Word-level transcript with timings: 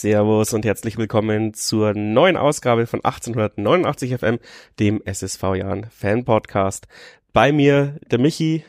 Servus 0.00 0.54
und 0.54 0.64
herzlich 0.64 0.96
willkommen 0.96 1.52
zur 1.52 1.92
neuen 1.92 2.38
Ausgabe 2.38 2.86
von 2.86 3.04
1889 3.04 4.16
FM, 4.16 4.38
dem 4.78 5.02
SSV 5.04 5.42
Jahren 5.56 5.88
Fan 5.90 6.24
Podcast. 6.24 6.88
Bei 7.34 7.52
mir 7.52 7.98
der 8.10 8.18
Michi 8.18 8.64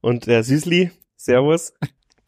und 0.00 0.26
der 0.26 0.42
Süßli. 0.42 0.90
Servus. 1.14 1.72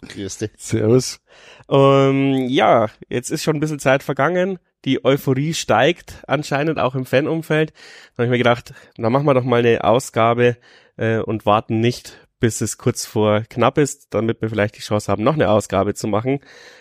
Grüß 0.08 0.38
dich. 0.38 0.52
Servus. 0.56 1.20
Um, 1.66 2.46
ja, 2.46 2.90
jetzt 3.08 3.30
ist 3.30 3.42
schon 3.42 3.56
ein 3.56 3.60
bisschen 3.60 3.80
Zeit 3.80 4.04
vergangen. 4.04 4.60
Die 4.84 5.04
Euphorie 5.04 5.52
steigt 5.52 6.22
anscheinend 6.28 6.78
auch 6.78 6.94
im 6.94 7.06
Fanumfeld. 7.06 7.72
Da 7.72 8.18
habe 8.18 8.26
ich 8.26 8.30
mir 8.30 8.38
gedacht, 8.38 8.72
dann 8.96 9.10
machen 9.10 9.26
wir 9.26 9.34
doch 9.34 9.42
mal 9.42 9.66
eine 9.66 9.82
Ausgabe 9.82 10.58
äh, 10.96 11.18
und 11.18 11.44
warten 11.44 11.80
nicht 11.80 12.23
bis 12.40 12.60
es 12.60 12.78
kurz 12.78 13.06
vor 13.06 13.42
knapp 13.48 13.78
ist, 13.78 14.08
damit 14.10 14.42
wir 14.42 14.50
vielleicht 14.50 14.76
die 14.76 14.82
Chance 14.82 15.10
haben, 15.10 15.22
noch 15.22 15.34
eine 15.34 15.50
Ausgabe 15.50 15.94
zu 15.94 16.06
machen. 16.06 16.40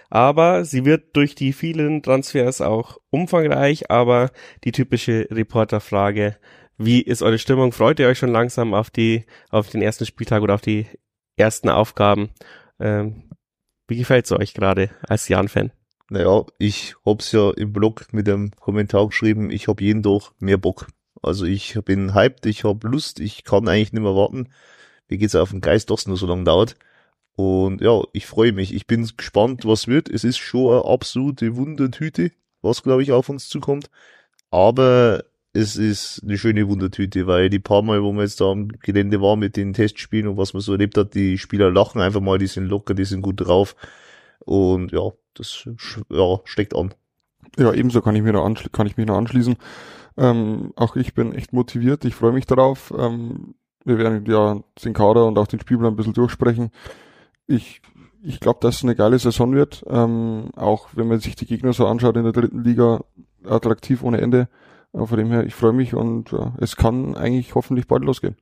Aber 0.09 0.65
sie 0.65 0.85
wird 0.85 1.15
durch 1.15 1.35
die 1.35 1.53
vielen 1.53 2.03
Transfers 2.03 2.61
auch 2.61 2.97
umfangreich, 3.09 3.89
aber 3.89 4.31
die 4.63 4.71
typische 4.71 5.27
Reporterfrage, 5.31 6.37
wie 6.77 7.01
ist 7.01 7.21
eure 7.21 7.39
Stimmung? 7.39 7.71
Freut 7.71 7.99
ihr 7.99 8.07
euch 8.07 8.17
schon 8.17 8.31
langsam 8.31 8.73
auf 8.73 8.89
die, 8.89 9.25
auf 9.49 9.69
den 9.69 9.81
ersten 9.81 10.05
Spieltag 10.05 10.41
oder 10.41 10.55
auf 10.55 10.61
die 10.61 10.87
ersten 11.37 11.69
Aufgaben? 11.69 12.31
Ähm, 12.79 13.29
wie 13.87 13.97
gefällt's 13.97 14.31
euch 14.31 14.53
gerade 14.53 14.89
als 15.07 15.27
Jan-Fan? 15.27 15.71
Naja, 16.09 16.45
ich 16.57 16.95
hab's 17.05 17.31
ja 17.31 17.51
im 17.51 17.73
Blog 17.73 18.07
mit 18.11 18.27
dem 18.27 18.51
Kommentar 18.51 19.07
geschrieben, 19.07 19.49
ich 19.49 19.67
hab 19.67 19.81
jeden 19.81 20.03
Tag 20.03 20.31
mehr 20.39 20.57
Bock. 20.57 20.87
Also 21.21 21.45
ich 21.45 21.79
bin 21.85 22.13
hyped, 22.13 22.45
ich 22.45 22.65
hab 22.65 22.83
Lust, 22.83 23.19
ich 23.19 23.43
kann 23.43 23.67
eigentlich 23.67 23.93
nicht 23.93 24.03
mehr 24.03 24.15
warten 24.15 24.49
mir 25.09 25.17
geht's 25.17 25.35
auf 25.35 25.51
den 25.51 25.61
Geist, 25.61 25.89
dass 25.89 26.01
es 26.01 26.07
nur 26.07 26.17
so 26.17 26.27
lange 26.27 26.43
dauert. 26.43 26.75
Und 27.35 27.81
ja, 27.81 28.01
ich 28.13 28.25
freue 28.25 28.53
mich. 28.53 28.73
Ich 28.73 28.87
bin 28.87 29.09
gespannt, 29.17 29.65
was 29.65 29.87
wird. 29.87 30.09
Es 30.09 30.23
ist 30.23 30.37
schon 30.37 30.71
eine 30.71 30.85
absolute 30.85 31.55
Wundertüte, 31.55 32.31
was 32.61 32.83
glaube 32.83 33.03
ich 33.03 33.11
auf 33.11 33.29
uns 33.29 33.49
zukommt. 33.49 33.89
Aber 34.51 35.23
es 35.53 35.75
ist 35.75 36.21
eine 36.23 36.37
schöne 36.37 36.67
Wundertüte, 36.67 37.27
weil 37.27 37.49
die 37.49 37.59
paar 37.59 37.83
Mal, 37.83 38.03
wo 38.03 38.11
man 38.11 38.25
jetzt 38.25 38.41
da 38.41 38.51
am 38.51 38.67
Gelände 38.67 39.21
war 39.21 39.35
mit 39.35 39.55
den 39.55 39.73
Testspielen 39.73 40.27
und 40.27 40.37
was 40.37 40.53
man 40.53 40.61
so 40.61 40.71
erlebt 40.71 40.97
hat, 40.97 41.13
die 41.13 41.37
Spieler 41.37 41.71
lachen 41.71 42.01
einfach 42.01 42.21
mal, 42.21 42.39
die 42.39 42.47
sind 42.47 42.67
locker, 42.67 42.93
die 42.95 43.05
sind 43.05 43.21
gut 43.21 43.41
drauf. 43.41 43.75
Und 44.39 44.91
ja, 44.91 45.11
das 45.35 45.67
ja, 46.09 46.39
steckt 46.45 46.75
an. 46.75 46.93
Ja, 47.57 47.71
ebenso 47.71 48.01
kann 48.01 48.15
ich, 48.15 48.23
mir 48.23 48.33
noch 48.33 48.71
kann 48.71 48.87
ich 48.87 48.97
mich 48.97 49.05
noch 49.05 49.17
anschließen. 49.17 49.55
Ähm, 50.17 50.73
auch 50.75 50.95
ich 50.95 51.13
bin 51.13 51.33
echt 51.33 51.53
motiviert, 51.53 52.05
ich 52.05 52.15
freue 52.15 52.33
mich 52.33 52.45
darauf. 52.45 52.93
Ähm, 52.97 53.55
wir 53.85 53.97
werden 53.97 54.25
ja 54.25 54.59
den 54.83 54.93
Kader 54.93 55.25
und 55.25 55.37
auch 55.37 55.47
den 55.47 55.59
Spielplan 55.59 55.93
ein 55.93 55.95
bisschen 55.95 56.13
durchsprechen. 56.13 56.71
Ich, 57.47 57.81
ich 58.23 58.39
glaube, 58.39 58.59
dass 58.61 58.77
es 58.77 58.83
eine 58.83 58.95
geile 58.95 59.19
Saison 59.19 59.53
wird. 59.53 59.83
Ähm, 59.87 60.49
auch 60.55 60.89
wenn 60.93 61.07
man 61.07 61.19
sich 61.19 61.35
die 61.35 61.45
Gegner 61.45 61.73
so 61.73 61.87
anschaut 61.87 62.15
in 62.15 62.23
der 62.23 62.33
dritten 62.33 62.63
Liga, 62.63 63.03
attraktiv 63.45 64.03
ohne 64.03 64.21
Ende. 64.21 64.47
Äh, 64.93 65.05
von 65.05 65.17
dem 65.17 65.31
her, 65.31 65.45
ich 65.45 65.55
freue 65.55 65.73
mich 65.73 65.93
und 65.93 66.33
äh, 66.33 66.51
es 66.59 66.75
kann 66.75 67.15
eigentlich 67.15 67.55
hoffentlich 67.55 67.87
bald 67.87 68.03
losgehen. 68.03 68.37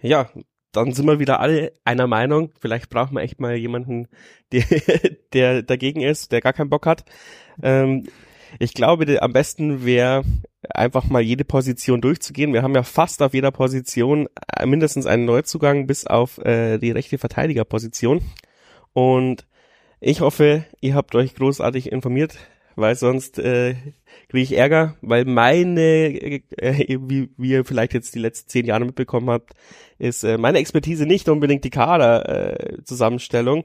Ja, 0.00 0.28
dann 0.72 0.92
sind 0.92 1.06
wir 1.06 1.18
wieder 1.18 1.40
alle 1.40 1.72
einer 1.84 2.06
Meinung. 2.06 2.52
Vielleicht 2.60 2.90
brauchen 2.90 3.14
wir 3.14 3.22
echt 3.22 3.40
mal 3.40 3.56
jemanden, 3.56 4.08
der, 4.52 4.64
der 5.32 5.62
dagegen 5.62 6.00
ist, 6.00 6.32
der 6.32 6.40
gar 6.40 6.52
keinen 6.52 6.70
Bock 6.70 6.86
hat. 6.86 7.04
Ähm, 7.62 8.06
ich 8.58 8.74
glaube, 8.74 9.20
am 9.20 9.32
besten 9.32 9.84
wäre 9.84 10.24
einfach 10.70 11.04
mal 11.08 11.22
jede 11.22 11.44
Position 11.44 12.00
durchzugehen. 12.00 12.52
Wir 12.52 12.62
haben 12.62 12.74
ja 12.74 12.82
fast 12.82 13.22
auf 13.22 13.34
jeder 13.34 13.50
Position 13.50 14.28
äh, 14.56 14.66
mindestens 14.66 15.06
einen 15.06 15.24
Neuzugang 15.24 15.86
bis 15.86 16.06
auf 16.06 16.38
äh, 16.38 16.78
die 16.78 16.90
rechte 16.90 17.18
Verteidigerposition. 17.18 18.22
Und 18.92 19.46
ich 20.00 20.20
hoffe, 20.20 20.64
ihr 20.80 20.94
habt 20.94 21.14
euch 21.14 21.34
großartig 21.34 21.92
informiert, 21.92 22.36
weil 22.76 22.94
sonst 22.94 23.38
äh, 23.38 23.74
kriege 24.28 24.42
ich 24.42 24.56
Ärger, 24.56 24.96
weil 25.00 25.24
meine, 25.24 25.80
äh, 25.80 26.98
wie, 27.00 27.30
wie 27.36 27.50
ihr 27.50 27.64
vielleicht 27.64 27.94
jetzt 27.94 28.14
die 28.14 28.20
letzten 28.20 28.48
zehn 28.48 28.66
Jahre 28.66 28.84
mitbekommen 28.84 29.30
habt, 29.30 29.54
ist 29.98 30.24
äh, 30.24 30.38
meine 30.38 30.58
Expertise 30.58 31.06
nicht 31.06 31.28
unbedingt 31.28 31.64
die 31.64 31.70
Kader-Zusammenstellung, 31.70 33.60
äh, 33.60 33.64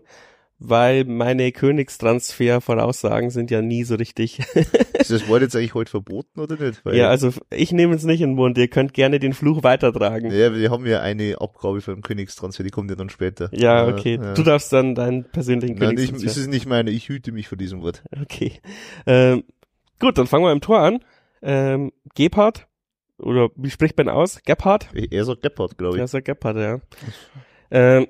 weil 0.66 1.04
meine 1.04 1.52
Königstransfer-Voraussagen 1.52 3.32
sind 3.32 3.52
ja 3.52 3.62
nie 3.62 3.84
so 3.84 3.96
richtig. 3.96 4.40
ist 4.94 5.12
das 5.12 5.28
Wort 5.28 5.42
jetzt 5.42 5.56
eigentlich 5.56 5.74
heute 5.74 5.92
verboten 5.92 6.40
oder 6.40 6.56
nicht? 6.56 6.86
Weil 6.86 6.96
ja, 6.96 7.10
also 7.10 7.32
ich 7.50 7.74
nehme 7.74 7.94
es 7.96 8.06
nicht 8.06 8.22
in 8.22 8.30
den 8.30 8.36
Mund, 8.36 8.58
ihr 8.58 8.70
könnt 8.70 8.94
gerne 8.94 9.20
den 9.20 9.34
Fluch 9.34 9.64
weitertragen. 9.64 10.32
Ja, 10.32 10.56
wir 10.56 10.72
haben 10.72 10.86
ja 10.86 11.02
eine 11.02 11.42
Abgabe 11.42 11.82
für 11.82 11.94
den 11.94 12.02
Königstransfer, 12.02 12.64
die 12.64 12.70
kommt 12.70 12.90
ja 12.90 12.96
dann 12.96 13.10
später. 13.10 13.50
Ja, 13.52 13.88
okay. 13.88 14.18
Ja. 14.22 14.34
Du 14.34 14.44
darfst 14.44 14.72
dann 14.72 14.96
deinen 14.96 15.26
persönlichen 15.26 15.76
Nein, 15.76 15.90
Königstransfer. 15.90 16.26
Nein, 16.26 16.32
es 16.32 16.38
ist 16.38 16.48
nicht 16.48 16.66
meine, 16.66 16.92
ich 16.92 17.10
hüte 17.10 17.34
mich 17.34 17.50
vor 17.50 17.58
diesem 17.58 17.82
Wort. 17.82 18.02
Okay. 18.22 18.54
Ähm, 19.06 19.44
gut, 20.00 20.18
dann 20.18 20.28
fangen 20.28 20.46
wir 20.46 20.54
im 20.54 20.62
Tor 20.62 20.80
an. 20.80 21.00
Ähm, 21.42 21.92
Gebhardt, 22.16 22.68
oder 23.18 23.50
wie 23.58 23.70
spricht 23.70 23.98
man 23.98 24.08
aus? 24.08 24.42
Gebhardt? 24.46 24.88
Er 24.94 25.26
sagt 25.26 25.42
Gebhardt, 25.42 25.78
glaube 25.78 25.98
ich. 25.98 26.02
Er 26.02 26.08
sagt 26.08 26.26
Gebhardt, 26.26 26.56
ja. 26.56 26.80
Ähm, 27.70 28.08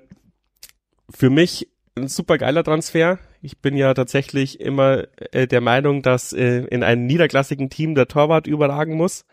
für 1.09 1.31
mich 1.31 1.72
ein 1.95 2.07
super 2.07 2.37
geiler 2.37 2.63
Transfer. 2.63 3.19
Ich 3.41 3.59
bin 3.59 3.75
ja 3.77 3.93
tatsächlich 3.93 4.59
immer 4.59 5.03
äh, 5.31 5.47
der 5.47 5.61
Meinung, 5.61 6.01
dass 6.01 6.33
äh, 6.33 6.65
in 6.65 6.83
einem 6.83 7.05
niederklassigen 7.05 7.69
Team 7.69 7.95
der 7.95 8.07
Torwart 8.07 8.47
überragen 8.47 8.95
muss. 8.95 9.25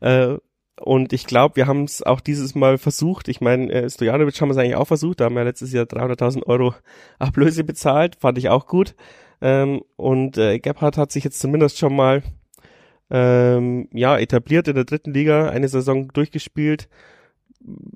Äh, 0.00 0.36
und 0.80 1.12
ich 1.12 1.26
glaube, 1.26 1.56
wir 1.56 1.66
haben 1.66 1.84
es 1.84 2.02
auch 2.02 2.20
dieses 2.20 2.54
Mal 2.54 2.78
versucht. 2.78 3.28
Ich 3.28 3.40
meine, 3.40 3.70
äh, 3.72 3.90
Stojanovic 3.90 4.40
haben 4.40 4.48
wir 4.48 4.52
es 4.52 4.58
eigentlich 4.58 4.76
auch 4.76 4.86
versucht. 4.86 5.20
Da 5.20 5.24
haben 5.24 5.34
wir 5.34 5.44
letztes 5.44 5.72
Jahr 5.72 5.84
300.000 5.84 6.46
Euro 6.46 6.74
Ablöse 7.18 7.64
bezahlt. 7.64 8.16
Fand 8.16 8.38
ich 8.38 8.48
auch 8.48 8.66
gut. 8.66 8.94
Ähm, 9.40 9.82
und 9.96 10.38
äh, 10.38 10.58
Gebhardt 10.58 10.96
hat 10.96 11.12
sich 11.12 11.24
jetzt 11.24 11.40
zumindest 11.40 11.78
schon 11.78 11.94
mal 11.94 12.22
ähm, 13.10 13.88
ja 13.92 14.18
etabliert 14.18 14.68
in 14.68 14.74
der 14.74 14.84
dritten 14.84 15.12
Liga, 15.12 15.48
eine 15.48 15.68
Saison 15.68 16.08
durchgespielt. 16.08 16.88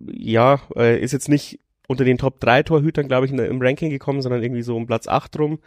Ja, 0.06 0.60
äh, 0.76 1.00
ist 1.00 1.12
jetzt 1.12 1.28
nicht 1.28 1.60
unter 1.88 2.04
den 2.04 2.18
Top 2.18 2.40
3 2.40 2.62
Torhütern, 2.62 3.08
glaube 3.08 3.26
ich, 3.26 3.32
im 3.32 3.60
Ranking 3.60 3.90
gekommen, 3.90 4.22
sondern 4.22 4.42
irgendwie 4.42 4.62
so 4.62 4.76
um 4.76 4.86
Platz 4.86 5.08
8 5.08 5.38
rum. 5.38 5.58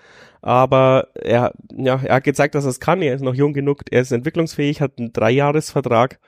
Aber 0.41 1.09
er, 1.13 1.53
ja, 1.75 1.99
er 2.03 2.15
hat 2.15 2.23
gezeigt, 2.23 2.55
dass 2.55 2.65
er 2.65 2.71
es 2.71 2.79
kann. 2.79 3.01
Er 3.01 3.15
ist 3.15 3.21
noch 3.21 3.35
jung 3.35 3.53
genug, 3.53 3.83
er 3.91 4.01
ist 4.01 4.11
entwicklungsfähig, 4.11 4.81
hat 4.81 4.93
einen 4.97 5.13
Dreijahresvertrag. 5.13 6.19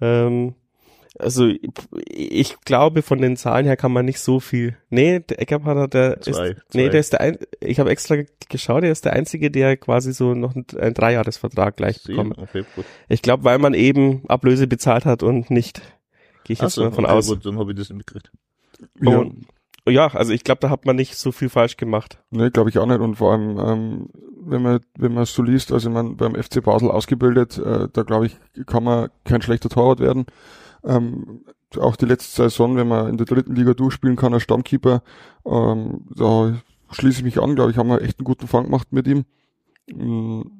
Ähm, 0.00 0.54
also 1.18 1.50
ich 2.06 2.60
glaube, 2.64 3.02
von 3.02 3.20
den 3.20 3.36
Zahlen 3.36 3.66
her 3.66 3.76
kann 3.76 3.92
man 3.92 4.04
nicht 4.04 4.20
so 4.20 4.38
viel. 4.40 4.76
Nee, 4.90 5.20
der 5.20 5.40
Eckerhardt 5.40 5.78
hat 5.78 5.94
der 5.94 6.20
zwei, 6.20 6.30
ist, 6.30 6.36
zwei. 6.36 6.54
nee, 6.74 6.88
der 6.88 7.00
ist 7.00 7.12
der 7.12 7.20
ein, 7.20 7.38
ich 7.60 7.80
habe 7.80 7.90
extra 7.90 8.16
geschaut, 8.48 8.84
der 8.84 8.92
ist 8.92 9.04
der 9.04 9.14
einzige, 9.14 9.50
der 9.50 9.76
quasi 9.76 10.12
so 10.12 10.34
noch 10.34 10.54
einen, 10.54 10.66
einen 10.78 10.94
Dreijahresvertrag 10.94 11.76
gleich 11.76 12.02
bekommt. 12.04 12.38
Okay, 12.38 12.64
ich 13.08 13.22
glaube, 13.22 13.44
weil 13.44 13.58
man 13.58 13.74
eben 13.74 14.22
Ablöse 14.28 14.66
bezahlt 14.66 15.04
hat 15.04 15.22
und 15.22 15.50
nicht 15.50 15.82
gehe 16.44 16.54
ich 16.54 16.62
jetzt 16.62 16.74
so, 16.74 16.84
mal 16.84 16.92
von 16.92 17.04
okay, 17.04 17.14
aus. 17.14 17.28
Gut, 17.28 17.44
dann 17.44 17.58
habe 17.58 17.72
ich 17.72 17.78
das 17.78 17.88
nicht 17.88 17.98
mitgekriegt. 17.98 18.30
Ja. 19.00 19.18
Und, 19.18 19.46
ja, 19.88 20.08
also 20.08 20.32
ich 20.32 20.44
glaube, 20.44 20.60
da 20.60 20.70
hat 20.70 20.86
man 20.86 20.96
nicht 20.96 21.16
so 21.16 21.32
viel 21.32 21.48
falsch 21.48 21.76
gemacht. 21.76 22.18
Nee, 22.30 22.50
glaube 22.50 22.70
ich 22.70 22.78
auch 22.78 22.86
nicht. 22.86 23.00
Und 23.00 23.16
vor 23.16 23.32
allem, 23.32 23.58
ähm, 23.58 24.08
wenn 24.42 24.62
man 24.62 24.80
wenn 24.96 25.14
man 25.14 25.24
es 25.24 25.34
so 25.34 25.42
liest, 25.42 25.72
also 25.72 25.90
man 25.90 26.16
beim 26.16 26.34
FC 26.34 26.62
Basel 26.62 26.90
ausgebildet, 26.90 27.58
äh, 27.58 27.88
da 27.92 28.02
glaube 28.02 28.26
ich, 28.26 28.36
kann 28.66 28.84
man 28.84 29.10
kein 29.24 29.42
schlechter 29.42 29.68
Torwart 29.68 30.00
werden. 30.00 30.26
Ähm, 30.84 31.44
auch 31.78 31.96
die 31.96 32.06
letzte 32.06 32.42
Saison, 32.42 32.76
wenn 32.76 32.88
man 32.88 33.08
in 33.08 33.16
der 33.16 33.26
dritten 33.26 33.54
Liga 33.54 33.74
durchspielen 33.74 34.16
kann 34.16 34.34
als 34.34 34.42
Stammkeeper, 34.42 35.02
ähm, 35.46 36.06
da 36.14 36.54
schließe 36.90 37.18
ich 37.18 37.24
mich 37.24 37.40
an, 37.40 37.54
glaube 37.54 37.70
ich, 37.70 37.78
haben 37.78 37.88
wir 37.88 38.02
echt 38.02 38.18
einen 38.18 38.24
guten 38.24 38.48
Fang 38.48 38.64
gemacht 38.64 38.88
mit 38.92 39.06
ihm. 39.06 39.24
Ähm, 39.88 40.59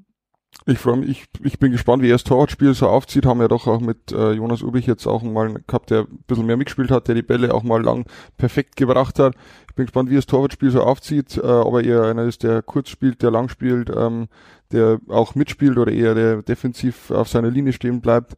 ich 0.67 0.79
freue 0.79 0.99
mich, 0.99 1.11
ich, 1.11 1.45
ich 1.45 1.59
bin 1.59 1.73
gespannt, 1.73 2.03
wie 2.03 2.09
er 2.09 2.15
das 2.15 2.25
Torwartspiel 2.25 2.75
so 2.75 2.89
aufzieht. 2.89 3.27
Haben 3.27 3.41
wir 3.41 3.49
doch 3.49 3.67
auch 3.67 3.81
mit 3.81 4.13
äh, 4.13 4.33
Jonas 4.33 4.63
Ubich 4.63 4.87
jetzt 4.87 5.07
auch 5.07 5.23
mal 5.23 5.55
gehabt, 5.67 5.91
der 5.91 6.01
ein 6.03 6.25
bisschen 6.27 6.47
mehr 6.47 6.57
mitgespielt 6.57 6.91
hat, 6.91 7.09
der 7.09 7.15
die 7.15 7.23
Bälle 7.23 7.55
auch 7.55 7.63
mal 7.63 7.83
lang 7.83 8.07
perfekt 8.37 8.77
gebracht 8.77 9.19
hat. 9.19 9.35
Ich 9.69 9.75
bin 9.75 9.87
gespannt, 9.87 10.11
wie 10.11 10.15
er 10.15 10.19
das 10.19 10.27
Torwartspiel 10.27 10.71
so 10.71 10.83
aufzieht, 10.83 11.37
äh, 11.39 11.41
ob 11.41 11.75
er 11.75 11.85
eher 11.85 12.03
einer 12.03 12.25
ist, 12.25 12.43
der 12.43 12.63
kurz 12.63 12.91
spielt, 12.91 13.23
der 13.23 13.31
lang 13.31 13.49
spielt, 13.49 13.91
ähm, 13.95 14.29
der 14.73 15.01
auch 15.09 15.35
mitspielt 15.35 15.79
oder 15.79 15.93
eher 15.93 16.15
der 16.15 16.43
defensiv 16.43 17.11
auf 17.11 17.29
seiner 17.29 17.51
Linie 17.51 17.73
stehen 17.73 18.01
bleibt. 18.01 18.35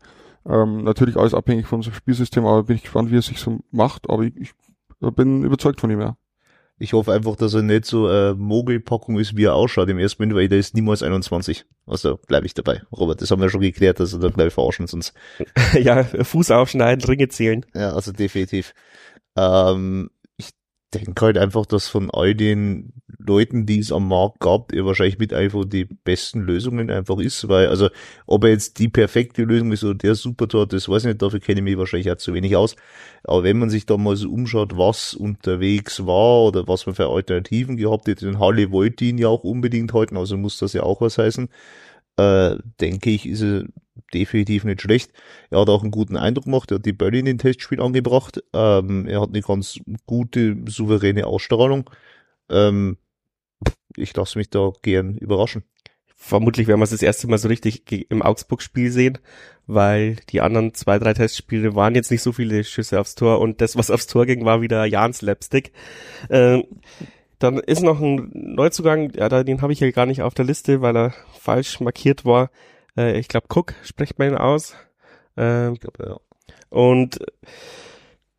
Ähm, 0.47 0.85
natürlich 0.85 1.17
alles 1.17 1.35
abhängig 1.35 1.67
von 1.67 1.81
unserem 1.81 1.95
Spielsystem, 1.95 2.47
aber 2.47 2.65
bin 2.65 2.77
ich 2.77 2.83
gespannt, 2.83 3.11
wie 3.11 3.19
er 3.19 3.23
sich 3.23 3.41
so 3.41 3.61
macht. 3.71 4.09
Aber 4.09 4.23
ich, 4.23 4.37
ich 4.37 4.53
bin 5.15 5.43
überzeugt 5.45 5.81
von 5.81 5.91
ihm, 5.91 6.01
ja. 6.01 6.17
Ich 6.83 6.95
hoffe 6.95 7.13
einfach, 7.13 7.37
dass 7.37 7.55
er 7.55 7.63
nicht 7.63 7.85
so 7.85 8.09
äh, 8.09 8.35
Mogelpackung 8.35 9.17
ist, 9.21 9.37
wie 9.37 9.45
er 9.45 9.55
ausschaut 9.55 9.89
im 9.89 10.01
ersten 10.01 10.21
Moment, 10.21 10.37
weil 10.37 10.49
der 10.49 10.59
ist 10.59 10.75
niemals 10.75 11.05
21. 11.05 11.65
Also 11.87 12.17
bleibe 12.27 12.45
ich 12.45 12.55
dabei. 12.55 12.83
Robert, 12.91 13.23
das 13.23 13.31
haben 13.31 13.41
wir 13.41 13.51
schon 13.51 13.61
geklärt, 13.61 14.01
dass 14.01 14.13
er 14.13 14.19
da 14.19 14.31
gleich 14.31 14.53
verarschen 14.53 14.89
sonst. 14.89 15.15
ja, 15.81 16.03
Fuß 16.03 16.51
aufschneiden, 16.51 17.05
Ringe 17.05 17.29
zählen. 17.29 17.65
Ja, 17.73 17.93
also 17.93 18.11
definitiv. 18.11 18.75
Ähm, 19.37 20.11
ich 20.37 20.51
denke 20.93 21.25
halt 21.25 21.39
einfach, 21.39 21.67
dass 21.67 21.87
von 21.87 22.11
all 22.11 22.35
den 22.35 22.93
Leuten, 23.27 23.67
die 23.67 23.79
es 23.79 23.93
am 23.93 24.09
Markt 24.09 24.41
gab, 24.41 24.73
er 24.73 24.85
wahrscheinlich 24.85 25.19
mit 25.19 25.33
einfach 25.33 25.65
die 25.65 25.85
besten 25.85 26.41
Lösungen 26.41 26.91
einfach 26.91 27.19
ist, 27.19 27.49
weil, 27.49 27.69
also, 27.69 27.89
ob 28.27 28.45
er 28.45 28.51
jetzt 28.51 28.79
die 28.79 28.89
perfekte 28.89 29.45
Lösung 29.45 29.73
ist 29.73 29.85
oder 29.85 29.95
der 29.95 30.15
Supertor, 30.15 30.67
das 30.67 30.89
weiß 30.89 31.03
ich 31.03 31.09
nicht, 31.09 31.23
dafür 31.23 31.41
kenne 31.41 31.61
ich 31.61 31.65
mich 31.65 31.79
wahrscheinlich 31.79 32.11
auch 32.11 32.17
zu 32.17 32.35
wenig 32.35 32.57
aus. 32.57 32.77
Aber 33.25 33.45
wenn 33.45 33.59
man 33.59 33.71
sich 33.71 33.87
da 33.87 33.97
mal 33.97 34.17
so 34.17 34.31
umschaut, 34.31 34.77
was 34.77 35.15
unterwegs 35.15 36.05
war 36.07 36.45
oder 36.45 36.67
was 36.69 36.87
man 36.87 36.95
für 36.95 37.09
Alternativen 37.09 37.77
gehabt 37.77 38.09
hätte, 38.09 38.27
den 38.27 38.39
Halle 38.39 38.71
wollte 38.73 39.05
ihn 39.05 39.19
ja 39.19 39.29
auch 39.29 39.45
unbedingt 39.45 39.93
halten, 39.93 40.17
also 40.17 40.37
muss 40.37 40.59
das 40.59 40.73
ja 40.73 40.83
auch 40.83 41.01
was 41.01 41.19
heißen, 41.19 41.49
äh, 42.17 42.57
denke 42.81 43.11
ich, 43.11 43.27
ist 43.27 43.43
er 43.43 43.65
definitiv 44.15 44.65
nicht 44.65 44.83
schlecht. 44.83 45.13
Er 45.51 45.61
hat 45.61 45.69
auch 45.69 45.83
einen 45.83 45.91
guten 45.91 46.17
Eindruck 46.17 46.45
gemacht, 46.45 46.71
er 46.71 46.77
hat 46.77 46.87
die 46.87 46.93
Bälle 46.93 47.19
in 47.19 47.25
den 47.27 47.39
Testspiel 47.39 47.81
angebracht, 47.81 48.43
ähm, 48.53 49.07
er 49.07 49.21
hat 49.21 49.31
eine 49.31 49.41
ganz 49.43 49.79
gute, 50.07 50.57
souveräne 50.69 51.27
Ausstrahlung. 51.27 51.91
Ähm, 52.51 52.99
ich 53.97 54.15
lasse 54.17 54.39
mich 54.39 54.51
da 54.51 54.73
gern 54.83 55.17
überraschen. 55.17 55.65
Vermutlich 56.15 56.69
werden 56.69 56.79
wir 56.79 56.85
es 56.85 56.91
das 56.91 57.03
erste 57.03 57.27
Mal 57.27 57.39
so 57.39 57.49
richtig 57.49 57.83
im 58.11 58.23
Augsburg-Spiel 58.23 58.93
sehen, 58.93 59.19
weil 59.67 60.17
die 60.31 60.41
anderen 60.41 60.73
zwei, 60.73 61.01
drei 61.01 61.15
Testspiele 61.15 61.75
waren 61.75 61.97
jetzt 61.97 62.13
nicht 62.13 62.23
so 62.23 62.33
viele 62.33 62.63
Schüsse 62.63 63.01
aufs 63.01 63.17
Tor 63.17 63.41
und 63.41 63.61
das, 63.61 63.77
was 63.77 63.91
aufs 63.91 64.07
Tor 64.07 64.25
ging, 64.27 64.45
war 64.45 64.61
wieder 64.61 64.85
Jans 64.85 65.19
Slapstick. 65.19 65.73
Ähm, 66.31 66.65
dann 67.41 67.59
ist 67.59 67.83
noch 67.83 68.01
ein 68.01 68.31
Neuzugang, 68.33 69.11
ja, 69.15 69.29
den 69.43 69.63
habe 69.63 69.73
ich 69.73 69.81
hier 69.81 69.91
gar 69.91 70.07
nicht 70.07 70.23
auf 70.23 70.35
der 70.35 70.45
Liste, 70.45 70.81
weil 70.81 70.97
er 70.97 71.15
falsch 71.41 71.81
markiert 71.81 72.25
war. 72.25 72.51
Äh, 72.97 73.19
ich 73.19 73.27
glaube, 73.27 73.49
Cook 73.53 73.75
spricht 73.83 74.21
man 74.21 74.29
ihn 74.29 74.37
aus. 74.37 74.77
Ähm, 75.37 75.75
Ich 75.75 75.81
glaube, 75.81 76.07
ja. 76.07 76.17
und 76.71 77.19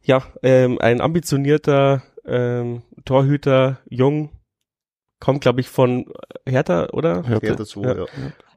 ja, 0.01 0.23
ähm, 0.41 0.79
ein 0.79 1.01
ambitionierter 1.01 2.03
ähm, 2.25 2.83
Torhüter, 3.03 3.79
jung, 3.89 4.29
kommt, 5.23 5.39
glaube 5.39 5.61
ich, 5.61 5.69
von 5.69 6.05
Hertha, 6.45 6.89
oder? 6.91 7.23
Hertha. 7.23 7.47
Hertha 7.47 7.65
2, 7.65 7.81
Ja. 7.81 7.95
ja. 7.95 8.05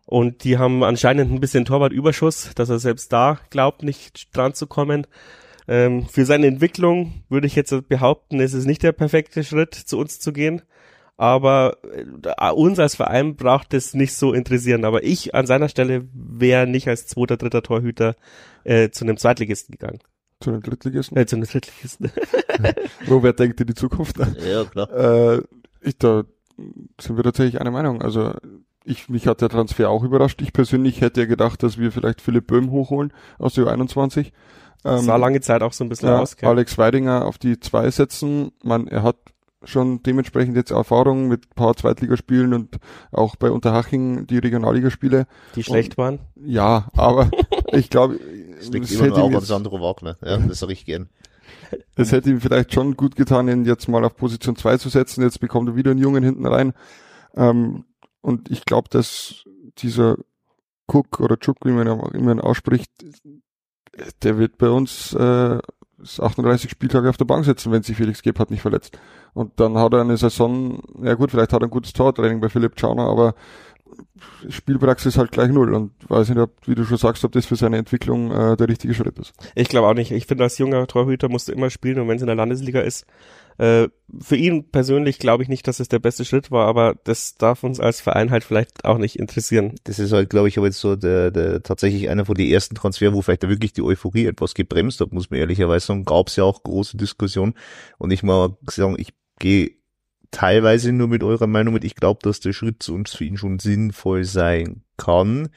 Und 0.05 0.43
die 0.43 0.59
haben 0.59 0.83
anscheinend 0.83 1.31
ein 1.31 1.39
bisschen 1.39 1.65
Torwartüberschuss, 1.65 2.51
dass 2.57 2.71
er 2.71 2.81
selbst 2.81 3.13
da 3.13 3.39
glaubt, 3.51 3.85
nicht 3.85 4.37
dran 4.37 4.53
zu 4.53 4.67
kommen. 4.67 5.07
Ähm, 5.69 6.07
für 6.07 6.25
seine 6.25 6.49
Entwicklung 6.49 7.23
würde 7.29 7.47
ich 7.47 7.55
jetzt 7.55 7.89
behaupten, 7.89 8.41
ist 8.41 8.53
es 8.53 8.67
nicht 8.67 8.83
der 8.83 8.91
perfekte 8.91 9.45
Schritt, 9.45 9.75
zu 9.75 9.97
uns 9.97 10.19
zu 10.19 10.33
gehen. 10.33 10.63
Aber 11.17 11.77
äh, 11.95 12.51
uns 12.51 12.81
als 12.81 12.97
Verein 12.97 13.37
braucht 13.37 13.73
es 13.75 13.95
nicht 13.95 14.15
so 14.17 14.33
interessieren. 14.33 14.85
Aber 14.85 15.05
ich 15.05 15.37
an 15.37 15.47
seiner 15.47 15.69
Stelle 15.69 16.09
wäre 16.13 16.67
nicht 16.67 16.89
als 16.89 17.07
zweiter, 17.07 17.37
dritter 17.37 17.63
Torhüter 17.63 18.17
äh, 18.65 18.91
zu 18.91 19.05
einem 19.05 19.19
Zweitligisten 19.19 19.73
gegangen. 19.73 20.01
Zu 20.41 20.51
den 20.51 20.63
Drittligisten. 20.63 21.17
Äh, 21.17 21.27
zu 21.27 21.37
einem 21.37 21.47
Drittligisten. 21.47 22.11
Robert 23.09 23.39
denkt 23.39 23.61
in 23.61 23.69
die 23.69 23.75
Zukunft. 23.75 24.17
Ja, 24.19 24.65
klar. 24.65 25.37
Äh, 25.37 25.43
ich, 25.81 25.97
da 25.99 26.25
sind 27.01 27.17
wir 27.17 27.25
tatsächlich 27.25 27.61
einer 27.61 27.71
Meinung. 27.71 28.03
Also 28.03 28.33
ich, 28.85 29.09
mich 29.09 29.27
hat 29.27 29.41
der 29.41 29.49
Transfer 29.49 29.91
auch 29.91 30.05
überrascht. 30.05 30.41
Ich 30.43 30.53
persönlich 30.53 31.01
hätte 31.01 31.23
ja 31.23 31.27
gedacht, 31.27 31.63
dass 31.63 31.79
wir 31.79 31.93
vielleicht 31.93 32.21
Philipp 32.21 32.47
Böhm 32.47 32.71
hochholen 32.71 33.13
aus 33.39 33.55
der 33.55 33.65
U21. 33.65 34.33
Ähm, 34.85 34.99
sah 34.99 35.17
lange 35.17 35.41
Zeit 35.41 35.63
auch 35.63 35.73
so 35.73 35.85
ein 35.85 35.89
bisschen 35.89 36.09
ja, 36.09 36.21
aus. 36.21 36.37
gell? 36.37 36.49
Alex 36.49 36.79
Weidinger 36.79 37.25
auf 37.25 37.39
die 37.39 37.59
zwei 37.59 37.91
setzen. 37.91 38.53
Man, 38.63 38.87
er 38.87 39.03
hat 39.03 39.17
schon 39.65 40.03
dementsprechend 40.03 40.57
jetzt 40.57 40.71
Erfahrung 40.71 41.27
mit 41.29 41.47
ein 41.47 41.55
paar 41.55 41.75
Zweitligaspielen 41.75 42.55
und 42.55 42.77
auch 43.11 43.35
bei 43.35 43.51
Unterhaching 43.51 44.27
die 44.27 44.39
Regionalligaspiele. 44.39 45.27
Die 45.57 45.63
schlecht 45.65 45.99
waren. 45.99 46.21
Ja, 46.37 46.89
aber 46.95 47.31
ich 47.73 47.91
glaube, 47.91 48.21
Es 48.61 48.71
liegt 48.71 48.91
immer 48.93 49.05
hätte, 49.05 49.19
noch 49.19 49.27
an 49.27 49.33
jetzt, 49.33 49.47
Sandro 49.47 49.81
Wagner. 49.81 50.17
Ja, 50.25 50.37
das 50.37 50.61
sage 50.61 50.73
ich 50.73 50.85
gern. 50.85 51.09
Es 51.97 52.13
hätte 52.13 52.31
ihm 52.31 52.41
vielleicht 52.41 52.73
schon 52.73 52.97
gut 52.97 53.17
getan, 53.17 53.49
ihn 53.49 53.65
jetzt 53.65 53.89
mal 53.89 54.05
auf 54.05 54.17
Position 54.17 54.57
2 54.57 54.79
zu 54.79 54.89
setzen. 54.89 55.23
Jetzt 55.23 55.41
bekommt 55.41 55.69
er 55.69 55.77
wieder 55.77 55.91
einen 55.91 56.01
Jungen 56.01 56.23
hinten 56.23 56.47
rein. 56.47 56.73
Ähm, 57.35 57.85
und 58.21 58.51
ich 58.51 58.65
glaube, 58.65 58.89
dass 58.91 59.45
dieser 59.79 60.17
Cook 60.87 61.21
oder 61.21 61.39
Chuk, 61.39 61.59
wie 61.65 61.73
man 61.73 61.87
ihn 61.87 62.41
ausspricht, 62.41 62.91
der 64.23 64.39
wird 64.39 64.59
bei 64.59 64.69
uns 64.69 65.15
äh, 65.15 65.59
38 66.19 66.71
Spieltage 66.71 67.09
auf 67.09 67.17
der 67.17 67.25
Bank 67.25 67.45
sitzen, 67.45 67.73
wenn 67.73 67.83
sich 67.83 67.97
Felix 67.97 68.23
Gebhardt 68.23 68.51
nicht 68.51 68.61
verletzt. 68.61 68.99
Und 69.33 69.59
dann 69.61 69.79
hat 69.79 69.93
er 69.95 70.03
eine 70.03 70.17
Saison, 70.17 70.83
ja 71.03 71.15
gut, 71.15 71.31
vielleicht 71.31 71.53
hat 71.53 71.63
er 71.63 71.69
ein 71.69 71.71
gutes 71.71 71.93
Tortraining 71.93 72.41
bei 72.41 72.49
Philipp 72.49 72.79
Schauner, 72.79 73.05
aber 73.05 73.35
Spielpraxis 74.49 75.19
halt 75.19 75.33
gleich 75.33 75.51
null. 75.51 75.75
Und 75.75 75.93
weiß 76.09 76.29
nicht, 76.29 76.39
ob, 76.39 76.53
wie 76.67 76.75
du 76.75 76.85
schon 76.85 76.99
sagst, 76.99 77.25
ob 77.25 77.33
das 77.33 77.47
für 77.47 77.57
seine 77.57 77.79
Entwicklung 77.79 78.31
äh, 78.31 78.57
der 78.57 78.69
richtige 78.69 78.95
Schritt 78.95 79.19
ist. 79.19 79.33
Ich 79.55 79.69
glaube 79.69 79.89
auch 79.89 79.95
nicht. 79.95 80.11
Ich 80.13 80.27
finde, 80.27 80.45
als 80.45 80.59
junger 80.59 80.87
Torhüter 80.87 81.29
musst 81.29 81.49
du 81.49 81.53
immer 81.53 81.71
spielen 81.71 81.99
und 81.99 82.09
wenn 82.09 82.17
es 82.17 82.23
in 82.23 82.27
der 82.27 82.37
Landesliga 82.37 82.81
ist, 82.81 83.07
äh, 83.59 83.89
für 84.21 84.37
ihn 84.37 84.71
persönlich 84.71 85.19
glaube 85.19 85.43
ich 85.43 85.49
nicht, 85.49 85.67
dass 85.67 85.81
es 85.81 85.89
der 85.89 85.99
beste 85.99 86.25
Schritt 86.25 86.51
war, 86.51 86.67
aber 86.67 86.95
das 87.05 87.37
darf 87.37 87.65
uns 87.65 87.81
als 87.81 88.01
Verein 88.01 88.31
halt 88.31 88.45
vielleicht 88.45 88.85
auch 88.85 88.99
nicht 88.99 89.19
interessieren. 89.19 89.75
Das 89.85 89.99
ist 89.99 90.13
halt, 90.13 90.29
glaube 90.29 90.49
ich, 90.49 90.59
aber 90.59 90.67
jetzt 90.67 90.81
so 90.81 90.95
der, 90.95 91.31
der 91.31 91.63
tatsächlich 91.63 92.11
einer 92.11 92.27
von 92.27 92.35
den 92.35 92.51
ersten 92.51 92.75
Transfer, 92.75 93.15
wo 93.15 93.23
vielleicht 93.23 93.43
da 93.43 93.49
wirklich 93.49 93.73
die 93.73 93.83
Euphorie 93.83 94.27
etwas 94.27 94.55
gebremst 94.55 95.01
hat, 95.01 95.13
muss 95.13 95.31
man 95.31 95.41
ehrlicherweise 95.41 95.87
sagen. 95.87 96.05
Gab 96.05 96.29
es 96.29 96.37
ja 96.37 96.45
auch 96.45 96.63
große 96.63 96.97
Diskussionen. 96.97 97.55
Und 97.99 98.13
ich 98.13 98.23
mal 98.23 98.57
sagen, 98.69 98.97
ich 98.99 99.15
gehe 99.39 99.71
teilweise 100.31 100.93
nur 100.93 101.09
mit 101.09 101.23
eurer 101.23 101.47
Meinung 101.47 101.75
mit. 101.75 101.85
Ich 101.85 101.95
glaube, 101.95 102.21
dass 102.23 102.41
der 102.41 102.53
Schritt 102.53 102.83
zu 102.83 102.95
uns 102.95 103.15
für 103.15 103.25
ihn 103.25 103.37
schon 103.37 103.59
sinnvoll 103.59 104.25
sein 104.25 104.83
kann. 104.97 105.49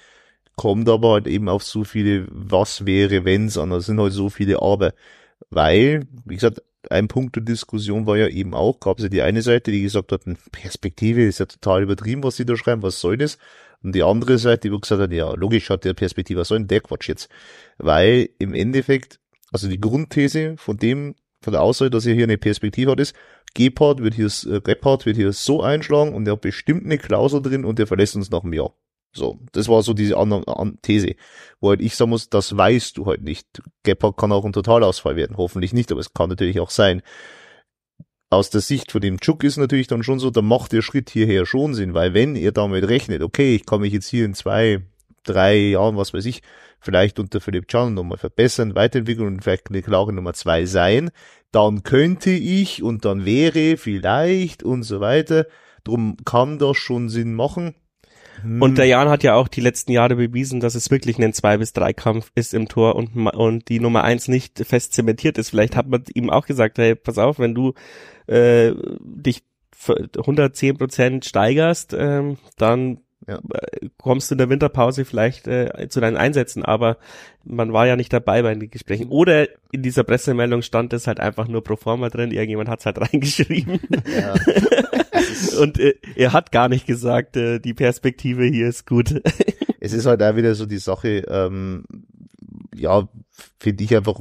Kommt 0.55 0.89
aber 0.89 1.13
halt 1.13 1.27
eben 1.27 1.47
auf 1.49 1.63
so 1.63 1.83
viele 1.83 2.27
Was 2.29 2.85
wäre, 2.85 3.25
wenn's 3.25 3.57
an. 3.57 3.69
Da 3.69 3.81
sind 3.81 3.99
halt 3.99 4.13
so 4.13 4.29
viele 4.29 4.61
Aber. 4.61 4.93
Weil, 5.49 6.05
wie 6.25 6.35
gesagt, 6.35 6.61
ein 6.89 7.07
Punkt 7.07 7.35
der 7.35 7.43
Diskussion 7.43 8.05
war 8.05 8.17
ja 8.17 8.27
eben 8.27 8.53
auch, 8.53 8.79
gab 8.79 8.97
es 8.97 9.03
ja 9.03 9.09
die 9.09 9.21
eine 9.21 9.41
Seite, 9.41 9.71
die 9.71 9.81
gesagt 9.81 10.11
hat, 10.11 10.21
Perspektive 10.51 11.23
ist 11.23 11.39
ja 11.39 11.45
total 11.45 11.83
übertrieben, 11.83 12.23
was 12.23 12.37
sie 12.37 12.45
da 12.45 12.55
schreiben, 12.55 12.83
was 12.83 12.99
soll 12.99 13.17
das? 13.17 13.37
Und 13.83 13.95
die 13.95 14.03
andere 14.03 14.37
Seite, 14.37 14.69
die 14.69 14.79
gesagt 14.79 15.01
hat, 15.01 15.11
ja, 15.11 15.33
logisch 15.33 15.69
hat 15.69 15.85
der 15.85 15.93
Perspektive, 15.93 16.41
was 16.41 16.49
soll 16.49 16.59
denn 16.59 16.67
der 16.67 16.81
Quatsch 16.81 17.07
jetzt? 17.07 17.29
Weil 17.77 18.29
im 18.39 18.53
Endeffekt, 18.53 19.19
also 19.51 19.67
die 19.67 19.79
Grundthese 19.79 20.55
von 20.57 20.77
dem, 20.77 21.15
von 21.41 21.53
der 21.53 21.61
Aussage, 21.61 21.91
dass 21.91 22.05
er 22.05 22.15
hier 22.15 22.25
eine 22.25 22.37
Perspektive 22.37 22.91
hat, 22.91 22.99
ist, 22.99 23.15
Gebhardt 23.53 24.01
wird 24.01 24.13
hier, 24.13 24.27
äh, 24.27 24.61
Gebhardt 24.61 25.05
wird 25.05 25.15
hier 25.15 25.33
so 25.33 25.61
einschlagen 25.61 26.13
und 26.13 26.27
er 26.27 26.33
hat 26.33 26.41
bestimmt 26.41 26.85
eine 26.85 26.97
Klausel 26.97 27.41
drin 27.41 27.65
und 27.65 27.79
der 27.79 27.87
verlässt 27.87 28.15
uns 28.15 28.29
nach 28.29 28.43
einem 28.43 28.53
Jahr. 28.53 28.73
So, 29.11 29.39
das 29.53 29.67
war 29.67 29.81
so 29.81 29.93
diese 29.93 30.17
andere 30.17 30.55
an 30.55 30.77
These, 30.83 31.15
wo 31.59 31.69
halt 31.69 31.81
ich 31.81 31.95
sagen 31.95 32.11
muss, 32.11 32.29
das 32.29 32.55
weißt 32.55 32.95
du 32.95 33.07
halt 33.07 33.23
nicht. 33.23 33.47
Gebhardt 33.83 34.17
kann 34.17 34.31
auch 34.31 34.45
ein 34.45 34.53
Totalausfall 34.53 35.15
werden, 35.15 35.37
hoffentlich 35.37 35.73
nicht, 35.73 35.91
aber 35.91 35.99
es 35.99 36.13
kann 36.13 36.29
natürlich 36.29 36.59
auch 36.59 36.69
sein. 36.69 37.01
Aus 38.29 38.51
der 38.51 38.61
Sicht 38.61 38.91
von 38.91 39.01
dem 39.01 39.19
Chuk 39.19 39.43
ist 39.43 39.57
natürlich 39.57 39.87
dann 39.87 40.03
schon 40.03 40.19
so, 40.19 40.29
da 40.29 40.43
macht 40.43 40.71
der 40.71 40.83
Schritt 40.83 41.09
hierher 41.09 41.47
schon 41.47 41.73
Sinn, 41.73 41.95
weil 41.95 42.13
wenn 42.13 42.35
ihr 42.35 42.51
damit 42.51 42.87
rechnet, 42.87 43.23
okay, 43.23 43.55
ich 43.55 43.65
kann 43.65 43.81
mich 43.81 43.93
jetzt 43.93 44.07
hier 44.07 44.25
in 44.25 44.35
zwei, 44.35 44.85
drei 45.23 45.55
Jahren, 45.57 45.97
was 45.97 46.13
weiß 46.13 46.25
ich, 46.25 46.41
vielleicht 46.79 47.19
unter 47.19 47.41
Philipp 47.41 47.67
Chan 47.67 47.93
nochmal 47.93 48.17
verbessern, 48.17 48.75
weiterentwickeln 48.75 49.27
und 49.27 49.43
vielleicht 49.43 49.69
eine 49.69 49.81
klare 49.81 50.13
Nummer 50.13 50.33
zwei 50.33 50.65
sein, 50.65 51.11
dann 51.51 51.83
könnte 51.83 52.31
ich 52.31 52.83
und 52.83 53.05
dann 53.05 53.25
wäre 53.25 53.77
vielleicht 53.77 54.63
und 54.63 54.83
so 54.83 54.99
weiter. 54.99 55.47
Drum 55.83 56.17
kann 56.25 56.59
das 56.59 56.77
schon 56.77 57.09
Sinn 57.09 57.33
machen. 57.33 57.75
Hm. 58.41 58.61
Und 58.61 58.77
der 58.77 58.85
Jan 58.85 59.09
hat 59.09 59.23
ja 59.23 59.35
auch 59.35 59.47
die 59.47 59.61
letzten 59.61 59.91
Jahre 59.91 60.15
bewiesen, 60.15 60.59
dass 60.59 60.75
es 60.75 60.91
wirklich 60.91 61.17
ein 61.19 61.33
zwei 61.33 61.57
bis 61.57 61.73
drei 61.73 61.93
Kampf 61.93 62.31
ist 62.35 62.53
im 62.53 62.67
Tor 62.67 62.95
und, 62.95 63.15
und 63.15 63.69
die 63.69 63.79
Nummer 63.79 64.03
eins 64.03 64.27
nicht 64.27 64.65
fest 64.65 64.93
zementiert 64.93 65.37
ist. 65.37 65.49
Vielleicht 65.49 65.75
hat 65.75 65.87
man 65.87 66.03
ihm 66.13 66.29
auch 66.29 66.45
gesagt, 66.45 66.77
hey, 66.77 66.95
pass 66.95 67.17
auf, 67.17 67.39
wenn 67.39 67.55
du 67.55 67.73
äh, 68.27 68.73
dich 68.99 69.43
für 69.75 70.09
110 70.17 70.77
Prozent 70.77 71.25
steigerst, 71.25 71.95
ähm, 71.97 72.37
dann 72.57 72.99
Ja. 73.29 73.39
äh, 73.53 73.89
kommst 73.97 74.31
du 74.31 74.35
in 74.35 74.39
der 74.39 74.49
Winterpause 74.49 75.05
vielleicht 75.05 75.47
äh, 75.47 75.87
zu 75.89 75.99
deinen 75.99 76.17
Einsätzen, 76.17 76.63
aber 76.63 76.97
man 77.43 77.71
war 77.73 77.87
ja 77.87 77.95
nicht 77.95 78.11
dabei 78.11 78.41
bei 78.41 78.53
den 78.53 78.71
Gesprächen. 78.71 79.09
Oder 79.09 79.47
in 79.71 79.83
dieser 79.83 80.03
Pressemeldung 80.03 80.61
stand 80.61 80.93
es 80.93 81.07
halt 81.07 81.19
einfach 81.19 81.47
nur 81.47 81.63
pro 81.63 81.75
forma 81.75 82.09
drin, 82.09 82.31
irgendjemand 82.31 82.69
hat 82.69 82.79
es 82.79 82.85
halt 82.85 82.99
reingeschrieben. 83.01 83.79
ja. 84.05 84.33
Und 85.59 85.79
äh, 85.79 85.95
er 86.15 86.33
hat 86.33 86.51
gar 86.51 86.69
nicht 86.69 86.87
gesagt, 86.87 87.37
äh, 87.37 87.59
die 87.59 87.73
Perspektive 87.73 88.45
hier 88.45 88.67
ist 88.67 88.87
gut. 88.87 89.21
es 89.79 89.93
ist 89.93 90.05
halt 90.05 90.23
auch 90.23 90.35
wieder 90.35 90.55
so 90.55 90.65
die 90.65 90.79
Sache, 90.79 91.23
ähm, 91.27 91.83
ja, 92.75 93.07
finde 93.59 93.83
ich 93.83 93.95
einfach, 93.95 94.19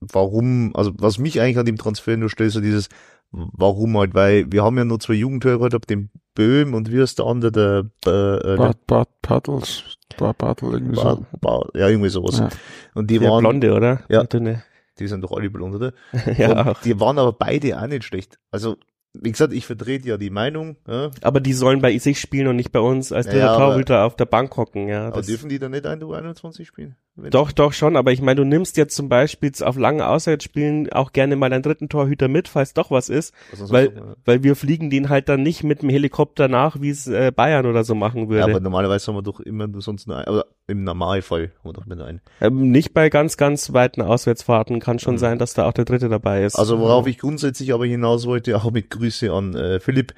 warum, 0.00 0.74
also 0.74 0.92
was 0.98 1.18
mich 1.18 1.40
eigentlich 1.40 1.58
an 1.58 1.66
dem 1.66 1.76
Transfer 1.76 2.16
nur 2.16 2.30
stellt, 2.30 2.52
so 2.52 2.60
dieses, 2.60 2.88
warum 3.32 3.96
halt, 3.98 4.14
weil 4.14 4.50
wir 4.50 4.62
haben 4.64 4.76
ja 4.78 4.84
nur 4.84 5.00
zwei 5.00 5.14
Jugendtore 5.14 5.74
ab 5.74 5.86
dem 5.86 6.10
Böhm 6.34 6.74
und 6.74 6.90
wie 6.92 7.00
ist 7.00 7.18
der 7.18 7.26
andere, 7.26 7.52
der, 7.52 7.78
äh, 8.06 8.40
der 8.46 8.56
Bart, 8.56 8.86
Bart, 8.86 9.08
Bartels, 9.22 9.82
Bart, 10.16 10.38
Bartel, 10.38 10.72
irgendwie 10.72 10.96
Bar, 10.96 11.16
so. 11.16 11.26
Bar, 11.40 11.68
ja, 11.74 11.88
irgendwie 11.88 12.08
sowas. 12.08 12.38
Ja. 12.38 12.48
Und 12.94 13.10
die 13.10 13.18
Der 13.18 13.30
waren, 13.30 13.40
Blonde, 13.42 13.74
oder? 13.74 14.00
Ja. 14.08 14.24
Dünne. 14.24 14.62
die 14.98 15.06
sind 15.08 15.22
doch 15.22 15.32
alle 15.32 15.50
blond, 15.50 15.74
oder? 15.74 15.92
ja, 16.38 16.50
und 16.52 16.68
auch. 16.68 16.80
die 16.82 16.98
waren 17.00 17.18
aber 17.18 17.32
beide 17.32 17.80
auch 17.80 17.86
nicht 17.86 18.04
schlecht. 18.04 18.38
Also, 18.50 18.76
wie 19.12 19.32
gesagt, 19.32 19.52
ich 19.52 19.66
vertrete 19.66 20.08
ja 20.08 20.16
die 20.16 20.30
Meinung, 20.30 20.76
ja, 20.86 21.10
Aber 21.22 21.40
die 21.40 21.52
sollen 21.52 21.80
bei 21.80 21.98
sich 21.98 22.20
spielen 22.20 22.46
und 22.46 22.56
nicht 22.56 22.70
bei 22.70 22.78
uns 22.80 23.10
als 23.12 23.26
Ja, 23.26 23.54
aber- 23.54 23.66
Torhüter 23.72 24.04
auf 24.04 24.14
der 24.14 24.26
Bank 24.26 24.56
hocken, 24.56 24.86
ja. 24.88 25.08
aber 25.08 25.16
Das, 25.18 25.26
dürfen 25.26 25.48
die 25.48 25.58
dann 25.58 25.72
nicht 25.72 25.84
ein 25.86 26.00
U21 26.02 26.64
spielen? 26.64 26.96
Doch, 27.16 27.52
doch 27.52 27.72
schon, 27.74 27.96
aber 27.96 28.12
ich 28.12 28.22
meine, 28.22 28.36
du 28.36 28.44
nimmst 28.46 28.76
jetzt 28.78 28.94
zum 28.96 29.08
Beispiel 29.10 29.52
auf 29.62 29.76
langen 29.76 30.00
Auswärtsspielen 30.00 30.90
auch 30.92 31.12
gerne 31.12 31.36
mal 31.36 31.52
einen 31.52 31.62
dritten 31.62 31.88
Torhüter 31.88 32.28
mit, 32.28 32.48
falls 32.48 32.72
doch 32.72 32.90
was 32.90 33.08
ist, 33.10 33.34
Was 33.52 33.70
weil, 33.70 33.88
noch, 33.90 34.16
weil 34.24 34.42
wir 34.42 34.56
fliegen 34.56 34.88
den 34.88 35.08
halt 35.10 35.28
dann 35.28 35.42
nicht 35.42 35.62
mit 35.62 35.82
dem 35.82 35.90
Helikopter 35.90 36.48
nach, 36.48 36.80
wie 36.80 36.88
es 36.88 37.06
äh, 37.08 37.30
Bayern 37.34 37.66
oder 37.66 37.84
so 37.84 37.94
machen 37.94 38.22
ja, 38.22 38.28
würde. 38.28 38.44
aber 38.44 38.60
normalerweise 38.60 39.08
haben 39.08 39.16
wir 39.16 39.22
doch 39.22 39.40
immer 39.40 39.66
nur 39.66 39.82
sonst 39.82 40.06
nur 40.06 40.16
ein, 40.16 40.28
oder 40.32 40.46
im 40.66 40.84
Normalfall 40.84 41.50
haben 41.58 41.68
wir 41.68 41.72
doch 41.74 41.86
immer 41.86 42.02
einen. 42.04 42.20
ähm, 42.40 42.70
nicht 42.70 42.94
bei 42.94 43.10
ganz, 43.10 43.36
ganz 43.36 43.72
weiten 43.72 44.00
Auswärtsfahrten 44.02 44.80
kann 44.80 44.98
schon 44.98 45.14
Mhm. 45.14 45.18
sein, 45.18 45.38
dass 45.38 45.52
da 45.52 45.66
auch 45.68 45.72
der 45.74 45.84
dritte 45.84 46.08
dabei 46.08 46.44
ist. 46.44 46.54
Also 46.56 46.78
worauf 46.78 47.06
ich 47.06 47.18
grundsätzlich 47.18 47.74
aber 47.74 47.84
hinaus 47.86 48.24
wollte, 48.26 48.56
auch 48.56 48.70
mit 48.70 48.88
Grüße 48.88 49.30
an 49.32 49.54
äh, 49.54 49.80
Philipp, 49.80 50.14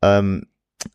ähm, 0.00 0.46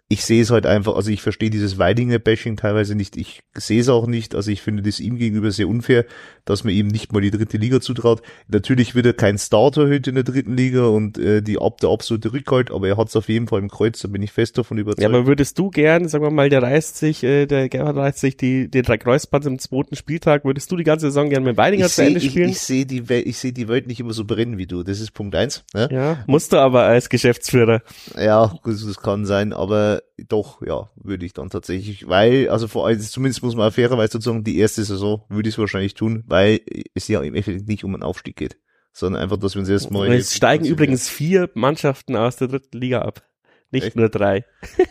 ich 0.07 0.25
sehe 0.25 0.41
es 0.41 0.49
halt 0.51 0.65
einfach, 0.65 0.95
also 0.95 1.09
ich 1.09 1.21
verstehe 1.21 1.49
dieses 1.49 1.77
Weidinger-Bashing 1.77 2.57
teilweise 2.57 2.95
nicht, 2.95 3.15
ich 3.17 3.41
sehe 3.55 3.79
es 3.81 3.89
auch 3.89 4.07
nicht, 4.07 4.35
also 4.35 4.51
ich 4.51 4.61
finde 4.61 4.83
das 4.83 4.99
ihm 4.99 5.17
gegenüber 5.17 5.51
sehr 5.51 5.67
unfair, 5.67 6.05
dass 6.45 6.63
man 6.63 6.73
ihm 6.73 6.87
nicht 6.87 7.13
mal 7.13 7.21
die 7.21 7.31
dritte 7.31 7.57
Liga 7.57 7.79
zutraut. 7.81 8.21
Natürlich 8.47 8.95
wird 8.95 9.05
er 9.05 9.13
kein 9.13 9.37
Starter-Hüt 9.37 10.07
in 10.07 10.15
der 10.15 10.23
dritten 10.23 10.57
Liga 10.57 10.85
und 10.85 11.17
äh, 11.17 11.41
die 11.41 11.59
ab 11.59 11.79
der 11.79 11.89
absolute 11.91 12.33
Rückhalt, 12.33 12.71
aber 12.71 12.87
er 12.87 12.97
hat 12.97 13.07
es 13.09 13.15
auf 13.15 13.29
jeden 13.29 13.47
Fall 13.47 13.59
im 13.59 13.69
Kreuz, 13.69 13.99
da 14.01 14.07
bin 14.07 14.21
ich 14.21 14.31
fest 14.31 14.57
davon 14.57 14.77
überzeugt. 14.77 15.01
ja, 15.01 15.07
aber 15.07 15.27
würdest 15.27 15.57
du 15.57 15.69
gern, 15.69 16.07
sagen 16.07 16.23
wir 16.23 16.31
mal, 16.31 16.49
der 16.49 16.61
reißt 16.63 16.97
sich, 16.97 17.23
äh, 17.23 17.45
der 17.45 17.69
Gerhard 17.69 17.95
reißt 17.95 18.19
sich 18.19 18.37
die, 18.37 18.69
den 18.69 18.83
drei 18.83 18.97
Kreuzband 18.97 19.45
im 19.45 19.59
zweiten 19.59 19.95
Spieltag, 19.95 20.45
würdest 20.45 20.71
du 20.71 20.75
die 20.75 20.83
ganze 20.83 21.07
Saison 21.07 21.29
gern 21.29 21.43
mit 21.43 21.57
Weidinger 21.57 21.85
ich 21.85 21.93
zu 21.93 22.03
Ende 22.03 22.19
sehe 22.19 22.27
ich, 22.27 22.31
spielen? 22.33 22.49
ich 22.49 22.59
seh 22.59 22.85
die, 22.85 23.07
Welt- 23.09 23.27
ich 23.27 23.37
seh 23.37 23.51
die 23.51 23.67
Welt 23.67 23.87
nicht 23.87 23.99
immer 23.99 24.13
so 24.13 24.25
brennen 24.25 24.57
wie 24.57 24.67
du, 24.67 24.83
das 24.83 24.99
ist 24.99 25.11
Punkt 25.11 25.35
eins. 25.35 25.63
Ne? 25.73 25.87
ja, 25.91 26.23
musst 26.27 26.53
du 26.53 26.57
aber 26.57 26.83
als 26.83 27.09
Geschäftsführer. 27.09 27.81
Ja, 28.17 28.53
das, 28.65 28.85
das 28.85 28.97
kann 28.99 29.25
sein, 29.25 29.53
aber 29.53 29.80
doch, 30.27 30.61
ja, 30.65 30.89
würde 30.95 31.25
ich 31.25 31.33
dann 31.33 31.49
tatsächlich, 31.49 32.07
weil, 32.07 32.49
also 32.49 32.67
vor 32.67 32.87
allem, 32.87 32.99
zumindest 32.99 33.43
muss 33.43 33.55
man 33.55 33.71
fairerweise 33.71 34.13
dazu 34.13 34.29
sagen, 34.29 34.43
die 34.43 34.57
erste 34.57 34.83
Saison 34.83 35.23
würde 35.29 35.49
ich 35.49 35.55
es 35.55 35.59
wahrscheinlich 35.59 35.93
tun, 35.93 36.23
weil 36.27 36.61
es 36.93 37.07
ja 37.07 37.21
im 37.21 37.35
Endeffekt 37.35 37.67
nicht 37.67 37.83
um 37.83 37.93
einen 37.93 38.03
Aufstieg 38.03 38.35
geht, 38.35 38.57
sondern 38.93 39.21
einfach, 39.21 39.37
dass 39.37 39.55
wir 39.55 39.59
uns 39.59 39.69
erstmal... 39.69 40.11
Es 40.11 40.35
steigen 40.35 40.65
übrigens 40.65 41.09
vier 41.09 41.49
Mannschaften 41.53 42.15
aus 42.15 42.37
der 42.37 42.47
dritten 42.47 42.77
Liga 42.77 43.01
ab. 43.01 43.23
Nicht 43.71 43.87
Echt? 43.87 43.95
nur 43.95 44.09
drei. 44.09 44.45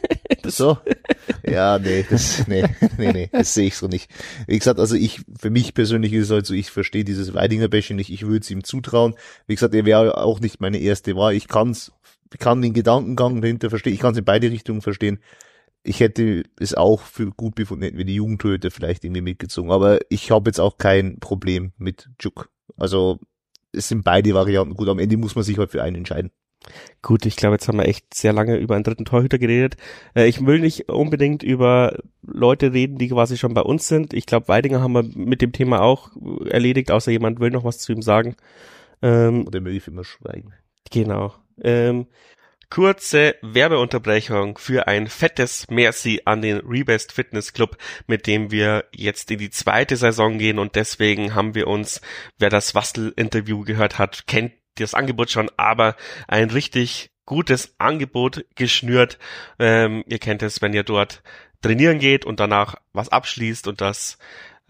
So? 0.45 0.79
Ja, 1.47 1.79
nee, 1.79 2.05
das, 2.09 2.47
nee, 2.47 2.65
nee, 2.99 3.13
nee, 3.13 3.29
das 3.31 3.53
sehe 3.53 3.67
ich 3.67 3.77
so 3.77 3.89
nicht. 3.89 4.11
Wie 4.47 4.59
gesagt, 4.59 4.81
also 4.81 4.95
ich, 4.95 5.21
für 5.39 5.51
mich 5.51 5.75
persönlich 5.75 6.13
ist 6.13 6.25
es 6.27 6.31
halt 6.31 6.47
so, 6.47 6.55
ich 6.55 6.71
verstehe 6.71 7.05
dieses 7.05 7.35
Weidinger-Bashing 7.35 7.97
nicht, 7.97 8.11
ich 8.11 8.23
würde 8.27 8.41
es 8.41 8.51
ihm 8.51 8.65
zutrauen. 8.65 9.15
Wie 9.47 9.55
gesagt, 9.55 9.75
er 9.75 9.85
wäre 9.85 10.17
auch 10.19 10.41
nicht 10.41 10.61
meine 10.61 10.79
erste 10.79 11.15
Wahl. 11.17 11.35
Ich 11.35 11.49
kann's, 11.49 11.93
ich 12.20 12.20
kann 12.39 12.63
den 12.63 12.73
Gedankengang 12.73 13.41
dahinter 13.41 13.71
verstehen, 13.71 13.95
ich 13.95 14.01
kann 14.01 14.13
es 14.13 14.19
in 14.19 14.25
beide 14.25 14.51
Richtungen 14.51 14.83
verstehen. 14.83 15.21
Ich 15.83 16.01
hätte 16.01 16.45
es 16.59 16.75
auch 16.75 17.01
für 17.01 17.31
gut 17.31 17.55
befunden, 17.55 17.85
hätten 17.85 17.99
wir 17.99 18.05
die 18.05 18.17
Jugendtöte 18.17 18.71
vielleicht 18.71 19.05
irgendwie 19.05 19.23
mitgezogen. 19.23 19.71
Aber 19.71 19.99
ich 20.11 20.31
habe 20.31 20.51
jetzt 20.51 20.61
auch 20.61 20.77
kein 20.77 21.19
Problem 21.21 21.73
mit 21.79 22.11
Juk. 22.21 22.51
Also 22.77 23.19
es 23.73 23.89
sind 23.89 24.05
beide 24.05 24.35
Varianten 24.35 24.75
gut. 24.75 24.89
Am 24.89 24.99
Ende 24.99 25.17
muss 25.17 25.35
man 25.35 25.45
sich 25.45 25.59
halt 25.59 25.71
für 25.71 25.83
einen 25.83 25.97
entscheiden. 25.97 26.31
Gut, 27.01 27.25
ich 27.25 27.37
glaube, 27.37 27.55
jetzt 27.55 27.69
haben 27.69 27.79
wir 27.79 27.89
echt 27.89 28.13
sehr 28.13 28.35
lange 28.35 28.57
über 28.57 28.75
einen 28.75 28.85
dritten 28.85 29.07
Torhüter 29.07 29.39
geredet. 29.39 29.77
Äh, 30.15 30.29
ich 30.29 30.45
will 30.45 30.61
nicht 30.61 30.91
unbedingt 30.91 31.43
über 31.43 31.99
Leute 32.23 32.73
reden, 32.73 32.99
die 32.99 33.09
quasi 33.09 33.39
schon 33.39 33.55
bei 33.55 33.63
uns 33.63 33.89
sind. 33.89 34.13
Ich 34.13 34.27
glaube, 34.27 34.49
Weidinger 34.49 34.83
haben 34.83 34.93
wir 34.93 35.03
mit 35.03 35.41
dem 35.41 35.53
Thema 35.53 35.81
auch 35.81 36.11
erledigt, 36.45 36.91
außer 36.91 37.11
jemand 37.11 37.41
will 37.41 37.51
noch 37.51 37.65
was 37.65 37.79
zu 37.79 37.93
ihm 37.93 38.03
sagen. 38.03 38.37
Ähm, 39.01 39.47
Oder 39.47 39.61
möge 39.61 39.79
ich 39.79 39.89
immer 39.89 40.05
schweigen. 40.05 40.53
Genau. 40.91 41.33
Ähm, 41.63 42.07
kurze 42.71 43.37
Werbeunterbrechung 43.43 44.57
für 44.57 44.87
ein 44.87 45.09
fettes 45.09 45.69
Merci 45.69 46.23
an 46.25 46.41
den 46.41 46.59
Rebest 46.59 47.13
Fitness 47.13 47.53
Club, 47.53 47.77
mit 48.07 48.27
dem 48.27 48.51
wir 48.51 48.85
jetzt 48.95 49.31
in 49.31 49.39
die 49.39 49.51
zweite 49.51 49.97
Saison 49.97 50.39
gehen 50.39 50.59
und 50.59 50.77
deswegen 50.77 51.35
haben 51.35 51.55
wir 51.55 51.67
uns, 51.67 52.01
wer 52.39 52.49
das 52.49 52.75
Wastel-Interview 52.75 53.65
gehört 53.65 53.99
hat, 53.99 54.27
kennt 54.27 54.53
das 54.77 54.95
Angebot 54.95 55.31
schon, 55.31 55.51
aber 55.57 55.97
ein 56.29 56.51
richtig 56.51 57.11
gutes 57.27 57.75
Angebot 57.79 58.45
geschnürt. 58.55 59.19
Ähm, 59.59 60.05
ihr 60.07 60.19
kennt 60.19 60.43
es, 60.43 60.63
wenn 60.63 60.73
ihr 60.73 60.85
dort 60.85 61.23
trainieren 61.63 61.99
geht 61.99 62.25
und 62.25 62.41
danach 62.41 62.77
was 62.93 63.11
abschließt 63.11 63.69
und 63.69 63.81
das 63.81 64.19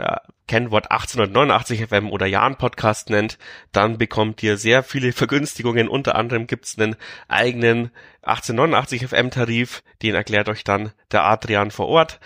ja, 0.01 0.23
Kennwort 0.49 0.91
1889 0.91 1.87
FM 1.87 2.11
oder 2.11 2.27
Jan 2.27 2.57
Podcast 2.57 3.11
nennt, 3.11 3.39
dann 3.71 3.99
bekommt 3.99 4.43
ihr 4.43 4.57
sehr 4.57 4.83
viele 4.83 5.13
Vergünstigungen. 5.15 5.89
Unter 5.89 6.15
anderem 6.17 6.47
gibt's 6.47 6.79
einen 6.79 6.97
eigenen 7.29 7.91
1889 8.23 9.09
FM 9.09 9.31
Tarif, 9.31 9.83
den 10.03 10.15
erklärt 10.15 10.49
euch 10.49 10.65
dann 10.65 10.93
der 11.13 11.25
Adrian 11.25 11.71
vor 11.71 11.89
Ort. 11.89 12.19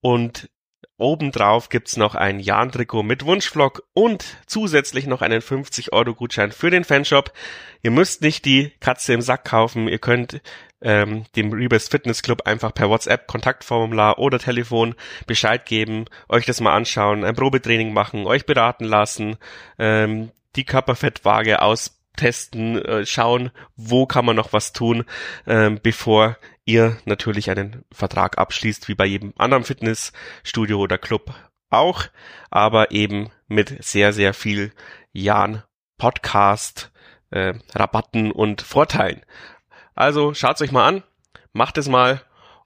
Und 0.00 0.50
obendrauf 0.98 1.70
gibt's 1.70 1.96
noch 1.96 2.14
ein 2.14 2.38
Jan-Trikot 2.38 3.02
mit 3.02 3.24
Wunschvlog 3.24 3.82
und 3.94 4.24
zusätzlich 4.46 5.06
noch 5.06 5.22
einen 5.22 5.40
50-Euro-Gutschein 5.40 6.52
für 6.52 6.70
den 6.70 6.84
Fanshop. 6.84 7.32
Ihr 7.82 7.90
müsst 7.90 8.22
nicht 8.22 8.44
die 8.44 8.72
Katze 8.80 9.14
im 9.14 9.22
Sack 9.22 9.44
kaufen, 9.44 9.88
ihr 9.88 9.98
könnt 9.98 10.40
ähm, 10.84 11.24
dem 11.34 11.52
Rebest 11.52 11.90
Fitness 11.90 12.22
Club 12.22 12.42
einfach 12.46 12.72
per 12.72 12.88
WhatsApp, 12.88 13.26
Kontaktformular 13.26 14.18
oder 14.18 14.38
Telefon 14.38 14.94
Bescheid 15.26 15.66
geben, 15.66 16.04
euch 16.28 16.46
das 16.46 16.60
mal 16.60 16.74
anschauen, 16.74 17.24
ein 17.24 17.34
Probetraining 17.34 17.92
machen, 17.92 18.26
euch 18.26 18.46
beraten 18.46 18.84
lassen, 18.84 19.36
ähm, 19.78 20.30
die 20.54 20.64
Körperfettwaage 20.64 21.62
austesten, 21.62 22.80
äh, 22.84 23.06
schauen, 23.06 23.50
wo 23.76 24.06
kann 24.06 24.26
man 24.26 24.36
noch 24.36 24.52
was 24.52 24.72
tun, 24.72 25.04
ähm, 25.46 25.80
bevor 25.82 26.36
ihr 26.66 26.98
natürlich 27.06 27.50
einen 27.50 27.84
Vertrag 27.90 28.38
abschließt, 28.38 28.88
wie 28.88 28.94
bei 28.94 29.06
jedem 29.06 29.32
anderen 29.36 29.64
Fitnessstudio 29.64 30.78
oder 30.78 30.98
Club 30.98 31.34
auch, 31.70 32.04
aber 32.50 32.90
eben 32.90 33.30
mit 33.48 33.82
sehr, 33.82 34.12
sehr 34.12 34.34
viel 34.34 34.72
Jan 35.12 35.62
Podcast, 35.98 36.92
äh, 37.30 37.54
Rabatten 37.74 38.30
und 38.30 38.62
Vorteilen. 38.62 39.22
Also 39.94 40.34
schaut's 40.34 40.60
euch 40.60 40.72
mal 40.72 40.86
an, 40.86 41.02
macht 41.52 41.78
es 41.78 41.88
mal 41.88 42.22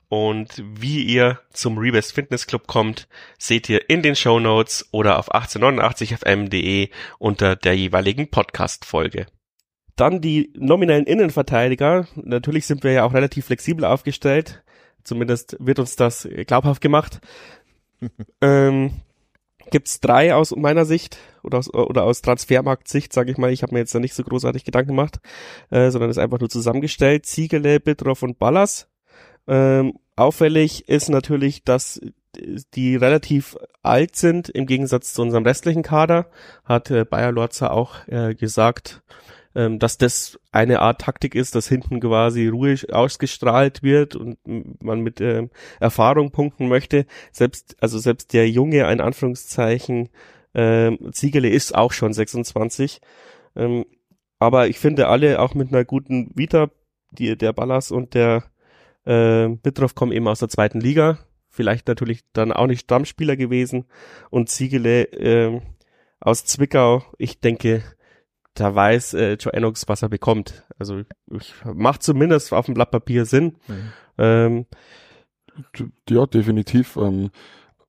und 0.08 0.62
wie 0.64 1.02
ihr 1.02 1.38
zum 1.52 1.76
Rebest 1.76 2.12
Fitness 2.12 2.46
Club 2.46 2.66
kommt, 2.66 3.08
seht 3.38 3.68
ihr 3.68 3.90
in 3.90 4.02
den 4.02 4.16
Show 4.16 4.40
Notes 4.40 4.88
oder 4.90 5.18
auf 5.18 5.34
1889fm.de 5.34 6.88
unter 7.18 7.56
der 7.56 7.76
jeweiligen 7.76 8.30
Podcast-Folge. 8.30 9.26
Dann 9.96 10.20
die 10.20 10.52
nominellen 10.56 11.04
Innenverteidiger. 11.04 12.06
Natürlich 12.14 12.66
sind 12.66 12.84
wir 12.84 12.92
ja 12.92 13.04
auch 13.04 13.12
relativ 13.12 13.46
flexibel 13.46 13.84
aufgestellt. 13.84 14.62
Zumindest 15.04 15.56
wird 15.60 15.78
uns 15.78 15.96
das 15.96 16.26
glaubhaft 16.46 16.80
gemacht. 16.80 17.20
ähm, 18.40 18.92
gibt's 19.70 20.00
drei 20.00 20.34
aus 20.34 20.54
meiner 20.54 20.84
Sicht 20.84 21.18
oder 21.42 21.58
aus, 21.58 21.72
oder 21.72 22.04
aus 22.04 22.22
Transfermarkt-Sicht, 22.22 23.12
sage 23.12 23.30
ich 23.30 23.38
mal. 23.38 23.52
Ich 23.52 23.62
habe 23.62 23.74
mir 23.74 23.80
jetzt 23.80 23.94
da 23.94 24.00
nicht 24.00 24.14
so 24.14 24.22
großartig 24.22 24.64
Gedanken 24.64 24.90
gemacht, 24.90 25.20
äh, 25.70 25.90
sondern 25.90 26.10
ist 26.10 26.18
einfach 26.18 26.40
nur 26.40 26.48
zusammengestellt. 26.48 27.26
Ziegele, 27.26 27.80
Bitroff 27.80 28.22
und 28.22 28.38
Ballas. 28.38 28.88
Ähm, 29.46 29.94
auffällig 30.16 30.88
ist 30.88 31.08
natürlich, 31.08 31.64
dass 31.64 32.00
die 32.74 32.96
relativ 32.96 33.56
alt 33.82 34.16
sind 34.16 34.48
im 34.48 34.66
Gegensatz 34.66 35.12
zu 35.14 35.22
unserem 35.22 35.44
restlichen 35.44 35.82
Kader, 35.82 36.26
hat 36.64 36.90
äh, 36.90 37.04
Bayer 37.04 37.32
Lorzer 37.32 37.72
auch 37.72 38.06
äh, 38.06 38.34
gesagt, 38.34 39.02
ähm, 39.58 39.80
dass 39.80 39.98
das 39.98 40.38
eine 40.52 40.80
Art 40.80 41.00
Taktik 41.00 41.34
ist, 41.34 41.56
dass 41.56 41.66
hinten 41.66 41.98
quasi 41.98 42.46
Ruhe 42.46 42.76
ausgestrahlt 42.92 43.82
wird 43.82 44.14
und 44.14 44.38
man 44.80 45.00
mit 45.00 45.20
ähm, 45.20 45.50
Erfahrung 45.80 46.30
punkten 46.30 46.68
möchte. 46.68 47.06
Selbst, 47.32 47.76
also 47.80 47.98
selbst 47.98 48.32
der 48.34 48.48
Junge, 48.48 48.86
ein 48.86 49.00
Anführungszeichen, 49.00 50.10
ähm, 50.54 51.10
Ziegele 51.10 51.48
ist 51.48 51.74
auch 51.74 51.90
schon 51.90 52.12
26. 52.12 53.00
Ähm, 53.56 53.84
aber 54.38 54.68
ich 54.68 54.78
finde 54.78 55.08
alle 55.08 55.40
auch 55.40 55.54
mit 55.54 55.72
einer 55.72 55.84
guten 55.84 56.30
Vita, 56.36 56.70
die, 57.10 57.36
der 57.36 57.52
Ballas 57.52 57.90
und 57.90 58.14
der 58.14 58.44
äh, 59.06 59.48
Bitroff 59.48 59.96
kommen 59.96 60.12
eben 60.12 60.28
aus 60.28 60.38
der 60.38 60.50
zweiten 60.50 60.80
Liga. 60.80 61.18
Vielleicht 61.48 61.88
natürlich 61.88 62.20
dann 62.32 62.52
auch 62.52 62.68
nicht 62.68 62.82
Stammspieler 62.82 63.34
gewesen. 63.34 63.86
Und 64.30 64.50
Ziegele 64.50 65.02
äh, 65.14 65.60
aus 66.20 66.44
Zwickau, 66.44 67.02
ich 67.18 67.40
denke, 67.40 67.82
da 68.54 68.74
weiß 68.74 69.14
äh, 69.14 69.34
Joe 69.34 69.52
Enox, 69.52 69.88
was 69.88 70.02
er 70.02 70.08
bekommt. 70.08 70.64
Also 70.78 71.02
ich, 71.30 71.54
macht 71.64 72.02
zumindest 72.02 72.52
auf 72.52 72.66
dem 72.66 72.74
Blatt 72.74 72.90
Papier 72.90 73.24
Sinn. 73.24 73.56
Mhm. 73.68 73.92
Ähm, 74.18 74.66
Ja, 76.08 76.26
definitiv. 76.26 76.96
Ähm, 76.96 77.30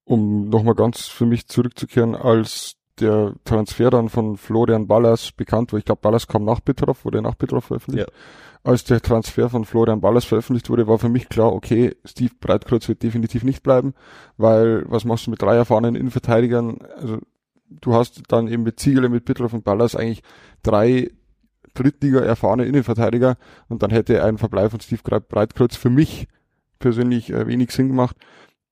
um 0.05 0.49
nochmal 0.49 0.75
ganz 0.75 1.07
für 1.07 1.25
mich 1.25 1.47
zurückzukehren, 1.47 2.15
als 2.15 2.75
der 2.99 3.33
Transfer 3.45 3.89
dann 3.91 4.09
von 4.09 4.37
Florian 4.37 4.87
Ballas 4.87 5.31
bekannt 5.31 5.71
war, 5.71 5.79
ich 5.79 5.85
glaube 5.85 6.01
Ballas 6.01 6.27
kam 6.27 6.43
nach 6.43 6.63
Petrov, 6.63 7.05
wurde 7.05 7.21
nach 7.21 7.37
Petrov 7.37 7.65
veröffentlicht. 7.65 8.07
Als 8.63 8.83
der 8.83 9.01
Transfer 9.01 9.49
von 9.49 9.63
Florian 9.63 10.01
Ballas 10.01 10.25
veröffentlicht 10.25 10.69
wurde, 10.69 10.87
war 10.87 10.99
für 10.99 11.07
mich 11.07 11.29
klar, 11.29 11.53
okay, 11.53 11.95
Steve 12.03 12.33
Breitkreuz 12.41 12.89
wird 12.89 13.03
definitiv 13.03 13.43
nicht 13.43 13.63
bleiben, 13.63 13.93
weil 14.35 14.83
was 14.89 15.05
machst 15.05 15.27
du 15.27 15.31
mit 15.31 15.41
drei 15.41 15.55
erfahrenen 15.55 15.95
Innenverteidigern? 15.95 16.79
Also 16.97 17.19
du 17.69 17.93
hast 17.93 18.23
dann 18.27 18.47
eben 18.47 18.63
mit 18.63 18.79
Ziegele, 18.79 19.09
mit 19.09 19.25
Petrov 19.25 19.53
und 19.53 19.63
Ballas 19.63 19.95
eigentlich 19.95 20.23
drei 20.63 21.11
Drittliga 21.73 22.19
erfahrene 22.19 22.65
Innenverteidiger 22.65 23.37
und 23.67 23.83
dann 23.83 23.91
hätte 23.91 24.23
ein 24.23 24.37
Verbleib 24.37 24.71
von 24.71 24.79
Steve 24.79 25.21
Breitkreuz 25.21 25.75
für 25.75 25.89
mich 25.89 26.27
persönlich 26.79 27.31
äh, 27.31 27.47
wenig 27.47 27.71
Sinn 27.71 27.89
gemacht. 27.89 28.15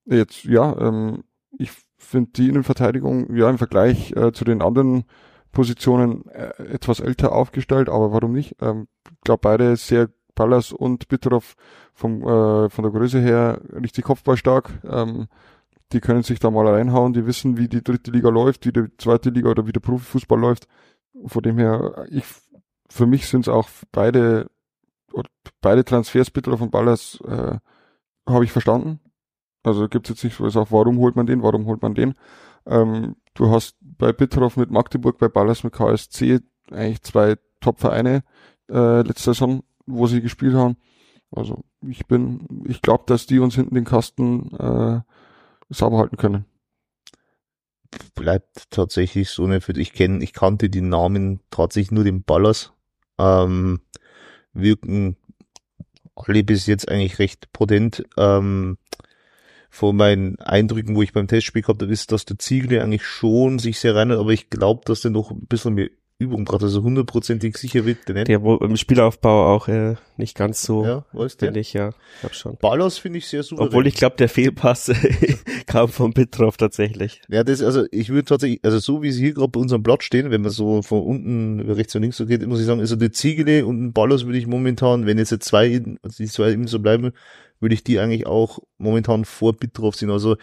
Jetzt, 0.05 0.43
ja, 0.45 0.75
ähm, 0.79 1.23
ich 1.57 1.71
finde 1.97 2.31
die 2.35 2.49
Innenverteidigung 2.49 3.35
ja 3.35 3.49
im 3.49 3.57
Vergleich 3.57 4.15
äh, 4.15 4.31
zu 4.31 4.45
den 4.45 4.61
anderen 4.61 5.05
Positionen 5.51 6.25
äh, 6.29 6.51
etwas 6.63 6.99
älter 6.99 7.31
aufgestellt, 7.33 7.89
aber 7.89 8.11
warum 8.11 8.33
nicht? 8.33 8.55
Ähm, 8.61 8.87
glaube 9.23 9.41
beide 9.43 9.75
sehr 9.75 10.09
Pallas 10.35 10.71
und 10.71 11.07
Bitterov 11.07 11.55
vom, 11.93 12.21
äh, 12.21 12.69
von 12.69 12.83
der 12.83 12.91
Größe 12.91 13.19
her 13.19 13.59
richtig 13.73 14.05
kopfballstark. 14.05 14.69
Ähm, 14.87 15.27
die 15.93 16.01
können 16.01 16.23
sich 16.23 16.39
da 16.39 16.51
mal 16.51 16.67
reinhauen, 16.67 17.13
die 17.13 17.25
wissen, 17.25 17.57
wie 17.57 17.67
die 17.67 17.83
dritte 17.83 18.11
Liga 18.11 18.29
läuft, 18.29 18.65
wie 18.65 18.73
die 18.73 18.87
zweite 18.97 19.29
Liga 19.29 19.49
oder 19.49 19.67
wie 19.67 19.71
der 19.71 19.79
Profifußball 19.79 20.39
läuft. 20.39 20.67
Von 21.25 21.41
dem 21.43 21.57
her, 21.57 22.05
ich, 22.09 22.25
für 22.89 23.05
mich 23.05 23.27
sind 23.27 23.41
es 23.41 23.49
auch 23.49 23.69
beide, 23.91 24.49
beide 25.61 25.85
Transfers, 25.85 26.31
Bitterov 26.31 26.61
und 26.61 26.71
Ballas, 26.71 27.19
äh, 27.25 27.57
habe 28.27 28.43
ich 28.43 28.51
verstanden. 28.51 28.99
Also 29.63 29.87
gibt 29.87 30.07
es 30.07 30.15
jetzt 30.15 30.23
nicht 30.23 30.37
so, 30.37 30.43
was 30.43 30.57
auch, 30.57 30.71
warum 30.71 30.97
holt 30.99 31.15
man 31.15 31.25
den, 31.25 31.41
warum 31.41 31.65
holt 31.65 31.81
man 31.81 31.95
den. 31.95 32.15
Ähm, 32.65 33.15
du 33.33 33.49
hast 33.49 33.77
bei 33.81 34.11
Bitterov 34.11 34.57
mit 34.57 34.71
Magdeburg, 34.71 35.17
bei 35.17 35.29
Ballas 35.29 35.63
mit 35.63 35.73
KSC 35.73 36.41
eigentlich 36.71 37.01
zwei 37.01 37.37
Top-Vereine 37.61 38.23
äh, 38.69 39.01
letzte 39.01 39.31
Saison, 39.33 39.63
wo 39.85 40.07
sie 40.07 40.21
gespielt 40.21 40.53
haben. 40.53 40.77
Also 41.31 41.63
ich 41.81 42.07
bin, 42.07 42.65
ich 42.67 42.81
glaube, 42.81 43.03
dass 43.07 43.25
die 43.25 43.39
uns 43.39 43.55
hinten 43.55 43.75
den 43.75 43.85
Kasten 43.85 44.55
äh, 44.55 45.01
sauber 45.69 45.99
halten 45.99 46.17
können. 46.17 46.45
Bleibt 48.15 48.69
tatsächlich 48.69 49.29
so 49.29 49.45
eine, 49.45 49.59
ich 49.75 49.93
kenne, 49.93 50.23
ich 50.23 50.33
kannte 50.33 50.69
die 50.69 50.81
Namen 50.81 51.39
tatsächlich 51.49 51.91
nur 51.91 52.03
den 52.03 52.23
Ballers. 52.23 52.73
Ähm, 53.17 53.81
wirken 54.53 55.17
alle 56.15 56.43
bis 56.43 56.65
jetzt 56.65 56.89
eigentlich 56.89 57.19
recht 57.19 57.51
potent. 57.53 58.03
Ähm, 58.17 58.77
von 59.69 59.95
meinen 59.95 60.39
Eindrücken, 60.39 60.95
wo 60.95 61.03
ich 61.03 61.13
beim 61.13 61.27
Testspiel 61.27 61.61
gehabt 61.61 61.81
habe, 61.81 61.91
ist, 61.91 62.11
dass 62.11 62.25
der 62.25 62.39
Ziegler 62.39 62.83
eigentlich 62.83 63.05
schon 63.05 63.59
sich 63.59 63.79
sehr 63.79 63.95
rein 63.95 64.11
hat, 64.11 64.17
aber 64.17 64.31
ich 64.31 64.49
glaube, 64.49 64.81
dass 64.85 65.01
der 65.01 65.11
noch 65.11 65.31
ein 65.31 65.45
bisschen 65.45 65.75
mehr 65.75 65.89
Übung 66.19 66.45
braucht, 66.45 66.63
also 66.63 66.81
hundertprozentig 66.81 67.57
sicher 67.57 67.85
wird 67.85 68.07
der 68.07 68.15
nicht. 68.15 68.27
Der 68.27 68.41
wohl 68.41 68.57
im 68.63 68.75
Spielaufbau 68.75 69.53
auch 69.53 69.67
äh, 69.67 69.95
nicht 70.17 70.35
ganz 70.35 70.63
so, 70.63 70.83
ja, 70.83 71.05
finde 71.37 71.59
ich, 71.59 71.73
ja. 71.73 71.91
Glaub 72.21 72.33
schon. 72.33 72.57
Ballas 72.57 72.97
finde 72.97 73.19
ich 73.19 73.27
sehr 73.27 73.43
super. 73.43 73.63
Obwohl 73.63 73.85
ich 73.85 73.93
glaube, 73.93 74.15
der 74.15 74.27
Fehlpass 74.27 74.91
kam 75.67 75.89
vom 75.89 76.13
Bitroff 76.13 76.57
tatsächlich. 76.57 77.21
Ja, 77.29 77.43
das, 77.43 77.61
also 77.61 77.85
ich 77.91 78.09
würde 78.09 78.25
tatsächlich, 78.25 78.61
also 78.63 78.79
so 78.79 79.03
wie 79.03 79.11
sie 79.11 79.25
hier 79.25 79.33
gerade 79.33 79.49
bei 79.49 79.59
unserem 79.59 79.83
Blatt 79.83 80.01
stehen, 80.01 80.31
wenn 80.31 80.41
man 80.41 80.49
so 80.49 80.81
von 80.81 81.03
unten 81.03 81.59
rechts 81.69 81.95
und 81.95 82.01
links 82.01 82.17
so 82.17 82.25
geht, 82.25 82.45
muss 82.47 82.59
ich 82.59 82.65
sagen, 82.65 82.79
also 82.79 82.95
der 82.95 83.11
Ziegele 83.11 83.67
und 83.67 83.83
ein 83.83 83.93
Ballas 83.93 84.25
würde 84.25 84.39
ich 84.39 84.47
momentan, 84.47 85.05
wenn 85.05 85.19
jetzt 85.19 85.37
zwei, 85.43 85.83
also 86.01 86.17
die 86.17 86.27
zwei 86.27 86.51
eben 86.51 86.67
so 86.67 86.79
bleiben, 86.79 87.11
würde 87.59 87.75
ich 87.75 87.83
die 87.83 87.99
eigentlich 87.99 88.25
auch 88.25 88.59
momentan 88.79 89.23
vor 89.23 89.53
Bitroff 89.53 89.95
sehen. 89.95 90.09
Also 90.09 90.37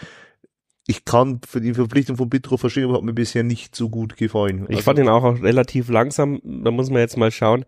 ich 0.86 1.04
kann 1.04 1.40
für 1.46 1.60
die 1.60 1.74
Verpflichtung 1.74 2.16
von 2.16 2.28
Bitroff 2.28 2.60
verstehen, 2.60 2.84
aber 2.84 2.94
hat 2.94 3.02
mir 3.02 3.14
bisher 3.14 3.42
nicht 3.42 3.74
so 3.74 3.88
gut 3.88 4.16
gefallen. 4.16 4.64
Ich 4.68 4.76
also, 4.76 4.82
fand 4.82 4.98
ihn 4.98 5.08
auch, 5.08 5.24
auch 5.24 5.42
relativ 5.42 5.88
langsam. 5.88 6.40
Da 6.44 6.70
muss 6.70 6.90
man 6.90 7.00
jetzt 7.00 7.16
mal 7.16 7.30
schauen, 7.30 7.64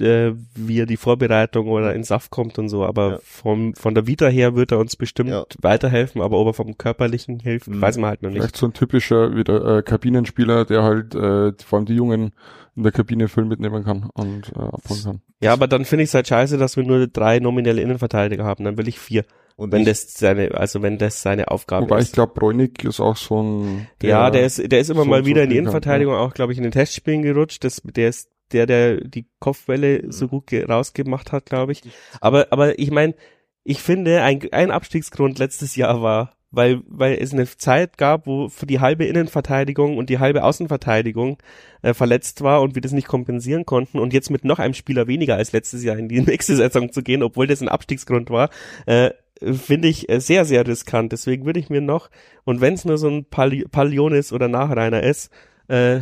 äh, 0.00 0.32
wie 0.54 0.80
er 0.80 0.86
die 0.86 0.96
Vorbereitung 0.96 1.68
oder 1.68 1.94
in 1.94 2.04
Saft 2.04 2.30
kommt 2.30 2.58
und 2.58 2.68
so. 2.68 2.84
Aber 2.84 3.10
ja. 3.10 3.18
vom, 3.22 3.74
von 3.74 3.94
der 3.94 4.06
Vita 4.06 4.26
her 4.26 4.54
wird 4.54 4.72
er 4.72 4.78
uns 4.78 4.96
bestimmt 4.96 5.30
ja. 5.30 5.44
weiterhelfen, 5.60 6.22
aber 6.22 6.38
ob 6.38 6.48
er 6.48 6.54
vom 6.54 6.76
körperlichen 6.78 7.40
hilft, 7.40 7.68
mhm. 7.68 7.80
weiß 7.80 7.98
man 7.98 8.10
halt 8.10 8.22
noch 8.22 8.30
nicht. 8.30 8.40
Vielleicht 8.40 8.56
so 8.56 8.66
ein 8.66 8.72
typischer 8.72 9.36
wieder 9.36 9.78
äh, 9.78 9.82
Kabinenspieler, 9.82 10.64
der 10.64 10.82
halt 10.82 11.14
äh, 11.14 11.52
vor 11.64 11.78
allem 11.78 11.86
die 11.86 11.94
Jungen 11.94 12.32
in 12.76 12.82
der 12.82 12.92
Kabine 12.92 13.28
voll 13.28 13.44
mitnehmen 13.44 13.84
kann 13.84 14.10
und 14.14 14.52
äh, 14.56 14.60
abholen 14.60 15.02
kann. 15.04 15.20
Ja, 15.40 15.52
aber 15.52 15.68
dann 15.68 15.84
finde 15.84 16.04
ich 16.04 16.10
es 16.10 16.14
halt 16.14 16.26
scheiße, 16.26 16.58
dass 16.58 16.76
wir 16.76 16.84
nur 16.84 17.06
drei 17.06 17.38
nominelle 17.38 17.80
Innenverteidiger 17.80 18.44
haben. 18.44 18.64
Dann 18.64 18.76
will 18.76 18.88
ich 18.88 18.98
vier. 18.98 19.24
Und 19.56 19.70
wenn 19.70 19.84
das 19.84 20.14
seine, 20.14 20.52
also 20.54 20.82
wenn 20.82 20.98
das 20.98 21.22
seine 21.22 21.48
Aufgabe 21.48 21.84
Wobei 21.84 21.98
ist. 21.98 22.06
ich 22.06 22.12
glaube, 22.12 22.32
Bräunig 22.34 22.82
ist 22.82 22.98
auch 22.98 23.16
so 23.16 23.40
ein. 23.40 23.86
Der 24.02 24.10
ja, 24.10 24.30
der 24.30 24.46
ist, 24.46 24.72
der 24.72 24.80
ist 24.80 24.90
immer 24.90 25.04
so 25.04 25.08
mal 25.08 25.26
wieder 25.26 25.44
in 25.44 25.50
die 25.50 25.58
Innenverteidigung, 25.58 26.14
kann, 26.14 26.22
ja. 26.22 26.26
auch 26.26 26.34
glaube 26.34 26.52
ich 26.52 26.58
in 26.58 26.64
den 26.64 26.72
Testspielen 26.72 27.22
gerutscht. 27.22 27.62
Das, 27.62 27.80
der 27.84 28.08
ist 28.08 28.28
der, 28.54 28.66
der 28.66 29.00
die 29.00 29.26
Kopfwelle 29.40 30.10
so 30.12 30.28
gut 30.28 30.44
rausgemacht 30.52 31.32
hat, 31.32 31.46
glaube 31.46 31.72
ich. 31.72 31.82
Aber, 32.20 32.46
aber 32.50 32.78
ich 32.78 32.90
meine, 32.90 33.14
ich 33.64 33.80
finde, 33.80 34.22
ein, 34.22 34.40
ein 34.52 34.70
Abstiegsgrund 34.70 35.38
letztes 35.38 35.76
Jahr 35.76 36.02
war, 36.02 36.36
weil, 36.50 36.82
weil 36.86 37.18
es 37.20 37.32
eine 37.32 37.46
Zeit 37.46 37.98
gab, 37.98 38.26
wo 38.26 38.48
für 38.48 38.66
die 38.66 38.80
halbe 38.80 39.04
Innenverteidigung 39.06 39.96
und 39.96 40.08
die 40.08 40.18
halbe 40.18 40.44
Außenverteidigung 40.44 41.38
äh, 41.82 41.94
verletzt 41.94 42.42
war 42.42 42.62
und 42.62 42.74
wir 42.74 42.82
das 42.82 42.92
nicht 42.92 43.08
kompensieren 43.08 43.66
konnten 43.66 43.98
und 43.98 44.12
jetzt 44.12 44.30
mit 44.30 44.44
noch 44.44 44.60
einem 44.60 44.74
Spieler 44.74 45.06
weniger 45.06 45.36
als 45.36 45.52
letztes 45.52 45.82
Jahr 45.82 45.98
in 45.98 46.08
die 46.08 46.20
nächste 46.22 46.56
Saison 46.56 46.92
zu 46.92 47.02
gehen, 47.02 47.22
obwohl 47.22 47.46
das 47.46 47.60
ein 47.60 47.68
Abstiegsgrund 47.68 48.30
war, 48.30 48.50
äh, 48.86 49.10
finde 49.42 49.88
ich 49.88 50.08
äh, 50.08 50.20
sehr, 50.20 50.44
sehr 50.44 50.66
riskant. 50.66 51.12
Deswegen 51.12 51.44
würde 51.44 51.60
ich 51.60 51.70
mir 51.70 51.80
noch, 51.80 52.10
und 52.44 52.60
wenn 52.60 52.74
es 52.74 52.84
nur 52.84 52.98
so 52.98 53.08
ein 53.08 53.24
Palionis 53.24 54.32
oder 54.32 54.48
Nachreiner 54.48 55.02
ist, 55.02 55.30
äh, 55.68 56.00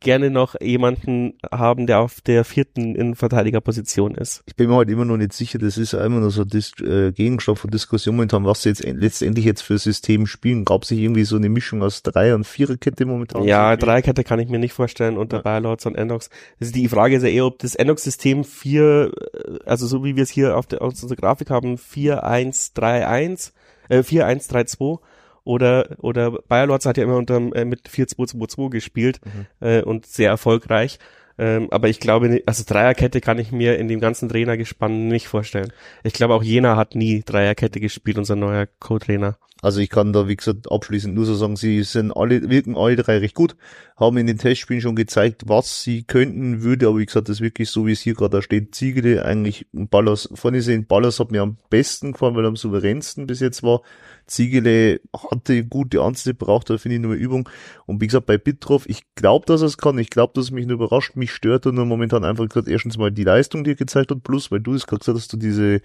gerne 0.00 0.30
noch 0.30 0.58
jemanden 0.60 1.34
haben, 1.52 1.86
der 1.86 2.00
auf 2.00 2.20
der 2.20 2.44
vierten 2.44 2.94
Innenverteidigerposition 2.94 4.14
ist. 4.14 4.42
Ich 4.46 4.56
bin 4.56 4.68
mir 4.68 4.76
halt 4.76 4.90
immer 4.90 5.04
noch 5.04 5.18
nicht 5.18 5.32
sicher, 5.32 5.58
das 5.58 5.76
ist 5.76 5.92
immer 5.92 6.20
noch 6.20 6.30
so 6.30 6.44
Dis 6.44 6.72
äh, 6.80 7.12
Gegenstand 7.12 7.58
von 7.58 7.70
Diskussion 7.70 8.16
momentan, 8.16 8.44
was 8.44 8.62
sie 8.62 8.70
jetzt 8.70 8.82
letztendlich 8.84 9.44
jetzt 9.44 9.62
für 9.62 9.78
System 9.78 10.26
spielen. 10.26 10.64
Gab 10.64 10.84
sich 10.84 10.98
irgendwie 10.98 11.24
so 11.24 11.36
eine 11.36 11.48
Mischung 11.48 11.82
aus 11.82 12.02
Drei- 12.02 12.34
und 12.34 12.46
Viererkette 12.46 13.04
momentan? 13.04 13.44
Ja, 13.44 13.76
Dreierkette 13.76 14.24
kann 14.24 14.40
ich 14.40 14.48
mir 14.48 14.58
nicht 14.58 14.72
vorstellen 14.72 15.18
unter 15.18 15.38
ja. 15.38 15.42
Bayerlords 15.42 15.86
und 15.86 15.96
Endox. 15.96 16.30
Also 16.60 16.72
die 16.72 16.88
Frage 16.88 17.16
ist 17.16 17.22
ja 17.22 17.28
eher, 17.28 17.46
ob 17.46 17.58
das 17.58 17.74
Endox-System 17.74 18.44
vier, 18.44 19.12
äh, 19.34 19.58
also 19.66 19.86
so 19.86 20.02
wie 20.02 20.16
wir 20.16 20.22
es 20.22 20.30
hier 20.30 20.56
auf, 20.56 20.66
der, 20.66 20.80
auf 20.82 20.90
unserer 20.90 21.16
Grafik 21.16 21.50
haben, 21.50 21.76
4-1-3-1, 21.76 23.52
äh, 23.90 23.98
4-1-3-2 23.98 24.98
oder 25.44 25.96
oder 25.98 26.32
Bayer 26.48 26.66
Lorz 26.66 26.86
hat 26.86 26.96
ja 26.96 27.04
immer 27.04 27.16
unter 27.16 27.36
äh, 27.54 27.64
mit 27.64 27.88
4-2-2-2 27.88 28.70
gespielt 28.70 29.20
mhm. 29.24 29.66
äh, 29.66 29.82
und 29.82 30.06
sehr 30.06 30.30
erfolgreich. 30.30 30.98
Ähm, 31.38 31.68
aber 31.70 31.88
ich 31.88 32.00
glaube, 32.00 32.42
also 32.46 32.64
Dreierkette 32.66 33.20
kann 33.20 33.38
ich 33.38 33.52
mir 33.52 33.78
in 33.78 33.88
dem 33.88 34.00
ganzen 34.00 34.28
Trainergespann 34.28 35.08
nicht 35.08 35.28
vorstellen. 35.28 35.72
Ich 36.02 36.12
glaube, 36.12 36.34
auch 36.34 36.42
Jena 36.42 36.76
hat 36.76 36.94
nie 36.94 37.22
Dreierkette 37.24 37.80
gespielt, 37.80 38.18
unser 38.18 38.36
neuer 38.36 38.66
Co-Trainer. 38.78 39.38
Also 39.62 39.80
ich 39.80 39.90
kann 39.90 40.12
da, 40.12 40.26
wie 40.26 40.36
gesagt, 40.36 40.70
abschließend 40.72 41.14
nur 41.14 41.26
so 41.26 41.34
sagen, 41.34 41.56
sie 41.56 41.82
sind 41.82 42.12
alle, 42.12 42.48
wirken 42.48 42.76
alle 42.76 42.96
drei 42.96 43.18
recht 43.18 43.34
gut, 43.34 43.56
haben 43.96 44.16
in 44.16 44.26
den 44.26 44.38
Testspielen 44.38 44.80
schon 44.80 44.96
gezeigt, 44.96 45.42
was 45.46 45.82
sie 45.82 46.02
könnten, 46.02 46.62
würde, 46.62 46.88
aber 46.88 46.98
wie 46.98 47.06
gesagt, 47.06 47.28
das 47.28 47.36
ist 47.36 47.42
wirklich 47.42 47.68
so, 47.68 47.86
wie 47.86 47.92
es 47.92 48.00
hier 48.00 48.14
gerade 48.14 48.38
da 48.38 48.42
steht, 48.42 48.74
Ziegele 48.74 49.24
eigentlich 49.24 49.66
Ballas, 49.72 50.30
vorne 50.32 50.62
sehen, 50.62 50.86
Ballas 50.86 51.20
hat 51.20 51.30
mir 51.30 51.42
am 51.42 51.58
besten 51.68 52.12
gefallen, 52.12 52.34
weil 52.36 52.44
er 52.44 52.48
am 52.48 52.56
souveränsten 52.56 53.26
bis 53.26 53.40
jetzt 53.40 53.62
war. 53.62 53.82
Ziegele 54.26 55.00
hatte 55.30 55.64
gute 55.64 56.00
Ansätze, 56.00 56.34
braucht 56.34 56.70
da 56.70 56.78
finde 56.78 56.96
ich 56.96 57.02
nur 57.02 57.14
Übung. 57.14 57.48
Und 57.84 58.00
wie 58.00 58.06
gesagt, 58.06 58.26
bei 58.26 58.38
Bitroff, 58.38 58.88
ich 58.88 59.02
glaube, 59.14 59.44
dass 59.44 59.60
er 59.60 59.66
es 59.66 59.76
kann, 59.76 59.98
ich 59.98 60.08
glaube, 60.08 60.32
dass 60.34 60.44
es 60.46 60.50
mich 60.52 60.66
nur 60.66 60.76
überrascht, 60.76 61.16
mich 61.16 61.29
stört 61.30 61.66
er 61.66 61.72
nur 61.72 61.86
momentan 61.86 62.24
einfach 62.24 62.48
gerade 62.48 62.70
erstens 62.70 62.98
mal 62.98 63.10
die 63.10 63.24
Leistung, 63.24 63.64
die 63.64 63.72
er 63.72 63.76
gezeigt 63.76 64.10
hat, 64.10 64.22
plus, 64.22 64.50
weil 64.50 64.60
du 64.60 64.74
es 64.74 64.86
gerade 64.86 65.00
gesagt 65.00 65.18
hast, 65.18 65.32
du 65.32 65.36
diese, 65.36 65.80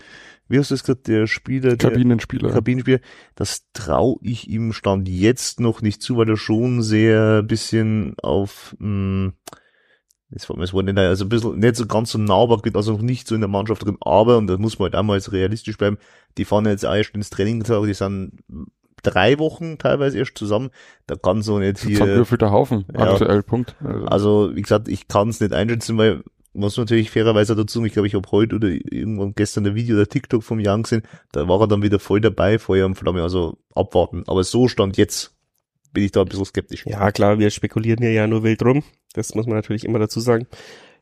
wie 0.47 0.59
hast 0.59 0.71
du 0.71 0.75
es 0.75 0.83
gesagt, 0.83 1.07
der 1.07 1.27
Spieler, 1.27 1.75
der 1.75 1.89
Kabinenspieler. 1.89 2.51
Kabinenspieler, 2.51 2.99
das 3.35 3.65
traue 3.73 4.17
ich 4.21 4.49
ihm 4.49 4.73
Stand 4.73 5.07
jetzt 5.07 5.59
noch 5.59 5.81
nicht 5.81 6.01
zu, 6.01 6.17
weil 6.17 6.29
er 6.29 6.37
schon 6.37 6.81
sehr 6.81 7.43
bisschen 7.43 8.15
auf, 8.21 8.75
mh, 8.79 8.87
hm, 8.87 9.33
das 10.29 10.49
war, 10.49 10.57
das 10.57 10.73
war 10.73 10.83
nicht, 10.83 10.97
also 10.97 11.25
ein 11.25 11.29
bisschen 11.29 11.59
nicht 11.59 11.75
so 11.75 11.85
ganz 11.85 12.11
so 12.11 12.17
nahbar, 12.17 12.61
also 12.73 12.93
noch 12.93 13.01
nicht 13.01 13.27
so 13.27 13.35
in 13.35 13.41
der 13.41 13.47
Mannschaft 13.47 13.85
drin, 13.85 13.97
aber, 14.01 14.37
und 14.37 14.47
da 14.47 14.57
muss 14.57 14.79
man 14.79 14.87
halt 14.87 14.95
einmal 14.95 15.17
jetzt 15.17 15.31
realistisch 15.31 15.77
bleiben, 15.77 15.97
die 16.37 16.45
fahren 16.45 16.65
jetzt 16.65 16.85
auch 16.85 16.95
erst 16.95 17.15
ins 17.15 17.29
Training, 17.29 17.63
die 17.63 17.93
sind 17.93 18.31
drei 19.05 19.39
Wochen 19.39 19.77
teilweise 19.77 20.17
erst 20.17 20.37
zusammen, 20.37 20.69
da 21.07 21.15
kann 21.15 21.41
so 21.41 21.59
nicht 21.59 21.79
hier. 21.79 21.97
Zusammenwürfelter 21.97 22.51
Haufen, 22.51 22.85
ja, 22.93 23.11
aktuell, 23.11 23.43
Punkt. 23.43 23.75
Also. 23.83 24.05
also, 24.05 24.55
wie 24.55 24.61
gesagt, 24.61 24.87
ich 24.87 25.07
kann 25.07 25.29
es 25.29 25.39
nicht 25.39 25.53
einschätzen, 25.53 25.97
weil 25.97 26.23
muss 26.55 26.77
natürlich 26.77 27.11
fairerweise 27.11 27.55
dazu, 27.55 27.83
ich 27.85 27.93
glaube, 27.93 28.07
ich 28.07 28.15
habe 28.15 28.29
heute 28.31 28.55
oder 28.55 28.69
irgendwann 28.69 29.33
gestern 29.35 29.67
ein 29.67 29.75
Video 29.75 29.95
oder 29.95 30.07
TikTok 30.07 30.43
vom 30.43 30.59
Jan 30.59 30.83
gesehen, 30.83 31.03
da 31.31 31.47
war 31.47 31.61
er 31.61 31.67
dann 31.67 31.81
wieder 31.81 31.99
voll 31.99 32.21
dabei, 32.21 32.59
Feuer 32.59 32.85
und 32.85 32.95
Flamme, 32.95 33.21
also 33.21 33.57
abwarten. 33.73 34.23
Aber 34.27 34.43
so 34.43 34.67
stand 34.67 34.97
jetzt, 34.97 35.35
bin 35.91 36.03
ich 36.03 36.11
da 36.11 36.21
ein 36.21 36.27
bisschen 36.27 36.45
skeptisch. 36.45 36.85
Ja, 36.85 37.11
klar, 37.11 37.39
wir 37.39 37.49
spekulieren 37.49 37.99
hier 37.99 38.13
ja 38.13 38.27
nur 38.27 38.43
wild 38.43 38.63
rum. 38.63 38.83
Das 39.13 39.35
muss 39.35 39.45
man 39.45 39.55
natürlich 39.55 39.83
immer 39.83 39.99
dazu 39.99 40.19
sagen. 40.19 40.47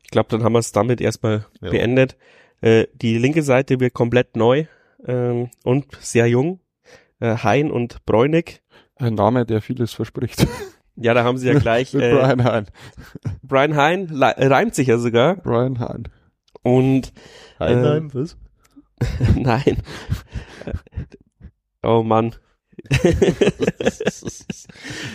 Ich 0.02 0.10
glaube, 0.10 0.28
dann 0.30 0.42
haben 0.42 0.52
wir 0.52 0.58
es 0.58 0.72
damit 0.72 1.00
erstmal 1.00 1.46
ja. 1.60 1.70
beendet. 1.70 2.16
Äh, 2.60 2.86
die 2.94 3.18
linke 3.18 3.42
Seite 3.42 3.80
wird 3.80 3.94
komplett 3.94 4.36
neu 4.36 4.66
ähm, 5.06 5.50
und 5.64 5.86
sehr 6.00 6.26
jung. 6.26 6.60
Äh, 7.20 7.36
Hein 7.38 7.70
und 7.70 8.04
Bräunig. 8.06 8.62
Ein 8.96 9.14
Name, 9.14 9.44
der 9.44 9.60
vieles 9.60 9.92
verspricht. 9.92 10.46
Ja, 10.96 11.14
da 11.14 11.24
haben 11.24 11.38
sie 11.38 11.48
ja 11.48 11.58
gleich. 11.58 11.94
Äh, 11.94 12.12
Brian 12.12 12.44
Hein. 12.44 12.66
Brian 13.42 13.76
Hein 13.76 14.08
reimt 14.12 14.74
sich 14.74 14.88
ja 14.88 14.98
sogar. 14.98 15.36
Brian 15.36 15.78
Hein. 15.80 16.08
Und 16.62 17.12
Heinheim, 17.58 18.08
äh, 18.08 18.14
was? 18.14 18.36
Nein. 19.36 19.78
oh 21.82 22.02
Mann. 22.02 22.34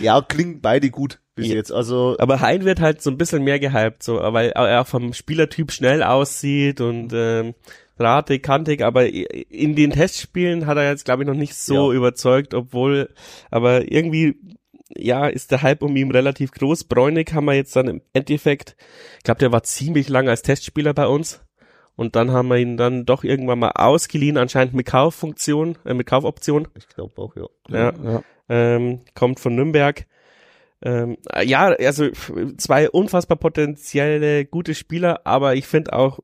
ja, 0.00 0.20
klingen 0.22 0.60
beide 0.60 0.90
gut 0.90 1.20
bis 1.34 1.48
ja. 1.48 1.54
jetzt. 1.54 1.72
Also 1.72 2.16
aber 2.18 2.40
Hein 2.40 2.64
wird 2.64 2.80
halt 2.80 3.02
so 3.02 3.10
ein 3.10 3.18
bisschen 3.18 3.42
mehr 3.42 3.58
gehypt, 3.58 4.02
so, 4.02 4.16
weil 4.16 4.50
er 4.50 4.84
vom 4.84 5.12
Spielertyp 5.12 5.72
schnell 5.72 6.02
aussieht 6.02 6.80
und 6.80 7.12
ähm, 7.14 7.54
ratig, 8.00 8.42
kantig, 8.42 8.82
aber 8.82 9.06
in 9.06 9.76
den 9.76 9.90
Testspielen 9.90 10.66
hat 10.66 10.76
er 10.76 10.90
jetzt, 10.90 11.04
glaube 11.04 11.22
ich, 11.22 11.28
noch 11.28 11.34
nicht 11.36 11.54
so 11.54 11.92
ja. 11.92 11.98
überzeugt, 11.98 12.54
obwohl, 12.54 13.10
aber 13.50 13.90
irgendwie, 13.90 14.36
ja, 14.96 15.26
ist 15.26 15.50
der 15.50 15.62
Hype 15.62 15.82
um 15.82 15.96
ihn 15.96 16.10
relativ 16.10 16.52
groß. 16.52 16.84
Bräunig 16.84 17.32
haben 17.32 17.44
wir 17.44 17.54
jetzt 17.54 17.76
dann 17.76 17.88
im 17.88 18.02
Endeffekt, 18.12 18.76
ich 19.18 19.24
glaube, 19.24 19.38
der 19.38 19.52
war 19.52 19.62
ziemlich 19.62 20.08
lange 20.08 20.30
als 20.30 20.42
Testspieler 20.42 20.94
bei 20.94 21.06
uns. 21.06 21.40
Und 21.96 22.16
dann 22.16 22.30
haben 22.30 22.48
wir 22.48 22.56
ihn 22.56 22.78
dann 22.78 23.04
doch 23.04 23.24
irgendwann 23.24 23.58
mal 23.58 23.72
ausgeliehen, 23.74 24.38
anscheinend 24.38 24.72
mit 24.72 24.86
Kauffunktion, 24.86 25.76
äh, 25.84 25.92
mit 25.92 26.06
Kaufoption. 26.06 26.66
Ich 26.74 26.88
glaube 26.88 27.12
auch, 27.20 27.36
ja. 27.36 27.46
Ja. 27.68 27.92
ja. 28.02 28.22
Ähm, 28.48 29.00
kommt 29.14 29.38
von 29.38 29.54
Nürnberg. 29.54 30.06
Ähm, 30.82 31.18
ja, 31.44 31.66
also 31.66 32.08
zwei 32.56 32.88
unfassbar 32.88 33.36
potenzielle 33.36 34.46
gute 34.46 34.74
Spieler, 34.74 35.20
aber 35.24 35.56
ich 35.56 35.66
finde 35.66 35.92
auch 35.92 36.20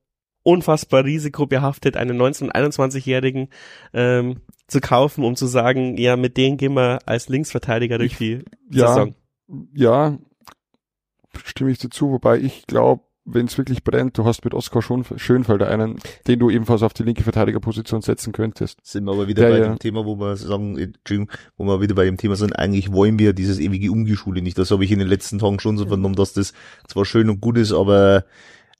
unfassbar 0.46 1.04
risikobehaftet, 1.04 1.96
einen 1.96 2.20
19- 2.20 2.52
21-Jährigen 2.52 3.48
ähm, 3.92 4.36
zu 4.68 4.80
kaufen, 4.80 5.24
um 5.24 5.34
zu 5.34 5.46
sagen, 5.46 5.96
ja, 5.96 6.16
mit 6.16 6.36
denen 6.36 6.56
gehen 6.56 6.74
wir 6.74 7.00
als 7.04 7.28
Linksverteidiger 7.28 7.98
durch 7.98 8.16
die 8.16 8.44
ja, 8.70 8.88
Saison. 8.88 9.14
Ja, 9.74 10.16
stimme 11.44 11.72
ich 11.72 11.78
dazu, 11.78 12.12
wobei 12.12 12.38
ich 12.38 12.66
glaube, 12.68 13.02
wenn 13.24 13.46
es 13.46 13.58
wirklich 13.58 13.82
brennt, 13.82 14.16
du 14.18 14.24
hast 14.24 14.44
mit 14.44 14.54
Oskar 14.54 14.82
schon 14.82 15.04
Schönfelder 15.16 15.68
einen, 15.68 15.98
den 16.28 16.38
du 16.38 16.48
ebenfalls 16.48 16.84
auf 16.84 16.94
die 16.94 17.02
linke 17.02 17.24
Verteidigerposition 17.24 18.00
setzen 18.00 18.32
könntest. 18.32 18.78
Sind 18.84 19.04
wir 19.04 19.12
aber 19.12 19.26
wieder 19.26 19.48
ja, 19.48 19.50
bei 19.50 19.58
ja. 19.58 19.66
dem 19.66 19.80
Thema, 19.80 20.06
wo 20.06 20.14
wir 20.14 20.36
sagen, 20.36 20.94
wo 21.56 21.64
wir 21.64 21.80
wieder 21.80 21.96
bei 21.96 22.04
dem 22.04 22.18
Thema 22.18 22.36
sind, 22.36 22.56
eigentlich 22.56 22.92
wollen 22.92 23.18
wir 23.18 23.32
dieses 23.32 23.58
ewige 23.58 23.90
Umgeschule 23.90 24.42
nicht. 24.42 24.56
Das 24.58 24.70
habe 24.70 24.84
ich 24.84 24.92
in 24.92 25.00
den 25.00 25.08
letzten 25.08 25.40
Tagen 25.40 25.58
schon 25.58 25.76
so 25.76 25.86
vernommen, 25.86 26.14
dass 26.14 26.34
das 26.34 26.52
zwar 26.86 27.04
schön 27.04 27.28
und 27.28 27.40
gut 27.40 27.58
ist, 27.58 27.72
aber 27.72 28.24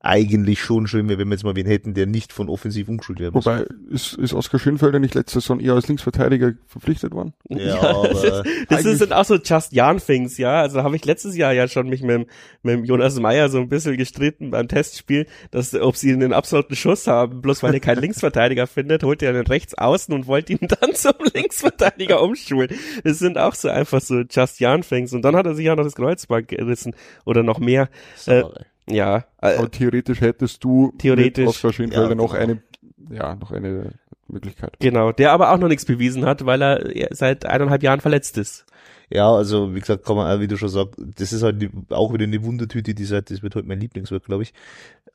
eigentlich 0.01 0.61
schon 0.61 0.87
schön 0.87 1.09
wäre, 1.09 1.19
wenn 1.19 1.29
wir 1.29 1.35
jetzt 1.35 1.45
mal 1.45 1.57
wen 1.57 1.67
hätten, 1.67 1.95
der 1.95 2.07
nicht 2.07 2.33
von 2.33 2.49
offensiv 2.49 2.89
umgeschult 2.89 3.19
werden 3.19 3.35
muss. 3.35 3.47
Wobei, 3.47 3.67
ist, 3.91 4.15
ist 4.15 4.35
Oskar 4.35 4.61
Schönfelder 4.61 4.99
nicht 4.99 5.15
letzte 5.15 5.41
Saison 5.41 5.59
eher 5.59 5.73
als 5.73 5.89
Linksverteidiger 5.89 6.53
verpflichtet 6.67 7.13
worden? 7.13 7.33
Ja, 7.49 7.59
ja 7.59 7.81
aber 7.81 8.09
das, 8.09 8.23
ist, 8.23 8.87
das 8.87 8.99
sind 8.99 9.13
auch 9.13 9.25
so 9.25 9.37
Just 9.37 9.73
Jan 9.73 9.99
Things, 9.99 10.39
ja. 10.39 10.61
Also 10.61 10.83
habe 10.83 10.95
ich 10.97 11.05
letztes 11.05 11.37
Jahr 11.37 11.53
ja 11.53 11.67
schon 11.67 11.89
mich 11.89 12.03
mit, 12.03 12.29
mit 12.63 12.87
Jonas 12.87 13.19
Meyer 13.19 13.49
so 13.49 13.59
ein 13.59 13.69
bisschen 13.69 13.97
gestritten 13.97 14.51
beim 14.51 14.69
Testspiel, 14.69 15.27
dass 15.51 15.75
ob 15.75 15.97
sie 15.97 16.13
einen 16.13 16.33
absoluten 16.33 16.77
Schuss 16.77 17.07
haben, 17.07 17.41
bloß 17.41 17.63
weil 17.63 17.75
er 17.75 17.81
keinen 17.81 18.01
Linksverteidiger 18.01 18.67
findet, 18.67 19.03
holt 19.03 19.23
er 19.23 19.31
einen 19.31 19.47
rechts 19.47 19.75
außen 19.75 20.15
und 20.15 20.27
wollte 20.27 20.53
ihn 20.53 20.69
dann 20.81 20.95
zum 20.95 21.15
Linksverteidiger 21.35 22.23
umschulen. 22.23 22.69
Das 23.03 23.19
sind 23.19 23.39
auch 23.39 23.55
so 23.55 23.69
einfach 23.69 24.01
so 24.01 24.21
Just 24.31 24.61
Jan 24.61 24.83
Things. 24.83 25.13
Und 25.13 25.23
dann 25.23 25.35
hat 25.35 25.47
er 25.47 25.55
sich 25.55 25.69
auch 25.71 25.77
noch 25.77 25.85
das 25.85 25.95
Kreuzband 25.95 26.49
gerissen 26.49 26.95
oder 27.25 27.43
noch 27.43 27.59
mehr. 27.59 27.89
Äh, 28.27 28.45
ja. 28.89 29.25
Äh, 29.41 29.57
Aber 29.57 29.71
theoretisch 29.71 30.21
hättest 30.21 30.63
du 30.65 30.93
theoretisch, 30.99 31.45
mit 31.45 31.49
Oskar 31.49 31.73
Schönfelder 31.73 32.11
ja, 32.11 32.15
noch 32.15 32.33
genau. 32.33 32.43
eine, 32.43 32.63
ja, 33.11 33.35
noch 33.35 33.53
eine 33.53 33.93
Möglichkeit. 34.29 34.77
Genau, 34.81 35.13
der 35.13 35.33
aber 35.33 35.53
auch 35.53 35.59
noch 35.59 35.69
nichts 35.69 35.85
bewiesen 35.85 36.25
hat, 36.25 36.47
weil 36.47 36.63
er 36.63 37.09
seit 37.11 37.47
eineinhalb 37.47 37.83
Jahren 37.83 38.01
verletzt 38.01 38.39
ist. 38.39 38.67
Ja, 39.09 39.31
also 39.31 39.75
wie 39.75 39.81
gesagt, 39.81 40.05
kann 40.05 40.17
man 40.17 40.31
auch, 40.31 40.41
wie 40.41 40.49
du 40.49 40.57
schon 40.57 40.69
sagst, 40.69 40.95
das 40.99 41.33
ist 41.33 41.43
halt 41.43 41.63
die, 41.63 41.71
auch 41.91 42.13
wieder 42.13 42.25
eine 42.25 42.43
Wundertüte, 42.43 42.95
die 42.95 43.05
Seite, 43.05 43.35
das 43.35 43.43
wird 43.43 43.55
heute 43.55 43.63
halt 43.63 43.69
mein 43.69 43.81
Lieblingswort, 43.81 44.25
glaube 44.25 44.43
ich. 44.43 44.53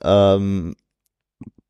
Ähm, 0.02 0.76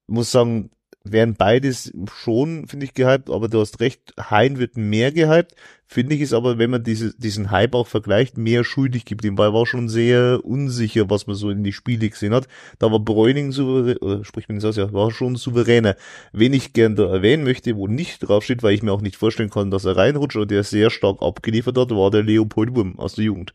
muss 0.08 0.32
sagen, 0.32 0.70
werden 1.04 1.36
beides 1.36 1.92
schon, 2.14 2.68
finde 2.68 2.86
ich, 2.86 2.94
gehypt, 2.94 3.30
aber 3.30 3.48
du 3.48 3.60
hast 3.60 3.80
recht, 3.80 4.14
Hein 4.30 4.60
wird 4.60 4.78
mehr 4.78 5.12
gehypt, 5.12 5.56
finde 5.88 6.16
ich 6.16 6.22
es 6.22 6.34
aber, 6.34 6.58
wenn 6.58 6.70
man 6.70 6.84
diese, 6.84 7.18
diesen 7.18 7.52
Hype 7.52 7.74
auch 7.74 7.88
vergleicht, 7.88 8.38
mehr 8.38 8.64
schuldig 8.64 9.06
geblieben, 9.06 9.38
weil 9.38 9.54
war 9.54 9.66
schon 9.66 9.90
sehr 9.90 10.42
unsicher, 10.44 11.10
was 11.10 11.28
man 11.28 11.36
so 11.36 11.50
in 11.50 11.64
die 11.64 11.74
Spiele 11.74 12.10
gesehen 12.10 12.34
hat. 12.34 12.48
Da 12.80 12.92
war 12.92 13.00
Bräuning 13.00 13.52
souverän, 13.52 13.98
oder 13.98 14.24
spricht 14.24 14.50
man 14.50 14.60
das 14.60 14.76
ja, 14.76 14.94
war 14.94 15.12
schon 15.12 15.36
souveräner. 15.36 15.96
Wen 16.34 16.54
ich 16.54 16.74
gern 16.74 16.96
da 16.96 17.12
erwähnen 17.12 17.44
möchte, 17.44 17.76
wo 17.76 17.88
nicht 17.88 18.20
draufsteht, 18.20 18.64
weil 18.64 18.76
ich 18.76 18.84
mir 18.84 18.94
auch 18.94 19.02
nicht 19.02 19.18
vorstellen 19.18 19.50
kann, 19.50 19.72
dass 19.72 19.86
er 19.86 19.98
reinrutscht 19.98 20.38
oder 20.38 20.46
der 20.46 20.64
sehr 20.64 20.90
stark 20.90 21.22
abgeliefert 21.22 21.78
hat, 21.78 21.92
war 21.92 22.12
der 22.12 22.24
Leopold 22.24 22.76
Wurm 22.76 23.00
aus 23.00 23.16
der 23.16 23.26
Jugend 23.26 23.54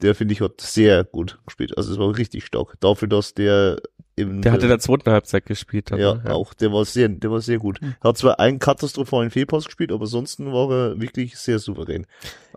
der 0.00 0.14
finde 0.14 0.32
ich 0.32 0.40
hat 0.40 0.60
sehr 0.60 1.04
gut 1.04 1.38
gespielt. 1.44 1.76
Also 1.76 1.92
es 1.92 1.98
war 1.98 2.16
richtig 2.16 2.44
stark. 2.44 2.74
Dafür, 2.80 3.08
dass 3.08 3.34
der 3.34 3.80
im, 4.18 4.42
der 4.42 4.52
hatte 4.52 4.62
in 4.62 4.68
der 4.68 4.78
zweiten 4.78 5.10
Halbzeit 5.10 5.46
gespielt. 5.46 5.92
Aber, 5.92 6.00
ja, 6.00 6.20
ja, 6.24 6.32
auch. 6.32 6.54
Der 6.54 6.72
war 6.72 6.84
sehr, 6.84 7.08
der 7.08 7.30
war 7.30 7.40
sehr 7.40 7.58
gut. 7.58 7.80
Hm. 7.80 7.94
Hat 8.00 8.18
zwar 8.18 8.38
einen 8.40 8.58
katastrophalen 8.58 9.30
Fehlpass 9.30 9.66
gespielt, 9.66 9.92
aber 9.92 10.02
ansonsten 10.02 10.52
war 10.52 10.70
er 10.70 11.00
wirklich 11.00 11.36
sehr 11.38 11.58
souverän. 11.58 12.06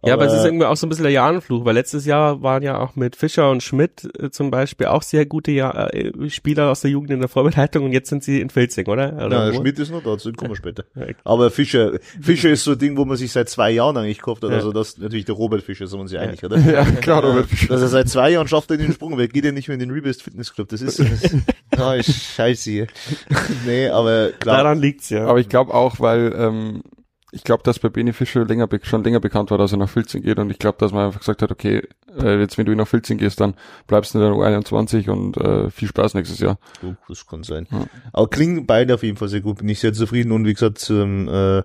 Ja, 0.04 0.14
aber, 0.14 0.24
aber 0.24 0.34
es 0.34 0.40
ist 0.40 0.46
irgendwie 0.46 0.66
auch 0.66 0.76
so 0.76 0.88
ein 0.88 0.90
bisschen 0.90 1.04
der 1.04 1.12
Jahrenfluch, 1.12 1.64
weil 1.64 1.76
letztes 1.76 2.06
Jahr 2.06 2.42
waren 2.42 2.64
ja 2.64 2.80
auch 2.80 2.96
mit 2.96 3.16
Fischer 3.16 3.52
und 3.52 3.62
Schmidt 3.62 4.10
äh, 4.18 4.32
zum 4.32 4.50
Beispiel 4.50 4.88
auch 4.88 5.04
sehr 5.04 5.28
gute 5.28 5.52
Jahr, 5.52 5.94
äh, 5.94 6.30
Spieler 6.30 6.72
aus 6.72 6.82
der 6.82 6.90
Jugend 6.90 7.12
in 7.12 7.20
der 7.20 7.30
Vorbereitung 7.30 7.86
und 7.86 7.92
jetzt 7.92 8.10
sind 8.10 8.24
sie 8.24 8.42
in 8.42 8.50
Filzing, 8.50 8.88
oder? 8.88 9.14
oder 9.24 9.52
ja, 9.52 9.54
Schmidt 9.54 9.78
ist 9.78 9.92
noch 9.92 10.02
da, 10.02 10.12
dazu 10.12 10.34
kommen 10.34 10.52
wir 10.52 10.56
später. 10.56 10.86
Aber 11.24 11.52
Fischer, 11.52 12.00
Fischer 12.20 12.50
ist 12.50 12.64
so 12.64 12.72
ein 12.72 12.80
Ding, 12.80 12.98
wo 12.98 13.06
man 13.06 13.16
sich 13.16 13.32
seit 13.32 13.48
zwei 13.50 13.70
Jahren 13.70 13.96
eigentlich 13.96 14.20
gehofft 14.20 14.44
hat, 14.44 14.50
ja. 14.50 14.56
also 14.56 14.72
das 14.72 14.98
natürlich 14.98 15.26
der 15.26 15.36
Robert 15.36 15.62
Fischer, 15.62 15.86
sind 15.86 16.00
wir 16.00 16.02
uns 16.02 16.12
ja 16.12 16.22
einig, 16.22 16.44
oder? 16.44 16.58
Ja, 16.72 16.86
klar, 16.86 17.24
Robert 17.24 17.48
Fischer. 17.48 17.68
Dass 17.68 17.82
er 17.82 17.88
seit 17.90 18.10
zwei 18.10 18.32
Jahren 18.32 18.48
schafft 18.48 18.72
er 18.72 18.78
den 18.78 18.94
Sprung, 18.94 19.18
weil 19.18 19.28
geht 19.28 19.46
ja 19.46 19.52
nicht 19.52 19.68
mehr 19.68 19.74
in 19.76 19.80
den 19.80 19.92
Rebest 19.92 20.24
Fitness 20.24 20.54
Club, 20.54 20.70
das 20.70 20.82
ist, 20.82 21.00
das, 21.00 21.32
oh, 21.78 21.92
ist 21.98 22.14
scheiße 22.14 22.70
hier. 22.70 22.88
nee, 23.66 23.88
aber 23.88 24.30
klar. 24.32 24.58
Daran 24.58 24.80
liegt's 24.80 25.10
ja. 25.10 25.26
Aber 25.26 25.40
ich 25.40 25.50
glaube 25.50 25.74
auch, 25.74 26.00
weil, 26.00 26.34
ähm, 26.38 26.84
ich 27.32 27.44
glaube, 27.44 27.64
dass 27.64 27.80
bei 27.80 27.90
Benny 27.90 28.12
Fischer 28.12 28.46
länger 28.46 28.68
schon 28.84 29.04
länger 29.04 29.22
bekannt 29.22 29.52
war, 29.52 29.58
dass 29.58 29.72
er 29.72 29.78
nach 29.78 29.90
Filzing 29.90 30.22
geht 30.22 30.38
und 30.38 30.50
ich 30.50 30.60
glaube, 30.60 30.78
dass 30.80 30.92
man 30.92 31.06
einfach 31.06 31.20
gesagt 31.20 31.42
hat, 31.42 31.52
okay, 31.52 31.82
äh, 32.20 32.40
jetzt 32.40 32.58
wenn 32.58 32.66
du 32.66 32.76
nach 32.76 32.88
Filzing 32.88 33.18
gehst, 33.18 33.40
dann 33.40 33.56
bleibst 33.88 34.14
du 34.14 34.20
in 34.20 34.26
der 34.26 34.34
U21 34.34 35.10
und 35.10 35.38
äh, 35.38 35.70
viel 35.70 35.88
Spaß 35.88 36.14
nächstes 36.14 36.40
Jahr. 36.40 36.60
Oh, 36.84 36.94
das 37.08 37.26
kann 37.26 37.44
sein. 37.44 37.68
Ja. 37.72 37.86
Aber 38.12 38.30
klingen 38.30 38.66
beide 38.66 38.94
auf 38.94 39.04
jeden 39.04 39.18
Fall 39.18 39.30
sehr 39.30 39.42
gut, 39.42 39.60
bin 39.60 39.70
ich 39.70 39.80
sehr 39.80 39.94
zufrieden 39.94 40.34
und 40.34 40.46
wie 40.46 40.54
gesagt, 40.54 40.80
zum, 40.80 41.30
äh, 41.30 41.64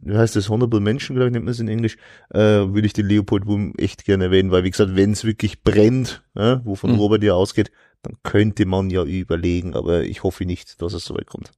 wie 0.00 0.16
heißt 0.16 0.34
das, 0.34 0.48
Honorable 0.48 0.80
Mention, 0.80 1.16
glaube 1.16 1.28
ich, 1.28 1.32
nennt 1.32 1.44
man 1.44 1.52
es 1.52 1.60
in 1.60 1.68
Englisch, 1.68 1.96
äh, 2.30 2.40
würde 2.40 2.86
ich 2.86 2.92
den 2.92 3.06
Leopold 3.06 3.46
Wurm 3.46 3.74
echt 3.78 4.04
gerne 4.04 4.24
erwähnen, 4.24 4.50
weil 4.50 4.64
wie 4.64 4.70
gesagt, 4.70 4.96
wenn 4.96 5.12
es 5.12 5.24
wirklich 5.24 5.62
brennt, 5.62 6.24
äh, 6.34 6.56
wovon 6.64 6.92
mhm. 6.92 6.98
Robert 6.98 7.22
ja 7.22 7.34
ausgeht, 7.34 7.70
dann 8.02 8.16
könnte 8.22 8.66
man 8.66 8.90
ja 8.90 9.04
überlegen, 9.04 9.74
aber 9.74 10.04
ich 10.04 10.22
hoffe 10.22 10.44
nicht, 10.44 10.80
dass 10.80 10.94
es 10.94 11.04
so 11.04 11.14
weit 11.14 11.26
kommt. 11.26 11.50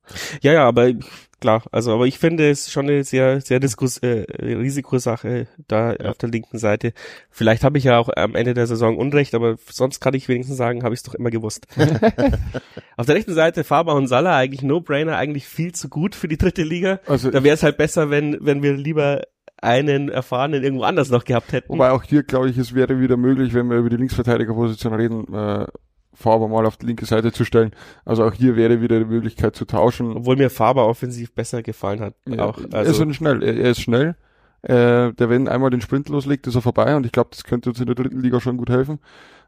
Ja, 0.42 0.52
ja, 0.52 0.66
aber 0.66 0.92
klar, 1.40 1.62
also 1.70 1.92
aber 1.92 2.06
ich 2.06 2.18
finde 2.18 2.50
es 2.50 2.70
schon 2.70 2.88
eine 2.88 3.04
sehr, 3.04 3.40
sehr 3.40 3.60
Diskus 3.60 3.98
äh, 3.98 4.26
Risikosache 4.40 5.46
da 5.68 5.92
ja. 5.92 6.10
auf 6.10 6.18
der 6.18 6.30
linken 6.30 6.58
Seite. 6.58 6.92
Vielleicht 7.30 7.62
habe 7.62 7.78
ich 7.78 7.84
ja 7.84 7.98
auch 7.98 8.08
am 8.14 8.34
Ende 8.34 8.54
der 8.54 8.66
Saison 8.66 8.96
Unrecht, 8.96 9.34
aber 9.34 9.56
sonst 9.70 10.00
kann 10.00 10.14
ich 10.14 10.28
wenigstens 10.28 10.56
sagen, 10.56 10.82
habe 10.82 10.94
ich 10.94 10.98
es 10.98 11.04
doch 11.04 11.14
immer 11.14 11.30
gewusst. 11.30 11.66
auf 12.96 13.06
der 13.06 13.14
rechten 13.14 13.34
Seite 13.34 13.62
Faber 13.62 13.94
und 13.94 14.08
Salah 14.08 14.36
eigentlich 14.36 14.62
No-Brainer, 14.62 15.16
eigentlich 15.16 15.46
viel 15.46 15.72
zu 15.72 15.88
gut 15.88 16.14
für 16.14 16.28
die 16.28 16.38
dritte 16.38 16.62
Liga. 16.64 17.00
Also 17.06 17.30
da 17.30 17.44
wäre 17.44 17.54
es 17.54 17.62
halt 17.62 17.76
besser, 17.76 18.10
wenn 18.10 18.38
wenn 18.40 18.62
wir 18.62 18.72
lieber 18.74 19.22
einen 19.62 20.08
erfahrenen 20.08 20.62
irgendwo 20.62 20.82
anders 20.82 21.08
noch 21.08 21.24
gehabt 21.24 21.52
hätten. 21.52 21.72
Wobei 21.72 21.92
auch 21.92 22.02
hier, 22.02 22.24
glaube 22.24 22.50
ich, 22.50 22.58
es 22.58 22.74
wäre 22.74 23.00
wieder 23.00 23.16
möglich, 23.16 23.54
wenn 23.54 23.70
wir 23.70 23.78
über 23.78 23.90
die 23.90 23.96
Linksverteidigerposition 23.96 24.92
reden, 24.92 25.32
äh, 25.32 25.66
Faber 26.14 26.48
mal 26.48 26.66
auf 26.66 26.76
die 26.76 26.86
linke 26.86 27.06
Seite 27.06 27.32
zu 27.32 27.44
stellen. 27.44 27.72
Also 28.04 28.24
auch 28.24 28.34
hier 28.34 28.56
wäre 28.56 28.80
wieder 28.80 28.98
die 28.98 29.06
Möglichkeit 29.06 29.56
zu 29.56 29.64
tauschen. 29.64 30.16
Obwohl 30.16 30.36
mir 30.36 30.50
Faber 30.50 30.86
offensiv 30.86 31.32
besser 31.32 31.62
gefallen 31.62 32.00
hat. 32.00 32.14
Ja, 32.28 32.46
auch, 32.46 32.58
also 32.72 33.02
er 33.02 33.08
ist 33.08 33.16
schnell. 33.16 33.42
Er, 33.42 33.56
er 33.56 33.70
ist 33.70 33.80
schnell. 33.80 34.16
Äh, 34.62 35.12
der, 35.12 35.28
wenn 35.28 35.48
einmal 35.48 35.70
den 35.70 35.80
Sprint 35.80 36.08
loslegt, 36.08 36.46
ist 36.46 36.54
er 36.54 36.62
vorbei 36.62 36.94
und 36.94 37.04
ich 37.04 37.12
glaube, 37.12 37.30
das 37.32 37.42
könnte 37.42 37.70
uns 37.70 37.80
in 37.80 37.86
der 37.86 37.96
dritten 37.96 38.20
Liga 38.20 38.40
schon 38.40 38.56
gut 38.56 38.70
helfen. 38.70 39.00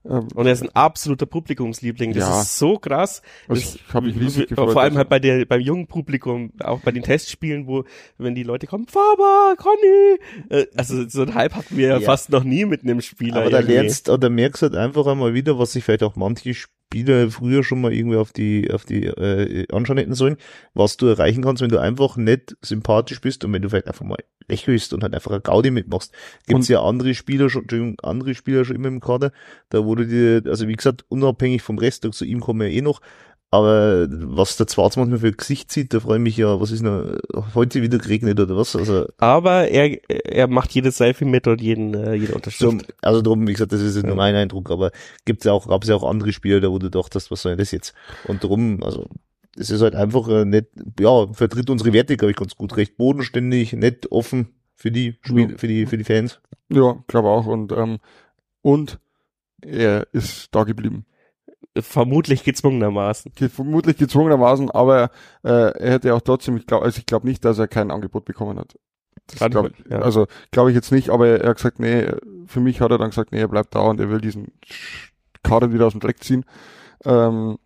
Ähm, 0.09 0.29
und 0.35 0.47
er 0.47 0.53
ist 0.53 0.63
ein 0.63 0.75
absoluter 0.75 1.27
Publikumsliebling. 1.27 2.13
Das 2.13 2.29
ja. 2.29 2.41
ist 2.43 2.59
so 2.59 2.79
krass. 2.79 3.23
Das, 3.49 3.61
das 3.61 3.95
habe 3.95 4.09
ich 4.09 4.21
riesig 4.21 4.49
gefreut. 4.49 4.73
Vor 4.73 4.83
allem 4.83 4.97
halt 4.97 5.09
bei 5.09 5.19
der, 5.19 5.45
beim 5.47 5.61
jungen 5.61 5.87
Publikum, 5.87 6.53
auch 6.61 6.81
bei 6.81 6.93
den 6.93 7.03
Testspielen, 7.03 7.67
wo, 7.67 7.85
wenn 8.19 8.35
die 8.35 8.43
Leute 8.43 8.67
kommen, 8.67 8.87
Faber, 8.87 9.55
Conny, 9.57 10.19
äh, 10.51 10.67
also 10.77 11.09
so 11.09 11.23
ein 11.23 11.35
Hype 11.35 11.55
hatten 11.55 11.77
wir 11.77 11.89
ja, 11.89 12.01
fast 12.01 12.31
noch 12.31 12.45
nie 12.45 12.65
mit 12.65 12.83
einem 12.83 13.01
Spieler. 13.01 13.41
Aber 13.41 13.51
da 13.51 13.61
lernst, 13.61 14.09
oder 14.09 14.31
merkst 14.31 14.63
halt 14.63 14.75
einfach 14.75 15.07
einmal 15.07 15.35
wieder, 15.35 15.59
was 15.59 15.73
sich 15.73 15.85
vielleicht 15.85 16.03
auch 16.03 16.17
manche 16.17 16.55
Spieler 16.55 17.31
früher 17.31 17.65
schon 17.65 17.81
mal 17.81 17.93
irgendwie 17.93 18.17
auf 18.17 18.33
die, 18.33 18.71
auf 18.71 18.85
die 18.85 19.07
äh, 19.07 19.67
anschauen 19.73 19.99
hätten 19.99 20.15
sollen, 20.15 20.37
was 20.75 20.97
du 20.97 21.07
erreichen 21.07 21.43
kannst, 21.43 21.63
wenn 21.63 21.71
du 21.71 21.79
einfach 21.79 22.17
nicht 22.17 22.57
sympathisch 22.63 23.21
bist 23.21 23.45
und 23.45 23.53
wenn 23.53 23.63
du 23.63 23.71
vielleicht 23.71 23.89
einfach 23.89 24.05
mal 24.05 24.19
lächelst 24.47 24.93
und 24.93 25.03
halt 25.03 25.15
einfach 25.15 25.31
eine 25.31 25.41
Gaudi 25.41 25.71
mitmachst. 25.71 26.13
Gibt's 26.47 26.69
ja 26.69 26.83
andere 26.83 27.15
Spieler 27.15 27.49
schon, 27.51 27.97
andere 28.03 28.35
Spieler 28.35 28.65
schon 28.65 28.77
immer 28.77 28.89
im 28.89 29.01
Kader, 29.01 29.33
da 29.71 29.85
wurde 29.95 30.07
dir, 30.07 30.51
also 30.51 30.69
wie 30.69 30.75
gesagt, 30.75 31.05
unabhängig 31.09 31.63
vom 31.63 31.79
Rest, 31.79 32.07
zu 32.13 32.25
ihm 32.25 32.41
kommen 32.41 32.61
wir 32.61 32.69
eh 32.69 32.83
noch, 32.83 33.01
aber 33.55 34.09
was 34.11 34.57
der 34.57 34.67
Zwarz 34.67 34.97
manchmal 34.97 35.21
für 35.21 35.31
Gesicht 35.31 35.71
sieht, 35.71 35.95
da 35.95 36.01
freue 36.01 36.17
ich 36.17 36.23
mich 36.25 36.37
ja, 36.37 36.61
was 36.61 36.73
ist 36.73 36.83
noch, 36.83 37.05
heute 37.55 37.83
wieder 37.83 37.99
geregnet 37.99 38.41
oder 38.41 38.57
was? 38.57 38.75
Also, 38.75 39.07
aber 39.19 39.69
er, 39.69 39.97
er 40.09 40.49
macht 40.49 40.73
jedes 40.73 40.97
Selfie 40.97 41.25
mit 41.25 41.47
und 41.47 41.61
jeden, 41.61 41.95
äh, 41.95 42.15
jede 42.15 42.35
Unterstützung. 42.35 42.81
So, 42.81 42.87
also 43.01 43.23
drum, 43.23 43.47
wie 43.47 43.53
gesagt, 43.53 43.71
das 43.71 43.81
ist 43.81 43.95
ja. 43.95 44.03
nur 44.03 44.17
mein 44.17 44.35
Eindruck, 44.35 44.73
aber 44.73 44.91
gibt's 45.25 45.45
ja 45.45 45.53
auch, 45.53 45.69
gab's 45.69 45.87
ja 45.87 45.95
auch 45.95 46.03
andere 46.03 46.33
Spieler, 46.33 46.61
da 46.61 46.69
wo 46.71 46.81
du 46.81 46.91
dachtest, 46.91 47.31
was 47.31 47.43
soll 47.43 47.53
denn 47.53 47.61
das 47.61 47.71
jetzt? 47.71 47.95
Und 48.27 48.43
drum, 48.43 48.83
also, 48.83 49.07
es 49.57 49.71
ist 49.71 49.83
halt 49.83 49.95
einfach 49.95 50.29
äh, 50.29 50.45
nicht, 50.45 50.67
ja, 50.99 51.33
vertritt 51.33 51.71
unsere 51.71 51.93
Werte, 51.93 52.17
glaube 52.17 52.33
ich, 52.33 52.37
ganz 52.37 52.57
gut. 52.57 52.77
Recht 52.77 52.97
bodenständig, 52.97 53.73
nett, 53.75 54.11
offen 54.11 54.49
für 54.75 54.91
die 54.91 55.17
Spiel, 55.23 55.53
ja. 55.53 55.59
für 55.59 55.69
die, 55.69 55.87
für 55.87 55.97
die 55.97 56.03
Fans. 56.03 56.41
Ja, 56.71 56.97
glaube 57.07 57.29
auch. 57.29 57.47
Und, 57.47 57.71
ähm, 57.71 57.99
und 58.63 58.99
er 59.65 60.07
ist 60.13 60.55
da 60.55 60.65
geblieben. 60.65 61.05
Vermutlich 61.77 62.45
gezwungenermaßen. 62.45 63.33
Ge 63.35 63.49
vermutlich 63.49 63.97
gezwungenermaßen, 63.97 64.71
aber 64.71 65.11
äh, 65.43 65.49
er 65.79 65.93
hätte 65.93 66.15
auch 66.15 66.21
trotzdem, 66.21 66.57
ich 66.57 66.67
glaube, 66.67 66.85
also 66.85 66.99
ich 66.99 67.07
glaube 67.07 67.27
nicht, 67.27 67.45
dass 67.45 67.59
er 67.59 67.67
kein 67.67 67.91
Angebot 67.91 68.25
bekommen 68.25 68.59
hat. 68.59 68.79
Das 69.27 69.41
glaub, 69.51 69.71
ich- 69.71 69.91
ja. 69.91 69.99
Also 70.01 70.27
glaube 70.53 70.71
ich 70.71 70.77
jetzt 70.77 70.93
nicht, 70.93 71.11
aber 71.11 71.27
er 71.41 71.49
hat 71.51 71.57
gesagt, 71.57 71.81
nee, 71.81 72.07
für 72.47 72.61
mich 72.61 72.81
hat 72.81 72.91
er 72.93 72.99
dann 72.99 73.11
gesagt, 73.11 73.33
nee, 73.33 73.41
er 73.41 73.49
bleibt 73.49 73.75
da 73.75 73.81
und 73.81 73.99
er 73.99 74.09
will 74.11 74.21
diesen 74.21 74.53
Kader 75.43 75.73
wieder 75.73 75.87
aus 75.87 75.93
dem 75.95 76.01
Dreck 76.01 76.23
ziehen. 76.23 76.45
Ähm, 77.05 77.59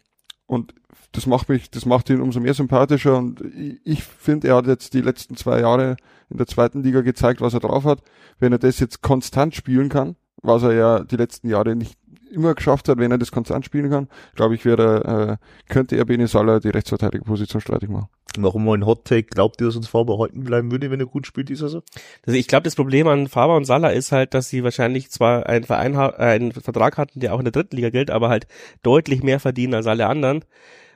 und 0.47 0.75
das 1.13 1.27
macht 1.27 1.49
mich, 1.49 1.71
das 1.71 1.85
macht 1.85 2.09
ihn 2.11 2.21
umso 2.21 2.41
mehr 2.41 2.55
sympathischer 2.55 3.17
und 3.17 3.41
ich, 3.43 3.81
ich 3.85 4.03
finde, 4.05 4.49
er 4.49 4.57
hat 4.57 4.67
jetzt 4.67 4.95
die 4.95 5.01
letzten 5.01 5.37
zwei 5.37 5.61
Jahre 5.61 5.97
in 6.31 6.37
der 6.39 6.47
zweiten 6.47 6.83
Liga 6.83 7.01
gezeigt, 7.03 7.41
was 7.41 7.55
er 7.55 7.61
drauf 7.61 7.85
hat. 7.85 8.03
Wenn 8.39 8.53
er 8.53 8.59
das 8.59 8.79
jetzt 8.79 9.03
konstant 9.03 9.55
spielen 9.55 9.89
kann, 9.89 10.17
was 10.43 10.63
er 10.63 10.73
ja 10.73 11.01
die 11.01 11.17
letzten 11.17 11.49
Jahre 11.49 11.77
nicht 11.77 11.97
immer 12.31 12.55
geschafft 12.55 12.89
hat, 12.89 12.99
wenn 12.99 13.11
er 13.11 13.19
das 13.19 13.33
konstant 13.33 13.65
spielen 13.65 13.91
kann, 13.91 14.09
glaube 14.35 14.55
ich, 14.55 14.65
wäre, 14.65 15.39
äh, 15.41 15.73
könnte 15.73 15.97
er 15.97 16.05
Bene 16.05 16.27
Salah 16.27 16.61
die 16.61 16.69
Rechtsverteidigerposition 16.69 17.61
streitig 17.61 17.89
machen. 17.89 18.09
Machen 18.39 18.65
wir 18.65 18.75
einen 18.75 18.87
Hot 18.87 19.05
Take. 19.05 19.29
Glaubt 19.29 19.61
ihr, 19.61 19.67
dass 19.67 19.77
uns 19.77 19.89
Faber 19.89 20.19
halten 20.19 20.45
bleiben 20.45 20.71
würde, 20.71 20.91
wenn 20.91 21.01
er 21.01 21.07
gut 21.07 21.27
spielt, 21.27 21.51
ist 21.51 21.63
er 21.63 21.69
so? 21.69 21.83
Also 22.27 22.39
ich 22.39 22.47
glaube, 22.47 22.65
das 22.65 22.77
Problem 22.77 23.09
an 23.09 23.27
Faber 23.27 23.57
und 23.57 23.65
Salah 23.65 23.91
ist 23.91 24.13
halt, 24.13 24.35
dass 24.35 24.49
sie 24.49 24.63
wahrscheinlich 24.63 25.11
zwar 25.11 25.47
einen 25.47 25.65
Verein 25.65 25.95
äh, 25.95 26.13
einen 26.19 26.53
Vertrag 26.53 26.99
hatten, 26.99 27.21
der 27.21 27.35
auch 27.35 27.39
in 27.39 27.45
der 27.45 27.53
dritten 27.53 27.77
Liga 27.77 27.91
gilt, 27.91 28.11
aber 28.11 28.29
halt 28.29 28.47
deutlich 28.83 29.23
mehr 29.23 29.41
verdienen 29.41 29.75
als 29.75 29.87
alle 29.87 30.07
anderen. 30.07 30.45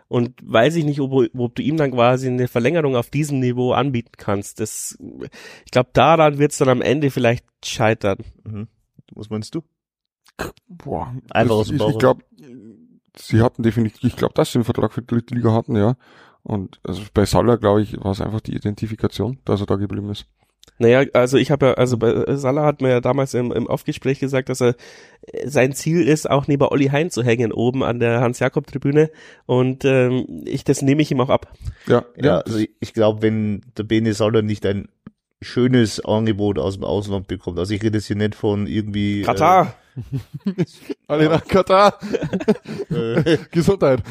Und 0.09 0.35
weiß 0.45 0.77
ich 0.77 0.85
nicht, 0.85 1.01
ob, 1.01 1.13
ob 1.35 1.55
du 1.55 1.63
ihm 1.63 1.79
dann 1.79 1.93
quasi 1.93 2.27
eine 2.29 2.47
Verlängerung 2.47 2.97
auf 2.97 3.09
diesem 3.09 3.41
Niveau 3.41 3.73
anbieten 3.73 4.13
kannst. 4.19 4.61
Das, 4.61 4.99
ich 5.65 5.71
glaube, 5.71 5.89
daran 5.95 6.39
wird 6.39 6.53
es 6.53 6.59
dann 6.59 6.69
am 6.69 6.83
Ende 6.83 7.11
vielleicht 7.11 7.47
scheitern. 7.65 8.19
Mhm. 8.45 8.69
Was 9.15 9.31
meinst 9.31 9.55
du? 9.55 9.63
Boah, 10.69 11.15
Einfach 11.31 11.57
das, 11.57 11.61
aus 11.61 11.67
dem 11.69 11.77
ich, 11.77 11.83
Bauch 11.83 11.91
ich 11.91 11.99
glaube, 11.99 12.25
sie 13.17 13.41
hatten 13.41 13.63
definitiv, 13.63 14.03
ich 14.05 14.17
glaube, 14.17 14.35
dass 14.35 14.53
sie 14.53 14.59
einen 14.59 14.65
Vertrag 14.65 14.93
für 14.93 15.03
die 15.03 15.09
dritte 15.09 15.35
Liga 15.35 15.53
hatten, 15.53 15.77
ja. 15.77 15.97
Und 16.43 16.81
also 16.83 17.03
bei 17.15 17.25
Salah, 17.25 17.57
glaube 17.57 17.83
ich, 17.83 18.03
war 18.03 18.13
es 18.13 18.21
einfach 18.21 18.41
die 18.41 18.55
Identifikation, 18.55 19.39
dass 19.45 19.61
er 19.61 19.67
da 19.67 19.77
geblieben 19.77 20.11
ist. 20.11 20.27
Naja, 20.79 21.05
also 21.13 21.39
ich 21.39 21.51
habe 21.51 21.67
ja, 21.67 21.73
also 21.75 21.97
bei 21.97 22.35
Salah 22.37 22.65
hat 22.65 22.81
mir 22.81 22.91
ja 22.91 23.01
damals 23.01 23.35
im, 23.35 23.53
im 23.53 23.69
Aufgespräch 23.69 24.19
gesagt, 24.19 24.49
dass 24.49 24.61
er 24.61 24.75
äh, 25.23 25.49
sein 25.49 25.73
Ziel 25.73 26.03
ist, 26.03 26.29
auch 26.29 26.49
neben 26.49 26.65
Olli 26.65 26.87
Hein 26.87 27.11
zu 27.11 27.23
hängen, 27.23 27.53
oben 27.53 27.83
an 27.83 28.01
der 28.01 28.21
Hans-Jakob-Tribüne. 28.21 29.11
Und 29.47 29.85
ähm, 29.85 30.43
ich, 30.45 30.65
das 30.65 30.83
nehme 30.83 31.03
ich 31.03 31.11
ihm 31.11 31.21
auch 31.21 31.31
ab. 31.31 31.53
Ja, 31.87 32.05
Ja, 32.17 32.39
also 32.39 32.59
ich, 32.59 32.71
ich 32.81 32.95
glaube, 32.95 33.23
wenn 33.23 33.63
der 33.77 33.85
Bene 33.85 34.15
Salah 34.15 34.43
nicht 34.43 34.67
ein 34.67 34.89
schönes 35.43 36.01
Angebot 36.05 36.59
aus 36.59 36.75
dem 36.75 36.85
Ausland 36.85 37.27
bekommt, 37.29 37.59
also 37.59 37.75
ich 37.75 37.83
rede 37.83 37.99
jetzt 37.99 38.07
hier 38.07 38.17
nicht 38.17 38.35
von 38.35 38.67
irgendwie 38.67 39.23
Katar! 39.23 39.75
alle 41.07 41.29
nach 41.29 41.47
Katar. 41.47 41.99
äh, 42.91 43.35
äh, 43.35 43.39
Gesundheit. 43.51 44.03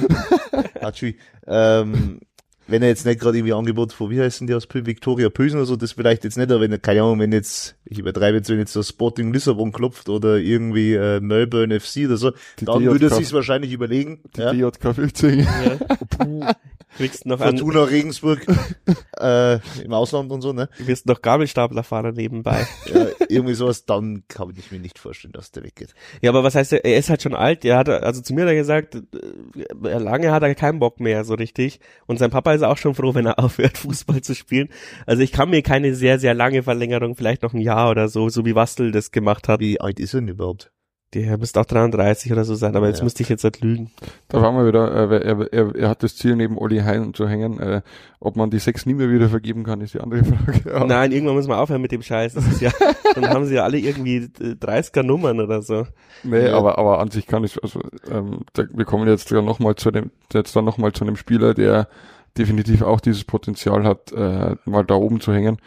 Hatschi, 0.82 1.18
ähm, 1.48 2.20
wenn 2.68 2.82
er 2.82 2.90
jetzt 2.90 3.06
nicht 3.06 3.20
gerade 3.20 3.38
irgendwie 3.38 3.54
Angebot 3.54 3.94
von, 3.94 4.10
wie 4.10 4.22
heißen 4.22 4.48
die 4.48 4.54
aus 4.54 4.68
Victoria 4.72 5.30
Pösen 5.30 5.58
oder 5.58 5.66
so, 5.66 5.76
das 5.76 5.94
vielleicht 5.94 6.24
jetzt 6.24 6.38
nicht, 6.38 6.52
aber 6.52 6.62
wenn 6.62 6.72
er, 6.72 6.80
keine 6.80 7.02
Ahnung, 7.02 7.20
wenn 7.20 7.32
jetzt, 7.32 7.76
ich 7.92 8.00
übertreibe 8.00 8.38
jetzt, 8.38 8.50
wenn 8.50 8.58
jetzt 8.58 8.76
der 8.76 8.84
Sporting 8.84 9.34
Lissabon 9.34 9.72
klopft 9.74 10.08
oder 10.08 10.38
irgendwie 10.38 10.94
äh, 10.94 11.20
Melbourne 11.20 11.78
FC 11.80 12.06
oder 12.06 12.16
so, 12.18 12.32
Die 12.60 12.66
dann 12.66 12.84
würde 12.84 13.06
er 13.06 13.10
DJK 13.10 13.18
sich's 13.18 13.34
wahrscheinlich 13.34 13.74
überlegen. 13.74 14.22
Die 14.36 14.42
Ja. 14.42 14.54
DJK 14.54 14.96
15. 14.96 15.40
Ja. 15.40 16.56
Kriegst 16.98 17.26
noch 17.26 17.40
an, 17.40 17.58
Fortuna 17.58 17.84
Regensburg 17.84 18.46
äh, 19.20 19.60
im 19.84 19.94
Ausland 19.94 20.30
und 20.32 20.42
so, 20.42 20.52
ne? 20.52 20.68
wirst 20.80 21.06
noch 21.06 21.22
Gabelstaplerfahrer 21.22 22.12
nebenbei. 22.12 22.68
Ja, 22.94 23.08
irgendwie 23.30 23.54
sowas, 23.54 23.86
dann 23.86 24.24
kann 24.28 24.52
ich 24.58 24.72
mir 24.72 24.80
nicht 24.80 25.00
vorstellen, 25.00 25.32
dass 25.32 25.52
der 25.52 25.64
weggeht. 25.64 25.94
ja, 26.22 26.30
aber 26.32 26.44
was 26.44 26.56
heißt, 26.56 26.74
er 26.74 26.84
er 26.84 26.98
ist 26.98 27.10
halt 27.10 27.22
schon 27.22 27.34
alt. 27.34 27.64
Er 27.64 27.78
hat, 27.78 27.88
also 27.88 28.22
zu 28.22 28.34
mir 28.34 28.42
hat 28.42 28.50
er 28.50 28.56
gesagt, 28.56 28.96
äh, 28.96 29.98
lange 29.98 30.32
hat 30.32 30.44
er 30.44 30.54
keinen 30.54 30.80
Bock 30.80 31.00
mehr, 31.00 31.24
so 31.24 31.34
richtig. 31.36 31.80
Und 32.08 32.20
sein 32.20 32.30
Papa 32.30 32.54
ist 32.54 32.64
auch 32.64 32.78
schon 32.78 32.94
froh, 32.94 33.16
wenn 33.16 33.26
er 33.26 33.40
aufhört, 33.40 33.78
Fußball 33.78 34.22
zu 34.22 34.36
spielen. 34.36 34.68
Also 35.06 35.24
ich 35.24 35.32
kann 35.32 35.50
mir 35.50 35.62
keine 35.62 35.96
sehr, 35.96 36.20
sehr 36.20 36.34
lange 36.34 36.62
Verlängerung, 36.64 37.16
vielleicht 37.16 37.42
noch 37.44 37.54
ein 37.54 37.62
Jahr 37.62 37.81
oder 37.90 38.08
so, 38.10 38.30
so 38.30 38.46
wie 38.46 38.56
Wastel 38.56 38.92
das 38.92 39.12
gemacht 39.12 39.48
hat. 39.48 39.60
Wie 39.62 39.80
alt 39.82 40.00
ist 40.00 40.14
er 40.14 40.20
denn 40.22 40.30
überhaupt? 40.30 40.72
Der 41.14 41.38
müsste 41.38 41.60
auch 41.60 41.66
33 41.66 42.32
oder 42.32 42.46
so 42.46 42.56
sein, 42.56 42.74
aber 42.78 42.88
jetzt 42.88 43.00
Ja. 43.00 43.04
müsste 43.04 43.22
ich 43.22 43.28
jetzt 43.28 43.44
halt 43.44 43.60
lügen. 43.60 43.92
Da 44.30 44.42
waren 44.42 44.56
wir 44.56 44.66
wieder, 44.66 45.12
äh, 45.12 45.22
er, 45.28 45.52
er, 45.52 45.76
er 45.76 45.90
hat 45.90 46.04
das 46.04 46.16
Ziel, 46.16 46.38
neben 46.38 46.58
Olli 46.58 46.78
Hein 46.80 47.14
zu 47.14 47.28
hängen. 47.28 47.60
Äh, 47.60 47.82
ob 48.22 48.38
man 48.38 48.50
die 48.50 48.60
sechs 48.60 48.86
nie 48.86 48.94
mehr 48.94 49.10
wieder 49.10 49.28
vergeben 49.28 49.66
kann, 49.66 49.82
ist 49.82 49.94
die 49.94 50.00
andere 50.00 50.24
Frage. 50.24 50.62
Ja. 50.70 50.86
Nein, 50.86 51.12
irgendwann 51.12 51.36
müssen 51.36 51.50
wir 51.50 51.58
aufhören 51.60 51.82
mit 51.82 51.92
dem 51.92 52.02
Scheiß. 52.02 52.36
Das 52.36 52.48
ist 52.48 52.62
ja, 52.62 52.72
dann 53.16 53.28
haben 53.28 53.44
sie 53.44 53.56
ja 53.56 53.64
alle 53.66 53.78
irgendwie 53.78 54.18
äh, 54.40 54.54
30er 54.56 55.04
Nummern 55.04 55.42
oder 55.42 55.62
so. 55.62 55.86
Nee, 56.24 56.46
Ja. 56.48 56.58
aber, 56.58 56.78
aber 56.78 57.00
an 57.00 57.12
sich 57.12 57.28
kann 57.28 57.44
ich, 57.44 57.62
also 57.62 57.82
ähm, 58.10 58.46
da, 58.54 58.64
wir 58.74 58.86
kommen 58.86 59.06
jetzt 59.10 59.30
ja 59.32 59.42
nochmal 59.42 59.76
zu 59.76 59.92
dem, 59.92 60.12
jetzt 60.32 60.56
dann 60.56 60.64
nochmal 60.64 60.94
zu 60.94 61.04
einem 61.04 61.18
Spieler, 61.18 61.54
der 61.54 61.90
definitiv 62.38 62.84
auch 62.84 63.02
dieses 63.02 63.26
Potenzial 63.26 63.84
hat, 63.84 64.14
äh, 64.14 64.56
mal 64.64 64.86
da 64.86 64.94
oben 64.96 65.20
zu 65.20 65.34
hängen. 65.34 65.58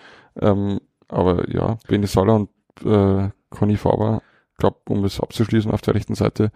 Ähm, 0.40 0.80
aber 1.14 1.48
ja, 1.50 1.78
Bene 1.86 2.06
Salah 2.06 2.34
und 2.34 2.50
äh, 2.84 3.30
Conny 3.50 3.76
Faber, 3.76 4.22
glaube, 4.58 4.78
um 4.88 5.04
es 5.04 5.20
abzuschließen 5.20 5.70
auf 5.70 5.80
der 5.80 5.94
rechten 5.94 6.14
Seite, 6.14 6.50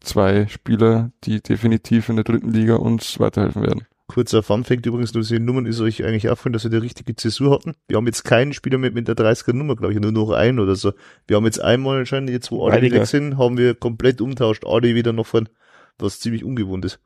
zwei 0.00 0.46
Spieler, 0.48 1.12
die 1.24 1.40
definitiv 1.40 2.08
in 2.08 2.16
der 2.16 2.24
dritten 2.24 2.50
Liga 2.50 2.76
uns 2.76 3.18
weiterhelfen 3.20 3.62
werden. 3.62 3.86
Kurzer 4.08 4.42
Funfact 4.42 4.84
übrigens, 4.84 5.14
nur 5.14 5.22
diese 5.22 5.38
Nummern 5.38 5.64
ist 5.64 5.80
euch 5.80 6.04
eigentlich 6.04 6.28
auffallen, 6.28 6.52
dass 6.52 6.64
wir 6.64 6.70
die 6.70 6.76
richtige 6.76 7.16
Zäsur 7.16 7.54
hatten. 7.54 7.74
Wir 7.88 7.96
haben 7.96 8.06
jetzt 8.06 8.24
keinen 8.24 8.52
Spieler 8.52 8.76
mit, 8.76 8.94
mit 8.94 9.08
der 9.08 9.16
30er 9.16 9.54
Nummer, 9.54 9.76
glaube 9.76 9.94
ich, 9.94 10.00
nur 10.00 10.12
noch 10.12 10.30
einen 10.30 10.58
oder 10.58 10.76
so. 10.76 10.92
Wir 11.26 11.36
haben 11.36 11.46
jetzt 11.46 11.62
einmal 11.62 12.00
anscheinend, 12.00 12.28
jetzt 12.28 12.50
wo 12.50 12.66
alle 12.66 12.82
weg 12.82 13.06
sind, 13.06 13.38
haben 13.38 13.56
wir 13.56 13.74
komplett 13.74 14.20
umtauscht, 14.20 14.64
alle 14.66 14.94
wieder 14.94 15.14
noch 15.14 15.26
von, 15.26 15.48
was 15.98 16.20
ziemlich 16.20 16.44
ungewohnt 16.44 16.84
ist. 16.84 17.00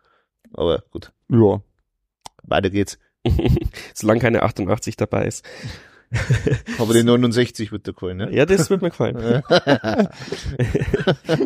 Aber 0.53 0.83
gut, 0.90 1.12
Ja, 1.29 1.61
weiter 2.42 2.71
geht's. 2.71 2.99
Solange 3.95 4.21
keine 4.21 4.42
88 4.42 4.97
dabei 4.97 5.27
ist. 5.27 5.45
Aber 6.79 6.95
die 6.95 7.03
69 7.03 7.73
wird 7.73 7.88
da 7.88 7.92
gefallen, 7.92 8.19
ne? 8.19 8.33
Ja, 8.33 8.47
das 8.47 8.71
wird 8.71 8.83
mir 8.83 8.90
gefallen. 8.90 9.16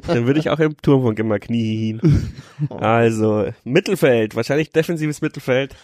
Dann 0.06 0.26
würde 0.26 0.38
ich 0.38 0.50
auch 0.50 0.58
im 0.58 0.76
Turmfunk 0.76 1.18
immer 1.18 1.38
knien. 1.38 2.00
Also, 2.68 3.48
Mittelfeld, 3.64 4.36
wahrscheinlich 4.36 4.70
defensives 4.70 5.22
Mittelfeld. 5.22 5.74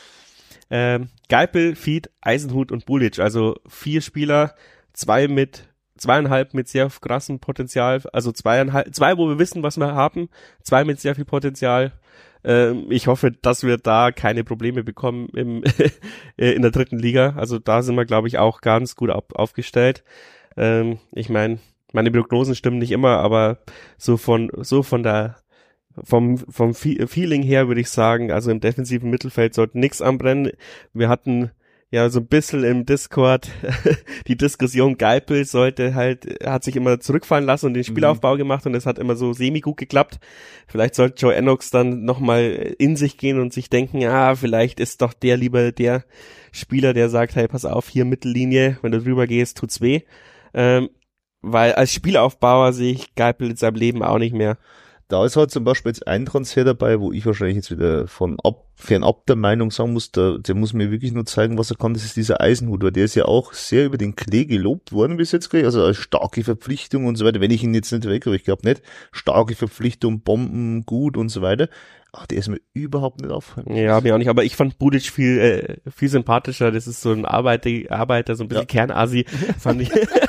Ähm, 0.69 1.09
Geipel, 1.29 1.75
Fied, 1.75 2.11
Eisenhut 2.21 2.73
und 2.73 2.87
Bulic. 2.87 3.19
Also 3.19 3.57
vier 3.69 4.01
Spieler, 4.03 4.55
zwei 4.93 5.29
mit 5.29 5.69
zweieinhalb 5.97 6.55
mit 6.55 6.69
sehr 6.69 6.91
krassem 7.01 7.39
Potenzial, 7.41 8.03
also 8.13 8.33
zweieinhalb, 8.33 8.95
zwei, 8.95 9.17
wo 9.17 9.29
wir 9.29 9.39
wissen, 9.39 9.63
was 9.63 9.79
wir 9.79 9.95
haben, 9.95 10.29
zwei 10.63 10.85
mit 10.85 11.01
sehr 11.01 11.15
viel 11.15 11.25
Potenzial. 11.25 11.93
Ähm, 12.47 12.87
ich 12.91 13.09
hoffe, 13.09 13.33
dass 13.33 13.65
wir 13.65 13.77
da 13.77 14.13
keine 14.13 14.45
Probleme 14.45 14.85
bekommen 14.85 15.29
im, 15.35 15.65
äh, 16.39 16.53
in 16.53 16.63
der 16.63 16.71
dritten 16.71 16.99
Liga. 16.99 17.35
Also 17.37 17.59
da 17.59 17.83
sind 17.83 17.97
wir, 17.97 18.07
glaube 18.07 18.29
ich, 18.29 18.39
auch 18.39 18.61
ganz 18.61 18.95
gut 18.95 19.11
auf, 19.11 19.25
aufgestellt. 19.35 20.05
Ähm, 20.57 20.99
ich 21.13 21.29
meine, 21.29 21.59
meine 21.93 22.11
Prognosen 22.13 22.55
stimmen 22.55 22.79
nicht 22.79 22.93
immer, 22.93 23.19
aber 23.19 23.59
so 23.99 24.17
von 24.17 24.51
so 24.59 24.83
von 24.83 25.03
der 25.03 25.37
vom 26.05 26.39
vom 26.39 26.75
Fe- 26.75 27.07
Feeling 27.09 27.43
her 27.43 27.69
würde 27.69 27.81
ich 27.81 27.91
sagen, 27.91 28.31
also 28.31 28.51
im 28.51 28.61
defensiven 28.61 29.11
Mittelfeld 29.11 29.55
sollte 29.55 29.79
nichts 29.79 30.01
anbrennen. 30.01 30.53
Wir 30.93 31.09
hatten 31.09 31.51
ja 31.97 32.11
so 32.11 32.21
ein 32.21 32.27
bisschen 32.27 32.63
im 32.63 32.85
Discord 32.85 33.51
die 34.29 34.37
Diskussion 34.37 34.99
Geipel 34.99 35.47
sollte 35.47 35.95
halt 35.95 36.45
hat 36.45 36.63
sich 36.63 36.77
immer 36.77 37.01
zurückfallen 37.01 37.47
lassen 37.47 37.67
und 37.67 37.75
den 37.75 37.85
Spielaufbau 37.85 38.37
gemacht 38.37 38.67
und 38.67 38.75
es 38.75 38.85
hat 38.85 38.99
immer 38.99 39.17
so 39.17 39.33
semi 39.33 39.61
gut 39.61 39.79
geklappt. 39.79 40.21
Vielleicht 40.67 40.95
sollte 40.95 41.17
Joe 41.19 41.35
Ennox 41.35 41.71
dann 41.71 42.05
nochmal 42.05 42.75
in 42.79 42.97
sich 42.97 43.17
gehen 43.17 43.41
und 43.41 43.53
sich 43.55 43.71
denken, 43.71 43.99
ja, 43.99 44.35
vielleicht 44.35 44.79
ist 44.79 45.01
doch 45.01 45.15
der 45.15 45.39
lieber 45.39 45.73
der 45.73 46.05
Spieler, 46.53 46.93
der 46.93 47.09
sagt, 47.09 47.35
hey, 47.35 47.49
pass 47.49 47.65
auf, 47.65 47.89
hier 47.89 48.05
Mittellinie, 48.05 48.79
wenn 48.83 48.93
du 48.93 49.01
drüber 49.01 49.27
gehst, 49.27 49.57
tut's 49.57 49.81
weh. 49.81 50.03
Ähm, 50.53 50.91
weil 51.41 51.73
als 51.73 51.93
Spielaufbauer 51.93 52.75
sehe 52.75 52.93
ich 52.93 53.15
Geipel 53.15 53.51
in 53.51 53.57
seinem 53.57 53.77
Leben 53.77 54.03
auch 54.03 54.19
nicht 54.19 54.35
mehr. 54.35 54.59
Da 55.09 55.25
ist 55.25 55.37
halt 55.37 55.53
zum 55.53 55.63
Beispiel 55.63 55.91
jetzt 55.91 56.07
ein 56.09 56.27
Transfer 56.27 56.65
dabei, 56.65 56.99
wo 57.01 57.13
ich 57.13 57.25
wahrscheinlich 57.27 57.57
jetzt 57.57 57.71
wieder 57.71 58.09
von 58.09 58.39
ab, 58.43 58.65
fernab 58.75 59.25
der 59.27 59.37
Meinung 59.37 59.71
sagen 59.71 59.93
muss, 59.93 60.11
der, 60.11 60.39
der 60.39 60.57
muss 60.57 60.73
mir 60.73 60.91
wirklich 60.91 61.13
nur 61.13 61.25
zeigen, 61.25 61.59
was 61.59 61.71
er 61.71 61.77
kann. 61.77 61.95
Das 61.95 62.05
ist 62.05 62.17
dieser 62.17 62.41
Eisenhut, 62.41 62.83
weil 62.83 62.91
der 62.91 63.05
ist 63.05 63.15
ja 63.15 63.27
auch 63.27 63.53
sehr 63.53 63.87
über 63.87 63.99
den 63.99 64.17
Klee 64.17 64.47
gelobt 64.47 64.93
worden 64.93 65.17
bis 65.17 65.31
jetzt, 65.31 65.55
also 65.55 65.85
als 65.85 65.99
starke 65.99 66.43
Verpflichtung 66.43 67.07
und 67.07 67.15
so 67.15 67.25
weiter. 67.25 67.41
Wenn 67.41 67.53
ich 67.53 67.63
ihn 67.63 67.73
jetzt 67.73 67.93
nicht 67.93 68.05
weg, 68.05 68.27
aber 68.27 68.35
ich 68.35 68.45
glaube 68.45 68.67
nicht, 68.67 68.83
starke 69.13 69.55
Verpflichtung, 69.55 70.23
Bomben, 70.23 70.85
gut 70.85 71.17
und 71.17 71.29
so 71.29 71.41
weiter. 71.41 71.69
Ach, 72.13 72.27
der 72.27 72.39
ist 72.39 72.49
mir 72.49 72.61
überhaupt 72.73 73.21
nicht 73.21 73.31
aufgefallen. 73.31 73.77
Ja, 73.77 74.01
mir 74.01 74.15
auch 74.15 74.19
nicht, 74.19 74.31
aber 74.31 74.43
ich 74.43 74.57
fand 74.57 74.79
Budic 74.79 75.03
viel, 75.03 75.39
äh, 75.39 75.91
viel 75.91 76.09
sympathischer. 76.09 76.73
Das 76.73 76.87
ist 76.87 77.03
so 77.03 77.13
ein 77.13 77.27
Arbeiter, 77.27 77.71
Arbeiter 77.91 78.35
so 78.35 78.45
ein 78.45 78.49
bisschen 78.49 78.63
Ja. 78.63 78.67
Kernasi, 78.67 79.27
fand 79.59 79.83
ich. 79.83 79.91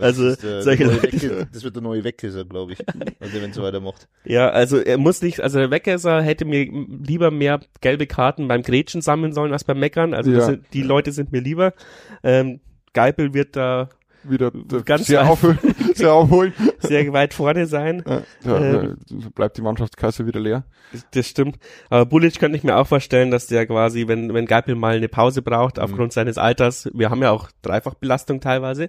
also, 0.00 0.34
der 0.36 0.62
solche 0.62 0.84
neue 0.84 0.94
Leute. 0.96 1.12
Wecke, 1.12 1.48
das 1.52 1.64
wird 1.64 1.74
der 1.76 1.82
neue 1.82 2.04
Weckhäuser, 2.04 2.44
glaube 2.44 2.72
ich. 2.74 2.78
Also 3.20 3.40
wenn 3.42 3.52
so 3.52 3.62
weitermacht. 3.62 4.08
Ja, 4.24 4.50
also 4.50 4.78
er 4.78 4.98
muss 4.98 5.22
nicht, 5.22 5.40
also 5.40 5.58
der 5.58 5.70
Weggesser 5.70 6.22
hätte 6.22 6.44
mir 6.44 6.64
lieber 6.64 7.30
mehr 7.30 7.60
gelbe 7.80 8.06
Karten 8.06 8.48
beim 8.48 8.62
Gretchen 8.62 9.00
sammeln 9.02 9.32
sollen 9.32 9.52
als 9.52 9.64
beim 9.64 9.78
Meckern. 9.78 10.14
Also 10.14 10.30
Ja. 10.30 10.40
sind, 10.42 10.64
die 10.72 10.82
Leute 10.82 11.12
sind 11.12 11.32
mir 11.32 11.40
lieber. 11.40 11.74
Ähm, 12.22 12.60
Geipel 12.92 13.34
wird 13.34 13.56
da 13.56 13.88
wieder 14.24 14.50
Ganz 14.84 15.06
sehr, 15.06 15.20
einfach. 15.30 15.56
Sehr 15.98 16.12
aufholen. 16.12 16.52
sehr 16.78 17.12
weit 17.12 17.34
vorne 17.34 17.66
sein. 17.66 18.02
Ja, 18.06 18.22
ja, 18.44 18.82
Ähm. 18.82 18.96
bleibt 19.34 19.56
die 19.56 19.62
Mannschaftskasse 19.62 20.26
wieder 20.26 20.40
leer. 20.40 20.64
Das 21.12 21.26
stimmt. 21.26 21.58
Aber 21.90 22.06
Bulic 22.06 22.38
könnte 22.38 22.56
ich 22.56 22.64
mir 22.64 22.76
auch 22.76 22.86
vorstellen, 22.86 23.30
dass 23.30 23.46
der 23.46 23.66
quasi, 23.66 24.08
wenn, 24.08 24.32
wenn 24.32 24.46
Geipel 24.46 24.74
mal 24.74 24.96
eine 24.96 25.08
Pause 25.08 25.42
braucht, 25.42 25.78
aufgrund 25.78 26.12
seines 26.12 26.38
Alters, 26.38 26.88
wir 26.94 27.10
haben 27.10 27.22
ja 27.22 27.30
auch 27.30 27.50
Dreifachbelastung 27.62 28.40
teilweise, 28.40 28.88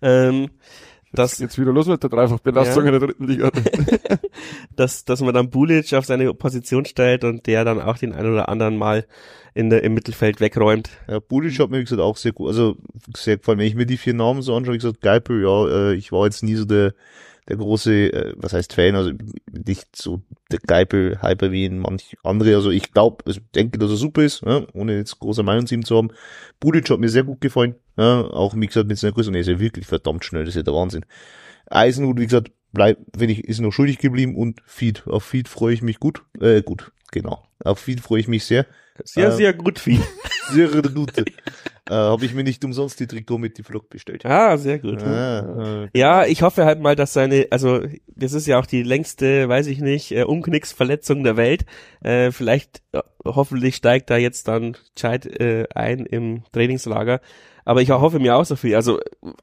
ähm, 0.00 0.50
dass, 1.12 1.38
Jetzt 1.38 1.58
wieder 1.58 1.72
los 1.72 1.86
mit 1.86 2.02
der 2.02 2.10
Dreifachbelastung 2.10 2.84
Ja. 2.84 2.92
in 2.92 2.98
der 2.98 3.08
dritten 3.08 3.26
Liga. 3.26 3.50
dass, 4.76 5.04
dass 5.04 5.20
man 5.20 5.34
dann 5.34 5.50
Bulic 5.50 5.92
auf 5.94 6.04
seine 6.04 6.32
Position 6.34 6.84
stellt 6.84 7.24
und 7.24 7.46
der 7.46 7.64
dann 7.64 7.80
auch 7.80 7.98
den 7.98 8.12
einen 8.12 8.32
oder 8.32 8.48
anderen 8.48 8.76
mal 8.76 9.06
in 9.54 9.70
der, 9.70 9.82
im 9.82 9.94
Mittelfeld 9.94 10.40
wegräumt. 10.40 10.90
Ja, 11.08 11.18
Budic 11.18 11.58
hat 11.58 11.70
mir, 11.70 11.78
wie 11.78 11.84
gesagt, 11.84 12.00
auch 12.00 12.16
sehr 12.16 12.32
gut, 12.32 12.48
also 12.48 12.76
sehr 13.16 13.36
gefallen. 13.38 13.58
Wenn 13.58 13.66
ich 13.66 13.74
mir 13.74 13.86
die 13.86 13.96
vier 13.96 14.14
Namen 14.14 14.42
so 14.42 14.54
anschaue, 14.54 14.74
wie 14.74 14.78
gesagt, 14.78 15.00
Geipel, 15.00 15.42
ja, 15.42 15.66
äh, 15.68 15.94
ich 15.94 16.12
war 16.12 16.24
jetzt 16.26 16.42
nie 16.44 16.54
so 16.54 16.64
der, 16.64 16.94
der 17.50 17.56
große, 17.56 18.12
äh, 18.12 18.32
was 18.36 18.52
heißt 18.52 18.72
Fan, 18.72 18.94
also 18.94 19.10
nicht 19.50 19.96
so 19.96 20.22
der 20.52 20.60
Geipel-Hyper 20.60 21.50
wie 21.50 21.64
in 21.64 21.80
manch 21.80 22.16
andere. 22.22 22.54
Also 22.54 22.70
ich 22.70 22.92
glaube, 22.92 23.24
also 23.26 23.40
denke, 23.54 23.78
dass 23.78 23.90
er 23.90 23.96
super 23.96 24.22
ist, 24.22 24.42
ja, 24.46 24.64
ohne 24.72 24.96
jetzt 24.96 25.18
große 25.18 25.42
Meinung 25.42 25.66
zu 25.66 25.74
ihm 25.74 25.84
zu 25.84 25.96
haben. 25.96 26.10
Budic 26.60 26.88
hat 26.88 27.00
mir 27.00 27.08
sehr 27.08 27.24
gut 27.24 27.40
gefallen, 27.40 27.74
ja, 27.98 28.20
auch 28.22 28.54
wie 28.54 28.66
gesagt 28.66 28.86
mit 28.86 28.98
seiner 28.98 29.12
Größe, 29.12 29.28
und 29.30 29.34
er 29.34 29.40
ist 29.40 29.48
ja 29.48 29.58
wirklich 29.58 29.86
verdammt 29.86 30.24
schnell, 30.24 30.44
das 30.44 30.50
ist 30.50 30.56
ja 30.56 30.62
der 30.62 30.74
Wahnsinn. 30.74 31.04
Eisenhut, 31.66 32.18
wie 32.20 32.26
gesagt, 32.26 32.52
bleibt, 32.72 33.00
wenn 33.16 33.30
ich, 33.30 33.44
ist 33.44 33.60
noch 33.60 33.72
schuldig 33.72 33.98
geblieben 33.98 34.36
und 34.36 34.60
Feed. 34.64 35.06
Auf 35.08 35.24
Feed 35.24 35.48
freue 35.48 35.74
ich 35.74 35.82
mich 35.82 35.98
gut, 35.98 36.22
äh, 36.40 36.62
gut, 36.62 36.92
genau. 37.10 37.42
Auf 37.64 37.80
Feed 37.80 38.00
freue 38.00 38.20
ich 38.20 38.28
mich 38.28 38.44
sehr. 38.44 38.64
Sehr, 39.02 39.28
Äh, 39.28 39.32
sehr 39.32 39.54
gut, 39.54 39.80
Vieh. 39.80 40.00
Sehr 40.50 40.68
gute. 40.68 41.24
äh, 41.88 41.94
Habe 41.94 42.24
ich 42.24 42.34
mir 42.34 42.44
nicht 42.44 42.64
umsonst 42.64 43.00
die 43.00 43.06
Trikot 43.06 43.38
mit 43.38 43.58
die 43.58 43.62
Vlog 43.62 43.88
bestellt. 43.88 44.24
Ah, 44.26 44.56
sehr 44.58 44.78
gut. 44.78 45.02
Ah, 45.02 45.84
äh, 45.84 45.98
Ja, 45.98 46.26
ich 46.26 46.42
hoffe 46.42 46.64
halt 46.64 46.80
mal, 46.80 46.96
dass 46.96 47.12
seine, 47.12 47.46
also 47.50 47.80
das 48.08 48.32
ist 48.32 48.46
ja 48.46 48.58
auch 48.58 48.66
die 48.66 48.82
längste, 48.82 49.48
weiß 49.48 49.66
ich 49.68 49.80
nicht, 49.80 50.12
äh, 50.12 50.24
Umknicksverletzung 50.24 51.24
der 51.24 51.36
Welt. 51.36 51.64
Äh, 52.02 52.30
vielleicht, 52.32 52.82
äh, 52.92 53.00
hoffentlich 53.24 53.76
steigt 53.76 54.10
da 54.10 54.16
jetzt 54.16 54.48
dann 54.48 54.76
Scheid 54.98 55.26
äh, 55.26 55.66
ein 55.74 56.06
im 56.06 56.42
Trainingslager. 56.52 57.20
Aber 57.64 57.82
ich 57.82 57.90
hoffe 57.90 58.18
mir 58.18 58.36
auch 58.36 58.44
so 58.44 58.56
viel. 58.56 58.74
Also 58.74 58.98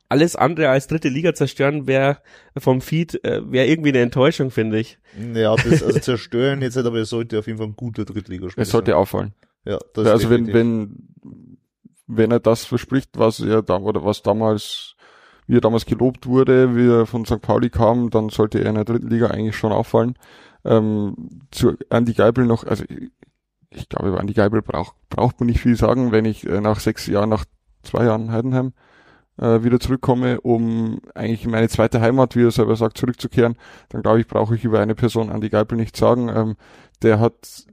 alles 0.10 0.36
andere 0.36 0.70
als 0.70 0.88
dritte 0.88 1.08
Liga 1.08 1.34
zerstören 1.34 1.88
wäre 1.88 2.18
vom 2.58 2.82
Feed, 2.82 3.24
äh, 3.24 3.42
wäre 3.50 3.68
irgendwie 3.68 3.90
eine 3.90 4.00
Enttäuschung, 4.00 4.50
finde 4.52 4.80
ich. 4.80 4.98
ja, 5.34 5.56
das 5.56 5.84
also 5.84 6.00
zerstören 6.00 6.62
jetzt 6.62 6.76
nicht, 6.76 6.86
aber 6.86 6.98
er 6.98 7.06
sollte 7.06 7.38
auf 7.40 7.46
jeden 7.48 7.60
Fall 7.60 7.68
ein 7.68 7.76
guter 7.76 8.06
Drittligaspieler 8.06 8.64
Es 8.64 8.70
sollte 8.70 8.92
sein. 8.92 9.00
auffallen. 9.00 9.34
Ja, 9.66 9.78
das 9.94 10.08
also 10.08 10.30
wenn, 10.30 10.52
wenn, 10.54 11.08
wenn 12.08 12.32
er 12.32 12.40
das 12.40 12.66
verspricht, 12.66 13.12
was 13.18 13.40
er 13.40 13.62
da, 13.62 13.78
oder 13.78 14.04
was 14.04 14.24
damals, 14.24 14.96
wie 15.46 15.58
er 15.58 15.62
damals 15.62 15.86
gelobt 15.86 16.26
wurde, 16.26 16.76
wie 16.76 16.88
er 16.90 17.06
von 17.06 17.26
St. 17.26 17.42
Pauli 17.42 17.70
kam, 17.70 18.10
dann 18.10 18.30
sollte 18.30 18.60
er 18.60 18.70
in 18.70 18.76
der 18.76 18.86
dritten 18.86 19.10
Liga 19.10 19.28
eigentlich 19.28 19.58
schon 19.58 19.72
auffallen. 19.72 20.18
Ähm, 20.66 21.42
zu 21.52 21.76
Andy 21.90 22.14
Geibel 22.14 22.46
noch, 22.46 22.66
also 22.66 22.84
ich, 23.70 23.90
glaube, 23.90 24.10
über 24.10 24.20
Andy 24.20 24.34
Geibel 24.34 24.62
braucht, 24.62 24.96
braucht 25.10 25.40
man 25.40 25.48
nicht 25.48 25.60
viel 25.60 25.76
sagen, 25.76 26.12
wenn 26.12 26.26
ich 26.26 26.48
äh, 26.48 26.62
nach 26.62 26.80
sechs 26.80 27.06
Jahren, 27.08 27.30
nach 27.30 27.46
zwei 27.84 28.06
Jahren 28.06 28.32
Heidenheim 28.32 28.74
äh, 29.40 29.64
wieder 29.64 29.80
zurückkomme, 29.80 30.42
um 30.42 31.00
eigentlich 31.14 31.46
in 31.46 31.52
meine 31.52 31.70
zweite 31.70 32.02
Heimat, 32.02 32.36
wie 32.36 32.44
er 32.44 32.52
selber 32.52 32.76
sagt, 32.76 32.98
zurückzukehren, 32.98 33.56
dann 33.90 34.02
glaube 34.02 34.22
ich, 34.22 34.28
brauche 34.28 34.56
ich 34.56 34.64
über 34.64 34.80
eine 34.80 34.96
Person 34.96 35.30
Andy 35.30 35.50
Geibel 35.50 35.78
nicht 35.78 35.96
sagen. 35.96 36.30
Ähm, 36.30 36.56
der 37.02 37.20
hat 37.20 37.68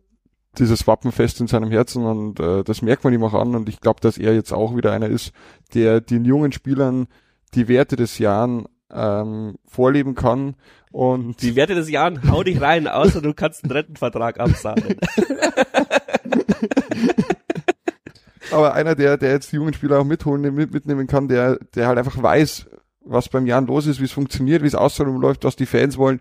dieses 0.59 0.87
Wappenfest 0.87 1.41
in 1.41 1.47
seinem 1.47 1.71
Herzen 1.71 2.05
und 2.05 2.41
äh, 2.41 2.65
das 2.65 2.83
merkt 2.83 3.05
man 3.05 3.13
ihm 3.13 3.25
auch 3.25 3.35
an 3.35 3.55
und 3.55 3.69
ich 3.69 3.81
glaube, 3.81 4.01
dass 4.01 4.19
er 4.19 4.35
jetzt 4.35 4.53
auch 4.53 4.77
wieder 4.77 4.93
einer 4.93 5.09
ist, 5.09 5.33
der 5.75 6.01
den 6.01 6.25
jungen 6.25 6.53
Spielern 6.53 7.07
die 7.55 7.69
Werte 7.69 7.97
des 7.97 8.19
Jahren 8.19 8.67
ähm, 8.93 9.57
vorleben 9.67 10.15
kann 10.15 10.57
und 10.95 11.43
Die 11.43 11.57
Werte 11.57 11.75
des 11.75 11.91
Jahres, 11.91 12.21
hau 12.31 12.45
dich 12.45 12.61
rein, 12.61 12.87
außer 12.87 13.21
du 13.21 13.35
kannst 13.35 13.65
einen 13.65 13.73
Rentenvertrag 13.73 14.39
absahnen. 14.39 14.97
aber 18.53 18.75
einer, 18.75 18.95
der, 18.95 19.17
der 19.17 19.33
jetzt 19.33 19.51
die 19.51 19.57
jungen 19.57 19.75
Spieler 19.75 19.99
auch 19.99 20.05
mitholen, 20.05 20.55
mit, 20.55 20.73
mitnehmen 20.73 21.09
kann, 21.09 21.27
der, 21.27 21.59
der 21.75 21.89
halt 21.89 21.99
einfach 21.99 22.23
weiß, 22.23 22.67
was 23.05 23.29
beim 23.29 23.47
Jan 23.47 23.67
los 23.67 23.87
ist, 23.87 24.01
wie 24.01 24.05
es 24.05 24.13
funktioniert, 24.13 24.63
wie 24.63 24.69
es 24.69 24.75
außenrum 24.75 25.21
läuft, 25.21 25.45
was 25.45 25.57
die 25.57 25.67
Fans 25.67 25.99
wollen, 25.99 26.21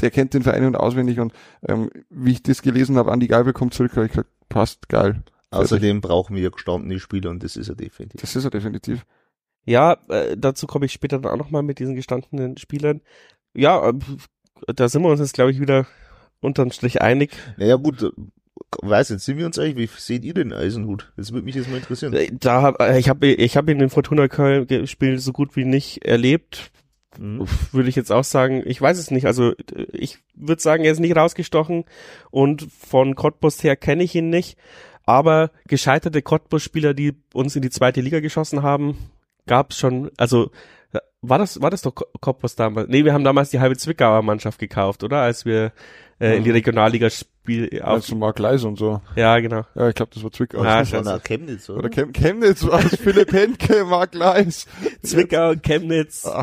der 0.00 0.10
kennt 0.10 0.34
den 0.34 0.42
Verein 0.42 0.64
und 0.64 0.76
auswendig 0.76 1.20
und 1.20 1.32
ähm, 1.66 1.90
wie 2.10 2.32
ich 2.32 2.42
das 2.42 2.62
gelesen 2.62 2.96
habe, 2.96 3.12
Andi 3.12 3.26
Geibel 3.26 3.52
kommt 3.52 3.74
zurück, 3.74 3.92
habe 3.92 4.06
ich 4.06 4.12
gesagt, 4.12 4.30
passt, 4.48 4.88
geil. 4.88 5.22
Außerdem 5.50 6.00
brauchen 6.00 6.36
wir 6.36 6.50
gestandene 6.50 7.00
Spieler 7.00 7.30
und 7.30 7.42
das 7.42 7.56
ist 7.56 7.68
er 7.68 7.74
definitiv. 7.74 8.20
Das 8.20 8.36
ist 8.36 8.44
er 8.44 8.50
definitiv. 8.50 9.04
Ja, 9.64 9.98
äh, 10.08 10.36
dazu 10.36 10.66
komme 10.66 10.86
ich 10.86 10.92
später 10.92 11.18
dann 11.18 11.32
auch 11.32 11.36
nochmal 11.36 11.62
mit 11.62 11.78
diesen 11.78 11.94
gestandenen 11.94 12.56
Spielern. 12.56 13.00
Ja, 13.54 13.88
äh, 13.88 13.94
da 14.74 14.88
sind 14.88 15.02
wir 15.02 15.08
uns 15.08 15.20
jetzt, 15.20 15.34
glaube 15.34 15.50
ich, 15.50 15.60
wieder 15.60 15.86
unterm 16.40 16.70
Strich 16.70 17.02
einig. 17.02 17.32
Naja 17.56 17.76
gut, 17.76 18.02
äh, 18.02 18.10
weiß 18.82 19.10
jetzt, 19.10 19.24
sind 19.24 19.38
wir 19.38 19.46
uns 19.46 19.58
eigentlich, 19.58 19.76
wie 19.76 20.00
seht 20.00 20.24
ihr 20.24 20.34
den 20.34 20.52
Eisenhut? 20.52 21.12
Das 21.16 21.32
würde 21.32 21.44
mich 21.44 21.56
jetzt 21.56 21.68
mal 21.68 21.76
interessieren. 21.76 22.12
Äh, 22.14 22.30
Da 22.32 22.62
hab, 22.62 22.80
äh, 22.80 22.98
ich 22.98 23.08
habe 23.08 23.26
ich 23.26 23.56
hab 23.56 23.68
ihn 23.68 23.80
in 23.80 23.90
Fortuna 23.90 24.28
Köln 24.28 24.66
gespielt 24.66 25.20
so 25.20 25.32
gut 25.32 25.56
wie 25.56 25.64
nicht 25.64 26.04
erlebt. 26.04 26.70
Mhm. 27.18 27.46
Würde 27.72 27.88
ich 27.88 27.96
jetzt 27.96 28.12
auch 28.12 28.24
sagen, 28.24 28.62
ich 28.64 28.80
weiß 28.80 28.98
es 28.98 29.10
nicht. 29.10 29.26
Also 29.26 29.54
ich 29.92 30.18
würde 30.34 30.62
sagen, 30.62 30.84
er 30.84 30.92
ist 30.92 31.00
nicht 31.00 31.16
rausgestochen 31.16 31.84
und 32.30 32.68
von 32.72 33.14
Cottbus 33.14 33.62
her 33.62 33.76
kenne 33.76 34.02
ich 34.04 34.14
ihn 34.14 34.30
nicht. 34.30 34.56
Aber 35.06 35.50
gescheiterte 35.66 36.22
Cottbus-Spieler, 36.22 36.94
die 36.94 37.14
uns 37.34 37.56
in 37.56 37.62
die 37.62 37.70
zweite 37.70 38.00
Liga 38.00 38.20
geschossen 38.20 38.62
haben, 38.62 38.96
gab's 39.46 39.76
schon. 39.78 40.10
Also 40.16 40.50
war 41.22 41.38
das 41.38 41.60
war 41.60 41.70
das 41.70 41.82
doch 41.82 41.94
Co- 41.94 42.06
Cottbus 42.20 42.54
damals? 42.54 42.88
Nee, 42.88 43.04
wir 43.04 43.12
haben 43.12 43.24
damals 43.24 43.50
die 43.50 43.60
halbe 43.60 43.76
Zwickauer 43.76 44.22
Mannschaft 44.22 44.58
gekauft, 44.58 45.02
oder? 45.04 45.18
Als 45.20 45.44
wir 45.44 45.72
äh, 46.20 46.36
in 46.36 46.44
die 46.44 46.50
Mhm. 46.50 46.56
Regionalliga 46.56 47.08
spiel 47.42 47.80
auf. 47.82 47.88
Also 47.88 48.16
Mark 48.16 48.38
Leis 48.38 48.64
und 48.64 48.78
so. 48.78 49.00
Ja, 49.16 49.38
genau. 49.40 49.64
Ja, 49.74 49.88
ich 49.88 49.94
glaube, 49.94 50.12
das 50.14 50.22
war 50.22 50.30
Zwickau. 50.30 50.58
Ah, 50.60 50.80
Das 50.80 50.92
war 50.92 50.98
scheiße. 51.00 51.10
nach 51.16 51.22
Chemnitz, 51.22 51.68
oder? 51.70 51.78
Oder 51.80 51.88
Chem 51.90 52.12
Chemnitz 52.12 52.64
war 52.66 52.84
es, 52.84 52.96
Philipp 52.96 53.32
Henke, 53.32 53.84
Mark 53.84 54.14
Leis. 54.14 54.66
Zwickau, 55.02 55.54
Chemnitz, 55.56 56.24
Ah, 56.26 56.42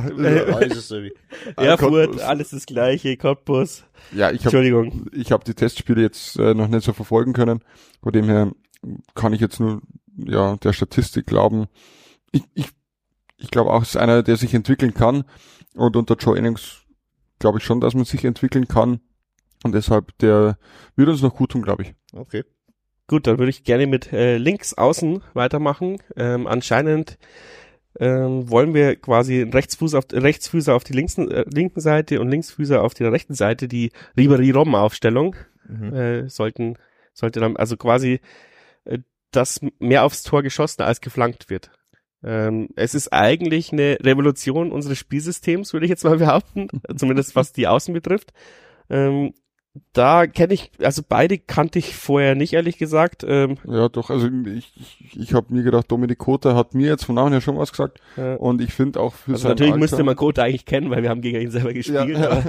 ist 0.62 0.76
es 0.76 0.88
so 0.88 0.98
wie. 1.04 1.14
Erfurt, 1.56 2.20
alles 2.22 2.50
das 2.50 2.66
gleiche, 2.66 3.16
Cottbus. 3.18 3.84
Ja, 4.12 4.32
ich 4.32 4.46
habe 4.46 4.58
Entschuldigung. 4.58 5.08
ich 5.14 5.32
hab 5.32 5.44
die 5.46 5.54
Testspiele 5.54 6.02
jetzt 6.02 6.38
äh, 6.40 6.54
noch 6.54 6.68
nicht 6.68 6.84
so 6.84 6.94
verfolgen 6.94 7.34
können. 7.34 7.64
Von 8.02 8.14
dem 8.14 8.26
her 8.26 8.52
kann 9.16 9.34
ich 9.34 9.42
jetzt 9.42 9.60
nur 9.60 9.82
ja 10.18 10.56
der 10.58 10.74
Statistik 10.74 11.26
glauben. 11.28 11.66
Ich, 12.32 12.44
ich, 12.54 12.68
ich 13.38 13.52
glaube 13.52 13.72
auch, 13.72 13.82
es 13.82 13.90
ist 13.90 13.98
einer, 13.98 14.24
der 14.24 14.38
sich 14.38 14.54
entwickeln 14.54 14.94
kann. 14.94 15.24
Und 15.76 15.96
unter 15.96 16.16
Joe 16.16 16.38
Innings 16.38 16.82
glaube 17.40 17.60
ich 17.60 17.64
schon, 17.64 17.80
dass 17.82 17.94
man 17.94 18.06
sich 18.06 18.24
entwickeln 18.26 18.68
kann. 18.68 19.00
Und 19.64 19.74
deshalb, 19.74 20.18
der 20.20 20.58
wird 20.96 21.10
uns 21.10 21.22
noch 21.22 21.36
gut 21.36 21.52
tun, 21.52 21.62
glaube 21.62 21.84
ich. 21.84 21.94
Okay. 22.14 22.44
Gut, 23.08 23.26
dann 23.26 23.40
würde 23.40 23.50
ich 23.50 23.64
gerne 23.64 23.88
mit 23.88 24.12
äh, 24.12 24.38
links 24.38 24.74
außen 24.74 25.24
weitermachen. 25.34 25.98
Ähm, 26.16 26.46
anscheinend 26.46 27.18
ähm, 28.00 28.50
wollen 28.50 28.74
wir 28.74 28.96
quasi 28.98 29.42
einen 29.42 29.54
Rechtsfuß 29.54 29.96
auf, 29.96 30.06
Rechtsfüßer 30.12 30.76
auf 30.76 30.84
die 30.84 30.94
linksen, 30.94 31.32
äh, 31.32 31.46
linken 31.52 31.80
Seite 31.80 32.20
und 32.20 32.30
Linksfüßer 32.30 32.84
auf 32.84 32.94
der 32.94 33.12
rechten 33.12 33.34
Seite 33.34 33.68
die 33.68 33.92
Ribery-Rom-Aufstellung. 34.18 35.36
Mhm. 35.68 35.94
Äh, 35.94 36.30
sollten, 36.30 36.78
sollte 37.14 37.40
dann, 37.40 37.56
also 37.56 37.78
quasi, 37.78 38.20
äh, 38.86 39.00
dass 39.32 39.62
mehr 39.80 40.04
aufs 40.04 40.24
Tor 40.24 40.44
geschossen 40.44 40.84
als 40.84 41.02
geflankt 41.02 41.50
wird. 41.50 41.72
Ähm, 42.24 42.70
es 42.76 42.96
ist 42.96 43.14
eigentlich 43.14 43.72
eine 43.72 43.98
Revolution 44.02 44.72
unseres 44.72 44.98
Spielsystems, 44.98 45.74
würde 45.74 45.86
ich 45.86 45.90
jetzt 45.90 46.04
mal 46.04 46.18
behaupten, 46.18 46.68
zumindest 46.96 47.36
was 47.36 47.54
die 47.54 47.68
Außen 47.68 47.94
betrifft. 47.94 48.34
Ähm, 48.90 49.34
da 49.94 50.28
kenne 50.28 50.54
ich, 50.54 50.72
also 50.82 51.02
beide 51.08 51.38
kannte 51.38 51.80
ich 51.80 51.96
vorher 51.96 52.36
nicht, 52.36 52.54
ehrlich 52.54 52.78
gesagt. 52.78 53.26
Ähm, 53.28 53.58
Ja, 53.66 53.90
doch, 53.90 54.10
also 54.10 54.28
ich, 54.28 54.72
ich, 54.76 55.18
ich 55.20 55.34
habe 55.34 55.54
mir 55.54 55.64
gedacht, 55.64 55.92
Dominik 55.92 56.18
Kota 56.18 56.56
hat 56.56 56.74
mir 56.74 56.88
jetzt 56.88 57.06
vom 57.06 57.16
Namen 57.16 57.32
her 57.32 57.42
schon 57.42 57.58
was 57.58 57.72
gesagt. 57.72 58.00
äh, 58.18 58.36
Und 58.36 58.62
ich 58.62 58.74
finde 58.74 59.00
auch 59.00 59.14
für 59.14 59.34
also 59.34 59.50
natürlich 59.50 59.74
Alter, 59.74 59.80
müsste 59.80 60.04
man 60.04 60.16
Kota 60.16 60.44
eigentlich 60.44 60.66
kennen, 60.66 60.90
weil 60.90 61.04
wir 61.04 61.10
haben 61.10 61.22
gegen 61.22 61.42
ihn 61.42 61.52
selber 61.52 61.74
gespielt. 61.74 62.10
Ja, 62.10 62.30
aber, 62.30 62.44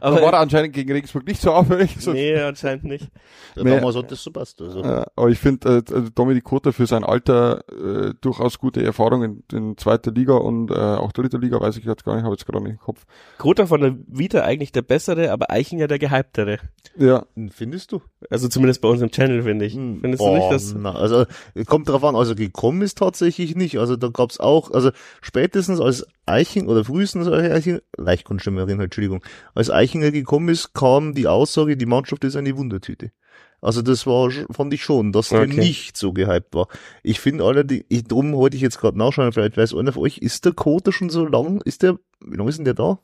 aber 0.00 0.22
war 0.22 0.32
er 0.32 0.40
anscheinend 0.40 0.72
gegen 0.72 0.92
Regensburg 0.92 1.26
nicht 1.26 1.40
so 1.40 1.52
auffällig. 1.52 1.96
So 1.98 2.12
nee, 2.12 2.34
anscheinend 2.40 2.84
nicht. 2.84 3.08
Ja, 3.56 3.64
damals 3.64 3.96
hat 3.96 4.10
das 4.10 4.22
so 4.22 4.30
passt. 4.30 4.60
Also. 4.60 4.82
Äh, 4.82 5.04
aber 5.16 5.28
ich 5.28 5.38
finde, 5.38 5.68
äh, 5.68 5.94
also 5.94 6.08
Dominik 6.14 6.44
Kota 6.44 6.72
für 6.72 6.86
sein 6.86 7.04
Alter 7.04 7.64
äh, 7.70 8.14
durchaus 8.20 8.58
gute 8.58 8.82
Erfahrung 8.84 9.22
in, 9.22 9.42
in 9.52 9.76
zweiter 9.76 10.10
Liga 10.10 10.34
und 10.34 10.70
äh, 10.70 10.74
auch 10.74 11.12
dritter 11.12 11.38
Liga, 11.38 11.60
weiß 11.60 11.76
ich 11.76 11.84
jetzt 11.84 12.04
gar 12.04 12.14
nicht, 12.14 12.24
habe 12.24 12.34
jetzt 12.34 12.46
gerade 12.46 12.62
nicht 12.62 12.72
im 12.72 12.78
Kopf. 12.78 13.04
Kota 13.38 13.66
von 13.66 13.80
der 13.80 13.96
Vita 14.06 14.42
eigentlich 14.42 14.72
der 14.72 14.82
bessere, 14.82 15.30
aber 15.32 15.50
Eichinger 15.50 15.86
der 15.86 15.98
gehyptere. 16.32 16.58
Ja, 16.96 17.26
Findest 17.50 17.92
du? 17.92 18.02
Also 18.28 18.48
zumindest 18.48 18.80
bei 18.80 18.88
uns 18.88 19.00
im 19.00 19.10
Channel, 19.10 19.42
finde 19.42 19.66
ich. 19.66 19.74
Hm, 19.74 20.00
Findest 20.00 20.22
oh, 20.22 20.30
du 20.30 20.36
nicht, 20.36 20.50
dass... 20.50 20.74
Na, 20.74 20.94
also 20.94 21.26
kommt 21.66 21.88
drauf 21.88 22.02
an, 22.02 22.16
also 22.16 22.34
gekommen 22.34 22.82
ist 22.82 22.98
tatsächlich 22.98 23.54
nicht. 23.54 23.78
Also 23.78 23.96
da 23.96 24.08
gab's 24.08 24.40
auch, 24.40 24.72
also 24.72 24.90
spätestens 25.20 25.80
als 25.80 26.06
Eiching 26.26 26.66
oder 26.66 26.84
frühestens 26.84 27.28
als 27.28 27.52
Eiching, 27.52 27.80
Leichtkunstschimmerin, 27.96 28.80
Entschuldigung, 28.80 29.24
als 29.54 29.70
Eichinger 29.70 30.10
gekommen 30.10 30.48
ist, 30.48 30.74
kam 30.74 31.14
die 31.14 31.28
Aussage, 31.28 31.76
die 31.76 31.86
Mannschaft 31.86 32.24
ist 32.24 32.36
eine 32.36 32.56
Wundertüte. 32.56 33.12
Also 33.60 33.82
das 33.82 34.06
war, 34.06 34.30
fand 34.50 34.72
ich 34.72 34.82
schon, 34.82 35.12
dass 35.12 35.30
der 35.30 35.40
Okay. 35.40 35.58
nicht 35.58 35.96
so 35.96 36.12
gehypt 36.12 36.54
war. 36.54 36.68
Ich 37.02 37.18
finde 37.20 37.44
allerdings, 37.44 37.84
ich, 37.88 38.04
drum 38.04 38.32
wollte 38.32 38.56
ich 38.56 38.62
jetzt 38.62 38.80
gerade 38.80 38.98
nachschauen, 38.98 39.32
vielleicht 39.32 39.56
weiß 39.56 39.74
einer 39.74 39.92
von 39.92 40.04
euch, 40.04 40.18
ist 40.18 40.44
der 40.44 40.52
Koter 40.52 40.92
schon 40.92 41.10
so 41.10 41.26
lang, 41.26 41.60
ist 41.62 41.82
der, 41.82 41.98
wie 42.20 42.36
lange 42.36 42.50
ist 42.50 42.58
denn 42.58 42.64
der 42.64 42.74
da? 42.74 43.00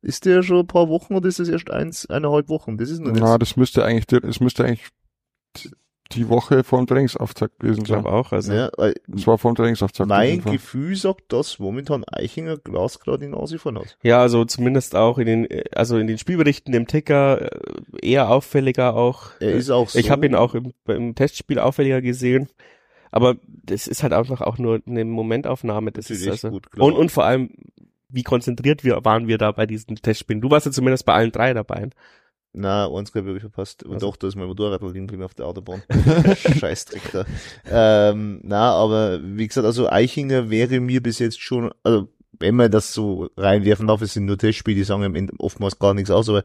Ist 0.00 0.24
der 0.26 0.42
schon 0.42 0.58
ein 0.60 0.66
paar 0.66 0.88
Wochen 0.88 1.14
oder 1.16 1.28
ist 1.28 1.40
das 1.40 1.48
erst 1.48 1.70
eins, 1.70 2.06
eineinhalb 2.06 2.48
Wochen? 2.48 2.78
Das 2.78 2.88
ist 2.90 3.00
noch 3.00 3.10
nicht. 3.12 3.20
Na, 3.20 3.36
das 3.38 3.56
müsste 3.56 3.84
eigentlich, 3.84 4.06
das 4.06 4.40
müsste 4.40 4.64
eigentlich 4.64 4.88
die 6.12 6.28
Woche 6.30 6.64
vor 6.64 6.78
dem 6.78 6.86
Trainingsauftakt 6.86 7.58
gewesen 7.58 7.82
Ich 7.82 7.88
sein. 7.88 8.02
glaube 8.02 8.16
auch. 8.16 8.32
Also 8.32 8.52
ja, 8.52 8.70
weil 8.78 8.94
Das 9.08 9.26
war 9.26 9.36
vor 9.36 9.52
dem 9.52 9.56
Trainingsauftakt. 9.56 10.10
auf 10.10 10.16
mein. 10.16 10.42
Gefühl 10.42 10.96
sagt, 10.96 11.32
dass 11.32 11.58
momentan 11.58 12.04
Eichinger 12.10 12.56
Glas 12.56 13.00
gerade 13.00 13.18
die 13.26 13.26
Nase 13.26 13.58
vorn 13.58 13.78
hat. 13.78 13.98
Ja, 14.02 14.20
also 14.20 14.44
zumindest 14.46 14.96
auch 14.96 15.18
in 15.18 15.26
den, 15.26 15.50
äh, 15.50 15.64
also 15.74 15.98
in 15.98 16.06
den 16.06 16.16
Spielberichten 16.16 16.72
im 16.72 16.86
Ticker 16.86 17.52
äh, 17.52 18.08
eher 18.08 18.30
auffälliger 18.30 18.94
auch. 18.94 19.32
Er 19.40 19.52
ist 19.52 19.68
auch 19.70 19.90
so. 19.90 19.98
Ich 19.98 20.10
habe 20.10 20.24
ihn 20.26 20.34
auch 20.34 20.54
im, 20.54 20.72
im 20.86 21.14
Testspiel 21.14 21.58
auffälliger 21.58 22.00
gesehen. 22.00 22.48
Aber 23.10 23.36
das 23.46 23.86
ist 23.86 24.02
halt 24.02 24.12
einfach 24.12 24.42
auch 24.42 24.58
nur 24.58 24.80
eine 24.86 25.04
Momentaufnahme. 25.04 25.92
Das 25.92 26.10
ist 26.10 26.20
Natürlich 26.20 26.44
also, 26.44 26.50
gut, 26.50 26.70
klar. 26.70 26.86
und, 26.86 26.92
und 26.94 27.10
vor 27.10 27.24
allem, 27.24 27.50
wie 28.08 28.22
konzentriert 28.22 28.84
wir, 28.84 29.04
waren 29.04 29.28
wir 29.28 29.38
da 29.38 29.52
bei 29.52 29.66
diesen 29.66 29.96
Testspielen? 29.96 30.40
Du 30.40 30.50
warst 30.50 30.66
ja 30.66 30.72
zumindest 30.72 31.04
bei 31.04 31.14
allen 31.14 31.32
drei 31.32 31.52
dabei. 31.54 31.90
Na, 32.54 32.88
eins 32.92 33.12
glaube 33.12 33.34
ich 33.34 33.40
verpasst. 33.40 33.82
Und 33.84 33.94
Also- 33.94 34.06
doch, 34.06 34.16
da 34.16 34.26
ist 34.28 34.36
mein 34.36 34.46
Motorrad 34.48 34.80
liegen 34.82 35.06
geblieben 35.06 35.22
auf 35.22 35.34
der 35.34 35.46
Autobahn. 35.46 35.82
Scheißdreck 36.58 37.02
da. 37.12 37.24
Ähm, 37.70 38.40
na, 38.42 38.72
aber 38.72 39.20
wie 39.22 39.46
gesagt, 39.46 39.66
also 39.66 39.88
Eichinger 39.90 40.50
wäre 40.50 40.80
mir 40.80 41.02
bis 41.02 41.18
jetzt 41.18 41.40
schon, 41.40 41.70
also 41.82 42.08
wenn 42.40 42.54
man 42.54 42.70
das 42.70 42.94
so 42.94 43.28
reinwerfen 43.36 43.86
darf, 43.88 44.00
es 44.00 44.14
sind 44.14 44.24
nur 44.24 44.38
Testspiele, 44.38 44.76
die 44.76 44.84
sagen 44.84 45.02
am 45.04 45.14
Ende 45.14 45.34
oftmals 45.38 45.78
gar 45.78 45.92
nichts 45.92 46.10
aus, 46.10 46.28
aber 46.28 46.44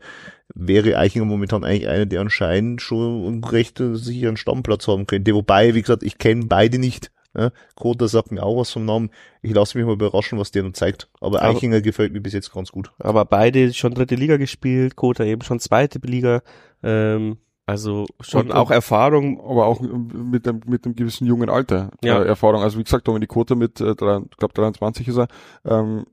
wäre 0.55 0.97
Eichinger 0.97 1.25
momentan 1.25 1.63
eigentlich 1.63 1.87
einer, 1.87 2.05
der 2.05 2.21
anscheinend 2.21 2.81
schon 2.81 3.25
einen 3.27 3.43
recht 3.43 3.79
äh, 3.79 3.95
sicheren 3.95 4.35
Stammplatz 4.37 4.87
haben 4.87 5.07
könnte. 5.07 5.33
Wobei, 5.33 5.73
wie 5.75 5.81
gesagt, 5.81 6.03
ich 6.03 6.17
kenne 6.17 6.45
beide 6.47 6.79
nicht. 6.79 7.11
Ja, 7.35 7.49
Kota 7.75 8.07
sagt 8.07 8.31
mir 8.31 8.43
auch 8.43 8.59
was 8.59 8.71
vom 8.71 8.85
Namen. 8.85 9.09
Ich 9.41 9.53
lasse 9.53 9.77
mich 9.77 9.87
mal 9.87 9.93
überraschen, 9.93 10.37
was 10.37 10.51
der 10.51 10.63
noch 10.63 10.73
zeigt. 10.73 11.09
Aber 11.19 11.41
Aber- 11.41 11.49
Eichinger 11.49 11.81
gefällt 11.81 12.13
mir 12.13 12.21
bis 12.21 12.33
jetzt 12.33 12.51
ganz 12.53 12.71
gut. 12.71 12.91
Aber 12.99 13.25
beide 13.25 13.73
schon 13.73 13.93
dritte 13.93 14.15
Liga 14.15 14.37
gespielt, 14.37 14.95
Kota 14.95 15.23
eben 15.23 15.41
schon 15.41 15.59
zweite 15.59 15.99
Liga. 15.99 16.41
Ähm, 16.83 17.37
also 17.65 18.05
schon 18.19 18.47
Und- 18.47 18.51
auch 18.51 18.69
Erfahrung. 18.71 19.39
aber 19.39 19.65
auch 19.65 19.79
mit 19.81 20.47
einem, 20.47 20.61
mit 20.67 20.85
einem 20.85 20.95
gewissen 20.95 21.25
jungen 21.25 21.49
Alter 21.49 21.91
Ja. 22.03 22.21
äh, 22.21 22.25
Erfahrung. 22.27 22.61
Also 22.61 22.77
wie 22.77 22.83
gesagt, 22.83 23.07
Dominik 23.07 23.29
Kota 23.29 23.55
mit, 23.55 23.81
äh, 23.81 23.95
drei, 23.95 24.17
ich 24.29 24.37
glaube 24.37 24.53
23 24.53 25.07
ist 25.07 25.17
er, 25.17 25.27
ähm, 25.65 26.05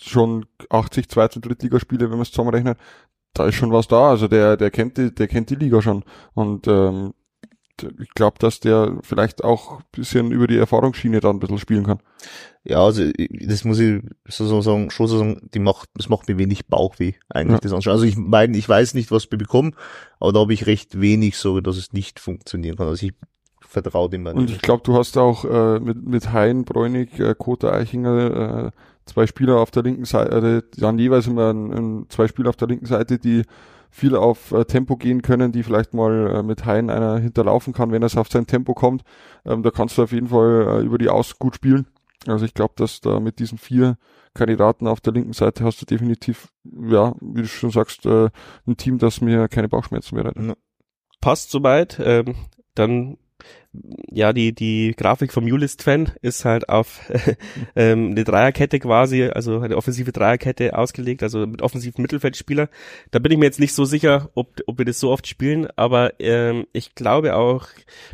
schon 0.00 0.46
80 0.70 1.08
Zweit- 1.10 1.36
und 1.36 1.44
Drittligaspiele, 1.44 2.04
wenn 2.04 2.10
man 2.16 2.22
es 2.22 2.30
zusammenrechnet, 2.30 2.78
da 3.34 3.46
ist 3.46 3.56
schon 3.56 3.72
was 3.72 3.88
da. 3.88 4.10
Also 4.10 4.26
der, 4.28 4.56
der 4.56 4.70
kennt 4.70 4.96
die, 4.96 5.14
der 5.14 5.28
kennt 5.28 5.50
die 5.50 5.54
Liga 5.56 5.82
schon. 5.82 6.02
Und 6.34 6.66
ähm, 6.66 7.12
ich 8.00 8.10
glaube, 8.10 8.38
dass 8.38 8.60
der 8.60 8.98
vielleicht 9.02 9.42
auch 9.44 9.78
ein 9.78 9.84
bisschen 9.92 10.30
über 10.30 10.46
die 10.46 10.56
Erfahrungsschiene 10.56 11.20
da 11.20 11.30
ein 11.30 11.40
bisschen 11.40 11.58
spielen 11.58 11.84
kann. 11.84 11.98
Ja, 12.64 12.84
also 12.84 13.02
das 13.30 13.64
muss 13.64 13.78
ich 13.80 14.02
so 14.28 14.60
sagen, 14.60 14.90
schon 14.90 15.06
so 15.08 15.18
sagen, 15.18 15.48
die 15.52 15.58
macht, 15.58 15.88
das 15.94 16.08
macht 16.08 16.28
mir 16.28 16.38
wenig 16.38 16.66
Bauchweh, 16.66 17.14
eigentlich 17.28 17.54
Ja. 17.56 17.60
das 17.60 17.72
anschauen. 17.72 17.94
Also 17.94 18.04
ich 18.04 18.16
meine, 18.16 18.56
ich 18.56 18.68
weiß 18.68 18.94
nicht, 18.94 19.10
was 19.10 19.30
wir 19.30 19.38
bekommen, 19.38 19.74
aber 20.20 20.32
da 20.32 20.40
habe 20.40 20.52
ich 20.52 20.66
recht 20.66 21.00
wenig 21.00 21.36
Sorge, 21.36 21.62
dass 21.62 21.76
es 21.76 21.92
nicht 21.92 22.20
funktionieren 22.20 22.76
kann. 22.76 22.86
Also 22.88 23.06
ich 23.06 23.14
vertraue 23.60 24.10
dem. 24.10 24.26
Und 24.26 24.50
ich 24.50 24.60
glaube, 24.60 24.82
du 24.84 24.94
hast 24.94 25.16
auch 25.16 25.44
äh, 25.44 25.80
mit, 25.80 26.06
mit 26.06 26.32
Hein, 26.32 26.64
Bräunig, 26.64 27.18
äh, 27.18 27.34
Kota 27.36 27.72
Eichinger 27.72 28.66
äh, 28.66 28.70
zwei 29.06 29.26
Spieler 29.26 29.58
auf 29.58 29.70
der 29.70 29.82
linken 29.82 30.04
Seite, 30.04 30.62
die 30.76 30.84
haben 30.84 30.98
jeweils 30.98 31.26
immer 31.26 31.50
ein, 31.52 31.72
ein, 31.72 32.06
zwei 32.10 32.28
Spieler 32.28 32.50
auf 32.50 32.56
der 32.56 32.68
linken 32.68 32.86
Seite, 32.86 33.18
die 33.18 33.42
viel 33.92 34.16
auf 34.16 34.52
äh, 34.52 34.64
Tempo 34.64 34.96
gehen 34.96 35.20
können, 35.20 35.52
die 35.52 35.62
vielleicht 35.62 35.92
mal 35.92 36.36
äh, 36.36 36.42
mit 36.42 36.64
Hein 36.64 36.88
einer 36.88 37.18
hinterlaufen 37.18 37.74
kann, 37.74 37.92
wenn 37.92 38.02
er 38.02 38.18
auf 38.18 38.28
sein 38.28 38.46
Tempo 38.46 38.72
kommt. 38.72 39.02
Ähm, 39.44 39.62
da 39.62 39.70
kannst 39.70 39.98
du 39.98 40.02
auf 40.02 40.12
jeden 40.12 40.28
Fall 40.28 40.80
äh, 40.80 40.84
über 40.84 40.96
die 40.96 41.10
Aus 41.10 41.38
gut 41.38 41.54
spielen. 41.54 41.86
Also 42.26 42.46
ich 42.46 42.54
glaube, 42.54 42.72
dass 42.76 43.02
da 43.02 43.20
mit 43.20 43.38
diesen 43.38 43.58
vier 43.58 43.98
Kandidaten 44.32 44.86
auf 44.86 45.02
der 45.02 45.12
linken 45.12 45.34
Seite 45.34 45.62
hast 45.64 45.82
du 45.82 45.86
definitiv, 45.86 46.48
ja, 46.64 47.14
wie 47.20 47.42
du 47.42 47.48
schon 47.48 47.70
sagst, 47.70 48.06
äh, 48.06 48.30
ein 48.66 48.78
Team, 48.78 48.96
das 48.96 49.20
mir 49.20 49.48
keine 49.48 49.68
Bauchschmerzen 49.68 50.16
bereitet. 50.16 50.56
passt 51.20 51.50
soweit. 51.50 52.00
Ähm, 52.02 52.34
dann 52.74 53.18
ja, 54.10 54.34
die 54.34 54.54
die 54.54 54.94
Grafik 54.94 55.32
vom 55.32 55.44
Ulist-Fan 55.44 56.12
ist 56.20 56.44
halt 56.44 56.68
auf 56.68 57.00
ähm, 57.76 58.10
eine 58.10 58.24
Dreierkette 58.24 58.78
quasi, 58.78 59.24
also 59.24 59.60
eine 59.60 59.76
offensive 59.76 60.12
Dreierkette 60.12 60.76
ausgelegt, 60.76 61.22
also 61.22 61.46
mit 61.46 61.62
offensiven 61.62 62.02
Mittelfeldspieler. 62.02 62.68
Da 63.12 63.18
bin 63.18 63.32
ich 63.32 63.38
mir 63.38 63.46
jetzt 63.46 63.60
nicht 63.60 63.74
so 63.74 63.86
sicher, 63.86 64.28
ob, 64.34 64.60
ob 64.66 64.76
wir 64.76 64.84
das 64.84 65.00
so 65.00 65.10
oft 65.10 65.26
spielen, 65.26 65.68
aber 65.76 66.20
ähm, 66.20 66.66
ich 66.74 66.94
glaube 66.94 67.34
auch, 67.34 67.66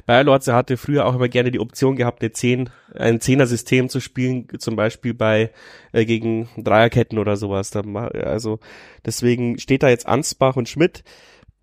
Bayer 0.06 0.22
Lorze 0.22 0.54
hatte 0.54 0.76
früher 0.76 1.06
auch 1.06 1.16
immer 1.16 1.28
gerne 1.28 1.50
die 1.50 1.60
Option 1.60 1.96
gehabt, 1.96 2.22
eine 2.22 2.30
Zehn, 2.30 2.70
ein 2.94 3.20
Zehner-System 3.20 3.88
zu 3.88 3.98
spielen, 3.98 4.46
zum 4.58 4.76
Beispiel 4.76 5.12
bei 5.12 5.50
äh, 5.92 6.04
gegen 6.04 6.48
Dreierketten 6.56 7.18
oder 7.18 7.36
sowas. 7.36 7.74
Also 7.74 8.60
deswegen 9.04 9.58
steht 9.58 9.82
da 9.82 9.88
jetzt 9.88 10.06
Ansbach 10.06 10.54
und 10.54 10.68
Schmidt 10.68 11.02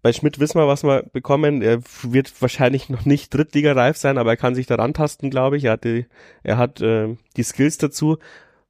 bei 0.06 0.14
Schmidt 0.14 0.39
wissen 0.39 0.60
wir, 0.60 0.68
was 0.68 0.84
wir 0.84 1.01
bekommen. 1.14 1.64
Er 1.64 1.80
wird 2.03 2.32
wahrscheinlich 2.39 2.89
noch 2.89 3.06
nicht 3.06 3.34
Drittligareif 3.34 3.97
sein, 3.97 4.20
aber 4.20 4.30
er 4.30 4.38
kann 4.38 4.53
sich 4.53 4.68
da 4.68 4.76
rantasten, 4.76 5.32
glaube 5.32 5.58
ich. 5.58 5.64
Er 5.64 5.72
hat 5.72 5.84
die, 5.84 6.06
er 6.43 6.58
hat 6.60 6.80
äh, 6.80 7.16
die 7.38 7.41
Skills 7.43 7.80
dazu. 7.80 8.20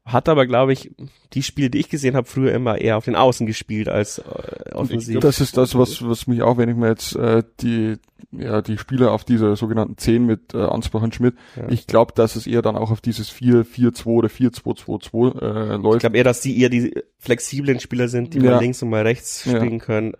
Hat 0.06 0.30
aber, 0.30 0.46
glaube 0.46 0.72
ich, 0.72 0.92
die 1.34 1.44
Spiele, 1.44 1.70
die 1.70 1.80
ich 1.80 1.90
gesehen 1.90 2.16
habe, 2.16 2.26
früher 2.26 2.54
immer 2.54 2.78
eher 2.78 2.96
auf 2.96 3.04
den 3.04 3.16
Außen 3.18 3.46
gespielt 3.48 3.90
als 3.90 4.20
äh, 4.20 4.72
offensiv. 4.72 5.20
Das 5.20 5.42
ist 5.42 5.58
das, 5.58 5.76
was, 5.78 6.08
was 6.08 6.26
mich 6.28 6.42
auch, 6.42 6.58
wenn 6.58 6.70
ich 6.70 6.76
mir 6.78 6.88
jetzt 6.88 7.18
äh, 7.18 7.44
die, 7.60 7.96
ja, 8.32 8.62
die 8.62 8.78
Spieler 8.78 9.12
auf 9.12 9.26
dieser 9.26 9.58
sogenannten 9.58 9.98
10 9.98 10.26
mit 10.26 10.54
äh, 10.54 10.60
Ansbach 10.60 11.02
und 11.02 11.16
Schmidt, 11.16 11.36
Ja. 11.58 11.68
ich 11.70 11.86
glaube, 11.86 12.14
dass 12.16 12.38
es 12.38 12.48
eher 12.48 12.62
dann 12.62 12.78
auch 12.78 12.92
auf 12.92 13.02
dieses 13.02 13.30
4-4-2 13.30 14.06
oder 14.06 14.30
4-2-2-2 14.30 15.42
äh, 15.42 15.76
Ich 15.76 15.82
läuft. 15.82 16.00
glaube 16.00 16.18
eher, 16.18 16.24
dass 16.24 16.40
die 16.40 16.62
eher 16.62 16.70
die 16.70 16.94
flexiblen 17.20 17.82
Spieler 17.82 18.08
sind, 18.08 18.36
die 18.36 18.40
Ja. 18.40 18.52
mal 18.52 18.60
links 18.62 18.82
und 18.84 18.90
mal 18.92 19.02
rechts 19.02 19.44
Ja. 19.46 19.58
spielen 19.58 19.80
können. 19.80 20.14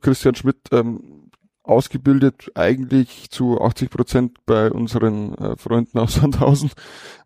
Christian 0.00 0.34
Schmidt 0.34 0.58
ähm, 0.72 1.30
ausgebildet 1.62 2.50
eigentlich 2.54 3.30
zu 3.30 3.60
80 3.60 3.90
Prozent 3.90 4.38
bei 4.46 4.70
unseren 4.70 5.34
äh, 5.34 5.56
Freunden 5.56 5.98
aus 5.98 6.14
Sandhausen. 6.20 6.70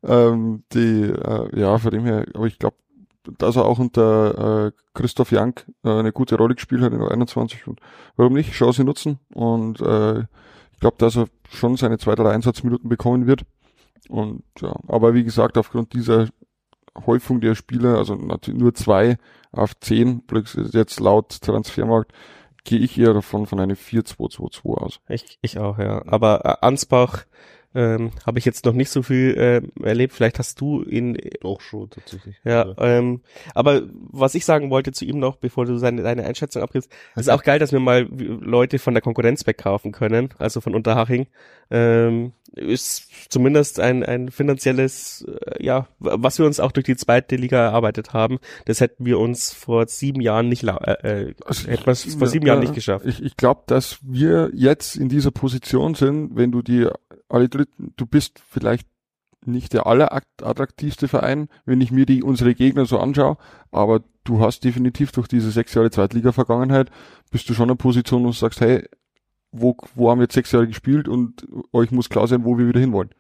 Ähm, 0.03 0.65
die, 0.73 1.05
äh, 1.05 1.59
ja, 1.59 1.79
von 1.79 1.91
dem 1.91 2.05
her, 2.05 2.27
aber 2.35 2.47
ich 2.47 2.59
glaube, 2.59 2.77
dass 3.39 3.57
er 3.57 3.65
auch 3.65 3.79
unter 3.79 4.67
äh, 4.67 4.73
Christoph 4.95 5.33
Jank 5.33 5.67
äh, 5.85 5.91
eine 5.91 6.13
gute 6.13 6.37
Rolle 6.37 6.55
gespielt 6.55 6.83
hat 6.83 6.93
in 6.93 7.01
der 7.01 7.11
21 7.11 7.67
und 7.67 7.81
warum 8.17 8.35
nicht, 8.35 8.53
Chance 8.53 8.85
nutzen 8.85 9.19
und 9.35 9.81
äh, 9.81 10.21
ich 10.21 10.81
glaube, 10.81 10.97
dass 10.99 11.17
er 11.17 11.27
schon 11.51 11.77
seine 11.77 11.99
zwei, 11.99 12.15
drei 12.15 12.31
Einsatzminuten 12.31 12.89
bekommen 12.89 13.27
wird 13.27 13.43
und 14.09 14.45
ja, 14.61 14.77
aber 14.87 15.15
wie 15.15 15.25
gesagt, 15.25 15.59
aufgrund 15.59 15.93
dieser 15.93 16.29
Häufung 17.05 17.41
der 17.41 17.55
Spieler, 17.55 17.99
also 17.99 18.15
nur 18.15 18.75
zwei 18.75 19.19
auf 19.57 19.79
zehn, 19.81 20.27
plus 20.27 20.59
jetzt 20.73 21.01
laut 21.01 21.41
Transfermarkt, 21.41 22.13
gehe 22.65 22.79
ich 22.81 22.99
eher 22.99 23.15
davon 23.15 23.47
von 23.47 23.61
einem 23.61 23.77
4-2-2-2 23.77 24.75
aus. 24.75 25.01
Ich, 25.09 25.39
ich 25.41 25.59
auch, 25.59 25.79
ja. 25.79 26.03
Aber 26.07 26.45
äh, 26.45 26.67
Ansbach 26.67 27.25
ähm, 27.77 28.11
habe 28.25 28.39
ich 28.39 28.47
jetzt 28.47 28.65
noch 28.65 28.73
nicht 28.73 28.89
so 28.89 29.03
viel 29.03 29.37
äh, 29.37 29.87
erlebt. 29.87 30.15
Vielleicht 30.15 30.39
hast 30.39 30.61
du 30.61 30.83
ihn 30.83 31.19
Doch 31.41 31.61
schon, 31.61 31.91
tatsächlich. 31.91 32.37
Ja, 32.43 32.63
Also, 32.63 32.81
ähm, 32.81 33.21
aber 33.55 33.83
was 33.93 34.35
ich 34.35 34.47
sagen 34.47 34.71
wollte 34.71 34.93
zu 34.93 35.05
ihm 35.05 35.19
noch, 35.19 35.37
bevor 35.37 35.67
du 35.67 35.77
seine, 35.77 36.03
deine 36.03 36.25
Einschätzung 36.25 36.63
abgibst, 36.63 36.91
ist 37.17 37.29
auch 37.29 37.43
geil, 37.43 37.59
dass 37.59 37.73
wir 37.73 37.81
mal 37.81 38.09
Leute 38.11 38.79
von 38.79 38.95
der 38.95 39.03
Konkurrenz 39.03 39.47
wegkaufen 39.47 39.93
können, 39.93 40.31
also 40.39 40.63
von 40.63 40.75
Unterhaching. 40.75 41.27
Ähm, 41.71 42.33
ist 42.55 43.11
zumindest 43.29 43.81
ein, 43.81 44.03
ein 44.03 44.31
finanzielles, 44.31 45.27
äh, 45.47 45.63
ja, 45.65 45.89
was 45.99 46.39
wir 46.39 46.47
uns 46.47 46.61
auch 46.61 46.73
durch 46.73 46.87
die 46.87 46.97
zweite 46.97 47.37
Liga 47.37 47.59
erarbeitet 47.59 48.15
haben. 48.15 48.39
Das 48.65 48.81
hätten 48.81 49.05
wir 49.05 49.19
uns 49.19 49.53
vor 49.53 49.87
sieben 49.89 50.21
Jahren 50.21 50.49
nicht, 50.49 50.63
äh, 50.65 50.71
äh, 50.71 51.35
Also 51.45 51.69
hätten 51.69 51.85
wir 51.85 51.93
es 51.93 52.15
vor 52.15 52.29
sieben 52.29 52.47
Jahren 52.47 52.61
nicht 52.61 52.75
geschafft. 52.75 53.05
Ich, 53.05 53.23
ich 53.23 53.37
glaube, 53.37 53.65
dass 53.67 53.99
wir 54.03 54.51
jetzt 54.55 54.97
in 54.97 55.09
dieser 55.09 55.31
Position 55.31 55.95
sind, 55.95 56.37
wenn 56.37 56.53
du 56.53 56.63
die 56.63 56.89
alle 57.29 57.49
dritten, 57.49 57.93
du 57.97 58.07
bist 58.07 58.41
vielleicht 58.49 58.89
nicht 59.45 59.73
der 59.73 59.87
allerattraktivste 59.87 61.09
Verein, 61.09 61.49
wenn 61.65 61.81
ich 61.81 61.93
mir 61.93 62.07
die 62.07 62.23
unsere 62.23 62.55
Gegner 62.55 62.87
so 62.87 62.99
anschaue, 62.99 63.37
aber 63.71 64.03
du 64.25 64.41
hast 64.41 64.65
definitiv 64.65 65.13
durch 65.13 65.29
diese 65.29 65.51
sechs 65.51 65.75
Jahre 65.75 65.91
Zweitliga-Vergangenheit, 65.91 66.91
bist 67.31 67.49
du 67.49 67.55
schon 67.55 67.65
in 67.65 67.71
einer 67.71 67.77
Position, 67.77 68.25
du 68.25 68.33
sagst, 68.33 68.61
hey, 68.61 68.89
wo, 69.53 69.77
wo 69.95 70.11
haben 70.11 70.19
wir 70.19 70.25
jetzt 70.25 70.35
sechs 70.35 70.53
Jahre 70.53 70.67
gespielt 70.67 71.09
und 71.09 71.47
euch 71.73 71.91
muss 71.91 72.11
klar 72.11 72.27
sein, 72.27 72.45
wo 72.45 72.59
wir 72.59 72.69
wieder 72.69 72.81
hinwollen. 72.81 73.11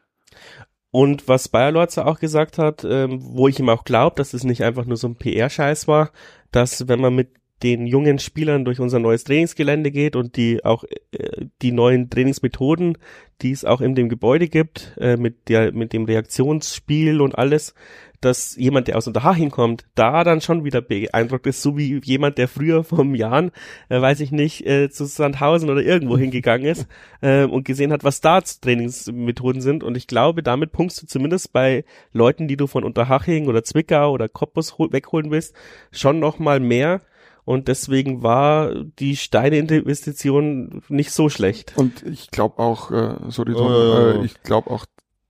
Und 0.90 1.28
was 1.28 1.48
Bayer 1.48 1.72
Lorzer 1.72 2.06
auch 2.06 2.18
gesagt 2.18 2.58
hat, 2.58 2.84
ähm, 2.84 3.20
wo 3.22 3.48
ich 3.48 3.60
ihm 3.60 3.68
auch 3.68 3.84
glaube, 3.84 4.16
dass 4.16 4.34
es 4.34 4.44
nicht 4.44 4.64
einfach 4.64 4.86
nur 4.86 4.96
so 4.96 5.08
ein 5.08 5.16
PR-Scheiß 5.16 5.88
war, 5.88 6.10
dass 6.50 6.88
wenn 6.88 7.00
man 7.00 7.14
mit 7.14 7.30
den 7.62 7.86
jungen 7.86 8.18
Spielern 8.18 8.64
durch 8.64 8.80
unser 8.80 8.98
neues 8.98 9.24
Trainingsgelände 9.24 9.90
geht 9.90 10.14
und 10.14 10.36
die 10.36 10.64
auch 10.64 10.84
äh, 11.12 11.46
die 11.62 11.72
neuen 11.72 12.10
Trainingsmethoden, 12.10 12.98
die 13.42 13.52
es 13.52 13.64
auch 13.64 13.80
in 13.80 13.94
dem 13.94 14.08
Gebäude 14.08 14.48
gibt, 14.48 14.94
äh, 14.98 15.16
mit 15.16 15.48
der 15.48 15.72
mit 15.72 15.92
dem 15.92 16.04
Reaktionsspiel 16.04 17.20
und 17.20 17.38
alles, 17.38 17.74
dass 18.20 18.56
jemand, 18.56 18.88
der 18.88 18.96
aus 18.96 19.06
Unterhaching 19.06 19.50
kommt, 19.50 19.84
da 19.94 20.24
dann 20.24 20.40
schon 20.40 20.64
wieder 20.64 20.80
beeindruckt 20.80 21.46
ist, 21.46 21.62
so 21.62 21.76
wie 21.76 22.00
jemand, 22.02 22.38
der 22.38 22.48
früher 22.48 22.84
vom 22.84 23.14
Jahren, 23.14 23.52
äh, 23.88 24.00
weiß 24.00 24.20
ich 24.20 24.32
nicht, 24.32 24.66
äh, 24.66 24.90
zu 24.90 25.04
Sandhausen 25.04 25.70
oder 25.70 25.82
irgendwo 25.82 26.18
hingegangen 26.18 26.66
ist 26.66 26.86
äh, 27.20 27.44
und 27.44 27.64
gesehen 27.64 27.92
hat, 27.92 28.04
was 28.04 28.20
da 28.20 28.40
Trainingsmethoden 28.40 29.60
sind. 29.60 29.82
Und 29.82 29.96
ich 29.96 30.06
glaube, 30.06 30.42
damit 30.42 30.72
punktst 30.72 31.02
du 31.02 31.06
zumindest 31.06 31.52
bei 31.52 31.84
Leuten, 32.12 32.48
die 32.48 32.56
du 32.56 32.66
von 32.66 32.84
Unterhaching 32.84 33.46
oder 33.46 33.64
Zwickau 33.64 34.12
oder 34.12 34.28
Koppus 34.28 34.78
wegholen 34.78 35.30
willst, 35.30 35.54
schon 35.90 36.18
noch 36.18 36.38
mal 36.38 36.60
mehr. 36.60 37.00
Und 37.46 37.68
deswegen 37.68 38.24
war 38.24 38.74
die 38.74 39.16
Steine-Investition 39.16 40.82
nicht 40.88 41.12
so 41.12 41.28
schlecht. 41.28 41.74
Und 41.76 42.02
ich 42.02 42.32
glaube 42.32 42.58
auch, 42.58 42.90
äh, 42.90 43.14
sorry 43.28 43.52
Tom, 43.52 43.70
oh. 43.70 44.20
äh, 44.20 44.24
ich 44.24 44.42
glaube 44.42 44.68
auch, 44.68 44.84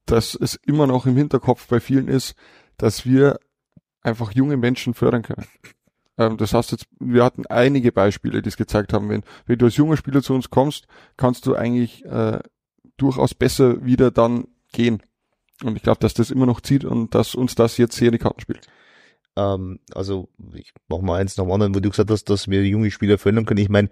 dass 0.07 0.35
es 0.35 0.55
immer 0.55 0.87
noch 0.87 1.05
im 1.05 1.15
Hinterkopf 1.15 1.69
bei 1.69 1.79
vielen 1.79 2.09
ist, 2.09 2.35
dass 2.79 3.05
wir 3.05 3.39
einfach 4.01 4.33
junge 4.33 4.57
Menschen 4.57 4.95
fördern 4.95 5.25
können. 5.25 5.47
Ähm, 6.17 6.39
das 6.39 6.55
heißt 6.55 6.73
jetzt, 6.73 6.87
wir 6.99 7.23
hatten 7.23 7.45
einige 7.49 7.93
Beispiele, 7.93 8.41
die 8.41 8.49
es 8.49 8.57
gezeigt 8.57 8.95
haben, 8.95 9.11
wenn, 9.11 9.23
wenn 9.45 9.59
du 9.59 9.67
als 9.67 9.77
junger 9.77 9.99
Spieler 9.99 10.23
zu 10.23 10.33
uns 10.33 10.49
kommst, 10.49 10.87
kannst 11.19 11.45
du 11.45 11.55
eigentlich 11.55 12.03
äh, 12.07 12.39
durchaus 12.97 13.35
besser 13.35 13.85
wieder 13.85 14.11
dann 14.11 14.47
gehen. 14.73 15.03
Und 15.63 15.77
ich 15.77 15.83
glaube, 15.83 16.01
dass 16.01 16.15
das 16.15 16.31
immer 16.31 16.47
noch 16.47 16.63
zieht 16.63 16.87
und 16.87 17.15
dass 17.15 17.35
uns 17.35 17.57
das 17.57 17.77
jetzt 17.77 17.95
sehr 17.95 18.09
in 18.09 18.13
die 18.13 18.19
Karten 18.19 18.41
spielt. 18.41 18.67
Ähm, 19.37 19.81
also 19.95 20.29
ich 20.55 20.73
mach 20.89 21.01
mal 21.01 21.21
eins 21.21 21.37
nach 21.37 21.45
dem 21.45 21.53
anderen, 21.53 21.75
wo 21.75 21.81
du 21.81 21.91
gesagt 21.91 22.11
hast, 22.11 22.31
dass 22.31 22.49
wir 22.49 22.65
junge 22.65 22.91
Spieler 22.91 23.19
fördern 23.19 23.45
können. 23.45 23.61
Ich 23.61 23.69
meine, 23.69 23.91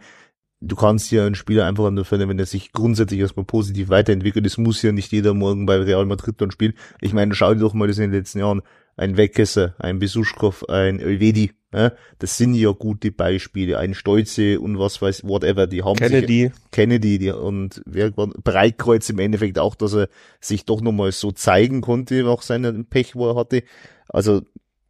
du 0.61 0.77
kannst 0.77 1.11
ja 1.11 1.27
einen 1.27 1.35
Spieler 1.35 1.67
einfach 1.67 1.91
nur 1.91 2.05
fördern, 2.05 2.29
wenn 2.29 2.39
er 2.39 2.47
sich 2.47 2.73
grundsätzlich 2.73 3.21
erstmal 3.21 3.45
positiv 3.45 3.89
weiterentwickelt. 3.89 4.47
Es 4.47 4.59
muss 4.59 4.83
ja 4.83 4.93
nicht 4.93 5.13
jeder 5.13 5.35
morgen 5.35 5.67
bei 5.67 5.77
Real 5.77 6.07
Madrid 6.07 6.41
dann 6.41 6.51
spielen. 6.51 6.75
Ich 7.01 7.13
meine, 7.13 7.35
schau 7.35 7.55
dir 7.55 7.61
doch 7.61 7.75
mal 7.75 7.89
das 7.89 7.99
in 7.99 8.11
den 8.11 8.19
letzten 8.19 8.41
Jahren. 8.41 8.63
Ein 8.97 9.17
Weckesser, 9.17 9.75
ein 9.79 9.99
Besuschkow, 9.99 10.69
ein 10.69 11.01
Elvedi, 11.01 11.51
ja, 11.75 11.93
das 12.21 12.39
sind 12.39 12.55
ja 12.55 12.71
gute 12.71 13.11
Beispiele. 13.11 13.79
Ein 13.79 13.95
Stolze 13.95 14.61
und 14.61 14.79
was 14.79 15.03
weiß, 15.03 15.25
whatever, 15.25 15.67
die 15.67 15.83
haben 15.83 15.97
Kennedy. 15.97 16.45
sich, 16.45 16.71
Kennedy, 16.71 17.19
die, 17.19 17.31
und 17.31 17.83
wer, 17.85 18.13
Breitkreuz 18.13 19.11
im 19.11 19.19
Endeffekt 19.19 19.59
auch, 19.59 19.75
dass 19.75 19.95
er 19.95 20.09
sich 20.41 20.65
doch 20.65 20.81
nochmal 20.81 21.11
so 21.11 21.33
zeigen 21.33 21.81
konnte 21.81 22.23
nach 22.23 22.43
seinem 22.43 22.87
Pech, 22.87 23.17
wo 23.17 23.29
er 23.31 23.35
hatte. 23.35 23.65
Also, 24.09 24.43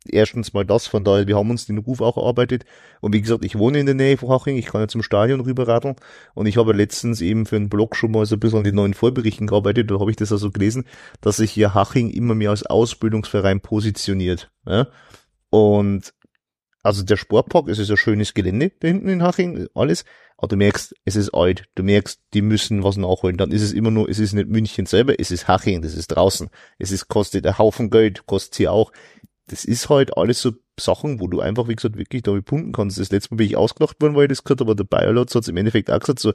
erstens 0.08 0.52
mal 0.52 0.64
das, 0.64 0.86
von 0.86 1.04
daher, 1.04 1.26
wir 1.26 1.36
haben 1.36 1.50
uns 1.50 1.66
den 1.66 1.78
Ruf 1.78 2.00
auch 2.00 2.16
erarbeitet. 2.16 2.64
Und 3.00 3.14
wie 3.14 3.20
gesagt, 3.20 3.44
ich 3.44 3.58
wohne 3.58 3.80
in 3.80 3.86
der 3.86 3.94
Nähe 3.94 4.16
von 4.16 4.28
Haching, 4.28 4.56
ich 4.56 4.66
kann 4.66 4.80
ja 4.80 4.88
zum 4.88 5.02
Stadion 5.02 5.40
rüberradeln. 5.40 5.96
Und 6.34 6.46
ich 6.46 6.56
habe 6.56 6.72
letztens 6.72 7.20
eben 7.20 7.46
für 7.46 7.56
einen 7.56 7.68
Blog 7.68 7.96
schon 7.96 8.12
mal 8.12 8.26
so 8.26 8.36
ein 8.36 8.40
bisschen 8.40 8.58
an 8.58 8.64
den 8.64 8.74
neuen 8.74 8.94
Vorberichten 8.94 9.46
gearbeitet, 9.46 9.90
da 9.90 9.98
habe 9.98 10.10
ich 10.10 10.16
das 10.16 10.32
also 10.32 10.50
gelesen, 10.50 10.84
dass 11.20 11.36
sich 11.36 11.52
hier 11.52 11.74
Haching 11.74 12.10
immer 12.10 12.34
mehr 12.34 12.50
als 12.50 12.66
Ausbildungsverein 12.66 13.60
positioniert. 13.60 14.50
Ja? 14.66 14.88
Und 15.50 16.12
also 16.82 17.02
der 17.02 17.16
Sportpark, 17.16 17.68
es 17.68 17.78
ist 17.78 17.90
ein 17.90 17.96
schönes 17.96 18.34
Gelände 18.34 18.70
da 18.78 18.88
hinten 18.88 19.08
in 19.08 19.22
Haching, 19.22 19.68
alles. 19.74 20.04
Aber 20.36 20.48
du 20.48 20.56
merkst, 20.56 20.94
es 21.06 21.16
ist 21.16 21.30
alt. 21.32 21.64
Du 21.74 21.82
merkst, 21.82 22.20
die 22.34 22.42
müssen 22.42 22.82
was 22.82 22.98
nachholen. 22.98 23.38
Dann 23.38 23.52
ist 23.52 23.62
es 23.62 23.72
immer 23.72 23.90
nur, 23.90 24.08
es 24.08 24.18
ist 24.18 24.34
nicht 24.34 24.48
München 24.48 24.84
selber, 24.84 25.18
es 25.18 25.30
ist 25.30 25.48
Haching, 25.48 25.80
das 25.80 25.94
ist 25.94 26.08
draußen. 26.08 26.50
Es 26.78 26.90
ist, 26.90 27.08
kostet 27.08 27.46
ein 27.46 27.56
Haufen 27.56 27.88
Geld, 27.88 28.26
kostet 28.26 28.54
sie 28.54 28.68
auch 28.68 28.92
das 29.46 29.64
ist 29.64 29.88
halt 29.88 30.16
alles 30.16 30.40
so 30.40 30.52
Sachen, 30.80 31.20
wo 31.20 31.28
du 31.28 31.40
einfach, 31.40 31.68
wie 31.68 31.76
gesagt, 31.76 31.96
wirklich 31.96 32.22
damit 32.22 32.46
punkten 32.46 32.72
kannst. 32.72 32.98
Das 32.98 33.10
letzte 33.10 33.34
Mal 33.34 33.38
bin 33.38 33.46
ich 33.46 33.56
ausgelacht 33.56 34.00
worden, 34.00 34.16
weil 34.16 34.24
ich 34.24 34.28
das 34.30 34.44
gehört 34.44 34.62
aber 34.62 34.74
der 34.74 34.84
Biolotz 34.84 35.34
hat 35.34 35.42
es 35.42 35.48
im 35.48 35.56
Endeffekt 35.56 35.90
auch 35.90 36.00
gesagt, 36.00 36.18
so, 36.18 36.32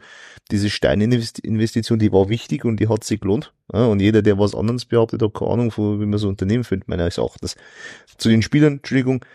diese 0.52 0.70
Steininvestition, 0.70 2.00
die 2.00 2.12
war 2.12 2.30
wichtig 2.30 2.66
und 2.66 2.80
die 2.80 2.88
hat 2.88 3.04
sich 3.04 3.20
gelohnt. 3.20 3.54
Ja, 3.74 3.86
und 3.86 4.00
jeder, 4.00 4.22
der 4.22 4.38
was 4.38 4.56
anderes 4.56 4.86
behauptet, 4.86 5.22
hat 5.22 5.34
keine 5.34 5.52
Ahnung, 5.52 5.74
wie 5.76 6.06
man 6.06 6.20
so 6.20 6.30
Unternehmen 6.30 6.64
findet, 6.64 7.20
auch 7.20 7.38
das. 7.38 7.56
Zu 8.18 8.30
den 8.30 8.42
Spielern, 8.42 8.74
Entschuldigung, 8.74 9.26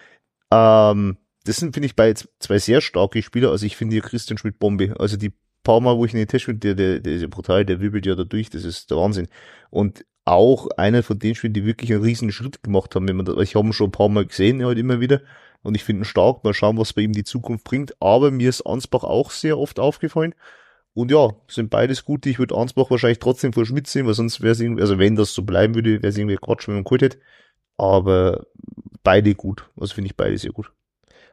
ähm, 0.51 1.19
das 1.45 1.57
sind, 1.57 1.75
finde 1.75 1.87
ich, 1.87 1.97
bei 1.97 2.15
zwei 2.15 2.59
sehr 2.59 2.81
starke 2.81 3.23
Spieler. 3.23 3.51
Also 3.51 3.67
ich 3.67 3.77
finde 3.77 3.95
hier 3.95 4.03
Christian 4.03 4.39
Schmidt 4.39 4.59
Bombe. 4.59 4.95
Also 4.99 5.17
die 5.17 5.33
paar 5.65 5.81
Mal, 5.81 5.97
wo 5.97 6.05
ich 6.05 6.13
in 6.13 6.19
den 6.19 6.29
Test 6.29 6.47
der, 6.49 6.75
der, 6.75 7.01
der 7.01 7.13
ist 7.15 7.23
ja 7.23 7.29
brutal, 7.29 7.65
der 7.65 7.81
wirbelt 7.81 8.07
ja 8.07 8.15
da 8.15 8.25
durch, 8.25 8.51
das 8.51 8.65
ist 8.65 8.91
der 8.91 8.99
Wahnsinn. 8.99 9.29
Und 9.71 10.05
auch 10.25 10.69
einer 10.77 11.03
von 11.03 11.19
den 11.19 11.35
Spielen, 11.35 11.53
die 11.53 11.67
wirklich 11.67 11.93
einen 11.93 12.03
riesen 12.03 12.33
Schritt 12.33 12.63
gemacht 12.63 12.95
haben. 12.95 13.09
Wenn 13.09 13.17
man, 13.17 13.39
ich 13.41 13.55
habe 13.57 13.69
ihn 13.69 13.73
schon 13.73 13.89
ein 13.89 13.93
paar 13.93 14.09
Mal 14.09 14.27
gesehen, 14.27 14.65
halt 14.65 14.79
immer 14.79 15.01
wieder. 15.01 15.21
Und 15.63 15.75
ich 15.75 15.85
finde 15.85 16.03
ihn 16.03 16.05
stark. 16.05 16.45
Mal 16.45 16.55
schauen, 16.55 16.79
was 16.79 16.93
bei 16.93 17.03
ihm 17.03 17.13
die 17.13 17.25
Zukunft 17.25 17.65
bringt. 17.65 17.95
Aber 18.01 18.31
mir 18.31 18.49
ist 18.49 18.63
Ansbach 18.63 19.05
auch 19.05 19.31
sehr 19.31 19.59
oft 19.59 19.79
aufgefallen. 19.79 20.35
Und 20.95 21.11
ja, 21.11 21.31
sind 21.49 21.71
beides 21.71 22.05
gute. 22.05 22.31
Ich 22.31 22.39
würde 22.39 22.55
Ansbach 22.57 22.91
wahrscheinlich 22.91 23.19
trotzdem 23.19 23.53
vor 23.53 23.67
Schmidt 23.67 23.87
sehen, 23.87 24.07
weil 24.07 24.15
sonst 24.15 24.41
wäre 24.41 24.53
es 24.53 24.61
also 24.61 24.99
wenn 24.99 25.17
das 25.17 25.35
so 25.35 25.43
bleiben 25.43 25.75
würde, 25.75 26.03
wäre 26.03 26.09
es 26.09 26.17
irgendwie 26.17 26.37
Quatsch, 26.37 26.69
wenn 26.69 26.75
man 26.75 26.85
geholt 26.85 27.03
hätte. 27.03 27.19
Aber 27.77 28.47
beide 29.03 29.35
gut. 29.35 29.69
Also 29.79 29.95
finde 29.95 30.07
ich 30.07 30.17
beide 30.17 30.39
sehr 30.39 30.53
gut. 30.53 30.71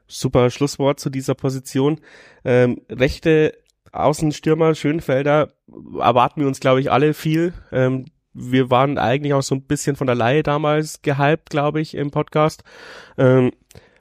Super 0.08 0.50
Schlusswort 0.50 1.00
zu 1.00 1.10
dieser 1.10 1.36
Position. 1.36 2.02
Ähm, 2.44 2.82
rechte 2.90 3.54
Außenstürmer, 3.92 4.74
Schönfelder, 4.74 5.54
erwarten 6.00 6.42
wir 6.42 6.48
uns, 6.48 6.60
glaube 6.60 6.82
ich, 6.82 6.92
alle 6.92 7.14
viel. 7.14 7.54
Ähm, 7.72 8.06
wir 8.34 8.70
waren 8.70 8.98
eigentlich 8.98 9.34
auch 9.34 9.44
so 9.44 9.56
ein 9.56 9.64
bisschen 9.64 9.96
von 9.96 10.08
der 10.08 10.16
Laie 10.16 10.44
damals 10.44 11.02
gehypt, 11.02 11.50
glaube 11.50 11.82
ich, 11.82 11.96
im 11.96 12.12
Podcast. 12.12 12.64
Ähm, 13.18 13.52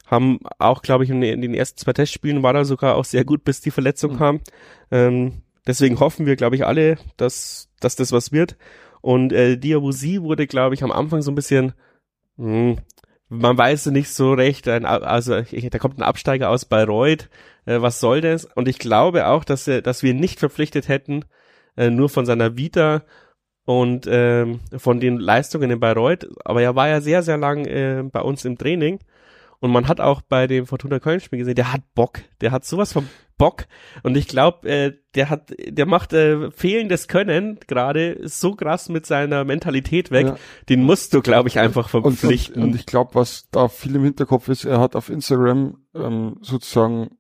haben 0.07 0.41
auch, 0.59 0.83
glaube 0.83 1.05
ich, 1.05 1.11
in, 1.11 1.21
den 1.21 1.55
ersten 1.55 1.79
zwei 1.79 1.93
Testspielen 1.93 2.43
war 2.43 2.55
er 2.55 2.65
sogar 2.65 2.97
auch 2.97 3.05
sehr 3.05 3.25
gut, 3.25 3.45
bis 3.45 3.61
die 3.61 3.71
Verletzung 3.71 4.15
mhm. 4.15 4.19
kam. 4.19 4.41
Ähm, 4.91 5.43
deswegen 5.67 6.01
hoffen 6.01 6.27
wir, 6.27 6.37
glaube 6.37 6.57
ich, 6.57 6.67
alle, 6.67 6.99
dass, 7.17 7.69
dass 7.81 7.97
das 7.97 8.13
was 8.13 8.33
wird. 8.33 8.57
Und 9.01 9.33
äh, 9.33 9.57
Diabusi 9.57 10.21
wurde, 10.21 10.47
glaube 10.47 10.75
ich, 10.75 10.83
am 10.83 10.93
Anfang 10.93 11.23
so 11.23 11.31
ein 11.31 11.37
bisschen, 11.37 11.73
mh, 12.37 12.47
hm, 12.47 12.79
man 13.31 13.57
weiß 13.57 13.87
nicht 13.87 14.11
so 14.11 14.33
recht, 14.33 14.67
ein, 14.67 14.85
also 14.85 15.41
da 15.41 15.79
kommt 15.79 15.99
ein 15.99 16.03
Absteiger 16.03 16.51
aus 16.51 16.65
Bayreuth, 16.65 17.31
äh, 17.65 17.81
was 17.81 18.01
soll 18.01 18.21
das? 18.21 18.45
Und 18.45 18.67
ich 18.67 18.81
glaube 18.81 19.29
auch, 19.29 19.45
dass, 19.45 19.69
äh, 19.69 19.83
dass 19.83 20.03
wir 20.03 20.15
nicht 20.15 20.41
verpflichtet 20.41 20.89
hätten, 20.89 21.25
äh, 21.77 21.91
nur 21.91 22.09
von 22.09 22.27
seiner 22.27 22.57
Vita 22.57 23.05
und 23.65 24.07
ähm, 24.11 24.61
von 24.77 25.01
den 25.01 25.19
Leistungen 25.19 25.71
in 25.71 25.81
Bayreuth, 25.81 26.27
aber 26.45 26.63
er 26.63 26.75
war 26.75 26.89
ja 26.89 27.01
sehr, 27.01 27.23
sehr 27.23 27.37
lang 27.37 27.67
äh, 27.67 28.03
bei 28.11 28.21
uns 28.21 28.45
im 28.45 28.59
Training 28.59 29.01
und 29.61 29.71
man 29.71 29.89
hat 29.89 30.01
auch 30.01 30.23
bei 30.23 30.47
dem 30.47 30.67
Fortuna 30.67 30.99
Köln 30.99 31.21
Spiel 31.21 31.39
gesehen, 31.39 31.55
der 31.55 31.73
hat 31.73 31.83
Bock, 31.95 32.21
der 32.41 32.51
hat 32.51 32.65
sowas 32.65 32.93
von 32.93 33.09
Bock 33.37 33.67
und 34.03 34.17
ich 34.17 34.27
glaube, 34.27 34.69
äh, 34.69 34.93
der 35.15 35.31
hat, 35.31 35.53
der 35.67 35.87
macht 35.87 36.13
äh, 36.13 36.51
fehlendes 36.51 37.09
Können 37.09 37.59
gerade 37.67 38.19
so 38.25 38.55
krass 38.55 38.89
mit 38.89 39.07
seiner 39.07 39.45
Mentalität 39.45 40.11
weg, 40.11 40.27
ja. 40.27 40.37
den 40.69 40.83
musst 40.83 41.15
du, 41.15 41.21
glaube 41.21 41.49
ich, 41.49 41.59
einfach 41.59 41.89
verpflichten. 41.89 42.57
Und, 42.57 42.63
und, 42.63 42.71
und 42.71 42.77
ich 42.77 42.87
glaube, 42.87 43.15
was 43.15 43.49
da 43.51 43.69
viel 43.69 43.95
im 43.97 44.05
Hinterkopf 44.05 44.49
ist, 44.49 44.65
er 44.65 44.81
hat 44.81 44.97
auf 44.97 45.11
Instagram 45.11 45.77
ähm, 45.95 46.37
sozusagen 46.41 47.11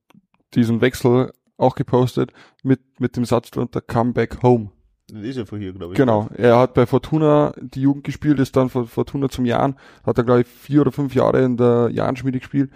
diesen 0.55 0.80
Wechsel 0.80 1.32
auch 1.57 1.74
gepostet 1.74 2.32
mit 2.62 2.80
mit 2.99 3.16
dem 3.16 3.24
Satz 3.24 3.51
drunter 3.51 3.82
Come 3.82 4.12
back 4.12 4.43
home. 4.43 4.70
Das 5.13 5.23
ist 5.23 5.37
ja 5.37 5.45
von 5.45 5.61
hier, 5.61 5.73
glaube 5.73 5.93
ich. 5.93 5.97
Genau. 5.97 6.29
Er 6.37 6.59
hat 6.59 6.75
bei 6.75 6.87
Fortuna 6.87 7.53
die 7.61 7.83
Jugend 7.83 8.05
gespielt, 8.05 8.39
ist 8.39 8.57
dann 8.57 8.69
von 8.69 8.87
Fortuna 8.87 9.29
zum 9.29 9.45
Jahren, 9.45 9.77
hat 10.05 10.19
er, 10.19 10.25
glaube 10.25 10.43
ich, 10.43 10.47
vier 10.47 10.83
oder 10.83 10.93
fünf 10.93 11.15
Jahre 11.15 11.43
in 11.43 11.57
der 11.57 11.91
Jahrenschmiede 11.93 12.39
gespielt. 12.39 12.71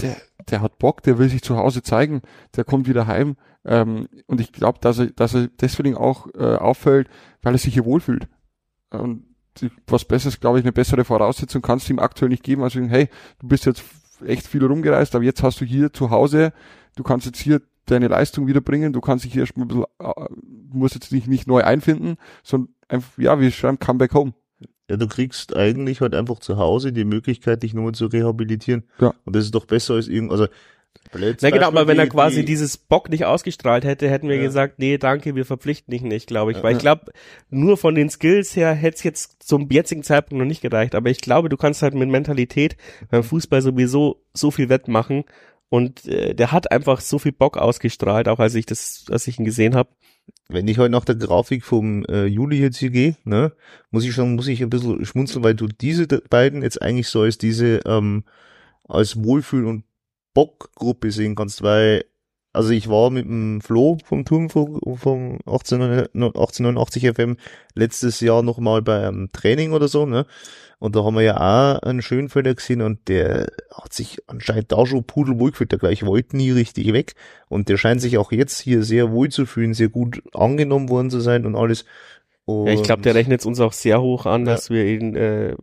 Der, 0.00 0.16
der 0.50 0.60
hat 0.60 0.78
Bock, 0.78 1.02
der 1.02 1.18
will 1.18 1.28
sich 1.28 1.42
zu 1.42 1.56
Hause 1.56 1.82
zeigen, 1.82 2.22
der 2.54 2.64
kommt 2.64 2.88
wieder 2.88 3.06
heim. 3.06 3.36
Ähm, 3.64 4.08
und 4.26 4.40
ich 4.40 4.52
glaube, 4.52 4.78
dass 4.80 4.98
er, 4.98 5.06
dass 5.06 5.34
er 5.34 5.48
deswegen 5.48 5.96
auch 5.96 6.28
äh, 6.34 6.56
auffällt, 6.56 7.08
weil 7.42 7.54
er 7.54 7.58
sich 7.58 7.74
hier 7.74 7.84
wohlfühlt. 7.84 8.28
Und 8.90 9.24
was 9.86 10.04
Besseres, 10.04 10.40
glaube 10.40 10.58
ich, 10.58 10.64
eine 10.64 10.72
bessere 10.72 11.04
Voraussetzung 11.04 11.62
kannst 11.62 11.88
du 11.88 11.94
ihm 11.94 11.98
aktuell 11.98 12.28
nicht 12.28 12.42
geben, 12.42 12.62
als 12.62 12.74
sagen, 12.74 12.88
hey, 12.88 13.08
du 13.40 13.48
bist 13.48 13.64
jetzt 13.64 13.82
echt 14.24 14.46
viel 14.46 14.64
rumgereist, 14.64 15.14
aber 15.14 15.24
jetzt 15.24 15.42
hast 15.42 15.60
du 15.60 15.64
hier 15.64 15.92
zu 15.92 16.10
Hause, 16.10 16.52
du 16.94 17.02
kannst 17.02 17.26
jetzt 17.26 17.38
hier 17.38 17.62
deine 17.86 18.08
Leistung 18.08 18.46
wiederbringen. 18.46 18.92
Du 18.92 19.00
kannst 19.00 19.24
dich 19.24 19.32
hier 19.32 19.42
erstmal 19.42 19.64
ein 19.64 19.68
bisschen, 19.68 19.84
äh, 19.98 20.12
du 20.32 20.78
musst 20.78 20.94
jetzt 20.94 21.12
nicht, 21.12 21.26
nicht 21.28 21.46
neu 21.46 21.62
einfinden, 21.62 22.16
sondern 22.42 22.74
einfach, 22.88 23.18
ja, 23.18 23.40
wir 23.40 23.50
schreiben 23.50 23.78
Come 23.78 23.98
Back 23.98 24.14
Home. 24.14 24.34
Ja, 24.88 24.96
du 24.96 25.08
kriegst 25.08 25.56
eigentlich 25.56 26.00
halt 26.00 26.14
einfach 26.14 26.38
zu 26.38 26.58
Hause 26.58 26.92
die 26.92 27.04
Möglichkeit, 27.04 27.62
dich 27.62 27.74
nochmal 27.74 27.92
zu 27.92 28.06
rehabilitieren. 28.06 28.84
Ja. 29.00 29.14
Und 29.24 29.34
das 29.34 29.44
ist 29.44 29.54
doch 29.54 29.64
besser 29.64 29.94
als 29.94 30.06
irgend, 30.06 30.30
also, 30.30 30.46
na 31.40 31.50
genau, 31.50 31.68
aber 31.68 31.86
wenn 31.86 31.98
er 31.98 32.08
quasi 32.08 32.40
die, 32.40 32.46
dieses 32.46 32.76
Bock 32.76 33.10
nicht 33.10 33.24
ausgestrahlt 33.24 33.84
hätte, 33.84 34.08
hätten 34.08 34.28
wir 34.28 34.36
ja. 34.36 34.42
gesagt, 34.42 34.78
nee, 34.78 34.98
danke, 34.98 35.34
wir 35.34 35.44
verpflichten 35.44 35.92
dich 35.92 36.02
nicht, 36.02 36.26
glaube 36.26 36.50
ich. 36.50 36.58
Ja, 36.58 36.62
Weil 36.62 36.74
ich 36.74 36.78
glaube, 36.78 37.12
nur 37.50 37.76
von 37.76 37.94
den 37.94 38.10
Skills 38.10 38.56
her 38.56 38.72
hätte 38.72 38.96
es 38.96 39.02
jetzt 39.02 39.42
zum 39.42 39.68
jetzigen 39.70 40.02
Zeitpunkt 40.02 40.40
noch 40.40 40.48
nicht 40.48 40.62
gereicht. 40.62 40.94
Aber 40.94 41.10
ich 41.10 41.20
glaube, 41.20 41.48
du 41.48 41.56
kannst 41.56 41.82
halt 41.82 41.94
mit 41.94 42.08
Mentalität 42.08 42.76
beim 43.10 43.22
Fußball 43.22 43.62
sowieso 43.62 44.22
so 44.32 44.50
viel 44.50 44.68
wettmachen. 44.68 45.24
Und 45.68 46.06
äh, 46.06 46.34
der 46.34 46.52
hat 46.52 46.70
einfach 46.70 47.00
so 47.00 47.18
viel 47.18 47.32
Bock 47.32 47.56
ausgestrahlt, 47.56 48.28
auch 48.28 48.38
als 48.38 48.54
ich 48.54 48.66
das, 48.66 49.04
als 49.10 49.26
ich 49.26 49.38
ihn 49.38 49.44
gesehen 49.44 49.74
habe. 49.74 49.90
Wenn 50.48 50.68
ich 50.68 50.78
heute 50.78 50.90
nach 50.90 51.04
der 51.04 51.16
Grafik 51.16 51.64
vom 51.64 52.04
äh, 52.04 52.26
Juli 52.26 52.60
jetzt 52.60 52.78
hier 52.78 52.90
gehe, 52.90 53.16
ne, 53.24 53.52
muss 53.90 54.04
ich 54.04 54.12
schon, 54.12 54.36
muss 54.36 54.48
ich 54.48 54.62
ein 54.62 54.70
bisschen 54.70 55.04
schmunzeln, 55.04 55.42
weil 55.42 55.54
du 55.54 55.66
diese 55.66 56.06
beiden 56.06 56.62
jetzt 56.62 56.80
eigentlich 56.82 57.08
so 57.08 57.22
als 57.22 57.38
diese 57.38 57.80
ähm, 57.84 58.24
als 58.88 59.22
Wohlfühl 59.22 59.66
und 59.66 59.84
Bock-Gruppe 60.34 61.10
sehen 61.10 61.34
kannst, 61.34 61.62
weil 61.62 62.04
also 62.52 62.70
ich 62.70 62.88
war 62.88 63.10
mit 63.10 63.26
dem 63.26 63.60
Flo 63.60 63.98
vom 64.04 64.24
Turm 64.24 64.48
vom, 64.48 64.80
vom 64.96 65.38
1889 65.46 67.12
FM 67.14 67.36
letztes 67.74 68.20
Jahr 68.20 68.42
nochmal 68.42 68.80
bei 68.82 69.06
einem 69.06 69.30
Training 69.30 69.72
oder 69.72 69.88
so, 69.88 70.06
ne? 70.06 70.26
Und 70.78 70.94
da 70.94 71.04
haben 71.04 71.14
wir 71.14 71.22
ja 71.22 71.36
auch 71.36 71.82
einen 71.82 72.02
Schönfelder 72.02 72.54
gesehen 72.54 72.82
und 72.82 73.08
der 73.08 73.50
hat 73.72 73.94
sich 73.94 74.18
anscheinend 74.26 74.72
da 74.72 74.84
schon 74.84 75.04
pudelwohl 75.04 75.50
gefühlt, 75.50 75.72
der 75.72 75.78
gleich 75.78 76.04
wollte 76.04 76.36
nie 76.36 76.50
richtig 76.50 76.92
weg. 76.92 77.14
Und 77.48 77.68
der 77.68 77.78
scheint 77.78 78.02
sich 78.02 78.18
auch 78.18 78.30
jetzt 78.30 78.60
hier 78.60 78.82
sehr 78.82 79.10
wohl 79.10 79.30
zu 79.30 79.46
fühlen, 79.46 79.72
sehr 79.72 79.88
gut 79.88 80.22
angenommen 80.34 80.90
worden 80.90 81.10
zu 81.10 81.20
sein 81.20 81.46
und 81.46 81.56
alles. 81.56 81.86
Und 82.44 82.66
ja, 82.66 82.74
ich 82.74 82.82
glaube, 82.82 83.02
der 83.02 83.14
rechnet 83.14 83.44
uns 83.46 83.58
auch 83.58 83.72
sehr 83.72 84.02
hoch 84.02 84.26
an, 84.26 84.44
ja. 84.44 84.52
dass 84.52 84.68
wir 84.68 84.84
ihn 84.84 85.16
äh, 85.16 85.56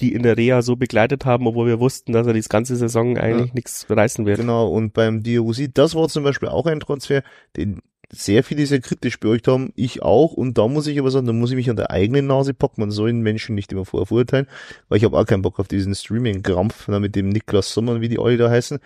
die 0.00 0.14
in 0.14 0.22
der 0.22 0.36
Reha 0.36 0.62
so 0.62 0.76
begleitet 0.76 1.24
haben, 1.24 1.46
obwohl 1.46 1.66
wir 1.66 1.80
wussten, 1.80 2.12
dass 2.12 2.26
er 2.26 2.32
die 2.32 2.40
ganze 2.40 2.76
Saison 2.76 3.18
eigentlich 3.18 3.48
ja. 3.48 3.54
nichts 3.54 3.86
reißen 3.88 4.24
wird. 4.26 4.38
Genau, 4.38 4.68
und 4.68 4.92
beim 4.92 5.22
Diagosi, 5.22 5.72
das 5.72 5.94
war 5.94 6.08
zum 6.08 6.24
Beispiel 6.24 6.48
auch 6.48 6.66
ein 6.66 6.80
Transfer, 6.80 7.22
den 7.56 7.80
sehr 8.12 8.44
viele 8.44 8.66
sehr 8.66 8.80
kritisch 8.80 9.20
beäugt 9.20 9.48
haben, 9.48 9.72
ich 9.76 10.02
auch, 10.02 10.32
und 10.32 10.58
da 10.58 10.68
muss 10.68 10.86
ich 10.86 10.98
aber 10.98 11.10
sagen, 11.10 11.26
da 11.26 11.32
muss 11.32 11.50
ich 11.50 11.56
mich 11.56 11.70
an 11.70 11.76
der 11.76 11.90
eigenen 11.90 12.26
Nase 12.26 12.54
packen, 12.54 12.80
man 12.80 12.90
soll 12.90 13.08
den 13.08 13.22
Menschen 13.22 13.54
nicht 13.54 13.72
immer 13.72 13.84
vorverurteilen, 13.84 14.46
weil 14.88 14.98
ich 14.98 15.04
habe 15.04 15.18
auch 15.18 15.26
keinen 15.26 15.42
Bock 15.42 15.60
auf 15.60 15.68
diesen 15.68 15.94
Streaming-Krampf 15.94 16.88
ne, 16.88 17.00
mit 17.00 17.14
dem 17.16 17.28
Niklas 17.28 17.72
Sommer, 17.72 18.00
wie 18.00 18.08
die 18.08 18.18
alle 18.18 18.36
da 18.36 18.50
heißen, 18.50 18.78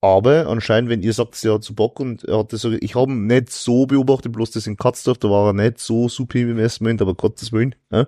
aber 0.00 0.46
anscheinend, 0.46 0.90
wenn 0.90 1.02
ihr 1.02 1.12
sagt, 1.12 1.44
er 1.44 1.54
hat 1.54 1.64
so 1.64 1.74
Bock 1.74 1.98
und 1.98 2.24
er 2.24 2.38
hat 2.38 2.52
das 2.52 2.60
so, 2.60 2.70
ich 2.72 2.94
habe 2.94 3.10
ihn 3.10 3.26
nicht 3.26 3.50
so 3.50 3.86
beobachtet, 3.86 4.32
bloß 4.32 4.52
das 4.52 4.66
in 4.66 4.76
Katzdorf, 4.76 5.18
da 5.18 5.28
war 5.30 5.48
er 5.48 5.52
nicht 5.54 5.78
so 5.78 6.08
super 6.08 6.38
im 6.38 6.50
Investment, 6.50 7.02
aber 7.02 7.14
Gottes 7.14 7.52
Willen, 7.52 7.74
ja 7.90 8.06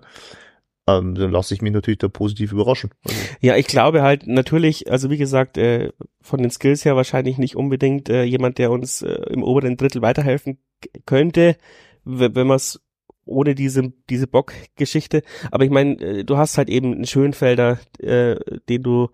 ähm, 0.99 1.15
dann 1.15 1.31
lasse 1.31 1.55
ich 1.55 1.63
mich 1.63 1.73
natürlich 1.73 1.99
da 1.99 2.09
positiv 2.09 2.53
überraschen. 2.53 2.91
Also. 3.05 3.17
Ja, 3.41 3.57
ich 3.57 3.67
glaube 3.67 4.03
halt 4.03 4.27
natürlich, 4.27 4.91
also 4.91 5.11
wie 5.11 5.19
gesagt, 5.19 5.59
äh, 5.59 5.93
von 6.21 6.41
den 6.41 6.51
Skills 6.51 6.85
her 6.85 6.97
wahrscheinlich 6.97 7.39
nicht 7.39 7.57
unbedingt 7.57 8.09
äh, 8.09 8.25
jemand, 8.25 8.59
der 8.59 8.71
uns 8.71 9.03
äh, 9.03 9.13
im 9.31 9.43
oberen 9.43 9.77
Drittel 9.77 10.03
weiterhelfen 10.03 10.59
könnte, 11.07 11.57
wenn 12.05 12.47
man 12.47 12.57
es 12.57 12.81
ohne 13.25 13.55
diese 13.55 13.93
diese 14.09 14.27
Bock-Geschichte. 14.27 15.23
Aber 15.51 15.65
ich 15.65 15.71
meine, 15.71 16.01
äh, 16.01 16.25
du 16.25 16.37
hast 16.37 16.59
halt 16.59 16.69
eben 16.69 16.93
einen 16.93 17.07
Schönfelder, 17.07 17.79
äh, 17.99 18.37
den 18.69 18.83
du 18.83 19.09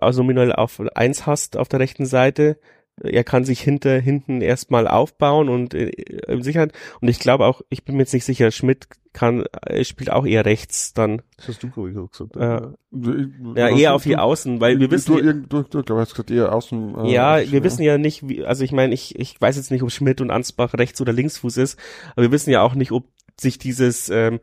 also 0.00 0.22
nominal 0.22 0.52
auf 0.52 0.82
eins 0.94 1.26
hast 1.26 1.56
auf 1.56 1.68
der 1.68 1.80
rechten 1.80 2.06
Seite, 2.06 2.58
er 3.02 3.24
kann 3.24 3.44
sich 3.44 3.60
hinter 3.60 3.98
hinten 3.98 4.40
erstmal 4.40 4.88
aufbauen 4.88 5.48
und 5.48 5.74
äh, 5.74 5.92
Sicherheit. 6.40 6.72
Und 7.00 7.08
ich 7.08 7.18
glaube 7.18 7.46
auch 7.46 7.60
ich 7.68 7.84
bin 7.84 7.96
mir 7.96 8.02
jetzt 8.02 8.14
nicht 8.14 8.24
sicher 8.24 8.50
Schmidt 8.50 8.88
kann 9.12 9.44
äh, 9.66 9.84
spielt 9.84 10.10
auch 10.10 10.26
eher 10.26 10.44
rechts 10.44 10.92
dann. 10.92 11.22
Das 11.36 11.48
hast 11.48 11.62
du 11.62 11.70
glaube 11.70 11.90
ich 11.90 12.10
gesagt 12.10 12.36
äh, 12.36 13.58
ja 13.58 13.68
eher 13.68 13.94
auf 13.94 14.02
die 14.02 14.16
Außen 14.16 14.60
weil 14.60 14.78
wir 14.78 14.90
wissen 14.90 15.16
du, 15.16 15.62
du, 15.62 15.62
du, 15.62 15.82
du 15.82 15.98
hast 15.98 16.12
gesagt 16.12 16.30
eher 16.30 16.54
Außen 16.54 17.04
äh, 17.04 17.12
ja 17.12 17.40
wir 17.50 17.64
wissen 17.64 17.82
ja 17.82 17.98
nicht 17.98 18.28
wie 18.28 18.44
also 18.44 18.64
ich 18.64 18.72
meine 18.72 18.94
ich 18.94 19.18
ich 19.18 19.40
weiß 19.40 19.56
jetzt 19.56 19.70
nicht 19.70 19.82
ob 19.82 19.90
Schmidt 19.90 20.20
und 20.20 20.30
Ansbach 20.30 20.74
rechts 20.74 21.00
oder 21.00 21.12
linksfuß 21.12 21.56
ist 21.58 21.78
aber 22.12 22.22
wir 22.22 22.32
wissen 22.32 22.50
ja 22.50 22.62
auch 22.62 22.74
nicht 22.74 22.92
ob 22.92 23.06
sich 23.38 23.58
dieses 23.58 24.08
ähm, 24.08 24.40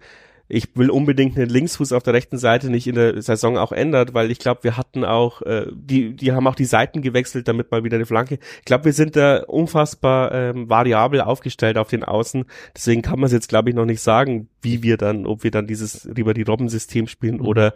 ich 0.49 0.75
will 0.75 0.89
unbedingt 0.89 1.37
einen 1.37 1.49
Linksfuß 1.49 1.93
auf 1.93 2.03
der 2.03 2.13
rechten 2.13 2.37
Seite 2.37 2.69
nicht 2.69 2.87
in 2.87 2.95
der 2.95 3.21
Saison 3.21 3.57
auch 3.57 3.71
ändert, 3.71 4.13
weil 4.13 4.29
ich 4.29 4.39
glaube, 4.39 4.63
wir 4.63 4.75
hatten 4.75 5.05
auch, 5.05 5.41
äh, 5.43 5.67
die, 5.73 6.15
die 6.15 6.33
haben 6.33 6.45
auch 6.47 6.55
die 6.55 6.65
Seiten 6.65 7.01
gewechselt, 7.01 7.47
damit 7.47 7.71
mal 7.71 7.83
wieder 7.83 7.95
eine 7.95 8.05
Flanke. 8.05 8.39
Ich 8.59 8.65
glaube, 8.65 8.85
wir 8.85 8.93
sind 8.93 9.15
da 9.15 9.43
unfassbar 9.43 10.33
ähm, 10.33 10.69
variabel 10.69 11.21
aufgestellt 11.21 11.77
auf 11.77 11.89
den 11.89 12.03
Außen. 12.03 12.45
Deswegen 12.75 13.01
kann 13.01 13.19
man 13.19 13.27
es 13.27 13.31
jetzt, 13.31 13.47
glaube 13.47 13.69
ich, 13.69 13.75
noch 13.75 13.85
nicht 13.85 14.01
sagen, 14.01 14.49
wie 14.61 14.83
wir 14.83 14.97
dann, 14.97 15.25
ob 15.25 15.43
wir 15.43 15.51
dann 15.51 15.65
dieses 15.65 16.05
lieber 16.05 16.33
die 16.33 16.43
Robben-System 16.43 17.07
spielen 17.07 17.37
mhm. 17.37 17.47
oder 17.47 17.73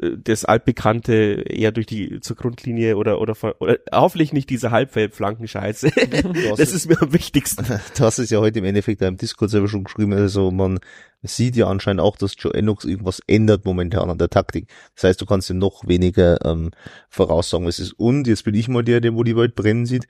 äh, 0.00 0.10
das 0.22 0.44
altbekannte 0.44 1.44
eher 1.46 1.70
durch 1.70 1.86
die 1.86 2.20
zur 2.20 2.36
Grundlinie 2.36 2.96
oder 2.96 3.20
oder, 3.20 3.34
von, 3.36 3.52
oder 3.60 3.78
hoffentlich 3.92 4.32
nicht 4.32 4.50
diese 4.50 4.70
Halbfeldflanken-Scheiße. 4.72 5.90
das 6.56 6.72
ist 6.72 6.88
mir 6.88 7.00
am 7.00 7.12
wichtigsten. 7.12 7.64
Du 7.96 8.04
hast 8.04 8.18
es 8.18 8.30
ja 8.30 8.40
heute 8.40 8.58
im 8.58 8.64
Endeffekt 8.64 9.02
im 9.02 9.16
Discord 9.16 9.50
selber 9.50 9.68
schon 9.68 9.84
geschrieben, 9.84 10.12
also 10.12 10.50
man 10.50 10.80
sieht 11.22 11.56
ja 11.56 11.66
anscheinend 11.66 12.00
auch, 12.00 12.16
dass 12.16 12.34
Joe 12.38 12.54
Ennox 12.54 12.84
irgendwas 12.84 13.20
ändert 13.26 13.64
momentan 13.64 14.10
an 14.10 14.18
der 14.18 14.30
Taktik. 14.30 14.68
Das 14.94 15.04
heißt, 15.04 15.20
du 15.20 15.26
kannst 15.26 15.50
ihm 15.50 15.58
noch 15.58 15.86
weniger 15.86 16.44
ähm, 16.44 16.70
voraussagen, 17.08 17.66
was 17.66 17.78
es 17.78 17.88
ist. 17.88 17.92
Und 17.94 18.26
jetzt 18.26 18.44
bin 18.44 18.54
ich 18.54 18.68
mal 18.68 18.84
der, 18.84 19.00
der 19.00 19.14
wo 19.14 19.24
die 19.24 19.36
Welt 19.36 19.54
brennen 19.54 19.86
sieht. 19.86 20.06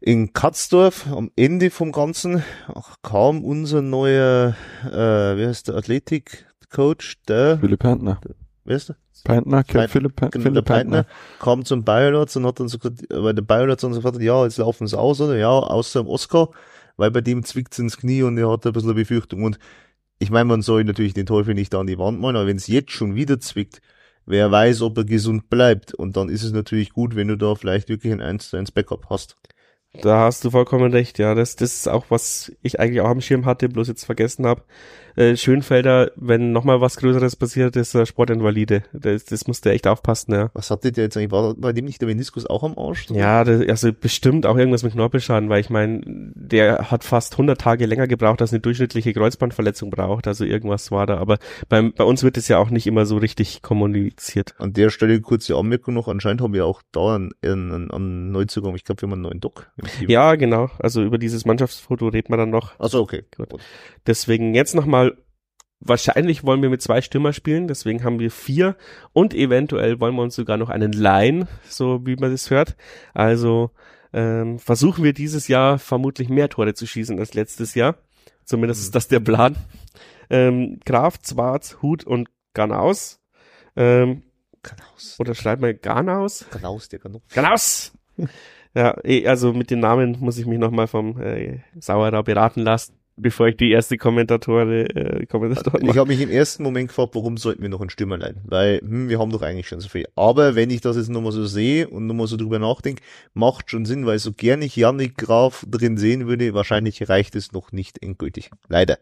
In 0.00 0.32
Katzdorf, 0.32 1.06
am 1.10 1.30
Ende 1.36 1.70
vom 1.70 1.92
Ganzen, 1.92 2.44
ach, 2.72 2.96
kam 3.02 3.42
unser 3.42 3.82
neuer, 3.82 4.54
äh, 4.84 4.92
wie 5.36 5.46
heißt 5.46 5.68
der, 5.68 5.76
Athletik-Coach, 5.76 7.22
der 7.26 7.58
Philipp 7.58 7.80
Pantner. 7.80 8.20
Wer 8.64 8.76
ist 8.76 8.90
der? 8.90 8.96
Pantner, 9.24 9.62
Peint, 9.62 9.90
Philipp, 9.90 10.16
genau, 10.16 10.30
Philipp 10.30 10.54
der 10.54 10.62
Pantner, 10.62 11.06
kam 11.40 11.64
zum 11.64 11.82
Biolotz 11.82 12.36
und 12.36 12.44
hat 12.44 12.60
dann 12.60 12.68
so 12.68 12.78
gesagt, 12.78 13.06
weil 13.08 13.32
der 13.32 13.42
Biolotz 13.42 13.80
dann 13.80 13.94
so 13.94 14.00
gesagt, 14.00 14.22
ja, 14.22 14.44
jetzt 14.44 14.58
laufen 14.58 14.86
sie 14.86 14.98
aus, 14.98 15.20
oder? 15.20 15.36
Ja, 15.36 15.48
außer 15.48 16.00
im 16.00 16.08
Oscar, 16.08 16.50
weil 16.98 17.10
bei 17.10 17.22
dem 17.22 17.42
zwickt's 17.42 17.78
ins 17.78 17.96
Knie 17.96 18.22
und 18.22 18.36
er 18.36 18.50
hat 18.50 18.66
ein 18.66 18.72
bisschen 18.74 18.90
eine 18.90 19.00
Befürchtung. 19.00 19.44
Und 19.44 19.58
ich 20.18 20.30
meine, 20.30 20.46
man 20.46 20.62
soll 20.62 20.84
natürlich 20.84 21.14
den 21.14 21.26
Teufel 21.26 21.54
nicht 21.54 21.74
an 21.74 21.86
die 21.86 21.98
Wand 21.98 22.20
malen, 22.20 22.36
aber 22.36 22.46
wenn 22.46 22.56
es 22.56 22.66
jetzt 22.66 22.92
schon 22.92 23.14
wieder 23.14 23.40
zwickt, 23.40 23.80
wer 24.26 24.50
weiß, 24.50 24.82
ob 24.82 24.96
er 24.98 25.04
gesund 25.04 25.50
bleibt. 25.50 25.94
Und 25.94 26.16
dann 26.16 26.28
ist 26.28 26.42
es 26.42 26.52
natürlich 26.52 26.90
gut, 26.90 27.14
wenn 27.16 27.28
du 27.28 27.36
da 27.36 27.54
vielleicht 27.54 27.88
wirklich 27.88 28.12
ein 28.12 28.20
1 28.20 28.50
zu 28.50 28.56
1 28.56 28.72
Backup 28.72 29.06
hast. 29.10 29.36
Da 30.02 30.20
hast 30.20 30.44
du 30.44 30.50
vollkommen 30.50 30.92
recht, 30.92 31.18
ja. 31.18 31.34
Das, 31.34 31.56
das 31.56 31.74
ist 31.74 31.88
auch, 31.88 32.06
was 32.08 32.52
ich 32.62 32.80
eigentlich 32.80 33.00
auch 33.00 33.10
am 33.10 33.20
Schirm 33.20 33.44
hatte, 33.44 33.68
bloß 33.68 33.88
jetzt 33.88 34.04
vergessen 34.04 34.46
habe. 34.46 34.64
Äh, 35.16 35.36
Schönfelder, 35.36 36.10
wenn 36.16 36.52
nochmal 36.52 36.80
was 36.80 36.96
Größeres 36.96 37.36
passiert, 37.36 37.76
ist 37.76 37.94
er 37.94 38.06
Sportinvalide. 38.06 38.82
Das, 38.92 39.24
das 39.24 39.46
musste 39.46 39.70
echt 39.70 39.86
aufpassen, 39.86 40.32
ja. 40.32 40.50
Was 40.54 40.70
hatte 40.70 40.90
der 40.92 41.04
jetzt 41.04 41.16
eigentlich? 41.16 41.30
War 41.30 41.54
bei 41.54 41.72
dem 41.72 41.84
nicht 41.84 42.00
der 42.00 42.08
Meniskus 42.08 42.46
auch 42.46 42.64
am 42.64 42.76
Arsch? 42.78 43.10
Oder? 43.10 43.20
Ja, 43.20 43.44
das, 43.44 43.68
also 43.68 43.92
bestimmt 43.92 44.46
auch 44.46 44.56
irgendwas 44.56 44.82
mit 44.82 44.92
Knorpelschaden, 44.92 45.48
weil 45.48 45.60
ich 45.60 45.70
meine, 45.70 46.00
der 46.04 46.90
hat 46.90 47.04
fast 47.04 47.34
100 47.34 47.60
Tage 47.60 47.86
länger 47.86 48.06
gebraucht, 48.06 48.40
als 48.40 48.52
eine 48.52 48.60
durchschnittliche 48.60 49.12
Kreuzbandverletzung 49.12 49.90
braucht. 49.90 50.26
Also 50.26 50.44
irgendwas 50.44 50.90
war 50.90 51.06
da. 51.06 51.18
Aber 51.18 51.38
beim, 51.68 51.92
bei 51.92 52.04
uns 52.04 52.22
wird 52.22 52.36
es 52.36 52.48
ja 52.48 52.58
auch 52.58 52.70
nicht 52.70 52.86
immer 52.86 53.06
so 53.06 53.16
richtig 53.16 53.62
kommuniziert. 53.62 54.54
An 54.58 54.72
der 54.72 54.90
Stelle 54.90 55.20
kurze 55.20 55.56
Anmerkung 55.56 55.94
noch. 55.94 56.08
Anscheinend 56.08 56.40
haben 56.42 56.52
wir 56.52 56.66
auch 56.66 56.82
da 56.92 57.16
einen, 57.16 57.32
einen, 57.42 57.90
einen 57.90 58.32
Neuzugang. 58.32 58.74
Ich 58.74 58.84
glaube, 58.84 59.02
wir 59.02 59.06
haben 59.06 59.14
einen 59.14 59.22
neuen 59.22 59.40
Doc. 59.40 59.70
Ja, 60.06 60.34
genau. 60.34 60.70
Also 60.78 61.02
über 61.02 61.18
dieses 61.18 61.44
Mannschaftsfoto 61.44 62.08
redet 62.08 62.30
man 62.30 62.38
dann 62.38 62.50
noch. 62.50 62.78
Also 62.78 63.00
okay. 63.00 63.24
Gut. 63.36 63.60
Deswegen 64.06 64.54
jetzt 64.54 64.74
nochmal 64.74 65.03
wahrscheinlich 65.84 66.44
wollen 66.44 66.62
wir 66.62 66.70
mit 66.70 66.82
zwei 66.82 67.00
Stürmer 67.00 67.32
spielen, 67.32 67.68
deswegen 67.68 68.02
haben 68.02 68.18
wir 68.18 68.30
vier 68.30 68.76
und 69.12 69.34
eventuell 69.34 70.00
wollen 70.00 70.16
wir 70.16 70.22
uns 70.22 70.34
sogar 70.34 70.56
noch 70.56 70.70
einen 70.70 70.92
leihen, 70.92 71.46
so 71.68 72.06
wie 72.06 72.16
man 72.16 72.32
es 72.32 72.50
hört. 72.50 72.76
Also 73.12 73.70
ähm, 74.12 74.58
versuchen 74.58 75.04
wir 75.04 75.12
dieses 75.12 75.48
Jahr 75.48 75.78
vermutlich 75.78 76.28
mehr 76.28 76.48
Tore 76.48 76.74
zu 76.74 76.86
schießen 76.86 77.18
als 77.18 77.34
letztes 77.34 77.74
Jahr. 77.74 77.96
Zumindest 78.44 78.80
mhm. 78.80 78.84
ist 78.84 78.94
das 78.94 79.08
der 79.08 79.20
Plan. 79.20 79.56
Ähm, 80.30 80.80
Graf, 80.84 81.20
Zwarz, 81.20 81.78
Hut 81.82 82.04
und 82.04 82.28
Ganaus. 82.54 83.20
Ähm, 83.76 84.22
Ganaus. 84.62 85.16
Oder 85.18 85.34
schreibt 85.34 85.60
mal 85.60 85.74
Ganaus? 85.74 86.46
Ganaus, 86.50 86.88
der 86.88 86.98
Ganaus. 86.98 87.22
Ganaus! 87.32 87.92
ja, 88.74 88.96
eh, 89.04 89.26
also 89.26 89.52
mit 89.52 89.70
den 89.70 89.80
Namen 89.80 90.16
muss 90.20 90.38
ich 90.38 90.46
mich 90.46 90.58
nochmal 90.58 90.86
vom 90.86 91.20
äh, 91.20 91.60
Sauerer 91.78 92.22
beraten 92.22 92.60
lassen 92.60 93.03
bevor 93.16 93.48
ich 93.48 93.56
die 93.56 93.70
erste 93.70 93.96
Kommentatore, 93.96 94.84
äh, 94.94 95.26
Kommentatoren 95.26 95.88
Ich 95.88 95.96
habe 95.96 96.08
mich 96.08 96.20
im 96.20 96.30
ersten 96.30 96.62
Moment 96.62 96.88
gefragt, 96.88 97.14
warum 97.14 97.36
sollten 97.36 97.62
wir 97.62 97.68
noch 97.68 97.80
einen 97.80 97.90
Stürmer 97.90 98.18
leihen? 98.18 98.40
Weil, 98.44 98.80
hm, 98.80 99.08
wir 99.08 99.18
haben 99.18 99.30
doch 99.30 99.42
eigentlich 99.42 99.68
schon 99.68 99.80
so 99.80 99.88
viel. 99.88 100.06
Aber 100.16 100.54
wenn 100.54 100.70
ich 100.70 100.80
das 100.80 100.96
jetzt 100.96 101.10
nochmal 101.10 101.32
so 101.32 101.46
sehe 101.46 101.88
und 101.88 102.06
nochmal 102.06 102.26
so 102.26 102.36
drüber 102.36 102.58
nachdenke, 102.58 103.02
macht 103.32 103.70
schon 103.70 103.84
Sinn, 103.84 104.06
weil 104.06 104.18
so 104.18 104.32
gern 104.32 104.62
ich 104.62 104.76
Yannick 104.76 105.16
Graf 105.16 105.64
drin 105.68 105.96
sehen 105.96 106.26
würde, 106.26 106.54
wahrscheinlich 106.54 107.08
reicht 107.08 107.36
es 107.36 107.52
noch 107.52 107.72
nicht 107.72 108.02
endgültig. 108.02 108.50
Leider. 108.68 108.98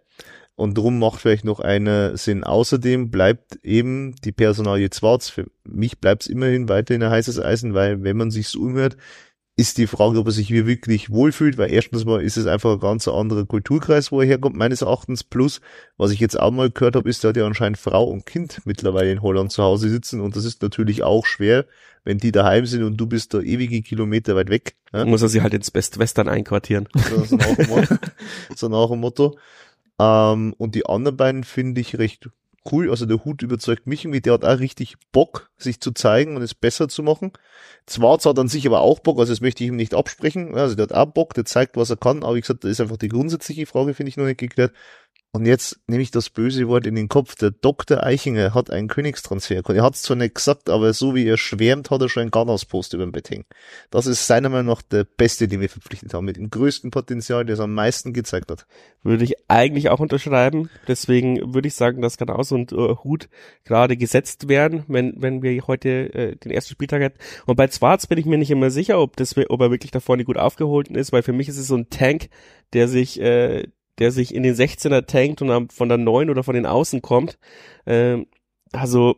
Und 0.54 0.76
drum 0.76 0.98
macht 0.98 1.20
vielleicht 1.20 1.44
noch 1.44 1.60
einer 1.60 2.16
Sinn. 2.16 2.44
Außerdem 2.44 3.10
bleibt 3.10 3.58
eben 3.62 4.14
die 4.16 4.32
Personalie 4.32 4.90
Schwarz. 4.92 5.30
Für 5.30 5.46
mich 5.64 5.98
bleibt 5.98 6.22
es 6.22 6.28
immerhin 6.28 6.68
weiterhin 6.68 7.02
ein 7.02 7.10
heißes 7.10 7.40
Eisen, 7.40 7.72
weil 7.72 8.02
wenn 8.02 8.18
man 8.18 8.30
sich 8.30 8.48
so 8.48 8.60
umhört, 8.60 8.96
ist 9.56 9.76
die 9.76 9.86
Frage, 9.86 10.18
ob 10.18 10.26
er 10.26 10.32
sich 10.32 10.48
hier 10.48 10.66
wirklich 10.66 11.10
wohlfühlt, 11.10 11.58
weil 11.58 11.70
erstens 11.70 12.04
mal 12.06 12.22
ist 12.22 12.38
es 12.38 12.46
einfach 12.46 12.72
ein 12.72 12.80
ganz 12.80 13.06
anderer 13.06 13.44
Kulturkreis, 13.44 14.10
wo 14.10 14.20
er 14.20 14.26
herkommt, 14.26 14.56
meines 14.56 14.80
Erachtens. 14.80 15.24
Plus, 15.24 15.60
was 15.98 16.10
ich 16.10 16.20
jetzt 16.20 16.40
auch 16.40 16.50
mal 16.50 16.70
gehört 16.70 16.96
habe, 16.96 17.08
ist, 17.08 17.22
er 17.22 17.30
hat 17.30 17.36
ja 17.36 17.46
anscheinend 17.46 17.76
Frau 17.76 18.04
und 18.04 18.24
Kind 18.24 18.62
mittlerweile 18.64 19.12
in 19.12 19.20
Holland 19.20 19.52
zu 19.52 19.62
Hause 19.62 19.90
sitzen 19.90 20.20
und 20.20 20.36
das 20.36 20.46
ist 20.46 20.62
natürlich 20.62 21.02
auch 21.02 21.26
schwer, 21.26 21.66
wenn 22.04 22.18
die 22.18 22.32
daheim 22.32 22.64
sind 22.64 22.82
und 22.82 22.96
du 22.96 23.06
bist 23.06 23.34
da 23.34 23.40
ewige 23.40 23.82
Kilometer 23.82 24.34
weit 24.34 24.48
weg. 24.48 24.76
Ja? 24.92 25.04
Muss 25.04 25.22
er 25.22 25.28
sie 25.28 25.42
halt 25.42 25.54
ins 25.54 25.70
Best 25.70 25.98
Western 25.98 26.28
einquartieren. 26.28 26.88
So 27.28 27.36
nach 27.36 27.54
dem 27.54 27.68
Motto. 27.68 27.96
so 28.56 28.68
nach 28.68 28.88
dem 28.88 29.00
Motto. 29.00 29.38
Ähm, 29.98 30.54
und 30.56 30.74
die 30.74 30.86
anderen 30.86 31.16
beiden 31.16 31.44
finde 31.44 31.80
ich 31.80 31.98
recht 31.98 32.30
cool. 32.70 32.90
Also 32.90 33.06
der 33.06 33.24
Hut 33.24 33.42
überzeugt 33.42 33.86
mich 33.86 34.04
irgendwie, 34.04 34.20
der 34.20 34.34
hat 34.34 34.44
auch 34.44 34.58
richtig 34.58 34.96
Bock, 35.12 35.50
sich 35.56 35.80
zu 35.80 35.92
zeigen 35.92 36.36
und 36.36 36.42
es 36.42 36.54
besser 36.54 36.88
zu 36.88 37.02
machen. 37.02 37.32
Zwarz 37.86 38.26
hat 38.26 38.38
an 38.38 38.48
sich 38.48 38.66
aber 38.66 38.80
auch 38.80 39.00
Bock, 39.00 39.18
also 39.18 39.32
das 39.32 39.40
möchte 39.40 39.64
ich 39.64 39.68
ihm 39.68 39.76
nicht 39.76 39.94
absprechen. 39.94 40.54
Also 40.54 40.74
der 40.74 40.84
hat 40.84 40.92
auch 40.92 41.06
Bock, 41.06 41.34
der 41.34 41.44
zeigt, 41.44 41.76
was 41.76 41.90
er 41.90 41.96
kann. 41.96 42.22
Aber 42.22 42.34
wie 42.36 42.40
gesagt, 42.40 42.64
da 42.64 42.68
ist 42.68 42.80
einfach 42.80 42.96
die 42.96 43.08
grundsätzliche 43.08 43.66
Frage, 43.66 43.94
finde 43.94 44.10
ich, 44.10 44.16
noch 44.16 44.26
nicht 44.26 44.38
geklärt. 44.38 44.72
Und 45.34 45.46
jetzt 45.46 45.80
nehme 45.86 46.02
ich 46.02 46.10
das 46.10 46.28
böse 46.28 46.68
Wort 46.68 46.86
in 46.86 46.94
den 46.94 47.08
Kopf. 47.08 47.36
Der 47.36 47.52
Dr. 47.52 48.04
Eichinger 48.04 48.52
hat 48.52 48.70
einen 48.70 48.86
Königstransfer. 48.86 49.62
Er 49.66 49.82
hat 49.82 49.94
es 49.94 50.02
zwar 50.02 50.18
nicht 50.18 50.34
gesagt, 50.34 50.68
aber 50.68 50.92
so 50.92 51.14
wie 51.14 51.26
er 51.26 51.38
schwärmt, 51.38 51.90
hat 51.90 52.02
er 52.02 52.10
schon 52.10 52.20
einen 52.20 52.30
Garnas-Post 52.30 52.92
über 52.92 53.06
dem 53.06 53.12
Bett 53.12 53.30
hängen. 53.30 53.46
Das 53.88 54.04
ist 54.04 54.26
seiner 54.26 54.50
Meinung 54.50 54.66
nach 54.66 54.82
der 54.82 55.04
Beste, 55.04 55.48
den 55.48 55.62
wir 55.62 55.70
verpflichtet 55.70 56.12
haben, 56.12 56.26
mit 56.26 56.36
dem 56.36 56.50
größten 56.50 56.90
Potenzial, 56.90 57.46
der 57.46 57.54
es 57.54 57.60
am 57.60 57.72
meisten 57.72 58.12
gezeigt 58.12 58.50
hat. 58.50 58.66
Würde 59.02 59.24
ich 59.24 59.36
eigentlich 59.48 59.88
auch 59.88 60.00
unterschreiben. 60.00 60.68
Deswegen 60.86 61.54
würde 61.54 61.68
ich 61.68 61.74
sagen, 61.74 62.02
dass 62.02 62.18
genauso 62.18 62.56
ein 62.56 62.66
äh, 62.70 62.96
Hut 63.02 63.30
gerade 63.64 63.96
gesetzt 63.96 64.50
werden, 64.50 64.84
wenn, 64.86 65.14
wenn 65.16 65.42
wir 65.42 65.66
heute 65.66 66.12
äh, 66.12 66.36
den 66.36 66.52
ersten 66.52 66.72
Spieltag 66.72 67.00
hätten. 67.00 67.18
Und 67.46 67.56
bei 67.56 67.68
Zwarz 67.68 68.06
bin 68.06 68.18
ich 68.18 68.26
mir 68.26 68.36
nicht 68.36 68.50
immer 68.50 68.68
sicher, 68.68 69.00
ob, 69.00 69.16
das, 69.16 69.34
ob 69.48 69.60
er 69.62 69.70
wirklich 69.70 69.92
da 69.92 70.00
vorne 70.00 70.24
gut 70.24 70.36
aufgeholt 70.36 70.88
ist, 70.88 71.10
weil 71.10 71.22
für 71.22 71.32
mich 71.32 71.48
ist 71.48 71.56
es 71.56 71.68
so 71.68 71.76
ein 71.76 71.88
Tank, 71.88 72.28
der 72.74 72.86
sich, 72.86 73.18
äh, 73.18 73.66
der 74.02 74.10
sich 74.10 74.34
in 74.34 74.42
den 74.42 74.56
16er 74.56 75.06
tankt 75.06 75.42
und 75.42 75.72
von 75.72 75.88
der 75.88 75.96
9 75.96 76.28
oder 76.28 76.42
von 76.42 76.56
den 76.56 76.66
Außen 76.66 77.02
kommt. 77.02 77.38
Ähm, 77.86 78.26
also 78.72 79.14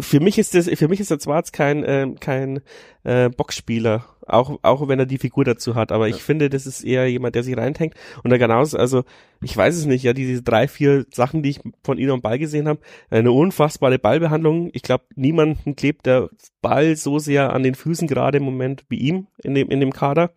für 0.00 0.20
mich 0.20 0.36
ist 0.36 0.54
das, 0.54 0.68
für 0.68 0.88
mich 0.88 1.00
ist 1.00 1.10
der 1.10 1.18
Zwarz 1.18 1.52
kein 1.52 1.82
äh, 1.84 2.06
kein 2.20 2.60
äh, 3.02 3.30
Boxspieler, 3.30 4.04
auch 4.26 4.58
auch 4.60 4.88
wenn 4.88 4.98
er 4.98 5.06
die 5.06 5.16
Figur 5.16 5.46
dazu 5.46 5.74
hat. 5.74 5.92
Aber 5.92 6.06
ja. 6.06 6.14
ich 6.14 6.22
finde, 6.22 6.50
das 6.50 6.66
ist 6.66 6.84
eher 6.84 7.10
jemand, 7.10 7.34
der 7.34 7.42
sich 7.42 7.56
reintankt. 7.56 7.96
Und 8.22 8.28
da 8.28 8.36
genauso, 8.36 8.76
also 8.76 9.04
ich 9.42 9.56
weiß 9.56 9.74
es 9.74 9.86
nicht, 9.86 10.02
ja, 10.02 10.12
diese 10.12 10.42
drei 10.42 10.68
vier 10.68 11.06
Sachen, 11.10 11.42
die 11.42 11.50
ich 11.50 11.60
von 11.82 11.96
ihm 11.96 12.10
am 12.10 12.20
Ball 12.20 12.38
gesehen 12.38 12.68
habe, 12.68 12.80
eine 13.08 13.32
unfassbare 13.32 13.98
Ballbehandlung. 13.98 14.68
Ich 14.74 14.82
glaube, 14.82 15.04
niemanden 15.14 15.76
klebt 15.76 16.04
der 16.04 16.28
Ball 16.60 16.94
so 16.96 17.18
sehr 17.18 17.54
an 17.54 17.62
den 17.62 17.74
Füßen 17.74 18.06
gerade 18.06 18.36
im 18.36 18.44
Moment 18.44 18.84
wie 18.90 18.98
ihm 18.98 19.28
in 19.42 19.54
dem 19.54 19.70
in 19.70 19.80
dem 19.80 19.94
Kader. 19.94 20.30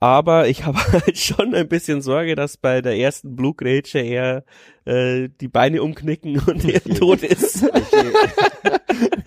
Aber 0.00 0.48
ich 0.48 0.64
habe 0.64 0.78
halt 0.92 1.18
schon 1.18 1.54
ein 1.54 1.68
bisschen 1.68 2.02
Sorge, 2.02 2.34
dass 2.34 2.56
bei 2.56 2.80
der 2.82 2.96
ersten 2.96 3.34
Blutgrätsche 3.36 3.98
er 3.98 4.44
äh, 4.84 5.28
die 5.40 5.48
Beine 5.48 5.82
umknicken 5.82 6.38
und 6.40 6.64
er 6.64 6.82
tot 6.82 7.22
ist. 7.22 7.62
Welche, 7.72 8.12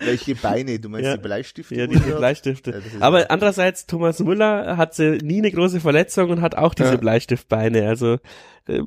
welche 0.00 0.34
Beine? 0.34 0.78
Du 0.78 0.88
meinst 0.88 1.06
Ja. 1.06 1.16
die 1.16 1.22
Bleistifte? 1.22 1.74
Ja, 1.74 1.86
diese 1.86 2.04
oder? 2.06 2.16
Bleistifte. 2.18 2.70
Ja, 2.70 3.00
Aber 3.00 3.30
andererseits, 3.30 3.86
Thomas 3.86 4.18
Müller 4.20 4.76
hatte 4.76 5.18
nie 5.22 5.38
eine 5.38 5.50
große 5.52 5.80
Verletzung 5.80 6.30
und 6.30 6.40
hat 6.40 6.54
auch 6.54 6.74
diese 6.74 6.90
Ja. 6.92 6.96
Bleistiftbeine. 6.96 7.86
Also 7.88 8.18
äh, 8.66 8.80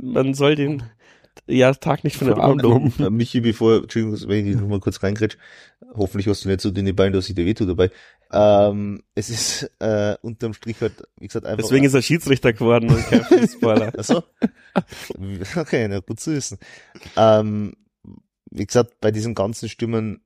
man 0.00 0.34
soll 0.34 0.54
den 0.56 0.82
ja, 1.46 1.72
Tag 1.74 2.04
nicht 2.04 2.16
von 2.16 2.28
den 2.28 2.38
Arm 2.38 2.58
loben. 2.58 2.92
Äh, 2.98 3.10
Michi, 3.10 3.40
bevor, 3.40 3.82
Entschuldigung, 3.82 4.28
wenn 4.28 4.46
ich 4.46 4.56
noch 4.56 4.68
mal 4.68 4.80
kurz 4.80 5.02
reingrätsch, 5.02 5.36
hoffentlich 5.94 6.26
hast 6.26 6.44
du 6.44 6.48
nicht 6.48 6.60
so 6.60 6.70
dünne 6.70 6.94
Beine, 6.94 7.12
dass 7.12 7.28
ich 7.28 7.34
dir 7.34 7.46
wehtut 7.46 7.68
dabei. 7.68 7.90
Ähm, 8.32 9.02
es 9.14 9.28
ist 9.28 9.70
äh, 9.78 10.16
unterm 10.22 10.54
Strich 10.54 10.80
halt, 10.80 11.02
wie 11.18 11.26
gesagt, 11.26 11.46
einfach. 11.46 11.62
Deswegen 11.62 11.84
ist 11.84 11.94
er 11.94 12.02
Schiedsrichter 12.02 12.52
geworden 12.52 12.90
und 12.90 13.04
kein 13.06 13.24
Fußballer. 13.24 13.92
Achso. 13.98 14.22
Okay, 15.56 15.88
na 15.88 16.00
gut 16.00 16.20
zu 16.20 16.32
wissen. 16.32 16.58
Ähm, 17.16 17.74
wie 18.50 18.66
gesagt, 18.66 19.00
bei 19.00 19.10
diesen 19.10 19.34
ganzen 19.34 19.68
Stimmen, 19.68 20.22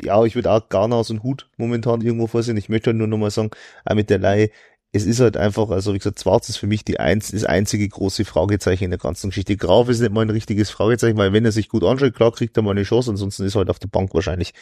ja, 0.00 0.24
ich 0.24 0.34
würde 0.34 0.50
auch 0.52 0.68
Garnaus 0.68 1.10
und 1.10 1.22
Hut 1.22 1.50
momentan 1.56 2.00
irgendwo 2.00 2.26
vorsehen. 2.26 2.56
Ich 2.56 2.68
möchte 2.68 2.90
halt 2.90 2.96
nur 2.96 3.08
nochmal 3.08 3.30
sagen, 3.30 3.50
auch 3.84 3.94
mit 3.94 4.10
der 4.10 4.18
Laie, 4.18 4.50
es 4.92 5.06
ist 5.06 5.20
halt 5.20 5.36
einfach, 5.36 5.70
also 5.70 5.94
wie 5.94 5.98
gesagt, 5.98 6.20
Schwarz 6.20 6.48
ist 6.48 6.56
für 6.56 6.66
mich 6.66 6.84
die 6.84 6.98
eins, 6.98 7.30
das 7.30 7.44
einzige 7.44 7.88
große 7.88 8.24
Fragezeichen 8.24 8.84
in 8.84 8.90
der 8.90 8.98
ganzen 8.98 9.30
Geschichte. 9.30 9.56
Graf 9.56 9.88
ist 9.88 10.00
nicht 10.00 10.12
mal 10.12 10.22
ein 10.22 10.30
richtiges 10.30 10.70
Fragezeichen, 10.70 11.16
weil 11.16 11.32
wenn 11.32 11.44
er 11.44 11.52
sich 11.52 11.68
gut 11.68 11.84
anschaut, 11.84 12.14
klar 12.14 12.32
kriegt 12.32 12.56
er 12.56 12.62
mal 12.64 12.72
eine 12.72 12.82
Chance, 12.82 13.10
ansonsten 13.10 13.44
ist 13.44 13.54
er 13.54 13.60
halt 13.60 13.70
auf 13.70 13.78
der 13.78 13.86
Bank 13.88 14.12
wahrscheinlich. 14.14 14.52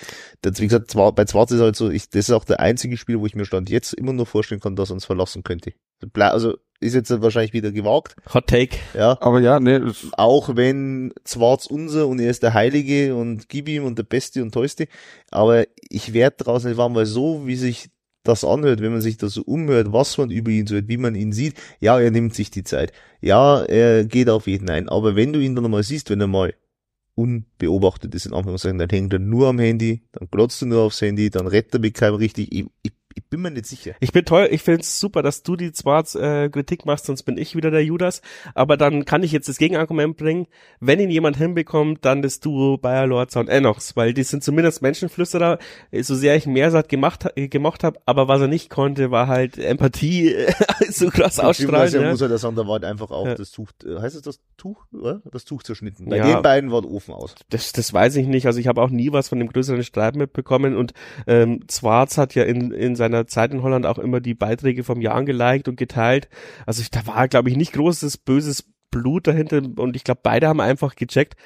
Das, 0.43 0.61
wie 0.61 0.67
gesagt, 0.67 0.91
Zwar- 0.91 1.13
bei 1.13 1.27
Schwarz 1.27 1.51
ist 1.51 1.61
halt 1.61 1.77
so, 1.77 1.89
ich, 1.91 2.11
das 2.11 2.29
ist 2.29 2.33
auch 2.35 2.45
der 2.45 2.61
einzige 2.61 2.97
Spiel, 2.99 3.19
wo 3.21 3.27
ich 3.27 3.35
mir 3.35 3.47
Stand 3.47 3.71
jetzt 3.71 3.95
immer 3.95 4.13
nur 4.13 4.27
vorstellen 4.27 4.61
kann, 4.61 4.77
dass 4.77 4.91
er 4.91 4.95
uns 4.95 5.07
verlassen 5.07 5.45
könnte. 5.45 5.73
Also 6.15 6.55
ist 6.81 6.95
jetzt 6.95 7.11
wahrscheinlich 7.23 7.55
wieder 7.55 7.73
gewagt, 7.73 8.15
Hot 8.33 8.47
Take. 8.47 8.77
ja. 8.95 9.17
Aber 9.21 9.41
ja, 9.41 9.59
nee, 9.59 9.81
das, 9.81 10.07
Auch 10.13 10.55
wenn 10.55 11.13
Zwarz 11.25 11.67
unser 11.67 12.07
und 12.07 12.21
er 12.21 12.31
ist 12.31 12.43
der 12.45 12.55
Heilige 12.55 13.17
und 13.17 13.49
gib 13.49 13.69
ihm 13.69 13.85
und 13.85 13.99
der 13.99 14.05
Beste 14.05 14.43
und 14.43 14.53
Tollste. 14.53 14.87
Aber 15.31 15.65
ich 15.89 16.13
werde 16.13 16.37
draußen 16.45 16.69
nicht 16.69 16.77
warm, 16.79 16.95
weil 16.95 17.07
so 17.07 17.47
wie 17.47 17.57
sich 17.57 17.89
das 18.29 18.45
anhört, 18.45 18.81
wenn 18.81 18.93
man 18.93 19.01
sich 19.01 19.17
das 19.17 19.33
so 19.35 19.43
umhört, 19.43 19.93
was 19.93 20.19
man 20.19 20.31
über 20.31 20.51
ihn 20.51 20.67
so 20.67 20.75
hört, 20.75 20.89
wie 20.89 20.97
man 20.97 21.15
ihn 21.15 21.33
sieht, 21.33 21.55
ja, 21.81 21.99
er 21.99 22.11
nimmt 22.11 22.35
sich 22.35 22.51
die 22.51 22.65
Zeit. 22.65 22.93
Ja, 23.21 23.63
er 23.63 24.05
geht 24.05 24.29
auf 24.29 24.47
jeden 24.47 24.71
ein. 24.71 24.89
Aber 24.89 25.17
wenn 25.17 25.33
du 25.33 25.41
ihn 25.41 25.57
dann 25.57 25.71
mal 25.71 25.83
siehst, 25.83 26.11
wenn 26.11 26.21
er 26.21 26.27
mal 26.27 26.55
unbeobachtet 27.15 28.15
ist, 28.15 28.27
in 28.27 28.33
Anführungszeichen, 28.33 28.79
dann 28.79 28.91
hängt 28.91 29.13
er 29.13 29.19
nur 29.19 29.49
am 29.49 29.59
Handy, 29.59 30.03
dann 30.13 30.29
glotzt 30.31 30.63
er 30.63 30.67
nur 30.67 30.83
aufs 30.83 31.01
Handy, 31.01 31.31
dann 31.31 31.49
rettet 31.49 31.75
er 31.75 31.81
mich 31.81 31.95
keinem 31.95 32.15
richtig. 32.15 32.53
Ich, 32.53 32.67
ich, 32.83 32.93
ich 33.15 33.25
bin 33.27 33.41
mir 33.43 33.51
nicht 33.51 33.67
sicher. 33.67 33.93
Ich 34.01 34.13
bin 34.13 34.25
toll, 34.25 34.49
ich 34.51 34.63
find's 34.63 35.01
super, 35.01 35.23
dass 35.23 35.43
du 35.43 35.57
die 35.57 35.73
Zwarz 35.73 36.15
äh, 36.15 36.49
Kritik 36.51 36.87
machst, 36.87 37.07
sonst 37.07 37.25
bin 37.25 37.37
ich 37.37 37.57
wieder 37.57 37.71
der 37.71 37.85
Judas. 37.85 38.23
Aber 38.55 38.77
dann 38.77 39.05
kann 39.05 39.23
ich 39.23 39.33
jetzt 39.33 39.49
das 39.49 39.59
Gegenargument 39.59 40.17
bringen, 40.17 40.47
wenn 40.81 41.01
ihn 41.01 41.11
jemand 41.11 41.37
hinbekommt, 41.37 42.05
dann 42.05 42.23
das 42.23 42.41
Duo 42.41 42.79
Bayer 42.79 43.07
Lords 43.07 43.37
und 43.37 43.49
Enox, 43.49 43.97
weil 43.97 44.15
die 44.15 44.23
sind 44.23 44.45
zumindest 44.45 44.83
Menschenflüsterer, 44.83 45.59
so 46.01 46.15
sehr 46.15 46.37
ich 46.37 46.47
Mersat 46.47 46.89
gemacht, 46.89 47.27
äh, 47.37 47.49
gemocht 47.49 47.83
habe, 47.85 47.99
aber 48.07 48.29
was 48.29 48.41
er 48.41 48.49
nicht 48.49 48.71
konnte, 48.71 49.11
war 49.11 49.27
halt 49.27 49.59
Empathie 49.59 50.33
äh, 50.35 50.53
so 50.91 51.09
krass 51.11 51.39
ausstrahlen. 51.41 51.85
Beziehungsweise 51.93 52.03
Ja. 52.03 52.11
muss 52.11 52.21
er 52.21 52.29
das 52.29 52.43
da 52.43 52.57
war 52.57 52.67
halt 52.75 52.85
einfach 52.85 53.11
auch 53.11 53.27
Ja. 53.27 53.35
das 53.35 53.51
Tuch, 53.51 53.71
äh, 53.85 54.01
heißt 54.01 54.17
es 54.17 54.23
das 54.23 54.41
Tuch, 54.57 54.85
oder? 54.93 55.23
Das 55.33 55.45
Tuch 55.45 55.63
zerschnitten. 55.63 56.09
Bei 56.09 56.17
Ja. 56.19 56.35
den 56.35 56.43
beiden 56.43 56.71
war 56.71 56.83
der 56.83 56.91
Ofen 56.91 57.15
aus. 57.15 57.35
Das, 57.51 57.73
das 57.73 57.93
weiß 57.93 58.17
ich 58.17 58.27
nicht. 58.27 58.47
Also 58.47 58.61
ich 58.61 58.67
habe 58.69 58.81
auch 58.83 58.91
nie 58.91 59.13
was 59.13 59.29
von 59.29 59.39
dem 59.39 59.49
größeren 59.49 59.83
Streit 59.85 60.17
mitbekommen 60.17 60.77
und 60.77 60.93
ähm, 61.27 61.61
Zwarz 61.69 62.17
hat 62.19 62.35
ja 62.35 62.45
in, 62.45 62.71
in 62.73 62.97
seiner 62.99 63.27
Zeit 63.27 63.53
in 63.53 63.63
Holland 63.63 63.87
auch 63.87 63.99
immer 63.99 64.21
die 64.21 64.35
Beiträge 64.35 64.85
vom 64.85 65.01
Jahr 65.01 65.25
geliked 65.25 65.69
und 65.69 65.77
geteilt. 65.77 66.29
Also 66.67 66.83
ich, 66.83 66.91
da 66.91 67.07
war, 67.07 67.29
glaube 67.29 67.49
ich, 67.49 67.57
nicht 67.57 67.73
großes 67.73 68.19
böses 68.19 68.69
Blut 68.91 69.27
dahinter 69.27 69.63
und 69.77 69.97
ich 69.97 70.05
glaube, 70.05 70.21
beide 70.23 70.49
haben 70.49 70.61
einfach 70.61 70.97
gecheckt, 70.97 71.37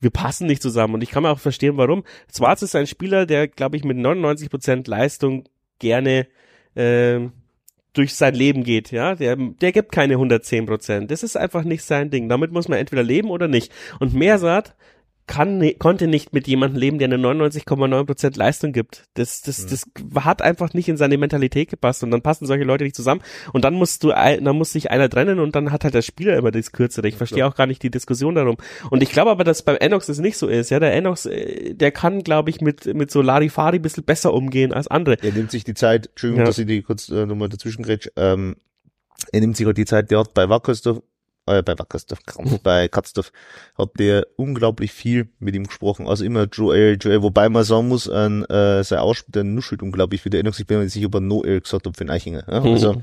wir 0.00 0.10
passen 0.10 0.46
nicht 0.46 0.62
zusammen 0.62 0.94
und 0.94 1.02
ich 1.02 1.10
kann 1.10 1.22
mir 1.22 1.30
auch 1.30 1.38
verstehen, 1.38 1.76
warum. 1.76 2.04
Zwarz 2.28 2.62
ist 2.62 2.74
ein 2.74 2.86
Spieler, 2.86 3.26
der, 3.26 3.48
glaube 3.48 3.76
ich, 3.76 3.84
mit 3.84 3.98
99% 3.98 4.88
Leistung 4.88 5.44
gerne 5.78 6.26
ähm, 6.74 7.32
durch 7.92 8.14
sein 8.14 8.34
Leben 8.34 8.62
geht, 8.62 8.92
ja, 8.92 9.14
der, 9.14 9.36
der 9.36 9.72
gibt 9.72 9.92
keine 9.92 10.14
110 10.14 10.66
Prozent. 10.66 11.10
Das 11.10 11.22
ist 11.22 11.36
einfach 11.36 11.64
nicht 11.64 11.82
sein 11.82 12.10
Ding. 12.10 12.28
Damit 12.28 12.52
muss 12.52 12.68
man 12.68 12.78
entweder 12.78 13.02
leben 13.02 13.30
oder 13.30 13.48
nicht. 13.48 13.72
Und 13.98 14.14
Mersat 14.14 14.76
kann, 15.30 15.62
konnte 15.78 16.08
nicht 16.08 16.32
mit 16.32 16.48
jemandem 16.48 16.80
leben, 16.80 16.98
der 16.98 17.06
eine 17.06 17.16
99,9 17.16 18.04
Prozent 18.04 18.36
Leistung 18.36 18.72
gibt. 18.72 19.04
Das, 19.14 19.42
das, 19.42 19.64
das 19.64 19.86
hat 20.16 20.42
einfach 20.42 20.74
nicht 20.74 20.88
in 20.88 20.96
seine 20.96 21.16
Mentalität 21.18 21.70
gepasst 21.70 22.02
und 22.02 22.10
dann 22.10 22.20
passen 22.20 22.46
solche 22.46 22.64
Leute 22.64 22.82
nicht 22.82 22.96
zusammen 22.96 23.22
und 23.52 23.64
dann 23.64 23.74
musst 23.74 24.02
du, 24.02 24.08
dann 24.08 24.56
muss 24.56 24.72
sich 24.72 24.90
einer 24.90 25.08
trennen 25.08 25.38
und 25.38 25.54
dann 25.54 25.70
hat 25.70 25.84
halt 25.84 25.94
der 25.94 26.02
Spieler 26.02 26.36
immer 26.36 26.50
das 26.50 26.72
Kürzere. 26.72 27.06
Ich 27.06 27.16
verstehe 27.16 27.46
auch 27.46 27.54
gar 27.54 27.68
nicht 27.68 27.80
die 27.84 27.90
Diskussion 27.90 28.34
darum. 28.34 28.56
Und 28.90 29.04
ich 29.04 29.10
glaube 29.12 29.30
aber, 29.30 29.44
dass 29.44 29.62
beim 29.62 29.76
Enox 29.76 30.06
das 30.06 30.18
nicht 30.18 30.36
so 30.36 30.48
ist. 30.48 30.70
Ja, 30.70 30.80
der 30.80 30.92
Enox, 30.94 31.26
äh, 31.26 31.74
der 31.74 31.92
kann, 31.92 32.24
glaube 32.24 32.50
ich, 32.50 32.60
mit, 32.60 32.92
mit 32.92 33.12
so 33.12 33.22
Larifari 33.22 33.76
ein 33.76 33.82
bisschen 33.82 34.04
besser 34.04 34.34
umgehen 34.34 34.72
als 34.72 34.88
andere. 34.88 35.16
Er 35.22 35.32
nimmt 35.32 35.52
sich 35.52 35.62
die 35.62 35.74
Zeit, 35.74 36.08
Entschuldigung, 36.08 36.40
Ja. 36.40 36.46
dass 36.46 36.58
ich 36.58 36.66
die 36.66 36.82
kurz 36.82 37.08
äh, 37.08 37.24
nochmal 37.24 37.48
dazwischen 37.48 37.84
grätsch, 37.84 38.08
ähm, 38.16 38.56
er 39.32 39.40
nimmt 39.40 39.56
sich 39.56 39.66
halt 39.66 39.78
die 39.78 39.84
Zeit, 39.84 40.10
der 40.10 40.18
hat 40.18 40.34
bei 40.34 40.48
Wackersdorf, 40.48 41.02
äh, 41.50 41.62
bei 41.62 41.78
Wackersdorf, 41.78 42.20
bei 42.62 42.88
Katzdorf, 42.88 43.32
hat 43.76 43.90
der 43.98 44.26
unglaublich 44.36 44.92
viel 44.92 45.30
mit 45.38 45.54
ihm 45.54 45.66
gesprochen. 45.66 46.06
Also 46.06 46.24
immer 46.24 46.44
Joel, 46.44 46.96
Joel, 47.00 47.22
wobei 47.22 47.48
man 47.48 47.64
sagen 47.64 47.88
muss, 47.88 48.08
an, 48.08 48.44
äh, 48.44 48.82
sein 48.84 48.98
Ausspiel, 48.98 49.32
der 49.32 49.44
nuschelt 49.44 49.82
unglaublich 49.82 50.22
viel. 50.22 50.30
Der 50.30 50.40
Enox, 50.40 50.58
ich 50.60 50.66
bin 50.66 50.78
mir 50.78 50.84
nicht 50.84 50.92
sicher, 50.92 51.06
ob 51.06 51.14
er 51.14 51.20
Noel 51.20 51.60
gesagt 51.60 51.86
hat 51.86 51.96
für 51.96 52.04
den 52.04 52.10
Eichinger. 52.10 52.44
Ja? 52.48 52.62
Also, 52.62 53.02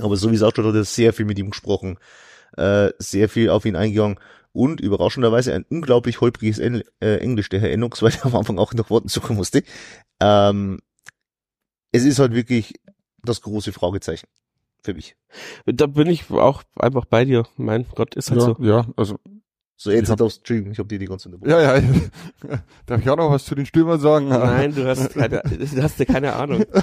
aber 0.00 0.16
so 0.16 0.30
wie 0.30 0.34
es 0.34 0.42
ausschaut, 0.42 0.66
hat 0.66 0.74
er 0.74 0.84
sehr 0.84 1.12
viel 1.12 1.26
mit 1.26 1.38
ihm 1.38 1.50
gesprochen, 1.50 1.98
äh, 2.56 2.90
sehr 2.98 3.28
viel 3.28 3.50
auf 3.50 3.64
ihn 3.64 3.76
eingegangen 3.76 4.18
und 4.52 4.80
überraschenderweise 4.80 5.52
ein 5.52 5.64
unglaublich 5.68 6.20
holpriges 6.20 6.58
Engl 6.58 6.84
äh, 7.00 7.16
Englisch, 7.16 7.48
der 7.48 7.60
Herr 7.60 7.72
Enox, 7.72 8.02
weil 8.02 8.12
er 8.12 8.26
am 8.26 8.36
Anfang 8.36 8.58
auch 8.58 8.72
noch 8.74 8.90
Worten 8.90 9.08
suchen 9.08 9.36
musste. 9.36 9.62
Ähm, 10.20 10.80
es 11.92 12.04
ist 12.04 12.18
halt 12.18 12.34
wirklich 12.34 12.74
das 13.22 13.40
große 13.40 13.72
Fragezeichen 13.72 14.26
für 14.84 14.94
mich. 14.94 15.16
Da 15.66 15.86
bin 15.86 16.06
ich 16.08 16.30
auch 16.30 16.62
einfach 16.78 17.04
bei 17.06 17.24
dir. 17.24 17.44
Mein 17.56 17.86
Gott, 17.94 18.14
ist 18.14 18.30
halt 18.30 18.40
ja, 18.40 18.46
so. 18.46 18.56
ja, 18.60 18.86
also, 18.96 19.18
So, 19.76 19.90
jetzt 19.90 20.04
Ich 20.04 20.10
hab- 20.10 20.18
darfst 20.18 20.38
Entschuldigung, 20.38 20.72
ich 20.72 20.78
habe 20.78 20.88
dir 20.88 20.98
die 20.98 21.06
ganze 21.06 21.28
unterbrochen. 21.28 21.50
ja, 21.50 21.76
ja, 21.78 21.82
darf 22.86 23.00
ich 23.00 23.10
auch 23.10 23.16
noch 23.16 23.30
was 23.30 23.44
zu 23.44 23.54
den 23.54 23.66
Stürmern 23.66 23.98
sagen? 23.98 24.28
Nein, 24.28 24.74
du 24.74 24.86
hast 24.86 25.14
keine, 25.14 25.42
du 25.42 25.82
hast 25.82 25.98
ja 25.98 26.04
keine 26.04 26.34
Ahnung. 26.34 26.64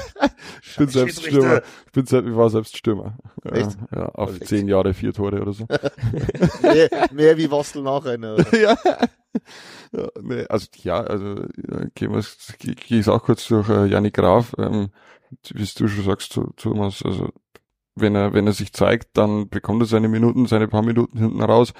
Ich 0.63 0.75
bin 0.77 0.87
selbst 0.87 1.23
Stürmer. 1.23 1.61
Ich 1.87 1.91
bin 1.91 2.05
selbst, 2.05 2.29
ich 2.29 2.35
war 2.35 2.49
selbst 2.49 2.77
Stürmer. 2.77 3.17
Ja, 3.43 3.51
Echt? 3.51 3.77
Ja, 3.93 4.05
auf 4.09 4.29
Also 4.29 4.45
zehn 4.45 4.67
Jahre 4.67 4.93
vier 4.93 5.13
Tore 5.13 5.41
oder 5.41 5.53
so. 5.53 5.67
mehr, 6.61 6.89
mehr 7.11 7.37
wie 7.37 7.49
Wastel 7.51 7.83
nachher. 7.83 8.17
Ne? 8.17 8.37
ja. 8.53 8.75
ja 9.91 10.07
nee, 10.21 10.45
also 10.47 10.67
ja, 10.83 11.01
also 11.01 11.35
ja, 11.35 11.85
gehen 11.93 12.13
wir 12.13 12.23
gehe 12.59 12.75
geh 12.75 12.99
ich 12.99 13.07
auch 13.09 13.21
kurz 13.23 13.47
durch 13.47 13.69
äh, 13.69 13.85
Janik 13.85 14.15
Graf, 14.15 14.53
ähm, 14.57 14.89
wie 15.53 15.63
du 15.77 15.87
schon 15.87 16.03
sagst, 16.05 16.33
Tho- 16.33 16.51
Thomas, 16.57 17.03
also 17.03 17.29
wenn 17.95 18.15
er, 18.15 18.33
wenn 18.33 18.47
er 18.47 18.53
sich 18.53 18.73
zeigt, 18.73 19.17
dann 19.17 19.49
bekommt 19.49 19.83
er 19.83 19.85
seine 19.85 20.07
Minuten, 20.07 20.45
seine 20.45 20.67
paar 20.67 20.81
Minuten 20.81 21.17
hinten 21.17 21.41
raus. 21.41 21.73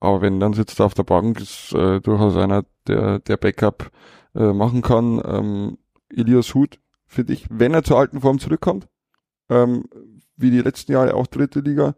Aber 0.00 0.22
wenn 0.22 0.40
dann 0.40 0.54
sitzt 0.54 0.80
er 0.80 0.86
auf 0.86 0.94
der 0.94 1.04
Bank, 1.04 1.40
ist 1.40 1.74
äh, 1.74 2.00
durchaus 2.00 2.36
einer, 2.36 2.64
der, 2.86 3.18
der 3.18 3.36
Backup 3.36 3.90
äh, 4.34 4.52
machen 4.52 4.82
kann. 4.82 5.20
Ähm, 5.24 5.78
Elias 6.08 6.54
Huth, 6.54 6.78
finde 7.06 7.34
ich, 7.34 7.46
wenn 7.50 7.74
er 7.74 7.82
zur 7.82 7.98
alten 7.98 8.20
Form 8.20 8.38
zurückkommt, 8.38 8.88
ähm, 9.50 9.84
wie 10.36 10.50
die 10.50 10.62
letzten 10.62 10.92
Jahre 10.92 11.14
auch 11.14 11.26
dritte 11.26 11.60
Liga, 11.60 11.94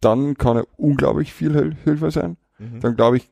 dann 0.00 0.36
kann 0.36 0.58
er 0.58 0.66
unglaublich 0.76 1.32
viel 1.32 1.54
Hil 1.54 1.76
Hilfe 1.84 2.10
sein. 2.10 2.36
mhm. 2.58 2.80
dann 2.80 2.96
glaube 2.96 3.16
ich, 3.16 3.30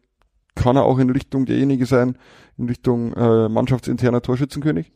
kann 0.55 0.77
er 0.77 0.85
auch 0.85 0.99
in 0.99 1.11
Richtung 1.11 1.45
derjenige 1.45 1.85
sein, 1.85 2.16
in 2.57 2.66
Richtung 2.66 3.12
äh, 3.12 3.49
mannschaftsinterner 3.49 4.22
Torschützenkönig. 4.22 4.93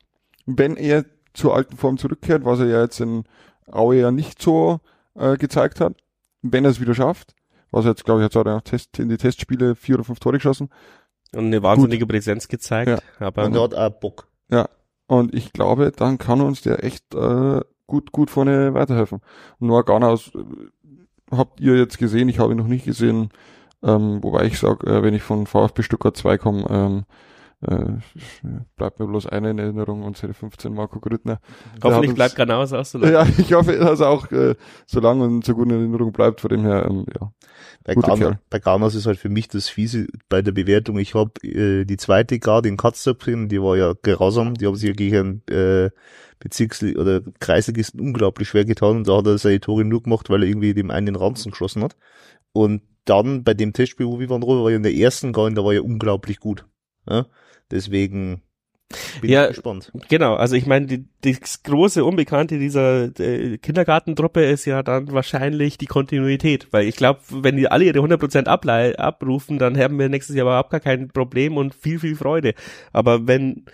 Wenn 0.47 0.77
er 0.77 1.05
zur 1.35 1.55
alten 1.55 1.77
Form 1.77 1.99
zurückkehrt, 1.99 2.45
was 2.45 2.61
er 2.61 2.67
ja 2.67 2.83
jetzt 2.83 3.01
in 3.01 3.25
Aue 3.73 3.97
ja 3.97 4.11
nicht 4.11 4.41
so 4.41 4.81
äh, 5.15 5.37
gezeigt 5.37 5.81
hat, 5.81 5.95
wenn 6.43 6.65
er 6.65 6.71
es 6.71 6.81
wieder 6.81 6.95
schafft, 6.95 7.35
was 7.71 7.85
er 7.85 7.91
jetzt, 7.91 8.05
glaube 8.05 8.21
ich, 8.21 8.25
hat 8.25 8.47
er 8.47 8.65
Test, 8.65 8.99
in 8.99 9.09
die 9.09 9.17
Testspiele 9.17 9.75
vier 9.75 9.97
oder 9.97 10.05
fünf 10.05 10.21
Tore 10.21 10.37
geschossen. 10.37 10.71
Und 11.33 11.47
eine 11.47 11.63
wahnsinnige 11.63 12.07
Gut. 12.07 12.11
Präsenz 12.11 12.49
gezeigt. 12.49 12.89
Ja. 12.91 13.27
Aber 13.27 13.45
und 13.45 13.55
er 13.55 13.63
hat 13.63 13.75
auch 13.75 13.91
Bock. 13.91 14.29
Ja. 14.51 14.69
Und 15.07 15.35
ich 15.35 15.53
glaube, 15.53 15.93
dann 15.95 16.19
kann 16.19 16.41
uns 16.41 16.63
der 16.63 16.85
echt 16.85 17.15
äh, 17.15 17.61
gut, 17.87 18.13
gut 18.13 18.31
vorne 18.31 18.75
weiterhelfen. 18.75 19.21
Und 19.59 19.69
Noah 19.69 19.85
Garnaus 19.85 20.33
äh, 20.35 21.37
habt 21.37 21.61
ihr 21.61 21.77
jetzt 21.77 21.99
gesehen, 21.99 22.29
ich 22.29 22.39
habe 22.39 22.53
ihn 22.53 22.59
noch 22.59 22.67
nicht 22.67 22.85
gesehen, 22.85 23.31
ähm, 23.83 24.23
wobei 24.23 24.45
ich 24.45 24.59
sage, 24.59 24.87
äh, 24.87 25.03
wenn 25.03 25.15
ich 25.15 25.23
von 25.23 25.47
VfB 25.47 25.83
Stuttgart 25.83 26.17
2 26.17 26.39
komme, 26.39 26.67
ähm, 26.71 27.05
äh, 27.63 27.99
bleibt 28.77 29.01
mir 29.01 29.07
bloß 29.07 29.27
eine 29.27 29.51
in 29.51 29.59
Erinnerung, 29.59 30.03
unsere 30.03 30.33
15 30.33 30.73
Marco 30.73 30.99
Grüttner. 30.99 31.41
Hoffentlich 31.83 32.15
bleibt 32.15 32.35
Granaus 32.35 32.73
auch 32.73 32.85
so 32.85 32.99
lange. 32.99 33.13
Ja, 33.13 33.27
ich 33.37 33.53
hoffe, 33.53 33.77
dass 33.77 34.01
er 34.01 34.09
auch 34.09 34.31
äh, 34.31 34.55
so 34.87 35.01
lange 35.01 35.25
und 35.25 35.45
so 35.45 35.55
gut 35.55 35.67
in 35.67 35.75
Erinnerung 35.75 36.13
bleibt, 36.13 36.41
von 36.41 36.49
dem 36.49 36.63
her, 36.63 36.87
ähm, 36.89 37.05
ja. 37.21 37.33
Bei, 37.85 37.95
Garn, 37.95 38.39
bei 38.49 38.59
Garnas 38.59 38.95
ist 38.95 39.07
halt 39.07 39.19
für 39.19 39.29
mich 39.29 39.49
das 39.49 39.69
Fiese 39.69 40.07
bei 40.29 40.43
der 40.43 40.53
Bewertung. 40.53 40.99
Ich 40.99 41.15
habe 41.15 41.33
äh, 41.43 41.85
die 41.85 41.97
zweite 41.97 42.39
Garde 42.39 42.69
in 42.69 42.77
drin, 42.77 43.49
die 43.49 43.61
war 43.61 43.77
ja 43.77 43.95
grausam, 44.03 44.55
die 44.55 44.67
haben 44.67 44.77
sich 44.77 44.89
ja 44.89 44.95
gegen 44.95 45.43
äh, 45.49 45.91
Bezirks- 46.39 46.83
oder 46.83 47.21
Kreisligisten 47.41 48.01
unglaublich 48.01 48.49
schwer 48.49 48.65
getan 48.65 48.99
und 48.99 49.09
da 49.09 49.19
hat 49.19 49.27
er 49.27 49.39
seine 49.39 49.61
Tore 49.61 49.85
nur 49.85 50.03
gemacht, 50.03 50.31
weil 50.31 50.43
er 50.43 50.49
irgendwie 50.49 50.73
dem 50.73 50.91
einen 50.91 51.07
den 51.07 51.17
Ranzen 51.17 51.51
geschossen 51.51 51.83
hat. 51.83 51.97
Und 52.53 52.83
dann 53.05 53.45
bei 53.45 53.55
dem 53.55 53.73
Testspiel, 53.73 54.07
wo 54.07 54.19
wir 54.19 54.31
waren, 54.31 54.43
war 54.43 54.71
ja 54.71 54.77
in 54.77 54.83
der 54.83 54.95
ersten 54.95 55.33
Garde, 55.33 55.55
da 55.55 55.65
war 55.65 55.75
er 55.75 55.85
unglaublich 55.85 56.41
gut. 56.41 56.65
Ja? 57.09 57.27
Deswegen 57.71 58.43
bin 59.21 59.31
ja, 59.31 59.45
ich 59.45 59.51
gespannt. 59.51 59.93
Genau, 60.09 60.35
also 60.35 60.57
ich 60.57 60.67
meine, 60.67 60.87
die, 60.87 61.05
das 61.21 61.63
große 61.63 62.05
Unbekannte 62.05 62.59
dieser 62.59 63.17
äh, 63.21 63.59
Kindergartentruppe 63.59 64.45
ist 64.45 64.65
ja 64.65 64.83
dann 64.83 65.13
wahrscheinlich 65.13 65.79
die 65.79 65.87
Kontinuität, 65.87 66.69
weil 66.73 66.89
ich 66.89 66.97
glaube, 66.97 67.21
wenn 67.31 67.57
die 67.57 67.69
alle 67.69 67.85
ihre 67.85 68.01
100% 68.01 68.47
abrufen, 68.97 69.59
dann 69.59 69.79
haben 69.79 69.99
wir 69.99 70.09
nächstes 70.09 70.35
Jahr 70.35 70.47
überhaupt 70.47 70.71
gar 70.71 70.81
kein 70.81 71.09
Problem 71.09 71.57
und 71.57 71.75
viel, 71.75 72.01
viel 72.01 72.17
Freude. 72.17 72.55
Aber 72.93 73.29
wenn 73.29 73.65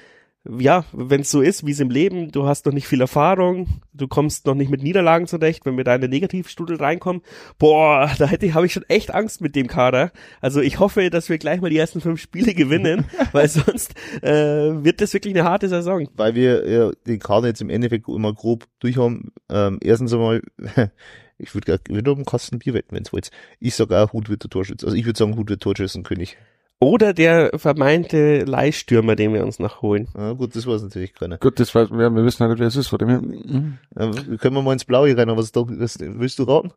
ja, 0.59 0.85
wenn 0.93 1.23
es 1.23 1.31
so 1.31 1.41
ist, 1.41 1.67
wie 1.67 1.73
es 1.73 1.81
im 1.81 1.91
Leben, 1.91 2.31
du 2.31 2.47
hast 2.47 2.67
noch 2.67 2.73
nicht 2.73 2.87
viel 2.87 3.01
Erfahrung, 3.01 3.81
du 3.93 4.09
kommst 4.09 4.47
noch 4.47 4.55
nicht 4.55 4.71
mit 4.71 4.83
Niederlagen 4.83 5.27
zurecht, 5.27 5.67
wenn 5.67 5.77
wir 5.77 5.85
da 5.85 5.95
in 5.95 6.01
den 6.01 6.11
Negativstudel 6.11 6.77
reinkommen, 6.77 7.23
boah, 7.59 8.11
da 8.19 8.27
hätte 8.27 8.53
habe 8.55 8.67
ich 8.67 8.73
schon 8.73 8.85
echt 8.89 9.13
Angst 9.13 9.41
mit 9.41 9.57
dem 9.57 9.67
Kader. 9.67 10.13
Also 10.41 10.61
ich 10.61 10.79
hoffe, 10.79 11.11
dass 11.11 11.29
wir 11.29 11.39
gleich 11.39 11.61
mal 11.61 11.71
die 11.71 11.79
ersten 11.79 12.01
fünf 12.01 12.21
Spiele 12.21 12.55
gewinnen, 12.55 13.05
weil 13.33 13.49
sonst 13.49 13.95
äh, 14.23 14.85
wird 14.85 15.01
das 15.01 15.13
wirklich 15.15 15.35
eine 15.35 15.49
harte 15.49 15.69
Saison. 15.69 16.09
Weil 16.15 16.35
wir 16.35 16.69
ja, 16.69 16.91
den 17.07 17.19
Kader 17.19 17.49
jetzt 17.49 17.61
im 17.61 17.71
Endeffekt 17.71 18.09
immer 18.09 18.33
grob 18.33 18.67
durchhaben. 18.81 19.33
Ähm, 19.49 19.79
erstens 19.83 20.13
einmal, 20.13 20.43
ich 21.39 21.55
würde 21.55 21.79
gerne 21.79 22.11
um 22.13 22.25
Kasten 22.25 22.59
Bier 22.59 22.75
wetten, 22.75 22.95
wenn 22.95 23.03
es 23.03 23.13
wollt. 23.13 23.31
Ich 23.61 23.75
sage 23.75 23.99
auch, 23.99 24.13
Hut 24.13 24.29
wird 24.29 24.43
der 24.43 24.51
Torschütze. 24.51 24.87
Also 24.87 24.97
ich 24.97 25.07
würde 25.07 25.19
sagen, 25.19 25.37
Hut 25.37 25.49
wird 25.49 25.63
Torschützenkönig. 25.63 26.37
Oder 26.79 27.15
der 27.15 27.53
vermeinte 27.55 28.45
Leihstürmer, 28.45 29.17
den 29.17 29.33
wir 29.33 29.45
uns 29.45 29.59
noch 29.59 29.81
holen. 29.81 30.09
Ja, 30.15 30.33
gut, 30.33 30.55
das 30.55 30.67
war 30.67 30.75
es 30.75 30.83
natürlich 30.83 31.15
keiner. 31.15 31.39
Gut, 31.39 31.59
das 31.59 31.75
weiß, 31.75 31.91
wir, 31.91 32.11
wir 32.11 32.25
wissen 32.25 32.41
halt 32.41 32.51
nicht, 32.51 32.61
wer 32.61 32.67
es 32.67 32.77
ist. 32.77 32.89
Von 32.89 32.99
dem 32.99 33.09
her. 33.09 33.23
Mhm. 33.23 33.79
Ja, 33.99 34.11
können 34.37 34.57
wir 34.57 34.63
mal 34.63 34.75
ins 34.75 34.85
Blaue 34.85 35.17
rein, 35.17 35.31
aber 35.31 35.39
was, 35.39 35.55
was 35.55 35.99
willst 36.01 36.39
du 36.39 36.43
raten? 36.43 36.73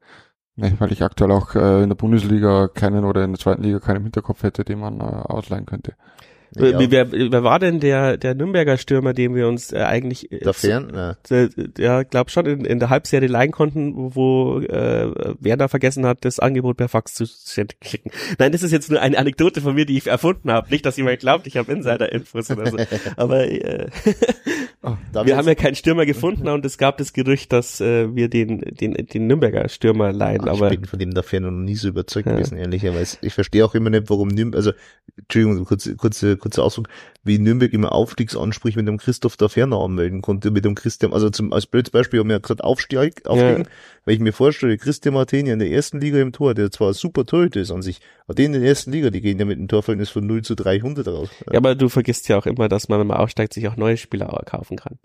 Nee, 0.55 0.73
weil 0.79 0.91
ich 0.91 1.03
aktuell 1.03 1.31
auch 1.31 1.55
äh, 1.55 1.83
in 1.83 1.89
der 1.89 1.95
Bundesliga 1.95 2.67
keinen 2.67 3.05
oder 3.05 3.23
in 3.23 3.31
der 3.31 3.39
zweiten 3.39 3.63
Liga 3.63 3.79
keinen 3.79 3.97
im 3.97 4.03
Hinterkopf 4.03 4.43
hätte, 4.43 4.63
den 4.63 4.79
man 4.79 4.99
äh, 4.99 5.03
ausleihen 5.03 5.65
könnte. 5.65 5.95
Ja. 6.55 6.79
Wer, 6.89 7.11
wer 7.11 7.43
war 7.43 7.59
denn 7.59 7.79
der, 7.79 8.17
der 8.17 8.33
Nürnberger 8.33 8.77
Stürmer, 8.77 9.13
den 9.13 9.35
wir 9.35 9.47
uns 9.47 9.71
äh, 9.71 9.79
eigentlich 9.79 10.31
äh, 10.31 10.51
Fern, 10.53 10.91
ja. 10.93 11.15
Äh, 11.29 11.49
ja, 11.77 12.03
glaub 12.03 12.31
schon 12.31 12.45
in, 12.45 12.65
in 12.65 12.79
der 12.79 12.89
Halbserie 12.89 13.27
leihen 13.27 13.51
konnten, 13.51 13.93
wo, 14.15 14.59
äh, 14.59 15.11
Werner 15.39 15.69
vergessen 15.69 16.05
hat, 16.05 16.25
das 16.25 16.39
Angebot 16.39 16.77
per 16.77 16.89
Fax 16.89 17.13
zu 17.13 17.25
schicken. 17.25 18.11
Nein, 18.37 18.51
das 18.51 18.63
ist 18.63 18.71
jetzt 18.71 18.89
nur 18.89 18.99
eine 18.99 19.17
Anekdote 19.17 19.61
von 19.61 19.75
mir, 19.75 19.85
die 19.85 19.97
ich 19.97 20.07
erfunden 20.07 20.51
habe. 20.51 20.69
Nicht, 20.69 20.85
dass 20.85 20.97
jemand 20.97 21.19
glaubt, 21.19 21.45
ich 21.47 21.57
habe 21.57 21.71
Insider-Infos 21.71 22.49
oder 22.51 22.69
so. 22.69 22.77
Aber 23.15 23.47
äh, 23.47 23.87
oh, 24.81 24.95
wir 25.23 25.37
haben 25.37 25.47
ja 25.47 25.55
keinen 25.55 25.75
Stürmer 25.75 26.05
gefunden 26.05 26.47
und 26.47 26.65
es 26.65 26.77
gab 26.77 26.97
das 26.97 27.13
Gerücht, 27.13 27.53
dass 27.53 27.79
äh, 27.79 28.15
wir 28.15 28.29
den, 28.29 28.59
den, 28.59 28.93
den 28.93 29.27
Nürnberger 29.27 29.69
Stürmer 29.69 30.11
leihen. 30.11 30.41
Ach, 30.43 30.53
aber 30.53 30.71
ich 30.71 30.79
bin 30.79 30.89
von 30.89 30.99
dem 30.99 31.13
dafür 31.13 31.41
noch 31.41 31.51
nie 31.51 31.75
so 31.75 31.87
überzeugt 31.89 32.27
ja. 32.27 32.33
gewesen, 32.33 32.57
ehrlicherweise. 32.57 33.17
Ich 33.21 33.33
verstehe 33.33 33.63
auch 33.65 33.75
immer 33.75 33.89
nicht, 33.89 34.09
warum 34.09 34.29
Nürnberg, 34.29 34.57
also 34.57 34.71
Entschuldigung, 35.17 35.65
kurze, 35.65 35.95
kurze 35.95 36.37
kurzer 36.39 36.63
Ausdruck, 36.63 36.87
wie 37.23 37.37
Nürnberg 37.37 37.71
immer 37.73 37.91
Aufstiegsansprüche 37.91 38.77
mit 38.77 38.87
dem 38.87 38.97
Christoph 38.97 39.37
da 39.37 39.49
Ferner 39.49 39.77
anmelden 39.77 40.21
konnte, 40.21 40.51
mit 40.51 40.65
dem 40.65 40.75
Christian, 40.75 41.13
also 41.13 41.29
zum, 41.29 41.53
als 41.53 41.67
blödes 41.67 41.91
Beispiel 41.91 42.19
haben 42.19 42.29
wir 42.29 42.35
ja 42.35 42.39
gesagt, 42.39 42.63
Aufstieg, 42.63 43.25
aufsteigen, 43.27 43.63
ja. 43.63 43.69
weil 44.05 44.15
ich 44.15 44.19
mir 44.19 44.33
vorstelle, 44.33 44.77
Christian 44.77 45.13
Martini 45.13 45.51
in 45.51 45.59
der 45.59 45.69
ersten 45.69 45.99
Liga 45.99 46.19
im 46.19 46.31
Tor, 46.31 46.53
der 46.53 46.71
zwar 46.71 46.93
super 46.93 47.25
Torhüter 47.25 47.61
ist 47.61 47.71
an 47.71 47.81
sich, 47.81 47.99
aber 48.25 48.35
den 48.35 48.53
in 48.53 48.61
der 48.61 48.69
ersten 48.69 48.91
Liga, 48.91 49.09
die 49.09 49.21
gehen 49.21 49.39
ja 49.39 49.45
mit 49.45 49.57
einem 49.57 49.67
Torverhältnis 49.67 50.09
von 50.09 50.25
0 50.25 50.41
zu 50.43 50.55
300 50.55 51.07
raus. 51.07 51.29
Ja, 51.51 51.57
aber 51.57 51.75
du 51.75 51.89
vergisst 51.89 52.27
ja 52.29 52.37
auch 52.37 52.45
immer, 52.45 52.69
dass 52.69 52.89
man, 52.89 52.99
wenn 52.99 53.07
man 53.07 53.17
aufsteigt, 53.17 53.53
sich 53.53 53.67
auch 53.67 53.75
neue 53.75 53.97
Spieler 53.97 54.27
kaufen 54.45 54.77
kann. 54.77 54.99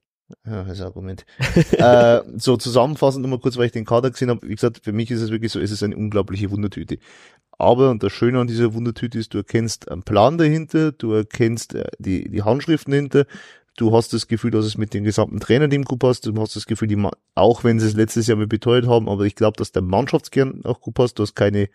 Ja, 0.47 0.65
das 0.65 0.81
Argument. 0.81 1.27
äh, 1.73 2.21
so 2.37 2.57
zusammenfassend 2.57 3.23
nochmal 3.23 3.41
kurz, 3.41 3.57
weil 3.57 3.67
ich 3.67 3.73
den 3.73 3.85
Kader 3.85 4.11
gesehen 4.11 4.31
habe. 4.31 4.47
Wie 4.49 4.55
gesagt, 4.55 4.81
für 4.83 4.93
mich 4.93 5.11
ist 5.11 5.21
es 5.21 5.31
wirklich 5.31 5.53
so, 5.53 5.61
es 5.61 5.71
ist 5.71 5.83
eine 5.83 5.97
unglaubliche 5.97 6.51
Wundertüte. 6.51 6.99
Aber, 7.53 7.91
und 7.91 8.03
das 8.03 8.13
Schöne 8.13 8.41
an 8.41 8.47
dieser 8.47 8.75
Wundertüte 8.75 9.19
ist, 9.19 9.35
du 9.35 9.39
erkennst 9.39 9.91
einen 9.91 10.03
Plan 10.03 10.39
dahinter, 10.39 10.93
du 10.93 11.13
erkennst 11.13 11.75
äh, 11.75 11.85
die, 11.99 12.31
die 12.31 12.43
Handschriften 12.43 12.93
dahinter, 12.93 13.27
du 13.77 13.95
hast 13.95 14.13
das 14.13 14.27
Gefühl, 14.27 14.51
dass 14.51 14.65
es 14.65 14.79
mit 14.79 14.95
dem 14.95 15.05
gesamten 15.05 15.41
Trainerteam 15.41 15.85
gut 15.85 15.99
passt, 15.99 16.27
du 16.27 16.35
hast 16.41 16.57
das 16.57 16.67
Gefühl, 16.67 16.89
die, 16.89 17.09
auch 17.35 17.65
wenn 17.65 17.79
sie 17.79 17.87
es 17.87 17.95
letztes 17.95 18.27
Jahr 18.27 18.39
mal 18.39 18.47
beteuert 18.47 18.87
haben, 18.87 19.09
aber 19.09 19.25
ich 19.25 19.35
glaube, 19.35 19.57
dass 19.59 19.73
der 19.73 19.83
Mannschaftskern 19.83 20.63
auch 20.65 20.81
gut 20.81 20.95
passt, 20.95 21.19
du 21.19 21.23
hast 21.23 21.35
keine 21.35 21.69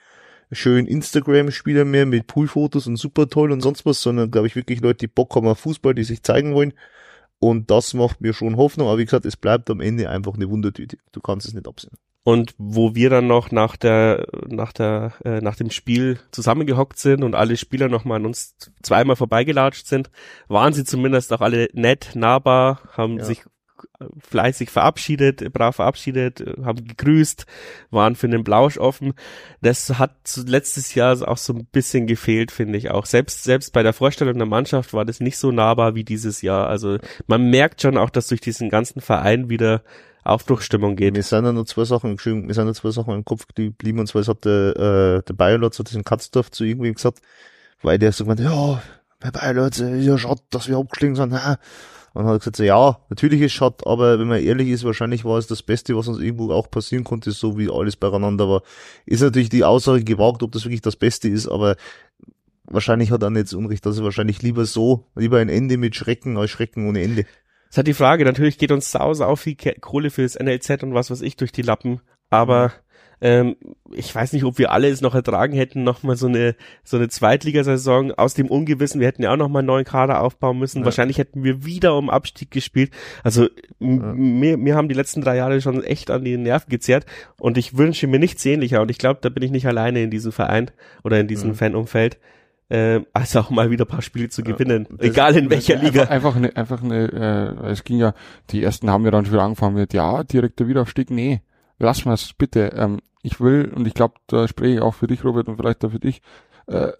schönen 0.52 0.88
Instagram-Spieler 0.88 1.86
mehr 1.86 2.06
mit 2.06 2.28
Poolfotos 2.28 2.88
und 2.88 2.96
super 2.96 3.28
toll 3.28 3.52
und 3.52 3.62
sonst 3.62 3.86
was, 3.86 4.02
sondern 4.02 4.32
glaube 4.32 4.48
ich 4.48 4.56
wirklich 4.56 4.82
Leute, 4.82 5.00
die 5.00 5.08
Bock 5.08 5.36
haben 5.36 5.48
auf 5.48 5.60
Fußball, 5.60 5.94
die 5.94 6.04
sich 6.04 6.24
zeigen 6.24 6.56
wollen. 6.56 6.74
Und 7.40 7.72
das 7.72 7.94
macht 7.94 8.22
mir 8.22 8.34
schon 8.34 8.58
Hoffnung, 8.58 8.88
aber 8.88 8.98
wie 8.98 9.06
gesagt, 9.06 9.26
es 9.26 9.38
bleibt 9.38 9.70
am 9.70 9.80
Ende 9.80 10.10
einfach 10.10 10.34
eine 10.34 10.50
Wundertüte. 10.50 10.98
Du 11.12 11.22
kannst 11.22 11.48
es 11.48 11.54
nicht 11.54 11.68
absehen. 11.68 11.94
Und 12.24 12.54
wo 12.58 12.96
wir 12.96 13.10
dann 13.10 13.28
noch 13.28 13.50
nach 13.52 13.78
der, 13.78 14.28
nach 14.48 14.74
der, 14.74 15.14
äh, 15.24 15.40
nach 15.40 15.56
dem 15.56 15.72
Spiel 15.72 16.20
zusammengehockt 16.32 17.00
sind 17.00 17.24
und 17.24 17.34
alle 17.34 17.56
Spieler 17.56 17.88
nochmal 17.88 18.18
an 18.18 18.26
uns 18.26 18.56
zweimal 18.84 19.16
vorbeigelatscht 19.16 19.88
sind, 19.88 20.12
waren 20.48 20.74
sie 20.74 20.84
zumindest 20.84 21.32
auch 21.32 21.42
alle 21.42 21.70
nett, 21.74 22.12
nahbar, 22.16 22.82
haben 22.92 23.18
ja. 23.18 23.24
sich 23.24 23.46
fleißig 24.20 24.70
verabschiedet, 24.70 25.54
brav 25.54 25.76
verabschiedet, 25.76 26.44
haben 26.64 26.88
gegrüßt, 26.88 27.46
waren 27.92 28.16
für 28.16 28.30
den 28.30 28.44
Blausch 28.44 28.78
offen. 28.78 29.14
Das 29.62 29.98
hat 29.98 30.12
letztes 30.46 30.96
Jahr 30.96 31.28
auch 31.28 31.38
so 31.38 31.54
ein 31.54 31.66
bisschen 31.66 32.08
gefehlt, 32.08 32.52
finde 32.52 32.78
ich 32.78 32.92
auch. 32.92 33.06
Selbst, 33.06 33.44
selbst 33.44 33.74
bei 33.74 33.84
der 33.84 33.94
Vorstellung 33.94 34.38
der 34.38 34.48
Mannschaft 34.48 34.94
war 34.94 35.06
das 35.06 35.20
nicht 35.20 35.38
so 35.38 35.52
nahbar 35.52 35.96
wie 35.96 36.04
dieses 36.04 36.42
Jahr. 36.42 36.68
Also 36.68 36.98
man 37.28 37.50
merkt 37.50 37.82
schon 37.82 37.98
auch, 37.98 38.10
dass 38.10 38.28
durch 38.28 38.42
diesen 38.42 38.70
ganzen 38.70 39.02
Verein 39.02 39.50
wieder 39.50 39.84
Aufbruchstimmung 40.24 40.96
geht. 40.96 41.16
Mir 41.16 41.24
sind 41.24 41.46
ja 41.46 41.52
nur 41.52 41.66
zwei 41.66 41.86
Sachen, 41.86 42.12
mir 42.12 42.54
sind 42.54 42.68
ja 42.68 42.74
zwei 42.74 42.92
Sachen 42.92 43.14
im 43.14 43.26
Kopf 43.26 43.48
geblieben, 43.48 44.00
und 44.00 44.08
zwar 44.08 44.26
hat 44.26 44.46
der, 44.46 44.76
äh, 44.76 45.24
der 45.24 45.34
Bayerlotz 45.34 45.80
hat 45.80 45.88
das 45.88 45.96
in 45.96 46.04
Katzdorf 46.04 46.52
zu 46.52 46.64
irgendwem 46.64 46.94
gesagt, 46.94 47.20
weil 47.82 47.98
der 47.98 48.12
so 48.12 48.26
gemeint, 48.26 48.42
ja, 48.42 48.82
bei 49.20 49.32
Bayerlotz, 49.32 49.80
ist 49.80 50.06
ja 50.06 50.18
schade, 50.18 50.42
dass 50.50 50.68
wir 50.68 50.78
abgestiegen 50.78 51.16
sind, 51.16 51.34
ja. 51.34 51.58
Und 52.14 52.26
hat 52.26 52.40
gesagt, 52.40 52.56
so, 52.56 52.64
ja, 52.64 53.00
natürlich 53.10 53.42
ist 53.42 53.54
schade, 53.54 53.86
aber 53.86 54.20
wenn 54.20 54.28
man 54.28 54.42
ehrlich 54.42 54.70
ist, 54.70 54.84
wahrscheinlich 54.84 55.26
war 55.26 55.38
es 55.38 55.48
das 55.48 55.64
Beste, 55.64 55.96
was 55.96 56.08
uns 56.08 56.20
irgendwo 56.20 56.52
auch 56.52 56.70
passieren 56.70 57.04
konnte, 57.04 57.32
so 57.32 57.58
wie 57.58 57.70
alles 57.70 57.96
beieinander 57.96 58.50
war. 58.50 58.64
Ist 59.06 59.22
natürlich 59.22 59.50
die 59.50 59.64
Aussage 59.64 60.04
gewagt, 60.04 60.44
ob 60.44 60.52
das 60.52 60.66
wirklich 60.66 60.82
das 60.82 60.96
Beste 60.96 61.30
ist, 61.30 61.48
aber 61.48 61.76
wahrscheinlich 62.66 63.12
hat 63.12 63.24
er 63.24 63.30
nicht 63.30 63.54
Unrecht, 63.54 63.86
also 63.86 64.04
wahrscheinlich 64.04 64.42
lieber 64.42 64.66
so, 64.66 65.06
lieber 65.16 65.40
ein 65.40 65.50
Ende 65.50 65.78
mit 65.78 65.96
Schrecken 65.96 66.38
als 66.38 66.52
Schrecken 66.52 66.88
ohne 66.88 67.02
Ende. 67.02 67.26
Das 67.70 67.78
hat 67.78 67.88
die 67.88 67.94
Frage, 67.94 68.26
natürlich 68.26 68.58
geht 68.58 68.72
uns 68.72 68.92
sau, 68.92 69.14
sau 69.14 69.36
viel 69.36 69.56
Kohle 69.56 70.10
fürs 70.10 70.38
NLZ 70.40 70.84
und 70.84 70.94
was 70.94 71.12
weiß 71.12 71.22
ich 71.22 71.36
durch 71.36 71.52
die 71.52 71.62
Lappen, 71.62 72.02
aber 72.30 72.74
ähm, 73.22 73.56
ich 73.92 74.14
weiß 74.14 74.34
nicht, 74.34 74.44
ob 74.44 74.58
wir 74.58 74.72
alle 74.72 74.90
es 74.90 75.02
noch 75.02 75.16
ertragen 75.16 75.54
hätten, 75.54 75.84
nochmal 75.84 76.16
so 76.16 76.28
eine, 76.28 76.56
so 76.84 76.98
eine 76.98 77.10
Zweitligasaison 77.10 78.14
aus 78.14 78.34
dem 78.34 78.48
Ungewissen. 78.48 79.00
Wir 79.00 79.08
hätten 79.08 79.24
ja 79.24 79.34
auch 79.34 79.38
nochmal 79.38 79.62
einen 79.62 79.68
neuen 79.68 79.86
Kader 79.86 80.22
aufbauen 80.22 80.60
müssen. 80.60 80.80
Ja. 80.80 80.86
Wahrscheinlich 80.86 81.18
hätten 81.18 81.44
wir 81.44 81.66
wieder 81.66 81.96
um 81.98 82.10
Abstieg 82.10 82.52
gespielt. 82.52 82.92
Also 83.24 83.44
ja. 83.44 83.88
mir, 83.88 84.58
mir 84.58 84.76
haben 84.76 84.90
die 84.90 84.96
letzten 84.96 85.22
drei 85.22 85.38
Jahre 85.38 85.60
schon 85.62 85.84
echt 85.84 86.12
an 86.12 86.24
die 86.24 86.38
Nerven 86.38 86.70
gezerrt 86.70 87.06
und 87.40 87.58
ich 87.58 87.78
wünsche 87.78 88.08
mir 88.08 88.20
nichts 88.20 88.46
ähnlicher 88.46 88.82
und 88.82 88.92
ich 88.92 88.98
glaube, 88.98 89.20
da 89.22 89.30
bin 89.30 89.44
ich 89.44 89.52
nicht 89.52 89.68
alleine 89.68 90.02
in 90.02 90.12
diesem 90.12 90.32
Verein 90.32 90.72
oder 91.04 91.20
in 91.20 91.28
diesem 91.28 91.50
ja. 91.50 91.56
Fanumfeld 91.56 92.20
äh, 92.70 93.02
also 93.14 93.40
auch 93.40 93.50
mal 93.50 93.72
wieder 93.72 93.86
ein 93.86 93.88
paar 93.88 94.04
Spiele 94.04 94.30
zu 94.30 94.44
gewinnen, 94.44 94.88
ja, 94.92 95.06
egal 95.06 95.36
in 95.36 95.50
welcher 95.50 95.76
Liga. 95.76 96.04
Einfach, 96.04 96.36
eine, 96.36 96.56
einfach 96.56 96.84
eine, 96.84 97.58
äh, 97.64 97.72
es 97.72 97.84
ging 97.84 97.98
ja, 97.98 98.14
die 98.52 98.64
ersten 98.64 98.90
haben 98.92 99.04
ja 99.06 99.12
dann 99.12 99.26
schon 99.26 99.40
angefangen 99.40 99.76
mit, 99.76 99.94
ja, 99.94 100.24
direkter 100.24 100.68
Wiederaufstieg, 100.68 101.10
nee, 101.10 101.42
lass 101.80 102.06
mal's 102.06 102.34
bitte. 102.34 102.72
Ähm, 102.76 103.00
ich 103.22 103.40
will, 103.42 103.72
und 103.76 103.88
ich 103.88 103.94
glaube, 103.94 104.16
da 104.28 104.48
spreche 104.48 104.76
ich 104.76 104.82
auch 104.82 104.96
für 104.96 105.08
dich, 105.08 105.24
Robert, 105.24 105.48
und 105.48 105.58
vielleicht 105.58 105.84
auch 105.84 105.92
für 105.92 106.00
dich, 106.00 106.22
äh, 106.68 106.92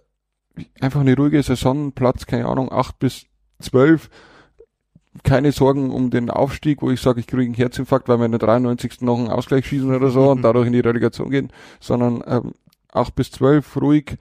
einfach 0.82 1.02
eine 1.02 1.16
ruhige 1.16 1.42
Saison, 1.42 1.94
Platz, 1.94 2.26
keine 2.26 2.48
Ahnung, 2.48 2.72
acht 2.72 3.00
bis 3.00 3.26
zwölf, 3.60 4.10
keine 5.24 5.52
Sorgen 5.52 5.92
um 5.92 6.10
den 6.10 6.30
Aufstieg, 6.30 6.82
wo 6.82 6.92
ich 6.92 7.02
sage, 7.02 7.20
ich 7.20 7.28
kriege 7.28 7.44
einen 7.44 7.54
Herzinfarkt, 7.54 8.08
weil 8.08 8.20
wir 8.20 8.26
in 8.26 8.32
der 8.32 8.40
93. 8.40 9.02
noch 9.02 9.18
einen 9.18 9.30
Ausgleich 9.30 9.68
schießen 9.68 9.94
oder 9.94 10.10
so 10.10 10.32
und 10.32 10.42
dadurch 10.44 10.68
in 10.68 10.74
die 10.74 10.80
Relegation 10.80 11.30
gehen, 11.30 11.52
sondern 11.80 12.24
ähm, 12.28 12.54
8 12.92 13.16
bis 13.16 13.32
12 13.32 13.78
ruhig, 13.78 14.18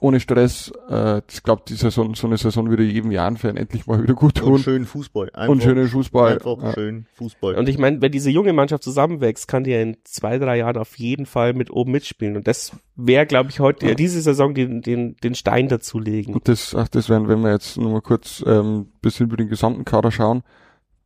ohne 0.00 0.20
Stress. 0.20 0.72
Äh, 0.88 1.20
ich 1.30 1.42
glaube, 1.42 1.62
die 1.68 1.74
Saison, 1.74 2.14
so 2.14 2.26
eine 2.26 2.36
Saison 2.38 2.70
würde 2.70 2.84
jedem 2.84 3.10
Jahren-Fan 3.10 3.56
endlich 3.56 3.86
mal 3.86 4.02
wieder 4.02 4.14
gut 4.14 4.36
tun. 4.36 4.54
Und 4.54 4.60
schönen 4.60 4.86
Fußball. 4.86 5.30
Einfach, 5.34 5.48
und 5.52 5.62
schönen 5.62 5.88
Fußball. 5.88 6.34
Einfach 6.34 6.62
Ja. 6.62 6.72
schön 6.72 7.06
Fußball. 7.14 7.56
Und 7.56 7.68
ich 7.68 7.76
meine, 7.78 8.00
wenn 8.00 8.10
diese 8.12 8.30
junge 8.30 8.52
Mannschaft 8.52 8.82
zusammenwächst, 8.82 9.48
kann 9.48 9.64
die 9.64 9.72
ja 9.72 9.80
in 9.82 9.96
zwei, 10.04 10.38
drei 10.38 10.58
Jahren 10.58 10.76
auf 10.78 10.96
jeden 10.98 11.26
Fall 11.26 11.52
mit 11.52 11.70
oben 11.70 11.92
mitspielen. 11.92 12.36
Und 12.36 12.48
das 12.48 12.72
wäre, 12.96 13.26
glaube 13.26 13.50
ich, 13.50 13.60
heute, 13.60 13.88
Ja. 13.88 13.94
diese 13.94 14.20
Saison 14.22 14.54
den, 14.54 14.80
den, 14.80 15.16
den 15.22 15.34
Stein 15.34 15.68
dazulegen. 15.68 16.34
Und 16.34 16.48
das, 16.48 16.74
ach, 16.74 16.88
das 16.88 17.08
wären, 17.08 17.28
wenn 17.28 17.42
wir 17.42 17.50
jetzt 17.52 17.76
nur 17.76 17.90
mal 17.90 18.00
kurz 18.02 18.42
ähm, 18.46 18.86
bisschen 19.02 19.26
über 19.26 19.36
den 19.36 19.48
gesamten 19.48 19.84
Kader 19.84 20.10
schauen. 20.10 20.42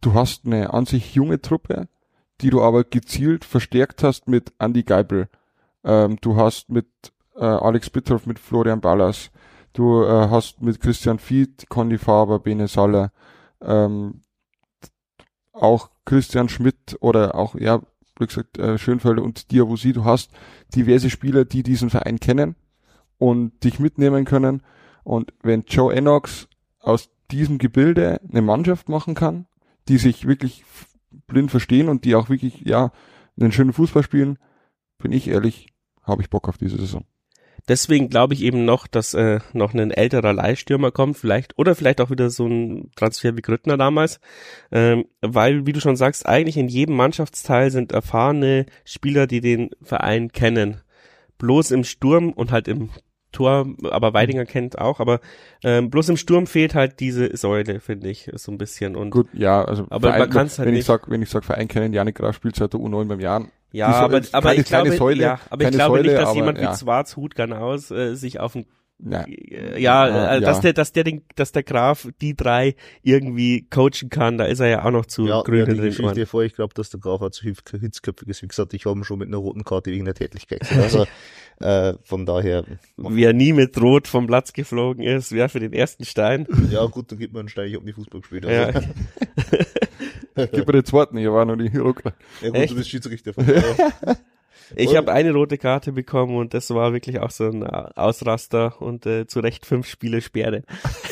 Du 0.00 0.14
hast 0.14 0.46
eine 0.46 0.72
an 0.74 0.86
sich 0.86 1.14
junge 1.14 1.40
Truppe, 1.40 1.88
die 2.40 2.50
du 2.50 2.60
aber 2.62 2.84
gezielt 2.84 3.44
verstärkt 3.44 4.02
hast 4.02 4.28
mit 4.28 4.52
Andy 4.58 4.82
Geibel. 4.82 5.28
Ähm, 5.84 6.18
du 6.20 6.36
hast 6.36 6.68
mit 6.70 6.86
äh, 7.36 7.44
Alex 7.44 7.90
Bittroff, 7.90 8.26
mit 8.26 8.38
Florian 8.38 8.80
Ballas. 8.80 9.30
Du 9.72 10.02
äh, 10.04 10.28
hast 10.30 10.62
mit 10.62 10.80
Christian 10.80 11.18
Fied, 11.18 11.68
Conny 11.68 11.98
Faber, 11.98 12.38
Bene 12.38 12.68
Saller, 12.68 13.12
ähm, 13.60 14.22
auch 15.52 15.90
Christian 16.04 16.48
Schmidt 16.48 16.96
oder 17.00 17.34
auch, 17.34 17.54
ja, 17.54 17.80
wie 18.18 18.26
gesagt, 18.26 18.58
äh, 18.58 18.78
Schönfelder 18.78 19.22
und 19.22 19.50
Diabusi. 19.50 19.92
Du 19.92 20.04
hast 20.04 20.30
diverse 20.74 21.10
Spieler, 21.10 21.44
die 21.44 21.62
diesen 21.62 21.90
Verein 21.90 22.20
kennen 22.20 22.56
und 23.18 23.64
dich 23.64 23.78
mitnehmen 23.78 24.24
können. 24.24 24.62
Und 25.04 25.32
wenn 25.42 25.64
Joe 25.66 25.94
Enox 25.94 26.48
aus 26.80 27.10
diesem 27.30 27.58
Gebilde 27.58 28.20
eine 28.28 28.42
Mannschaft 28.42 28.88
machen 28.88 29.14
kann, 29.14 29.46
die 29.88 29.98
sich 29.98 30.26
wirklich 30.26 30.64
blind 31.26 31.50
verstehen 31.50 31.88
und 31.88 32.04
die 32.04 32.14
auch 32.14 32.28
wirklich, 32.28 32.60
ja, 32.60 32.92
einen 33.38 33.52
schönen 33.52 33.72
Fußball 33.72 34.02
spielen, 34.02 34.38
bin 34.98 35.12
ich 35.12 35.28
ehrlich, 35.28 35.68
habe 36.02 36.22
ich 36.22 36.30
Bock 36.30 36.48
auf 36.48 36.58
diese 36.58 36.78
Saison. 36.78 37.04
Deswegen 37.68 38.08
glaube 38.08 38.34
ich 38.34 38.42
eben 38.42 38.64
noch, 38.64 38.86
dass 38.86 39.12
äh, 39.14 39.40
noch 39.52 39.74
ein 39.74 39.90
älterer 39.90 40.32
Leihstürmer 40.32 40.92
kommt, 40.92 41.16
vielleicht, 41.16 41.58
oder 41.58 41.74
vielleicht 41.74 42.00
auch 42.00 42.10
wieder 42.10 42.30
so 42.30 42.46
ein 42.46 42.90
Transfer 42.94 43.36
wie 43.36 43.42
Grüttner 43.42 43.76
damals. 43.76 44.20
Ähm, 44.70 45.06
weil, 45.20 45.66
wie 45.66 45.72
du 45.72 45.80
schon 45.80 45.96
sagst, 45.96 46.26
eigentlich 46.26 46.56
in 46.56 46.68
jedem 46.68 46.96
Mannschaftsteil 46.96 47.70
sind 47.70 47.92
erfahrene 47.92 48.66
Spieler, 48.84 49.26
die 49.26 49.40
den 49.40 49.70
Verein 49.82 50.30
kennen. 50.30 50.80
Bloß 51.38 51.72
im 51.72 51.84
Sturm 51.84 52.32
und 52.32 52.52
halt 52.52 52.68
im 52.68 52.90
Tor, 53.36 53.66
aber 53.90 54.14
Weidinger 54.14 54.44
kennt 54.46 54.78
auch, 54.78 54.98
aber 55.00 55.20
ähm, 55.62 55.90
bloß 55.90 56.08
im 56.08 56.16
Sturm 56.16 56.46
fehlt 56.46 56.74
halt 56.74 57.00
diese 57.00 57.36
Säule, 57.36 57.80
finde 57.80 58.08
ich, 58.08 58.30
so 58.34 58.50
ein 58.50 58.58
bisschen. 58.58 58.96
Und 58.96 59.10
Gut, 59.10 59.28
ja, 59.32 59.64
also 59.64 59.86
Aber 59.90 60.16
man 60.18 60.30
kann's 60.30 60.58
halt 60.58 60.66
wenn 60.66 60.74
ich 60.74 60.78
nicht- 60.78 60.86
sag, 60.86 61.10
wenn 61.10 61.22
ich 61.22 61.30
sag 61.30 61.44
Verein 61.44 61.68
kennen, 61.68 61.92
Janik 61.92 62.16
Graf 62.16 62.34
spielt 62.34 62.56
seit 62.56 62.72
der 62.72 62.80
U9 62.80 63.06
beim 63.08 63.20
Jahren. 63.20 63.50
Ja, 63.72 63.88
aber, 63.88 64.22
aber 64.32 64.54
ich 64.54 64.64
glaube, 64.64 64.92
Säule, 64.92 65.22
ja, 65.22 65.40
aber 65.50 65.64
ich 65.64 65.70
glaube 65.70 65.98
Säule, 65.98 66.08
nicht, 66.08 66.16
dass 66.20 66.28
aber, 66.30 66.36
jemand 66.36 66.58
ja. 66.58 66.72
wie 66.72 66.78
Schwarz 66.78 67.16
Hut 67.16 67.34
Ganaus 67.34 67.90
äh, 67.90 68.14
sich 68.14 68.40
auf 68.40 68.54
ein 68.54 68.64
Ja, 68.98 69.24
äh, 69.24 69.80
ja, 69.80 70.08
Ja, 70.08 70.36
äh, 70.36 70.40
dass 70.40 70.56
ja. 70.58 70.62
der, 70.62 70.72
dass 70.72 70.92
der 70.92 71.04
den, 71.04 71.22
dass 71.34 71.52
der 71.52 71.62
Graf 71.62 72.08
die 72.22 72.34
drei 72.34 72.76
irgendwie 73.02 73.66
coachen 73.68 74.08
kann, 74.08 74.38
da 74.38 74.46
ist 74.46 74.60
er 74.60 74.68
ja 74.68 74.84
auch 74.86 74.90
noch 74.90 75.04
zu 75.06 75.26
ja, 75.26 75.42
grün 75.42 75.58
ja, 75.58 75.64
die 75.66 75.76
Geschichte 75.80 76.02
Ohren. 76.04 76.26
vor, 76.26 76.42
ich 76.44 76.54
glaube, 76.54 76.72
dass 76.74 76.88
der 76.90 77.00
Graf 77.00 77.20
auch 77.20 77.28
zu 77.30 77.44
hitz- 77.44 77.78
hitzköpfig 77.78 78.28
ist. 78.28 78.42
Wie 78.42 78.48
gesagt, 78.48 78.72
ich 78.72 78.86
habe 78.86 78.98
ihn 78.98 79.04
schon 79.04 79.18
mit 79.18 79.28
einer 79.28 79.36
roten 79.36 79.64
Karte 79.64 79.90
wegen 79.90 80.06
der 80.06 80.14
Tätigkeit. 80.14 80.60
gesehen. 80.60 80.80
Also 80.80 81.06
äh, 81.60 81.94
von 82.04 82.24
daher, 82.24 82.64
Wie 82.96 83.22
er 83.24 83.34
nie 83.34 83.52
mit 83.52 83.78
Rot 83.80 84.08
vom 84.08 84.26
Platz 84.26 84.52
geflogen 84.54 85.02
ist, 85.04 85.30
wer 85.32 85.48
für 85.50 85.60
den 85.60 85.74
ersten 85.74 86.04
Stein. 86.06 86.46
ja 86.70 86.84
gut, 86.86 87.12
dann 87.12 87.18
gibt 87.18 87.34
man 87.34 87.40
einen 87.40 87.48
Stein, 87.50 87.68
ich 87.68 87.74
habe 87.74 87.84
nie 87.84 87.92
Fußball 87.92 88.20
gespielt. 88.22 88.44
Ja. 88.46 88.66
Also, 88.68 88.80
gib 90.52 90.66
mir 90.66 90.72
den 90.72 90.84
zweiten, 90.84 91.18
ich 91.18 91.26
war 91.28 91.44
noch 91.44 91.56
nie 91.56 91.68
Ruckler. 91.76 92.14
ja, 92.40 92.48
gut, 92.48 92.56
Echt? 92.58 92.70
du 92.72 92.76
bist 92.76 92.88
Schiedsrichter. 92.88 93.34
Von 93.34 93.46
daher. 93.46 94.16
Ich 94.74 94.96
habe 94.96 95.12
eine 95.12 95.32
rote 95.32 95.58
Karte 95.58 95.92
bekommen 95.92 96.36
und 96.36 96.54
das 96.54 96.70
war 96.70 96.92
wirklich 96.92 97.20
auch 97.20 97.30
so 97.30 97.44
ein 97.44 97.62
Ausraster 97.62 98.80
und 98.80 99.06
äh, 99.06 99.26
zu 99.26 99.40
Recht 99.40 99.66
fünf 99.66 99.86
Spiele 99.86 100.20
Sperre. 100.20 100.62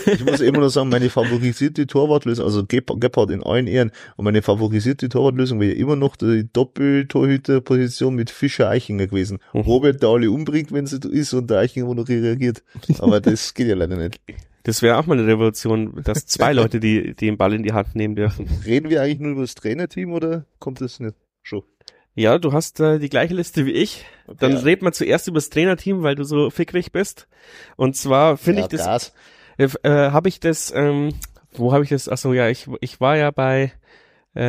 Ich 0.06 0.24
muss 0.24 0.40
immer 0.40 0.58
nur 0.58 0.70
sagen, 0.70 0.88
meine 0.88 1.10
favorisierte 1.10 1.86
Torwartlösung, 1.86 2.44
also 2.44 2.64
Gebhardt 2.66 3.30
in 3.30 3.42
allen 3.42 3.66
Ehren, 3.66 3.92
und 4.16 4.24
meine 4.24 4.42
favorisierte 4.42 5.08
Torwartlösung 5.08 5.60
wäre 5.60 5.72
immer 5.72 5.96
noch 5.96 6.16
die 6.16 6.48
Doppeltorhüterposition 6.52 8.14
mit 8.14 8.30
Fischer 8.30 8.68
Eichinger 8.68 9.06
gewesen. 9.06 9.38
Mhm. 9.52 9.60
Robert, 9.60 10.02
der 10.02 10.08
alle 10.08 10.30
umbringt, 10.30 10.72
wenn 10.72 10.86
so 10.86 10.96
ist, 11.08 11.32
und 11.32 11.50
der 11.50 11.58
Eichinger, 11.58 11.86
wo 11.86 11.94
noch 11.94 12.08
reagiert. 12.08 12.62
Aber 12.98 13.20
das 13.20 13.54
geht 13.54 13.68
ja 13.68 13.74
leider 13.74 13.96
nicht. 13.96 14.20
Das 14.64 14.80
wäre 14.80 14.98
auch 14.98 15.06
mal 15.06 15.18
eine 15.18 15.26
Revolution, 15.26 16.02
dass 16.02 16.26
zwei 16.26 16.52
Leute 16.54 16.80
die, 16.80 17.14
die 17.14 17.26
den 17.26 17.36
Ball 17.36 17.52
in 17.52 17.62
die 17.62 17.72
Hand 17.72 17.94
nehmen 17.94 18.16
dürfen. 18.16 18.48
Reden 18.64 18.88
wir 18.88 19.02
eigentlich 19.02 19.20
nur 19.20 19.32
über 19.32 19.42
das 19.42 19.54
Trainerteam 19.54 20.12
oder 20.12 20.46
kommt 20.58 20.80
das 20.80 21.00
nicht 21.00 21.14
schon? 21.42 21.62
Ja, 22.14 22.38
du 22.38 22.52
hast 22.52 22.78
äh, 22.80 22.98
die 22.98 23.08
gleiche 23.08 23.34
Liste 23.34 23.66
wie 23.66 23.72
ich. 23.72 24.04
Dann 24.38 24.52
Ja. 24.52 24.58
reden 24.60 24.84
wir 24.86 24.92
zuerst 24.92 25.26
über 25.28 25.36
das 25.38 25.50
Trainerteam, 25.50 26.02
weil 26.02 26.14
du 26.14 26.24
so 26.24 26.50
fickrig 26.50 26.92
bist. 26.92 27.26
Und 27.76 27.96
zwar 27.96 28.36
finde 28.36 28.60
ja, 28.60 28.66
ich 28.66 28.68
das 28.70 28.84
Gas. 28.86 29.12
äh, 29.58 29.68
äh, 29.82 30.10
habe 30.10 30.28
ich 30.28 30.38
das, 30.40 30.72
ähm, 30.74 31.10
wo 31.52 31.72
habe 31.72 31.82
ich 31.84 31.90
das, 31.90 32.08
ach 32.08 32.18
so, 32.18 32.32
ja, 32.32 32.48
ich, 32.48 32.68
ich 32.80 33.00
war 33.00 33.16
ja 33.16 33.30
bei 33.32 33.72
äh, 34.36 34.40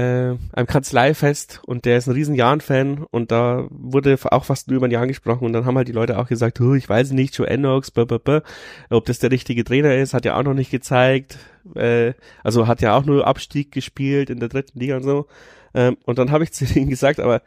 einem 0.53 0.67
Kanzleifest 0.67 1.61
und 1.65 1.85
der 1.85 1.97
ist 1.97 2.07
ein 2.07 2.13
riesen 2.13 2.33
Jan-Fan 2.33 3.05
und 3.11 3.31
da 3.31 3.67
wurde 3.69 4.17
auch 4.31 4.45
fast 4.45 4.67
nur 4.67 4.77
über 4.77 4.87
den 4.87 4.93
Jan 4.93 5.07
gesprochen 5.07 5.45
und 5.45 5.53
dann 5.53 5.65
haben 5.65 5.77
halt 5.77 5.87
die 5.87 5.91
Leute 5.91 6.17
auch 6.17 6.27
gesagt, 6.27 6.59
"Huh, 6.59 6.73
ich 6.73 6.89
weiß 6.89 7.11
nicht, 7.11 7.37
Joe 7.37 7.47
Enox, 7.47 7.91
blah, 7.91 8.05
blah, 8.05 8.17
blah. 8.17 8.41
ob 8.89 9.05
das 9.05 9.19
der 9.19 9.29
richtige 9.29 9.63
Trainer 9.63 9.93
ist, 9.95 10.15
hat 10.15 10.25
ja 10.25 10.37
auch 10.37 10.43
noch 10.43 10.55
nicht 10.55 10.71
gezeigt, 10.71 11.37
äh, 11.75 12.13
also 12.43 12.65
hat 12.67 12.81
ja 12.81 12.97
auch 12.97 13.05
nur 13.05 13.27
Abstieg 13.27 13.71
gespielt 13.71 14.31
in 14.31 14.39
der 14.39 14.49
dritten 14.49 14.79
Liga 14.79 14.95
und 14.97 15.03
so 15.03 15.27
ähm, 15.75 15.97
und 16.05 16.17
dann 16.17 16.31
habe 16.31 16.43
ich 16.43 16.51
zu 16.53 16.65
denen 16.65 16.89
gesagt, 16.89 17.19
aber 17.19 17.43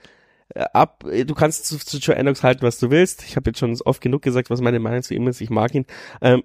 äh, 0.54 0.64
ab, 0.72 1.04
äh, 1.10 1.24
du 1.24 1.34
kannst 1.34 1.66
zu, 1.66 1.78
zu 1.78 1.98
Joe 1.98 2.14
Enox 2.14 2.42
halten, 2.42 2.62
was 2.62 2.78
du 2.78 2.90
willst. 2.90 3.24
Ich 3.24 3.36
habe 3.36 3.50
jetzt 3.50 3.58
schon 3.58 3.76
oft 3.82 4.00
genug 4.00 4.22
gesagt, 4.22 4.50
was 4.50 4.60
meine 4.60 4.78
Meinung 4.78 5.02
zu 5.02 5.14
ihm 5.14 5.26
ist. 5.26 5.40
Ich 5.40 5.50
mag 5.50 5.74
ihn. 5.74 5.86
Ähm, 6.20 6.44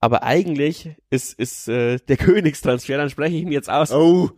aber 0.00 0.24
eigentlich 0.24 0.90
ist, 1.10 1.38
ist 1.38 1.68
äh, 1.68 1.98
der 1.98 2.16
Königstransfer, 2.18 2.96
dann 2.96 3.10
spreche 3.10 3.36
ich 3.36 3.42
ihn 3.42 3.52
jetzt 3.52 3.70
aus. 3.70 3.92
Oh, 3.92 4.30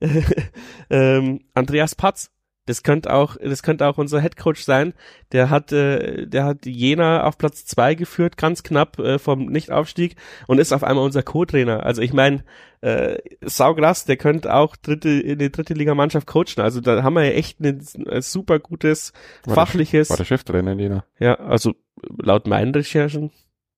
ähm, 0.90 1.40
Andreas 1.54 1.94
Patz. 1.94 2.30
Das 2.66 2.82
könnte 2.82 3.12
auch, 3.12 3.36
das 3.36 3.62
könnte 3.62 3.86
auch 3.86 3.98
unser 3.98 4.20
Headcoach 4.20 4.64
sein. 4.64 4.94
Der 5.32 5.50
hat, 5.50 5.70
äh, 5.72 6.26
der 6.26 6.44
hat 6.46 6.64
Jena 6.64 7.24
auf 7.24 7.36
Platz 7.36 7.66
zwei 7.66 7.94
geführt, 7.94 8.38
ganz 8.38 8.62
knapp 8.62 8.98
äh, 8.98 9.18
vom 9.18 9.46
Nichtaufstieg 9.46 10.16
und 10.46 10.58
ist 10.58 10.72
auf 10.72 10.82
einmal 10.82 11.04
unser 11.04 11.22
Co-Trainer. 11.22 11.84
Also 11.84 12.00
ich 12.00 12.14
meine, 12.14 12.42
äh, 12.80 13.18
saugrass, 13.42 14.06
der 14.06 14.16
könnte 14.16 14.54
auch 14.54 14.76
dritte 14.76 15.10
in 15.10 15.38
die 15.38 15.52
dritte 15.52 15.74
Liga 15.74 15.94
Mannschaft 15.94 16.26
coachen. 16.26 16.60
Also 16.62 16.80
da 16.80 17.02
haben 17.02 17.14
wir 17.14 17.24
ja 17.24 17.32
echt 17.32 17.60
ein, 17.60 17.84
ein 18.08 18.22
super 18.22 18.58
gutes 18.58 19.12
War 19.44 19.54
der- 19.54 19.66
fachliches. 19.66 20.08
War 20.10 20.16
der 20.16 20.24
Cheftrainer 20.24 20.72
in 20.72 20.78
Jena. 20.78 21.04
Ja, 21.18 21.34
also 21.34 21.74
laut 22.22 22.46
meinen 22.46 22.74
Recherchen 22.74 23.30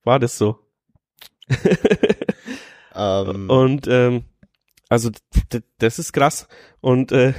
war 0.05 0.20
das 0.20 0.39
so. 0.39 0.61
ähm, 2.95 3.51
Und 3.51 3.87
ähm, 3.89 4.24
also 4.89 5.11
das 5.78 5.99
ist 5.99 6.12
krass. 6.12 6.47
Und 6.80 7.11
äh, 7.12 7.34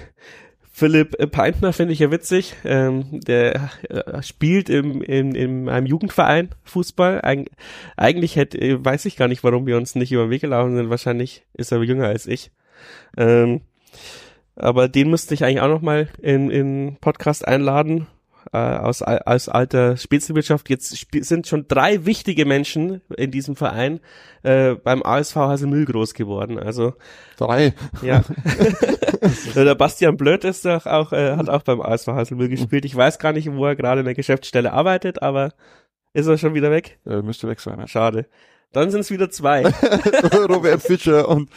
Philipp 0.78 1.32
Peintner 1.32 1.74
finde 1.74 1.94
ich 1.94 2.00
ja 2.00 2.12
witzig. 2.12 2.54
Ähm, 2.64 3.20
der 3.22 3.72
äh, 3.90 4.22
spielt 4.22 4.70
im, 4.70 5.02
in, 5.02 5.34
in 5.34 5.70
einem 5.70 5.88
Jugendverein 5.88 6.50
Fußball. 6.66 7.22
Eig 7.24 7.50
eigentlich 7.96 8.36
hätte, 8.36 8.60
äh, 8.62 8.86
weiß 8.86 9.06
ich 9.06 9.18
gar 9.18 9.28
nicht, 9.28 9.44
warum 9.44 9.66
wir 9.66 9.76
uns 9.76 9.96
nicht 9.96 10.12
über 10.12 10.28
den 10.28 10.30
Weg 10.30 10.42
gelaufen 10.42 10.76
sind. 10.76 10.92
Wahrscheinlich 10.92 11.48
ist 11.54 11.72
er 11.72 11.82
jünger 11.82 12.06
als 12.06 12.28
ich. 12.28 12.52
Ähm, 13.18 13.62
aber 14.56 14.88
den 14.88 15.10
müsste 15.10 15.34
ich 15.34 15.44
eigentlich 15.44 15.62
auch 15.62 15.68
noch 15.68 15.82
mal 15.82 16.10
in, 16.22 16.52
in 16.52 16.98
Podcast 17.02 17.48
einladen. 17.48 18.06
Äh, 18.54 18.58
aus, 18.58 19.02
aus 19.02 19.50
alter 19.50 19.98
Spitzenwirtschaft. 19.98 20.70
Jetzt 20.70 20.94
sp 20.96 21.20
sind 21.22 21.48
schon 21.48 21.68
drei 21.68 22.06
wichtige 22.06 22.46
Menschen 22.46 23.02
in 23.16 23.32
diesem 23.32 23.56
Verein 23.56 24.00
äh, 24.44 24.76
beim 24.76 25.04
ASV 25.04 25.36
Haselmühl 25.36 25.86
groß 25.86 26.14
geworden. 26.14 26.58
Also 26.60 26.94
Drei. 27.38 27.74
ja. 28.02 28.24
der 29.56 29.76
Bastian 29.76 30.18
Blöd 30.18 30.44
ist 30.44 30.66
doch 30.66 30.86
auch, 30.86 31.12
äh, 31.12 31.36
hat 31.36 31.50
auch 31.50 31.64
beim 31.64 31.82
ASV 31.82 32.08
Haselmühl 32.08 32.50
gespielt. 32.50 32.86
Ich 32.86 32.96
weiß 32.96 33.20
gar 33.20 33.34
nicht, 33.34 33.52
wo 33.52 33.66
er 33.66 33.76
gerade 33.76 34.00
in 34.00 34.06
der 34.06 34.16
Geschäftsstelle 34.16 34.72
arbeitet, 34.72 35.22
aber 35.22 35.54
ist 36.14 36.28
er 36.28 36.38
schon 36.38 36.54
wieder 36.54 36.72
weg? 36.72 37.00
Äh, 37.06 37.22
müsste 37.22 37.48
weg 37.48 37.60
sein. 37.60 37.86
Schade. 37.88 38.28
Dann 38.74 38.92
sind 38.92 39.02
es 39.02 39.12
wieder 39.12 39.30
zwei. 39.30 39.64
Robert 40.50 40.82
Fischer 40.82 41.28
und 41.30 41.50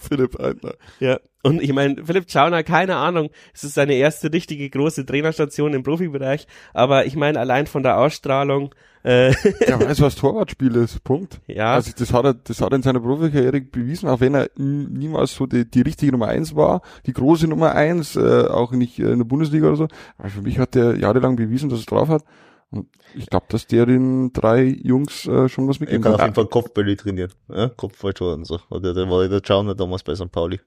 Philipp 0.00 0.38
Eitner. 0.40 0.74
ja. 1.00 1.18
Und 1.42 1.62
ich 1.62 1.72
meine, 1.72 2.04
Philipp 2.04 2.28
Schauner, 2.28 2.64
keine 2.64 2.96
Ahnung, 2.96 3.30
es 3.54 3.62
ist 3.62 3.74
seine 3.74 3.94
erste 3.94 4.32
richtige 4.32 4.68
große 4.68 5.06
Trainerstation 5.06 5.74
im 5.74 5.84
Profibereich, 5.84 6.48
aber 6.74 7.06
ich 7.06 7.14
meine, 7.14 7.38
allein 7.38 7.68
von 7.68 7.84
der 7.84 7.98
Ausstrahlung, 7.98 8.74
äh, 9.04 9.32
Er 9.60 9.80
weiß, 9.80 10.00
was 10.00 10.16
Torwartspiel 10.16 10.74
ist. 10.74 11.04
Punkt. 11.04 11.40
ja, 11.46 11.74
Also 11.74 11.92
das 11.96 12.12
hat 12.12 12.24
er, 12.24 12.34
das 12.34 12.60
hat 12.60 12.72
er 12.72 12.76
in 12.76 12.82
seiner 12.82 12.98
Profikarriere 12.98 13.60
bewiesen, 13.60 14.08
auch 14.08 14.18
wenn 14.18 14.34
er 14.34 14.50
niemals 14.56 15.36
so 15.36 15.46
die, 15.46 15.64
die 15.70 15.82
richtige 15.82 16.10
Nummer 16.10 16.26
eins 16.26 16.56
war, 16.56 16.82
die 17.06 17.12
große 17.12 17.46
Nummer 17.46 17.76
eins, 17.76 18.16
äh, 18.16 18.46
auch 18.48 18.72
nicht 18.72 18.98
äh, 18.98 19.12
in 19.12 19.18
der 19.18 19.24
Bundesliga 19.24 19.68
oder 19.68 19.76
so. 19.76 19.88
Aber 20.18 20.30
für 20.30 20.42
mich 20.42 20.58
hat 20.58 20.74
er 20.74 20.96
jahrelang 20.96 21.36
bewiesen, 21.36 21.68
dass 21.68 21.78
er 21.78 21.82
es 21.82 21.86
drauf 21.86 22.08
hat. 22.08 22.24
Und 22.70 22.88
ich 23.14 23.26
glaube, 23.26 23.46
dass 23.48 23.66
der 23.66 23.86
den 23.86 24.32
drei 24.32 24.64
Jungs 24.64 25.26
äh, 25.26 25.48
schon 25.48 25.68
was 25.68 25.76
Er 25.76 25.80
mitgeben 25.80 26.02
kann 26.02 26.14
auf 26.14 26.20
jeden 26.20 26.34
Fall 26.34 26.46
Kopfbälle 26.46 26.96
trainieren. 26.96 27.32
Ja? 27.48 27.68
Kopfballtor 27.68 28.34
und 28.34 28.44
so. 28.44 28.60
Oder 28.70 28.92
der 28.92 29.08
war 29.08 29.26
der 29.28 29.40
Jauner 29.44 29.74
damals 29.74 30.02
bei 30.02 30.14
St. 30.14 30.32
Pauli. 30.32 30.60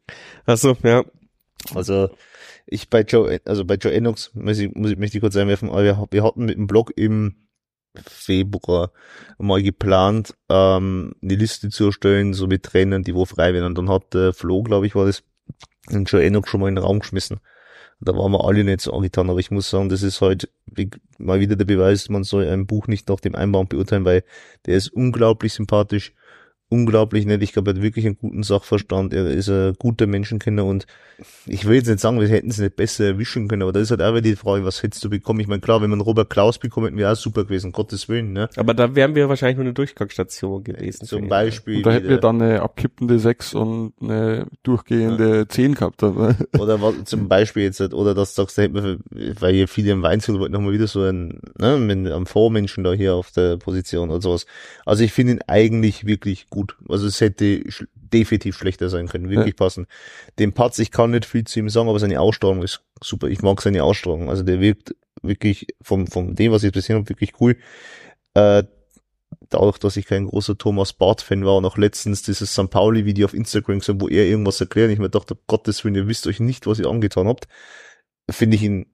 Achso, 0.46 0.78
ja. 0.84 1.04
Also 1.76 2.10
ich 2.66 2.90
bei 2.90 3.02
Joe, 3.02 3.40
also 3.46 3.66
bei 3.66 3.76
Joe 3.76 3.92
Ennox, 3.92 4.32
muss 4.34 4.60
ich, 4.60 4.74
muss 4.74 4.92
ich, 4.92 4.98
möchte 4.98 5.18
ich 5.18 5.22
kurz 5.22 5.36
einwerfen, 5.36 5.70
aber 5.70 5.84
wir, 5.84 6.08
wir 6.10 6.24
hatten 6.24 6.46
mit 6.46 6.56
dem 6.56 6.68
Blog 6.68 6.94
im 6.96 7.36
Februar 7.96 8.92
mal 9.38 9.62
geplant, 9.62 10.36
ähm, 10.50 11.14
eine 11.22 11.36
Liste 11.36 11.70
zu 11.70 11.88
erstellen, 11.88 12.34
so 12.34 12.48
mit 12.48 12.64
Trainern, 12.64 13.04
die 13.04 13.16
wo 13.16 13.26
frei 13.26 13.54
werden. 13.54 13.66
Und 13.66 13.78
dann 13.78 13.90
hat 13.90 14.14
der 14.14 14.34
Flo, 14.34 14.64
glaube 14.64 14.86
ich, 14.86 14.96
war 14.96 15.06
das, 15.06 15.24
den 15.90 16.06
Joe 16.06 16.24
Ennox 16.24 16.50
schon 16.50 16.62
mal 16.62 16.70
in 16.70 16.76
den 16.76 16.84
Raum 16.84 17.00
geschmissen. 17.00 17.40
Da 18.02 18.16
waren 18.16 18.32
wir 18.32 18.46
alle 18.46 18.64
nicht 18.64 18.82
so 18.82 18.94
angetan, 18.94 19.30
aber 19.30 19.40
ich 19.40 19.52
muss 19.52 19.70
sagen, 19.70 19.90
das 19.90 20.04
ist 20.04 20.22
halt 20.22 20.50
mal 21.18 21.40
wieder 21.42 21.58
der 21.58 21.66
Beweis, 21.66 22.08
man 22.10 22.24
soll 22.24 22.48
ein 22.48 22.66
Buch 22.66 22.88
nicht 22.88 23.10
nach 23.10 23.20
dem 23.20 23.36
Einband 23.36 23.70
beurteilen, 23.70 24.06
weil 24.06 24.24
der 24.66 24.78
ist 24.78 24.88
unglaublich 24.90 25.54
sympathisch, 25.54 26.14
unglaublich 26.70 27.26
nett. 27.26 27.42
Ich 27.42 27.54
glaube, 27.54 27.72
er 27.72 27.76
hat 27.76 27.82
wirklich 27.82 28.06
einen 28.06 28.18
guten 28.18 28.44
Sachverstand. 28.44 29.14
Er 29.14 29.28
ist 29.28 29.50
ein 29.50 29.74
guter 29.78 30.08
Menschenkenner 30.08 30.66
und 30.66 30.86
ich 31.46 31.66
will 31.66 31.76
jetzt 31.76 31.88
nicht 31.88 32.00
sagen, 32.00 32.20
wir 32.20 32.28
hätten 32.28 32.50
es 32.50 32.60
nicht 32.60 32.76
besser 32.76 33.06
erwischen 33.06 33.48
können, 33.48 33.64
aber 33.64 33.74
da 33.74 33.80
ist 33.80 33.92
halt 33.92 34.02
auch 34.02 34.12
wieder 34.12 34.22
die 34.22 34.36
Frage, 34.36 34.64
was 34.64 34.84
hättest 34.84 35.04
du 35.04 35.10
bekommen? 35.10 35.40
Ich 35.40 35.48
meine, 35.48 35.62
klar, 35.62 35.82
wenn 35.82 35.90
man 35.90 36.02
Robert 36.02 36.30
Klaus 36.30 36.60
bekommen 36.60 36.88
hätten, 36.88 36.98
wäre 36.98 37.12
auch 37.12 37.18
super 37.18 37.44
gewesen, 37.44 37.72
Gottes 37.72 38.08
Willen, 38.08 38.34
ne? 38.34 38.50
Aber 38.56 38.74
da 38.74 38.96
wären 38.96 39.16
wir 39.16 39.28
wahrscheinlich 39.28 39.58
nur 39.58 39.66
eine 39.66 39.74
Durchgangsstation 39.74 40.64
gewesen. 40.64 41.06
Zum 41.06 41.24
ihn. 41.24 41.30
Beispiel. 41.30 41.78
Und 41.78 41.86
da 41.86 41.92
hätten 41.92 42.10
wir 42.10 42.18
dann 42.18 42.42
eine 42.42 42.62
abkippende 42.62 43.20
6 43.20 43.54
und 43.56 43.94
eine 44.02 44.48
durchgehende 44.64 45.48
10 45.48 45.76
gehabt. 45.76 46.04
Aber 46.04 46.36
Oder 46.58 46.82
was, 46.82 47.04
zum 47.06 47.28
Beispiel 47.28 47.64
jetzt, 47.64 47.80
halt, 47.80 47.94
oder 47.94 48.14
dass 48.14 48.36
du 48.36 48.42
sagst, 48.42 48.58
da 48.58 48.62
hätten 48.62 48.76
wir, 48.76 49.00
weil 49.40 49.54
hier 49.54 49.68
viele 49.68 49.92
im 49.92 50.04
Weinzel 50.04 50.40
wollten 50.40 50.54
nochmal 50.54 50.74
wieder 50.74 50.88
so 50.88 51.02
einen, 51.02 51.42
ne, 51.58 51.78
mit 51.78 52.12
einem 52.12 52.26
Vormenschen 52.26 52.84
da 52.84 52.94
hier 52.94 53.16
auf 53.16 53.32
der 53.32 53.58
Position 53.58 54.10
oder 54.10 54.22
sowas. 54.22 54.46
Also 54.86 55.04
ich 55.04 55.12
finde 55.12 55.34
ihn 55.34 55.42
eigentlich 55.48 56.06
wirklich 56.06 56.50
gut. 56.50 56.59
Also 56.88 57.08
es 57.08 57.22
hätte 57.22 57.64
sch 57.70 57.86
definitiv 57.94 58.58
schlechter 58.58 58.90
sein 58.90 59.08
können, 59.08 59.30
wirklich 59.30 59.56
passen. 59.56 59.86
Den 60.40 60.54
Patz, 60.54 60.80
ich 60.80 60.90
kann 60.90 61.12
nicht 61.12 61.26
viel 61.26 61.44
zu 61.44 61.60
ihm 61.60 61.70
sagen, 61.70 61.90
aber 61.90 62.00
seine 62.00 62.20
Ausstrahlung 62.20 62.64
ist 62.64 62.82
super. 63.04 63.28
Ich 63.28 63.44
mag 63.44 63.62
seine 63.62 63.84
Ausstrahlung. 63.84 64.30
Also 64.30 64.42
der 64.42 64.60
wirkt 64.60 64.96
wirklich 65.22 65.68
vom, 65.82 66.08
vom 66.08 66.36
dem, 66.36 66.52
was 66.52 66.64
ich 66.64 66.72
bisher 66.72 66.96
habe, 66.96 67.08
wirklich 67.08 67.34
cool. 67.40 67.58
Äh, 68.34 68.64
dadurch, 69.50 69.78
dass 69.78 69.98
ich 69.98 70.06
kein 70.06 70.26
großer 70.26 70.58
Thomas 70.58 70.94
Barth-Fan 70.94 71.46
war 71.46 71.58
und 71.58 71.66
auch 71.66 71.78
letztens 71.78 72.24
dieses 72.24 72.54
St. 72.54 72.70
Pauli-Video 72.70 73.26
auf 73.26 73.34
Instagram 73.34 73.80
gesehen, 73.80 74.02
wo 74.02 74.08
er 74.08 74.26
irgendwas 74.26 74.62
erklärt, 74.62 74.92
ich 74.92 75.00
mir 75.00 75.10
dachte, 75.10 75.36
um 75.36 75.40
Gottes 75.48 75.84
Willen, 75.84 75.96
ihr 75.96 76.08
wisst 76.08 76.28
euch 76.28 76.40
nicht, 76.40 76.68
was 76.68 76.80
ihr 76.80 76.88
angetan 76.88 77.28
habt, 77.28 77.48
finde 78.30 78.56
ich 78.56 78.64
ihn 78.64 78.88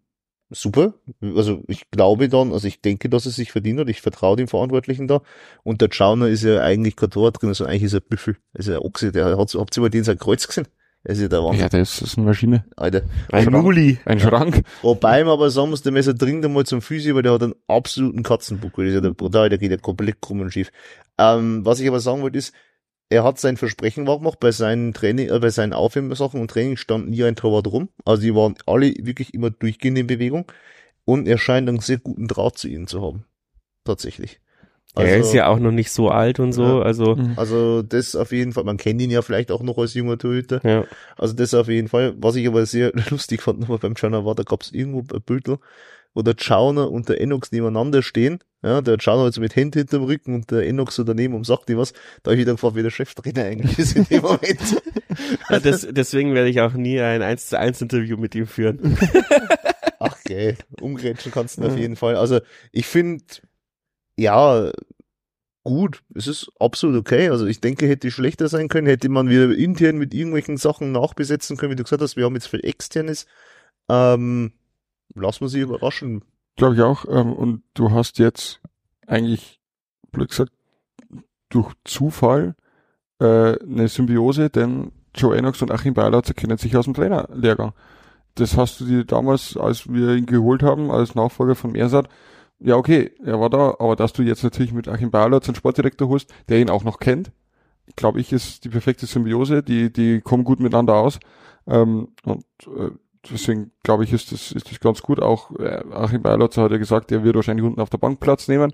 super. 0.50 0.94
Also 1.22 1.64
ich 1.68 1.90
glaube 1.92 2.30
dann, 2.30 2.54
also 2.54 2.68
ich 2.68 2.82
denke, 2.82 3.10
dass 3.10 3.26
er 3.26 3.32
sich 3.32 3.52
verdient 3.52 3.80
hat, 3.80 3.90
ich 3.90 4.02
vertraue 4.02 4.38
dem 4.38 4.48
Verantwortlichen 4.48 5.08
da 5.08 5.22
und 5.64 5.82
der 5.82 5.90
Schauner 5.92 6.28
ist 6.28 6.44
ja 6.44 6.62
eigentlich 6.62 6.96
kein 6.96 7.10
Tor 7.10 7.32
drin, 7.32 7.54
sondern 7.54 7.74
eigentlich 7.74 7.84
ist 7.84 7.94
er 7.94 8.02
ein 8.02 8.10
Büffel, 8.10 8.38
ist 8.54 8.68
er 8.68 8.78
ein 8.78 8.82
Ochse, 8.82 9.12
der 9.12 9.38
hat, 9.38 9.56
habt 9.56 9.78
ihr 9.78 9.82
mal 9.82 9.90
den 9.90 10.04
sein 10.04 10.18
Kreuz 10.18 10.48
gesehen? 10.48 10.68
Er 11.04 11.14
ist 11.14 11.22
ja 11.22 11.28
der 11.28 11.44
Wahnsinn, 11.44 11.62
ja, 11.62 11.70
das 11.70 12.02
ist 12.02 12.18
eine 12.18 12.26
Maschine. 12.26 12.66
Alter. 12.76 13.04
Ein 13.32 13.44
Schrank. 13.44 13.64
Muli. 13.64 14.00
Ein 14.06 14.20
Schrank. 14.20 14.64
Wobei 14.82 15.24
man 15.24 15.34
aber 15.34 15.52
sagen 15.52 15.70
muss, 15.70 15.84
der 15.84 15.92
Messer 15.92 16.16
dringend 16.16 16.46
einmal 16.46 16.66
zum 16.66 16.82
Physio, 16.82 17.14
weil 17.14 17.22
der 17.22 17.34
hat 17.34 17.44
einen 17.44 17.54
absoluten 17.68 18.24
Katzenbuckel. 18.24 18.86
Das 18.86 18.90
ist 18.90 18.96
ja 18.96 19.02
der 19.02 19.12
brutal, 19.12 19.50
der 19.50 19.60
geht 19.60 19.70
ja 19.70 19.78
komplett 19.78 20.20
krumm 20.20 20.42
und 20.42 20.52
schief. 20.52 20.72
Ähm, 21.20 21.64
was 21.64 21.80
ich 21.80 21.88
aber 21.88 22.00
sagen 22.00 22.24
wollte 22.24 22.40
ist, 22.40 22.56
er 23.10 23.24
hat 23.24 23.40
sein 23.40 23.58
Versprechen 23.58 24.08
wahr 24.08 24.18
gemacht, 24.20 24.40
bei 24.40 24.52
seinen 24.52 24.94
Training, 24.94 25.30
äh, 25.30 25.40
bei 25.40 25.50
seinen 25.50 25.74
Aufwärmsachen 25.74 26.42
und 26.42 26.50
Training 26.52 26.78
stand 26.78 27.10
nie 27.10 27.24
ein 27.24 27.36
Torwart 27.36 27.68
rum. 27.68 27.90
Also 28.04 28.24
die 28.24 28.34
waren 28.36 28.56
alle 28.66 28.94
wirklich 29.00 29.34
immer 29.34 29.50
durchgehend 29.52 29.98
in 29.98 30.08
Bewegung. 30.08 30.46
Und 31.06 31.28
er 31.28 31.38
scheint 31.38 31.70
einen 31.70 31.80
sehr 31.80 32.00
guten 32.00 32.28
Draht 32.28 32.58
zu 32.58 32.68
ihnen 32.68 32.88
zu 32.88 33.02
haben. 33.02 33.26
Tatsächlich. 33.84 34.40
er 34.98 35.18
ist 35.18 35.34
ja 35.34 35.48
auch 35.48 35.60
noch 35.60 35.72
nicht 35.72 35.92
so 35.92 36.10
alt 36.10 36.40
und 36.40 36.54
so, 36.54 36.64
Ja. 36.64 36.82
also, 36.82 37.16
Mhm. 37.16 37.34
Also 37.36 37.82
das 37.84 38.16
auf 38.16 38.32
jeden 38.32 38.54
Fall, 38.54 38.64
man 38.64 38.78
kennt 38.78 39.02
ihn 39.02 39.12
ja 39.12 39.22
vielleicht 39.22 39.52
auch 39.52 39.62
noch 39.62 39.78
als 39.78 39.94
junger 39.94 40.18
Torhüter. 40.18 40.62
ja. 40.64 40.86
Also 41.18 41.34
das 41.36 41.54
auf 41.54 41.68
jeden 41.68 41.90
Fall. 41.90 42.16
Was 42.18 42.36
ich 42.38 42.48
aber 42.48 42.66
sehr 42.66 42.92
lustig 43.12 43.42
fand 43.42 43.60
nochmal 43.60 43.78
beim 43.78 43.96
Chauner 43.98 44.26
war, 44.26 44.36
da 44.36 44.44
gab 44.44 44.62
es 44.64 44.72
irgendwo 44.72 45.02
ein 45.14 45.22
Bild, 45.22 45.48
wo 46.16 46.22
der 46.22 46.36
Chauner 46.36 46.90
und 46.90 47.10
der 47.10 47.22
Enox 47.22 47.52
nebeneinander 47.52 48.02
stehen. 48.02 48.40
Ja, 48.64 48.82
der 48.82 48.98
Chauner 49.00 49.26
hat 49.26 49.34
so 49.34 49.42
mit 49.42 49.56
Händen 49.56 49.80
hinterm 49.80 50.06
Rücken 50.06 50.34
und 50.34 50.50
der 50.50 50.66
Enox 50.66 50.96
so 50.96 51.04
daneben 51.04 51.36
und 51.36 51.46
sagt 51.46 51.70
ihm 51.70 51.78
was. 51.78 51.92
Da 52.24 52.32
habe 52.32 52.36
ich 52.36 52.40
wieder 52.40 52.54
gefragt, 52.54 52.76
wie 52.76 52.82
der 52.82 52.90
Cheftrainer 52.90 53.44
eigentlich 53.44 53.78
ist 53.78 53.96
in 53.96 54.06
dem 54.06 54.22
Moment. 54.22 54.82
ja 55.50 55.60
das, 55.60 55.88
deswegen 55.92 56.34
werde 56.34 56.50
ich 56.50 56.62
auch 56.62 56.74
nie 56.74 57.00
ein 57.00 57.22
1 57.22 57.50
zu 57.50 57.60
1 57.60 57.82
Interview 57.82 58.18
mit 58.18 58.34
ihm 58.34 58.48
führen. 58.48 58.98
Ach 60.00 60.18
gell, 60.24 60.58
umgrätschen 60.82 61.32
kannst 61.32 61.58
du 61.58 61.62
ihn 61.62 61.68
auf 61.68 61.78
jeden 61.78 61.96
Fall. 61.98 62.16
Also 62.16 62.40
ich 62.72 62.88
finde, 62.88 63.24
ja, 64.18 64.72
gut, 65.66 66.02
es 66.16 66.28
ist 66.28 66.50
absolut 66.60 66.98
okay. 66.98 67.30
Also 67.30 67.46
ich 67.46 67.60
denke, 67.60 67.88
hätte 67.88 68.10
schlechter 68.10 68.48
sein 68.48 68.70
können, 68.70 68.88
hätte 68.88 69.10
man 69.10 69.30
wieder 69.30 69.54
intern 69.54 69.98
mit 69.98 70.14
irgendwelchen 70.14 70.56
Sachen 70.56 70.94
nachbesetzen 70.94 71.58
können, 71.58 71.74
wie 71.74 71.76
du 71.76 71.84
gesagt 71.84 72.02
hast, 72.02 72.16
wir 72.16 72.24
haben 72.24 72.36
jetzt 72.36 72.48
viel 72.48 72.66
externes. 72.66 73.26
Ähm, 73.90 74.54
lass 75.16 75.42
man 75.42 75.50
sich 75.50 75.62
überraschen. 75.62 76.24
Glaube 76.56 76.76
ich 76.76 76.82
auch. 76.82 77.06
Ähm, 77.10 77.34
und 77.34 77.64
du 77.74 77.92
hast 77.92 78.20
jetzt 78.20 78.62
eigentlich, 79.08 79.60
blöd 80.12 80.30
gesagt, 80.30 80.52
durch 81.50 81.74
Zufall 81.84 82.56
äh, 83.20 83.60
eine 83.60 83.88
Symbiose, 83.88 84.50
denn 84.50 84.92
Joe 85.14 85.36
Enox 85.36 85.62
und 85.62 85.72
Achim 85.72 85.94
Beilatzer 85.94 86.34
kennen 86.34 86.58
sich 86.58 86.76
aus 86.76 86.86
dem 86.86 86.94
Trainerlehrgang. 86.94 87.74
Das 88.36 88.58
hast 88.58 88.82
du 88.82 88.86
dir 88.86 89.06
damals, 89.06 89.56
als 89.56 89.92
wir 89.92 90.16
ihn 90.16 90.26
geholt 90.26 90.62
haben, 90.62 90.92
als 90.92 91.16
Nachfolger 91.16 91.56
von 91.56 91.72
Mersat, 91.72 92.10
ja 92.60 92.76
okay, 92.76 93.12
er 93.24 93.40
war 93.40 93.50
da, 93.50 93.76
aber 93.80 93.96
dass 93.96 94.14
du 94.14 94.24
jetzt 94.24 94.44
natürlich 94.44 94.74
mit 94.74 94.88
Achim 94.88 95.12
Beilatzer 95.12 95.50
einen 95.50 95.56
Sportdirektor 95.56 96.10
holst, 96.10 96.34
der 96.50 96.60
ihn 96.60 96.70
auch 96.70 96.84
noch 96.84 97.00
kennt, 97.00 97.32
glaube 97.96 98.20
ich, 98.20 98.34
ist 98.34 98.66
die 98.66 98.70
perfekte 98.70 99.06
Symbiose, 99.06 99.64
die, 99.64 99.92
die 99.92 100.22
kommen 100.22 100.44
gut 100.44 100.60
miteinander 100.60 100.96
aus. 100.96 101.20
Ähm, 101.68 102.10
und 102.24 102.46
äh, 102.66 102.92
deswegen 103.32 103.72
glaube 103.84 104.04
ich, 104.04 104.14
ist 104.14 104.32
das, 104.32 104.52
ist 104.52 104.70
das 104.70 104.80
ganz 104.80 105.02
gut. 105.02 105.22
Auch 105.22 105.52
äh, 105.60 105.84
Achim 105.92 106.22
Beilatzer 106.22 106.64
hat 106.64 106.72
ja 106.72 106.78
gesagt, 106.78 107.12
er 107.12 107.24
wird 107.24 107.36
wahrscheinlich 107.36 107.66
unten 107.66 107.82
auf 107.82 107.90
der 107.90 107.98
Bank 107.98 108.20
Platz 108.20 108.48
nehmen, 108.48 108.74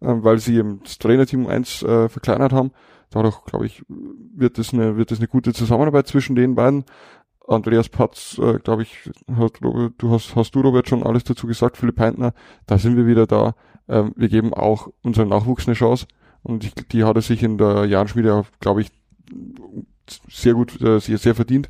ähm, 0.00 0.24
weil 0.24 0.38
sie 0.38 0.56
eben 0.56 0.80
das 0.82 0.98
Trainerteam 0.98 1.46
eins 1.46 1.82
äh, 1.82 2.08
verkleinert 2.08 2.52
haben. 2.52 2.72
Dadurch, 3.10 3.44
glaube 3.44 3.66
ich, 3.66 3.84
wird 3.88 4.58
das 4.58 4.72
eine, 4.72 4.96
wird 4.96 5.10
das 5.10 5.18
eine 5.18 5.28
gute 5.28 5.52
Zusammenarbeit 5.52 6.06
zwischen 6.06 6.36
den 6.36 6.54
beiden. 6.54 6.84
Andreas 7.48 7.88
Patz, 7.88 8.38
äh, 8.38 8.58
glaube 8.58 8.82
ich, 8.82 9.10
hat 9.36 9.60
Robert, 9.62 9.94
du 9.98 10.10
hast, 10.10 10.36
hast 10.36 10.54
du 10.54 10.60
Robert 10.60 10.88
schon 10.88 11.02
alles 11.02 11.24
dazu 11.24 11.46
gesagt, 11.46 11.76
Philipp 11.76 11.98
Heintner, 11.98 12.32
da 12.66 12.78
sind 12.78 12.96
wir 12.96 13.06
wieder 13.06 13.26
da. 13.26 13.54
Ähm, 13.88 14.12
wir 14.16 14.28
geben 14.28 14.54
auch 14.54 14.88
unserem 15.02 15.28
Nachwuchs 15.28 15.66
eine 15.66 15.74
Chance 15.74 16.06
und 16.42 16.64
ich, 16.64 16.74
die 16.74 17.02
hat 17.02 17.16
er 17.16 17.22
sich 17.22 17.42
in 17.42 17.58
der 17.58 17.86
Jahrenschmiede, 17.86 18.44
glaube 18.60 18.82
ich, 18.82 18.92
sehr 20.28 20.54
gut, 20.54 20.80
äh, 20.80 21.00
sehr, 21.00 21.18
sehr 21.18 21.34
verdient. 21.34 21.68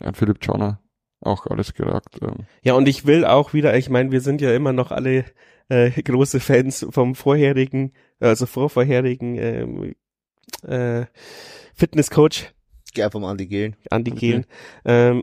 Ja, 0.00 0.12
Philipp 0.12 0.40
Czarner 0.40 0.78
auch 1.26 1.46
alles 1.46 1.74
gesagt. 1.74 2.18
Ähm, 2.22 2.46
Ja, 2.62 2.74
und 2.74 2.88
ich 2.88 3.06
will 3.06 3.24
auch 3.24 3.52
wieder, 3.52 3.76
ich 3.76 3.88
meine, 3.90 4.12
wir 4.12 4.20
sind 4.20 4.40
ja 4.40 4.54
immer 4.54 4.72
noch 4.72 4.90
alle 4.90 5.24
äh, 5.68 5.90
große 6.02 6.40
Fans 6.40 6.86
vom 6.90 7.14
vorherigen, 7.14 7.92
also 8.20 8.46
vorvorherigen 8.46 9.36
ähm, 9.36 9.94
äh, 10.62 11.06
Fitnesscoach 11.74 12.52
Gern 12.94 13.10
vom 13.10 13.24
Andi 13.24 13.46
Gehlen. 13.46 13.76
Andi 13.90 14.12
Okay. 14.12 14.20
Gehlen, 14.20 14.46
ähm, 14.84 15.22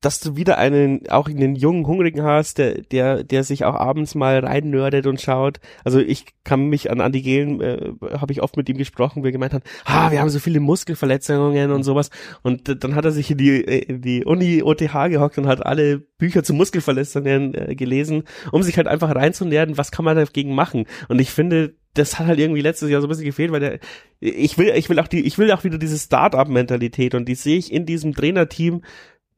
dass 0.00 0.20
du 0.20 0.36
wieder 0.36 0.58
einen, 0.58 1.08
auch 1.08 1.28
einen 1.28 1.56
jungen 1.56 1.86
Hungrigen 1.86 2.22
hast, 2.22 2.58
der, 2.58 2.82
der, 2.82 3.24
der 3.24 3.42
sich 3.42 3.64
auch 3.64 3.74
abends 3.74 4.14
mal 4.14 4.38
reinnördet 4.38 5.06
und 5.06 5.20
schaut. 5.20 5.58
Also 5.84 5.98
ich 5.98 6.26
kann 6.44 6.66
mich 6.66 6.90
an 6.90 7.00
Andi 7.00 7.20
Gehlen, 7.20 7.60
äh, 7.60 7.92
habe 8.12 8.32
ich 8.32 8.40
oft 8.40 8.56
mit 8.56 8.68
ihm 8.68 8.76
gesprochen, 8.76 9.24
wie 9.24 9.28
er 9.28 9.32
gemeint 9.32 9.52
hat, 9.52 9.64
ah, 9.84 10.12
wir 10.12 10.20
haben 10.20 10.30
so 10.30 10.38
viele 10.38 10.60
Muskelverletzungen 10.60 11.72
und 11.72 11.82
sowas. 11.82 12.10
Und 12.42 12.82
dann 12.84 12.94
hat 12.94 13.06
er 13.06 13.10
sich 13.10 13.30
in 13.32 13.38
die, 13.38 13.64
äh, 13.64 13.78
in 13.86 14.00
die 14.00 14.24
Uni 14.24 14.62
OTH 14.62 15.08
gehockt 15.08 15.36
und 15.38 15.48
hat 15.48 15.66
alle 15.66 15.98
Bücher 15.98 16.44
zu 16.44 16.54
Muskelverletzungen 16.54 17.54
äh, 17.54 17.74
gelesen, 17.74 18.22
um 18.52 18.62
sich 18.62 18.76
halt 18.76 18.86
einfach 18.86 19.12
reinzunähren, 19.12 19.78
was 19.78 19.90
kann 19.90 20.04
man 20.04 20.16
dagegen 20.16 20.54
machen. 20.54 20.86
Und 21.08 21.20
ich 21.20 21.30
finde, 21.30 21.74
das 21.94 22.18
hat 22.20 22.26
halt 22.28 22.38
irgendwie 22.38 22.60
letztes 22.60 22.88
Jahr 22.90 23.00
so 23.00 23.08
ein 23.08 23.10
bisschen 23.10 23.24
gefehlt, 23.24 23.50
weil 23.50 23.60
der, 23.60 23.78
ich 24.20 24.58
will, 24.58 24.72
ich 24.76 24.88
will 24.88 25.00
auch 25.00 25.08
die, 25.08 25.26
ich 25.26 25.38
will 25.38 25.50
auch 25.50 25.64
wieder 25.64 25.78
diese 25.78 25.98
Start-up-Mentalität 25.98 27.14
und 27.14 27.28
die 27.28 27.34
sehe 27.34 27.58
ich 27.58 27.72
in 27.72 27.86
diesem 27.86 28.14
Trainerteam 28.14 28.82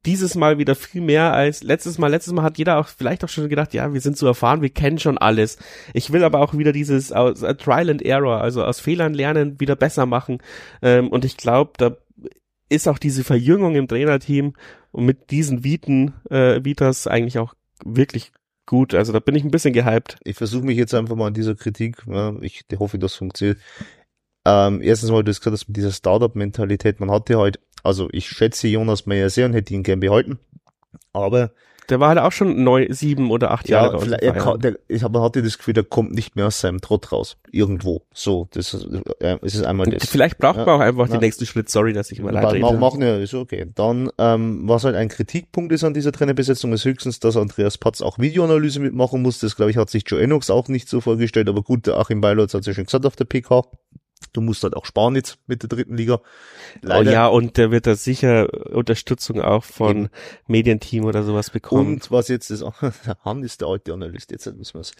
dieses 0.06 0.34
Mal 0.34 0.58
wieder 0.58 0.74
viel 0.74 1.02
mehr 1.02 1.32
als 1.32 1.62
letztes 1.62 1.98
Mal. 1.98 2.08
Letztes 2.08 2.32
Mal 2.32 2.42
hat 2.42 2.58
jeder 2.58 2.78
auch 2.78 2.88
vielleicht 2.88 3.24
auch 3.24 3.28
schon 3.28 3.48
gedacht, 3.48 3.74
ja, 3.74 3.92
wir 3.92 4.00
sind 4.00 4.16
so 4.16 4.26
erfahren, 4.26 4.62
wir 4.62 4.70
kennen 4.70 4.98
schon 4.98 5.18
alles. 5.18 5.58
Ich 5.92 6.12
will 6.12 6.24
aber 6.24 6.40
auch 6.40 6.56
wieder 6.56 6.72
dieses 6.72 7.12
aus, 7.12 7.42
äh, 7.42 7.54
Trial 7.54 7.90
and 7.90 8.02
Error, 8.02 8.40
also 8.40 8.64
aus 8.64 8.80
Fehlern 8.80 9.14
lernen, 9.14 9.60
wieder 9.60 9.76
besser 9.76 10.06
machen. 10.06 10.38
Ähm, 10.82 11.08
und 11.08 11.24
ich 11.24 11.36
glaube, 11.36 11.72
da 11.76 11.96
ist 12.68 12.88
auch 12.88 12.98
diese 12.98 13.24
Verjüngung 13.24 13.74
im 13.74 13.88
Trainerteam 13.88 14.54
und 14.92 15.04
mit 15.04 15.30
diesen 15.30 15.64
Viten, 15.64 16.14
äh, 16.30 16.64
Vitas 16.64 17.06
eigentlich 17.06 17.38
auch 17.38 17.54
wirklich 17.84 18.32
gut. 18.64 18.94
Also 18.94 19.12
da 19.12 19.20
bin 19.20 19.34
ich 19.34 19.44
ein 19.44 19.50
bisschen 19.50 19.74
gehypt. 19.74 20.18
Ich 20.24 20.36
versuche 20.36 20.64
mich 20.64 20.78
jetzt 20.78 20.94
einfach 20.94 21.16
mal 21.16 21.26
an 21.26 21.34
dieser 21.34 21.56
Kritik, 21.56 22.04
ja, 22.06 22.34
ich 22.40 22.64
hoffe, 22.78 22.98
das 22.98 23.16
funktioniert. 23.16 23.58
Ähm, 24.46 24.80
erstens 24.80 25.10
mal, 25.10 25.22
du 25.22 25.30
hast 25.30 25.40
gesagt, 25.40 25.54
dass 25.54 25.68
mit 25.68 25.76
dieser 25.76 25.92
Startup-Mentalität, 25.92 27.00
man 27.00 27.10
hatte 27.10 27.36
halt, 27.38 27.60
also 27.82 28.08
ich 28.12 28.28
schätze 28.28 28.68
Jonas 28.68 29.06
Meyer 29.06 29.30
sehr 29.30 29.46
und 29.46 29.52
hätte 29.54 29.74
ihn 29.74 29.82
gern 29.82 30.00
behalten, 30.00 30.38
aber 31.12 31.50
Der 31.88 31.98
war 31.98 32.10
halt 32.10 32.18
auch 32.20 32.30
schon 32.30 32.62
neun, 32.62 32.86
sieben 32.92 33.32
oder 33.32 33.50
acht 33.50 33.68
Jahre 33.68 33.94
Ja, 33.94 33.98
vielleicht, 33.98 34.22
im 34.22 34.34
er 34.34 34.40
kann, 34.40 34.60
der, 34.60 34.78
ich 34.86 35.02
habe 35.02 35.20
hatte 35.20 35.42
das 35.42 35.58
Gefühl, 35.58 35.74
der 35.74 35.82
kommt 35.82 36.12
nicht 36.12 36.36
mehr 36.36 36.46
aus 36.46 36.60
seinem 36.60 36.80
Trott 36.80 37.10
raus. 37.10 37.36
Irgendwo. 37.50 38.02
So, 38.14 38.46
das 38.52 38.74
ist, 38.74 38.86
äh, 39.18 39.38
es 39.42 39.56
ist 39.56 39.64
einmal 39.64 39.86
das. 39.90 40.08
Vielleicht 40.08 40.38
braucht 40.38 40.58
man 40.58 40.66
Ja. 40.68 40.74
auch 40.76 40.80
einfach 40.80 41.06
Ja. 41.08 41.14
den 41.16 41.20
nächsten 41.22 41.46
Schritt. 41.46 41.68
Sorry, 41.68 41.92
dass 41.92 42.12
ich 42.12 42.20
mal 42.22 42.32
Ma- 42.32 42.42
leid 42.42 42.52
rede. 42.62 42.78
machen 42.78 43.02
ja, 43.02 43.16
ist 43.16 43.34
okay. 43.34 43.66
Dann, 43.74 44.08
ähm, 44.18 44.68
was 44.68 44.84
halt 44.84 44.94
ein 44.94 45.08
Kritikpunkt 45.08 45.72
ist 45.72 45.82
an 45.82 45.92
dieser 45.92 46.12
Trainerbesetzung, 46.12 46.72
ist 46.72 46.84
höchstens, 46.84 47.18
dass 47.18 47.36
Andreas 47.36 47.76
Patz 47.76 48.02
auch 48.02 48.20
Videoanalyse 48.20 48.78
mitmachen 48.78 49.20
muss. 49.22 49.40
Das, 49.40 49.56
glaube 49.56 49.72
ich, 49.72 49.76
hat 49.76 49.90
sich 49.90 50.04
Joe 50.06 50.20
Enox 50.22 50.48
auch 50.48 50.68
nicht 50.68 50.88
so 50.88 51.00
vorgestellt. 51.00 51.48
Aber 51.48 51.62
gut, 51.62 51.88
der 51.88 51.96
Achim 51.96 52.20
Beilotz 52.20 52.54
hat 52.54 52.64
ja 52.66 52.72
schon 52.72 52.84
gesagt 52.84 53.04
auf 53.04 53.16
der 53.16 53.24
PK. 53.24 53.64
Du 54.32 54.40
musst 54.40 54.62
halt 54.62 54.76
auch 54.76 54.84
sparen 54.84 55.16
jetzt 55.16 55.38
mit 55.46 55.62
der 55.62 55.68
dritten 55.68 55.96
Liga. 55.96 56.20
Oh 56.88 57.02
ja, 57.02 57.26
und 57.26 57.56
der 57.56 57.70
wird 57.70 57.86
da 57.86 57.94
sicher 57.96 58.48
Unterstützung 58.74 59.40
auch 59.40 59.64
von 59.64 59.90
Eben. 59.96 60.08
Medienteam 60.46 61.04
oder 61.04 61.22
sowas 61.22 61.50
bekommen. 61.50 61.94
Und 61.94 62.10
was 62.10 62.28
jetzt 62.28 62.50
ist, 62.50 62.62
der 63.06 63.16
Han 63.24 63.42
ist 63.42 63.60
der 63.60 63.68
alte 63.68 63.92
Analyst, 63.92 64.30
jetzt 64.30 64.46
müssen 64.56 64.74
wir 64.74 64.80
es. 64.80 64.92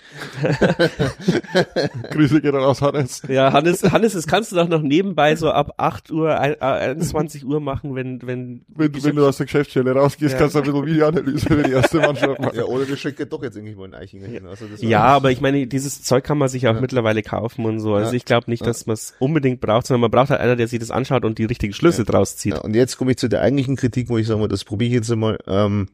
Grüße 2.10 2.40
geht 2.40 2.54
raus, 2.54 2.82
Hannes. 2.82 3.22
ja, 3.28 3.52
Hannes, 3.52 3.82
Hannes, 3.84 4.12
das 4.14 4.26
kannst 4.26 4.52
du 4.52 4.56
doch 4.56 4.68
noch 4.68 4.82
nebenbei 4.82 5.36
so 5.36 5.50
ab 5.50 5.74
8 5.76 6.10
Uhr, 6.10 6.38
ein- 6.38 6.54
äh, 6.54 6.64
21 6.64 7.44
Uhr 7.44 7.60
machen, 7.60 7.94
wenn, 7.94 8.20
wenn, 8.26 8.62
Wenn, 8.68 9.02
wenn 9.04 9.16
du 9.16 9.26
aus 9.26 9.36
der 9.38 9.46
Geschäftsstelle 9.46 9.92
rausgehst, 9.92 10.32
Ja. 10.32 10.38
kannst 10.38 10.54
du 10.54 10.60
ein 10.60 10.64
bisschen 10.64 10.86
Videoanalyse 10.86 11.46
für 11.46 11.62
die 11.62 11.72
erste 11.72 11.98
Mannschaft 11.98 12.40
machen. 12.40 12.56
Ja, 12.56 12.64
oder 12.64 12.88
wir 12.88 12.96
schicken 12.96 13.28
doch 13.28 13.42
jetzt 13.42 13.56
irgendwie 13.56 13.74
mal 13.74 13.84
einen 13.84 13.94
Eichinger 13.94 14.26
hin. 14.26 14.46
Also 14.46 14.66
das 14.66 14.82
ja, 14.82 15.02
aber 15.04 15.30
ich 15.30 15.40
meine, 15.40 15.66
dieses 15.66 16.02
Zeug 16.02 16.24
kann 16.24 16.38
man 16.38 16.48
sich 16.48 16.66
auch 16.68 16.80
mittlerweile 16.80 17.22
kaufen 17.22 17.64
und 17.64 17.80
so. 17.80 17.94
Also 17.94 18.10
Ja. 18.10 18.16
ich 18.16 18.24
glaube 18.24 18.50
nicht, 18.50 18.66
dass 18.66 18.86
man 18.86 18.94
es 18.94 19.14
unbedingt 19.20 19.60
braucht, 19.60 19.86
sondern 19.86 20.00
man 20.00 20.10
braucht 20.10 20.30
halt 20.30 20.40
einer, 20.40 20.56
der 20.56 20.66
sich 20.66 20.78
das 20.78 20.90
anschaut 20.90 21.24
und 21.24 21.38
die 21.38 21.44
richtigen 21.44 21.72
Schlüsse 21.72 22.04
draus 22.04 22.36
zieht. 22.36 22.54
Ja, 22.54 22.60
und 22.60 22.74
jetzt 22.74 22.96
komme 22.96 23.12
ich 23.12 23.18
zu 23.18 23.28
der 23.28 23.42
eigentlichen 23.42 23.76
Kritik, 23.76 24.08
wo 24.08 24.18
ich 24.18 24.26
sage 24.26 24.40
mal, 24.40 24.48
das 24.48 24.64
probiere 24.64 24.88
ich 24.88 24.94
jetzt 24.94 25.10
einmal. 25.10 25.38
Ähm, 25.46 25.88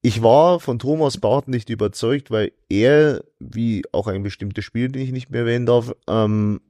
ich 0.00 0.22
war 0.22 0.58
von 0.58 0.80
Thomas 0.80 1.18
Barth 1.18 1.46
nicht 1.46 1.70
überzeugt, 1.70 2.30
weil 2.30 2.52
er, 2.68 3.22
wie 3.38 3.84
auch 3.92 4.08
ein 4.08 4.24
bestimmtes 4.24 4.64
Spiel, 4.64 4.88
den 4.88 5.02
ich 5.02 5.12
nicht 5.12 5.30
mehr 5.30 5.42
erwähnen 5.42 5.66
darf, 5.66 5.92
ähm, 6.08 6.60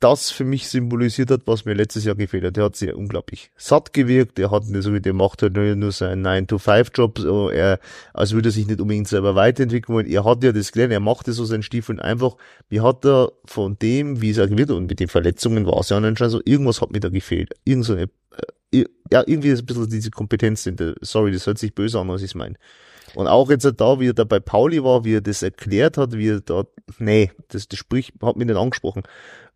das 0.00 0.30
für 0.30 0.44
mich 0.44 0.68
symbolisiert 0.68 1.30
hat, 1.30 1.42
was 1.46 1.64
mir 1.64 1.74
letztes 1.74 2.04
Jahr 2.04 2.14
gefehlt 2.14 2.44
hat. 2.44 2.56
Der 2.56 2.64
hat 2.64 2.76
sich 2.76 2.92
unglaublich 2.92 3.50
satt 3.56 3.92
gewirkt, 3.92 4.38
er 4.38 4.50
hat 4.50 4.64
so 4.64 4.92
wie 4.92 5.00
der 5.00 5.12
macht 5.12 5.42
halt 5.42 5.54
nur, 5.54 5.92
seinen 5.92 6.26
9-to-5-Job, 6.26 7.18
so 7.18 7.50
er, 7.50 7.78
als 8.12 8.32
würde 8.32 8.48
er 8.48 8.52
sich 8.52 8.66
nicht 8.66 8.80
unbedingt 8.80 9.08
selber 9.08 9.34
weiterentwickeln 9.34 9.94
wollen. 9.94 10.06
Er 10.06 10.24
hat 10.24 10.42
ja 10.44 10.52
das 10.52 10.72
gelernt, 10.72 10.92
er 10.92 11.00
machte 11.00 11.32
so 11.32 11.44
seinen 11.44 11.62
Stiefel 11.62 12.00
einfach, 12.00 12.36
mir 12.70 12.82
hat 12.82 13.04
er 13.04 13.32
von 13.44 13.78
dem, 13.78 14.20
wie 14.20 14.30
es 14.30 14.38
er 14.38 14.48
hat, 14.50 14.70
und 14.70 14.86
mit 14.86 15.00
den 15.00 15.08
Verletzungen 15.08 15.66
war 15.66 15.80
es 15.80 15.88
ja 15.88 15.96
anscheinend 15.96 16.32
so, 16.32 16.40
irgendwas 16.44 16.80
hat 16.80 16.92
mir 16.92 17.00
da 17.00 17.08
gefehlt. 17.08 17.54
Irgend 17.64 17.84
so 17.84 17.94
eine, 17.94 18.08
äh, 18.72 18.84
ja, 19.10 19.22
irgendwie 19.26 19.48
ist 19.48 19.60
ein 19.60 19.66
bisschen 19.66 19.90
diese 19.90 20.10
Kompetenz 20.10 20.66
in 20.66 20.76
der, 20.76 20.94
sorry, 21.00 21.32
das 21.32 21.46
hört 21.46 21.58
sich 21.58 21.74
böse 21.74 21.98
an, 21.98 22.08
was 22.08 22.22
ich 22.22 22.34
meine. 22.34 22.56
Und 23.14 23.26
auch 23.26 23.50
jetzt 23.50 23.70
da, 23.76 24.00
wie 24.00 24.08
er 24.08 24.14
da 24.14 24.24
bei 24.24 24.40
Pauli 24.40 24.82
war, 24.82 25.04
wie 25.04 25.16
er 25.16 25.20
das 25.20 25.42
erklärt 25.42 25.98
hat, 25.98 26.12
wie 26.16 26.30
er 26.30 26.40
da, 26.40 26.64
nee, 26.98 27.30
das, 27.48 27.68
das 27.68 27.78
spricht, 27.78 28.14
hat 28.22 28.36
mich 28.36 28.46
nicht 28.46 28.56
angesprochen. 28.56 29.02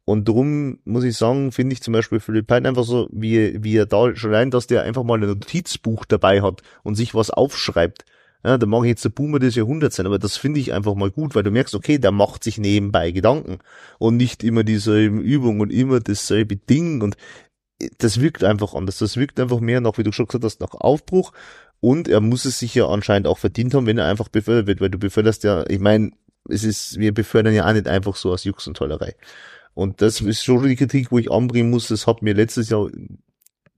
Und 0.07 0.29
darum 0.29 0.79
muss 0.85 1.03
ich 1.03 1.17
sagen, 1.17 1.51
finde 1.51 1.73
ich 1.73 1.83
zum 1.83 1.93
Beispiel 1.93 2.21
Philipp 2.21 2.47
Pein 2.47 2.65
einfach 2.65 2.85
so, 2.85 3.09
wie, 3.11 3.63
wie 3.65 3.77
er 3.77 3.87
da 3.87 4.15
schon 4.15 4.31
allein, 4.31 4.53
dass 4.53 4.69
der 4.69 4.85
einfach 4.85 5.03
mal 5.03 5.21
ein 5.21 5.29
Notizbuch 5.29 6.05
dabei 6.05 6.43
hat 6.43 6.63
und 6.85 6.95
sich 6.95 7.13
was 7.17 7.31
aufschreibt. 7.31 8.05
Ja, 8.45 8.57
da 8.57 8.67
mag 8.67 8.85
ich 8.85 8.91
jetzt 8.91 9.05
der 9.05 9.09
Boomer 9.09 9.41
des 9.41 9.57
Jahrhunderts 9.57 9.97
sein, 9.97 10.07
aber 10.07 10.21
das 10.21 10.37
finde 10.37 10.61
ich 10.61 10.73
einfach 10.73 10.95
mal 10.95 11.11
gut, 11.11 11.35
weil 11.35 11.43
du 11.43 11.51
merkst, 11.51 11.75
okay, 11.75 11.99
der 11.99 12.13
macht 12.13 12.45
sich 12.45 12.57
nebenbei 12.57 13.11
Gedanken 13.11 13.59
und 13.99 14.17
nicht 14.17 14.45
immer 14.45 14.63
dieselben 14.63 15.21
Übungen 15.21 15.61
und 15.61 15.73
immer 15.73 15.99
dasselbe 15.99 16.55
Ding 16.55 17.03
und 17.03 17.17
das 17.99 18.21
wirkt 18.21 18.45
einfach 18.45 18.75
anders. 18.75 18.99
Das 18.99 19.17
wirkt 19.17 19.41
einfach 19.41 19.59
mehr 19.59 19.81
nach, 19.81 19.99
wie 19.99 20.05
du 20.05 20.13
schon 20.13 20.27
gesagt 20.27 20.45
hast, 20.45 20.61
nach 20.61 20.75
Aufbruch 20.75 21.33
und 21.81 22.07
er 22.07 22.21
muss 22.21 22.45
es 22.45 22.61
sich 22.61 22.77
ja 22.77 22.87
anscheinend 22.87 23.27
auch 23.27 23.39
verdient 23.39 23.75
haben, 23.75 23.87
wenn 23.87 23.99
er 23.99 24.07
einfach 24.07 24.29
befördert 24.29 24.69
wird, 24.69 24.81
weil 24.81 24.91
du 24.91 24.99
beförderst 24.99 25.43
ja, 25.43 25.69
ich 25.69 25.81
meine, 25.81 26.13
es 26.49 26.63
ist, 26.63 27.01
wir 27.01 27.13
befördern 27.13 27.55
ja 27.55 27.69
auch 27.69 27.73
nicht 27.73 27.89
einfach 27.89 28.15
so 28.15 28.33
aus 28.33 28.45
Jux 28.45 28.69
und 28.69 28.77
Tollerei. 28.77 29.17
Und 29.77 30.01
das 30.01 30.23
ist 30.23 30.43
schon 30.43 30.67
die 30.67 30.75
Kritik, 30.75 31.13
wo 31.13 31.19
ich 31.19 31.31
anbringen 31.31 31.69
muss. 31.69 31.89
Das 31.89 32.07
hat 32.07 32.23
mir 32.23 32.33
letztes 32.33 32.71
Jahr, 32.71 32.89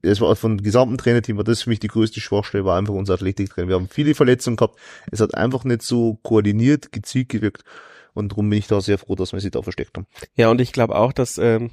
es 0.01 0.21
war 0.21 0.33
von 0.37 0.63
gesamten 0.63 0.97
Trainerteam, 0.97 1.35
war 1.35 1.43
das 1.43 1.63
für 1.63 1.69
mich 1.69 1.81
die 1.81 1.89
größte 1.89 2.21
Schwachstelle, 2.21 2.63
war 2.63 2.77
einfach 2.77 2.93
unser 2.93 3.15
Athletiktrainer. 3.15 3.67
Wir 3.67 3.75
haben 3.75 3.89
viele 3.89 4.15
Verletzungen 4.15 4.55
gehabt. 4.55 4.79
Es 5.11 5.19
hat 5.19 5.35
einfach 5.35 5.65
nicht 5.65 5.81
so 5.81 6.17
koordiniert, 6.23 6.93
gezielt 6.93 7.27
gewirkt. 7.27 7.65
Und 8.13 8.31
darum 8.31 8.49
bin 8.49 8.59
ich 8.59 8.67
da 8.67 8.79
sehr 8.79 8.97
froh, 8.97 9.15
dass 9.15 9.33
wir 9.33 9.41
sie 9.41 9.51
da 9.51 9.61
versteckt 9.61 9.97
haben. 9.97 10.07
Ja, 10.35 10.49
und 10.49 10.61
ich 10.61 10.71
glaube 10.71 10.95
auch, 10.95 11.11
dass 11.11 11.37
ähm, 11.37 11.71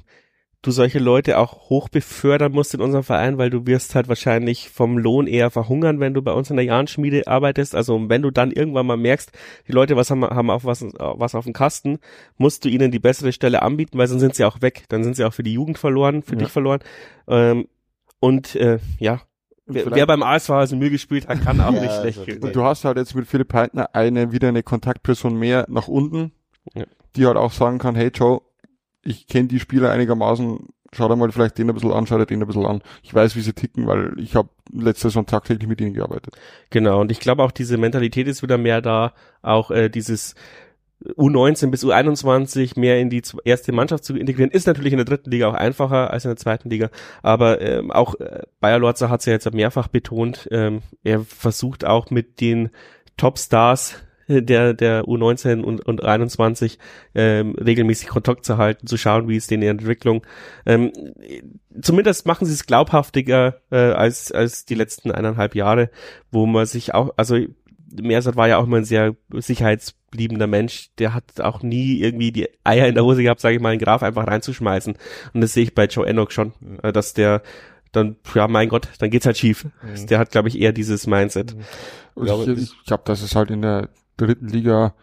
du 0.67 0.71
solche 0.71 0.99
Leute 0.99 1.37
auch 1.39 1.69
hoch 1.69 1.89
befördern 1.89 2.51
musst 2.51 2.73
in 2.73 2.81
unserem 2.81 3.03
Verein, 3.03 3.37
weil 3.37 3.49
du 3.49 3.65
wirst 3.65 3.95
halt 3.95 4.07
wahrscheinlich 4.07 4.69
vom 4.69 4.97
Lohn 4.97 5.25
eher 5.25 5.49
verhungern, 5.49 5.99
wenn 5.99 6.13
du 6.13 6.21
bei 6.21 6.31
uns 6.33 6.49
in 6.49 6.57
der 6.57 6.65
Jahnschmiede 6.65 7.27
arbeitest. 7.27 7.73
Also 7.73 8.09
wenn 8.09 8.21
du 8.21 8.29
dann 8.31 8.51
irgendwann 8.51 8.85
mal 8.85 8.97
merkst, 8.97 9.31
die 9.67 9.71
Leute 9.71 9.95
was 9.95 10.11
haben, 10.11 10.23
haben 10.23 10.49
auf 10.51 10.65
was, 10.65 10.83
was 10.83 11.33
auf 11.35 11.45
dem 11.45 11.53
Kasten, 11.53 11.99
musst 12.37 12.65
du 12.65 12.69
ihnen 12.69 12.91
die 12.91 12.99
bessere 12.99 13.31
Stelle 13.31 13.61
anbieten, 13.61 13.97
weil 13.97 14.07
sonst 14.07 14.21
sind 14.21 14.35
sie 14.35 14.45
auch 14.45 14.61
weg. 14.61 14.83
Dann 14.89 15.03
sind 15.03 15.15
sie 15.15 15.23
auch 15.25 15.33
für 15.33 15.43
die 15.43 15.53
Jugend 15.53 15.77
verloren, 15.77 16.21
für 16.21 16.33
Ja. 16.33 16.39
dich 16.39 16.49
verloren. 16.49 16.79
Ähm, 17.27 17.67
und 18.19 18.55
äh, 18.55 18.79
ja, 18.99 19.21
wer, 19.65 19.83
vielleicht- 19.83 19.95
wer 19.95 20.05
beim 20.07 20.23
ASV 20.23 20.49
also 20.51 20.75
Mühe 20.75 20.89
gespielt 20.91 21.27
hat, 21.27 21.41
kann 21.41 21.61
auch 21.61 21.73
Ja, 21.73 21.79
nicht 21.81 21.89
also, 21.89 22.01
schlecht 22.01 22.25
gehen. 22.25 22.43
Und 22.43 22.55
du 22.55 22.63
hast 22.63 22.85
halt 22.85 22.97
jetzt 22.97 23.15
mit 23.15 23.27
Philipp 23.27 23.53
Heitner 23.53 23.89
eine, 23.93 24.31
wieder 24.31 24.49
eine 24.49 24.63
Kontaktperson 24.63 25.37
mehr 25.37 25.65
nach 25.69 25.87
unten, 25.87 26.31
Ja. 26.75 26.85
die 27.15 27.25
halt 27.25 27.37
auch 27.37 27.51
sagen 27.51 27.77
kann, 27.79 27.95
hey 27.95 28.11
Joe, 28.13 28.41
ich 29.07 29.27
kenne 29.27 29.47
die 29.47 29.59
Spieler 29.59 29.91
einigermaßen, 29.91 30.67
schau 30.91 31.07
dir 31.07 31.15
mal 31.15 31.31
vielleicht 31.31 31.57
den 31.57 31.69
ein 31.69 31.73
bisschen 31.73 31.93
an, 31.93 32.05
schau 32.05 32.17
dir 32.17 32.25
den 32.25 32.41
ein 32.41 32.47
bisschen 32.47 32.65
an. 32.65 32.81
Ich 33.03 33.13
weiß, 33.13 33.35
wie 33.35 33.41
sie 33.41 33.53
ticken, 33.53 33.87
weil 33.87 34.13
ich 34.19 34.35
habe 34.35 34.49
letzte 34.71 35.07
Saison 35.07 35.25
tagtäglich 35.25 35.67
mit 35.67 35.79
ihnen 35.79 35.93
gearbeitet. 35.93 36.37
Genau, 36.69 37.01
und 37.01 37.11
ich 37.11 37.19
glaube 37.19 37.43
auch 37.43 37.51
diese 37.51 37.77
Mentalität 37.77 38.27
ist 38.27 38.43
wieder 38.43 38.57
mehr 38.57 38.81
da, 38.81 39.13
auch 39.41 39.71
äh, 39.71 39.89
dieses 39.89 40.35
U19 41.05 41.69
bis 41.69 41.85
U21 41.85 42.77
mehr 42.79 42.99
in 42.99 43.09
die 43.09 43.21
erste 43.45 43.71
Mannschaft 43.71 44.03
zu 44.03 44.17
integrieren, 44.17 44.51
ist 44.51 44.67
natürlich 44.67 44.93
in 44.93 44.97
der 44.97 45.05
dritten 45.05 45.31
Liga 45.31 45.47
auch 45.47 45.53
einfacher 45.53 46.11
als 46.11 46.25
in 46.25 46.29
der 46.29 46.37
zweiten 46.37 46.69
Liga, 46.69 46.89
aber 47.21 47.61
ähm, 47.61 47.91
auch 47.91 48.15
äh, 48.15 48.41
Bayer 48.59 48.79
Lorzer 48.79 49.09
hat 49.09 49.21
es 49.21 49.27
ja 49.27 49.33
jetzt 49.33 49.51
mehrfach 49.53 49.87
betont, 49.87 50.49
ähm, 50.51 50.81
er 51.03 51.21
versucht 51.21 51.85
auch 51.85 52.09
mit 52.09 52.41
den 52.41 52.71
Topstars 53.15 54.03
der 54.27 54.73
der 54.73 55.03
U19 55.05 55.61
und, 55.61 55.85
und 55.85 56.03
21 56.03 56.77
ähm, 57.15 57.55
regelmäßig 57.55 58.07
Kontakt 58.09 58.45
zu 58.45 58.57
halten, 58.57 58.87
zu 58.87 58.97
schauen, 58.97 59.27
wie 59.27 59.35
es 59.37 59.47
denen 59.47 59.63
in 59.63 59.67
der 59.67 59.71
Entwicklung 59.71 60.25
ähm, 60.65 60.91
zumindest 61.81 62.25
machen 62.25 62.45
sie 62.45 62.53
es 62.53 62.65
glaubhaftiger 62.65 63.61
äh, 63.71 63.77
als 63.77 64.31
als 64.31 64.65
die 64.65 64.75
letzten 64.75 65.11
eineinhalb 65.11 65.55
Jahre, 65.55 65.89
wo 66.31 66.45
man 66.45 66.65
sich 66.65 66.93
auch, 66.93 67.11
also 67.17 67.37
Mersat 68.01 68.35
war 68.35 68.47
ja 68.49 68.57
auch 68.57 68.65
immer 68.65 68.77
ein 68.77 68.83
sehr 68.83 69.15
sicherheitsliebender 69.33 70.47
Mensch, 70.47 70.89
der 70.99 71.13
hat 71.13 71.39
auch 71.41 71.61
nie 71.63 71.99
irgendwie 72.01 72.31
die 72.31 72.49
Eier 72.63 72.87
in 72.87 72.95
der 72.95 73.05
Hose 73.05 73.23
gehabt, 73.23 73.39
sage 73.39 73.55
ich 73.55 73.61
mal, 73.61 73.69
einen 73.69 73.79
Graf 73.79 74.03
einfach 74.03 74.27
reinzuschmeißen. 74.27 74.97
Und 75.33 75.41
das 75.41 75.53
sehe 75.53 75.63
ich 75.63 75.73
bei 75.73 75.85
Joe 75.85 76.05
Enoch 76.05 76.31
schon, 76.31 76.51
äh, 76.83 76.91
dass 76.91 77.13
der 77.13 77.41
dann, 77.93 78.17
ja 78.35 78.47
mein 78.49 78.67
Gott, 78.67 78.89
dann 78.99 79.09
geht's 79.09 79.25
halt 79.25 79.37
schief. 79.37 79.67
Der 80.09 80.19
hat, 80.19 80.31
glaube 80.31 80.49
ich, 80.49 80.59
eher 80.59 80.73
dieses 80.73 81.07
Mindset. 81.07 81.55
Ja, 82.17 82.33
aber 82.33 82.41
ich 82.43 82.49
das- 82.49 82.59
ich 82.79 82.83
glaube, 82.85 83.03
dass 83.05 83.21
es 83.21 83.35
halt 83.35 83.51
in 83.51 83.61
der 83.61 83.89
dritten 84.17 84.47
Liga 84.47 84.93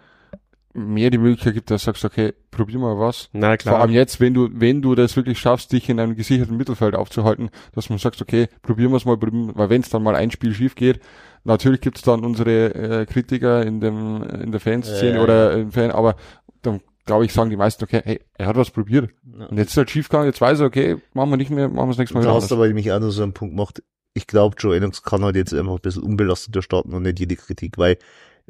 mehr 0.75 1.11
die 1.11 1.19
Möglichkeit 1.19 1.55
gibt, 1.55 1.71
dass 1.71 1.83
du 1.83 1.87
sagst, 1.87 2.05
okay, 2.05 2.35
probier 2.51 2.81
mal 2.81 2.99
was. 2.99 3.31
Na 3.33 3.51
Vor 3.51 3.57
klar. 3.59 3.81
allem 3.81 3.93
jetzt, 3.93 4.21
wenn 4.21 4.35
du, 4.35 4.49
wenn 4.53 4.83
du 4.83 4.97
das 4.97 5.15
wirklich 5.15 5.39
schaffst, 5.39 5.73
dich 5.73 5.89
in 5.89 6.01
einem 6.01 6.17
gesicherten 6.17 6.57
Mittelfeld 6.57 6.97
aufzuhalten, 6.97 7.51
dass 7.73 7.91
man 7.91 7.99
sagst, 7.99 8.21
okay, 8.21 8.49
probieren 8.63 8.91
wir 8.91 8.97
es 8.97 9.05
mal, 9.05 9.17
weil 9.21 9.71
wenn 9.71 9.83
es 9.83 9.89
dann 9.89 10.03
mal 10.03 10.17
ein 10.17 10.33
Spiel 10.33 10.53
schief 10.53 10.75
geht, 10.75 10.99
natürlich 11.45 11.81
gibt 11.81 11.99
es 11.99 12.03
dann 12.03 12.25
unsere 12.25 12.75
äh, 12.75 13.07
Kritiker 13.07 13.65
in 13.65 13.81
dem 13.81 14.23
in 14.25 14.51
der 14.51 14.61
Fanszene 14.61 15.17
Ja, 15.17 15.23
oder 15.23 15.53
im 15.53 15.71
Fan, 15.71 15.93
aber 15.93 16.17
dann 16.63 16.81
glaube 17.07 17.25
ich, 17.25 17.33
sagen 17.33 17.51
die 17.51 17.57
meisten, 17.57 17.85
okay, 17.85 18.01
hey, 18.05 18.21
er 18.35 18.47
hat 18.47 18.57
was 18.57 18.71
probiert. 18.71 19.11
Und 19.25 19.59
jetzt 19.59 19.71
ist 19.71 19.77
halt 19.77 19.91
schief 19.91 20.09
gegangen, 20.09 20.27
jetzt 20.27 20.41
weiß 20.41 20.61
er, 20.61 20.67
okay, 20.67 20.97
machen 21.13 21.31
wir 21.31 21.37
nicht 21.37 21.51
mehr, 21.51 21.69
machen 21.69 21.89
wir 21.89 21.93
es 21.93 21.99
nächstes 21.99 22.15
Mal 22.15 22.25
Du 22.25 22.35
hast 22.35 22.51
aber 22.51 22.69
mich 22.71 22.91
auch 22.93 23.01
noch 23.01 23.11
so 23.11 23.23
einen 23.23 23.35
Punkt 23.35 23.55
gemacht. 23.55 23.83
Ich 24.15 24.27
glaube, 24.27 24.57
Joe 24.59 24.75
Lennox 24.75 25.03
kann 25.03 25.25
halt 25.25 25.37
jetzt 25.37 25.53
einfach 25.53 25.75
ein 25.75 25.81
bisschen 25.81 26.03
unbelasteter 26.03 26.63
starten 26.63 26.95
und 26.95 27.03
nicht 27.03 27.21
jede 27.21 27.37
Kritik, 27.37 27.79
weil, 27.79 27.99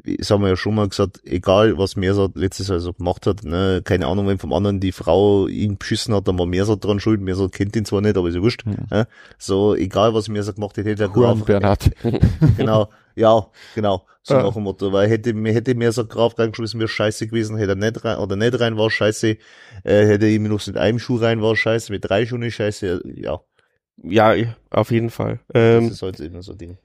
das 0.03 0.29
haben 0.29 0.41
wir 0.41 0.49
ja 0.49 0.55
schon 0.55 0.75
mal 0.75 0.87
gesagt, 0.87 1.21
egal 1.25 1.77
was 1.77 1.95
Mersat 1.95 2.31
letztes 2.35 2.67
Jahr 2.67 2.79
so 2.79 2.93
gemacht 2.93 3.25
hat, 3.25 3.43
ne, 3.43 3.81
keine 3.83 4.07
Ahnung, 4.07 4.27
wenn 4.27 4.37
vom 4.37 4.53
anderen 4.53 4.79
die 4.79 4.91
Frau 4.91 5.47
ihn 5.47 5.77
beschissen 5.77 6.13
hat, 6.13 6.27
dann 6.27 6.37
war 6.37 6.45
Mersat 6.45 6.83
dran 6.83 6.99
schuld. 6.99 7.21
Mersat 7.21 7.53
kennt 7.53 7.75
ihn 7.75 7.85
zwar 7.85 8.01
nicht, 8.01 8.15
aber 8.17 8.27
ist 8.29 8.35
ja 8.35 8.41
wurscht. 8.41 8.63
Ja. 8.91 9.07
So, 9.37 9.73
egal 9.75 10.13
was 10.13 10.27
Mersat 10.27 10.55
gemacht 10.55 10.77
hätte, 10.77 10.89
hätte 10.89 11.03
er 11.03 11.09
Graf, 11.09 11.43
Bernhard. 11.45 11.89
genau, 12.57 12.89
ja, 13.15 13.47
genau, 13.73 14.05
so 14.21 14.35
Ja. 14.35 14.43
nach 14.43 14.53
dem 14.53 14.63
Motto, 14.63 14.91
weil 14.91 15.09
hätte, 15.09 15.33
mir 15.33 15.53
hätte 15.53 15.73
Mersat 15.73 16.09
Graf 16.09 16.37
reingeschmissen, 16.37 16.79
wäre 16.79 16.89
scheiße 16.89 17.27
gewesen, 17.27 17.57
hätte 17.57 17.71
er 17.71 17.75
nicht 17.75 18.03
rein, 18.05 18.17
oder 18.17 18.35
nicht 18.35 18.59
rein, 18.59 18.77
war 18.77 18.91
scheiße, 18.91 19.29
äh, 19.29 19.37
hätte 19.83 20.25
er 20.25 20.31
ihm 20.31 20.43
noch 20.43 20.65
mit 20.67 20.77
einem 20.77 20.99
Schuh 20.99 21.15
rein, 21.17 21.41
war 21.41 21.55
scheiße, 21.55 21.91
mit 21.91 22.07
drei 22.07 22.25
Schuhen 22.25 22.43
ist 22.43 22.53
scheiße, 22.55 23.01
ja, 23.15 23.39
Ja, 24.03 24.35
auf 24.69 24.91
jeden 24.91 25.09
Fall. 25.09 25.39
das 25.47 25.61
Ähm, 25.83 25.87
ist 25.89 26.01
halt 26.01 26.19
immer 26.19 26.43
so 26.43 26.51
ein 26.51 26.57
Ding. 26.57 26.77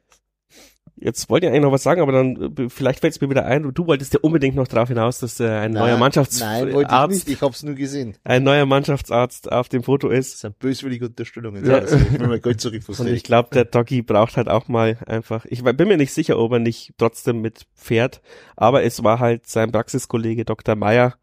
Jetzt 1.03 1.31
wollte 1.31 1.47
ich 1.47 1.51
eigentlich 1.51 1.63
noch 1.63 1.73
was 1.73 1.83
sagen, 1.83 2.03
aber 2.03 2.13
dann 2.13 2.55
äh, 2.57 2.69
vielleicht 2.69 3.01
fällt 3.01 3.15
es 3.15 3.21
mir 3.21 3.31
wieder 3.31 3.47
ein. 3.47 3.73
Du 3.75 3.87
wolltest 3.87 4.13
ja 4.13 4.21
unbedingt 4.21 4.55
noch 4.55 4.69
darauf 4.69 4.89
hinaus, 4.89 5.19
dass 5.19 5.41
äh, 5.41 5.45
ein 5.49 5.71
Nein, 5.71 5.73
neuer 5.73 5.83
Nein, 5.83 5.91
wollte 5.93 5.95
ich 5.95 5.99
Mannschaftsarzt, 6.01 7.11
nicht, 7.11 7.29
ich 7.29 7.41
hab's 7.43 7.63
nur 7.63 7.75
gesehen. 7.75 8.17
ein 8.23 8.43
neuer 8.45 8.67
Mannschaftsarzt 8.67 9.51
auf 9.51 9.69
dem 9.71 9.83
Foto 9.83 10.09
Das 10.11 10.19
ist. 10.19 10.41
sind 10.41 10.59
böswillige 10.59 11.07
Unterstellungen. 11.07 11.65
Ja. 11.65 11.79
Also, 11.79 11.97
ich 11.97 12.21
will 12.21 12.29
mal 12.29 12.41
Geld 12.41 12.61
zurück 12.61 12.83
Und 12.99 13.09
ich 13.09 13.25
glaube, 13.25 13.49
der 13.53 13.65
Doggy 13.65 14.03
braucht 14.03 14.37
halt 14.37 14.49
auch 14.49 14.69
mal 14.69 14.99
einfach. 15.07 15.47
Ich 15.47 15.65
bin 15.65 15.89
mir 15.89 15.97
nicht 15.97 16.13
sicher, 16.13 16.39
ob 16.39 16.53
er 16.53 16.59
nicht 16.59 16.93
trotzdem 16.99 17.41
mitfährt, 17.41 18.21
aber 18.57 18.83
es 18.85 19.03
war 19.03 19.19
halt 19.21 19.47
sein 19.47 19.73
Praxiskollege 19.73 20.45
Dr. 20.45 20.77
Meyer 20.77 21.15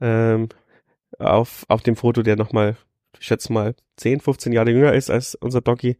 ähm, 0.00 0.48
auf 1.18 1.64
auf 1.68 1.82
dem 1.82 1.96
Foto, 1.96 2.22
der 2.22 2.36
nochmal, 2.36 2.76
ich 3.18 3.26
schätze 3.26 3.52
mal 3.52 3.74
10, 3.96 4.20
15 4.20 4.52
Jahre 4.52 4.70
jünger 4.70 4.92
ist 4.92 5.10
als 5.10 5.34
unser 5.34 5.60
Doggy. 5.60 5.96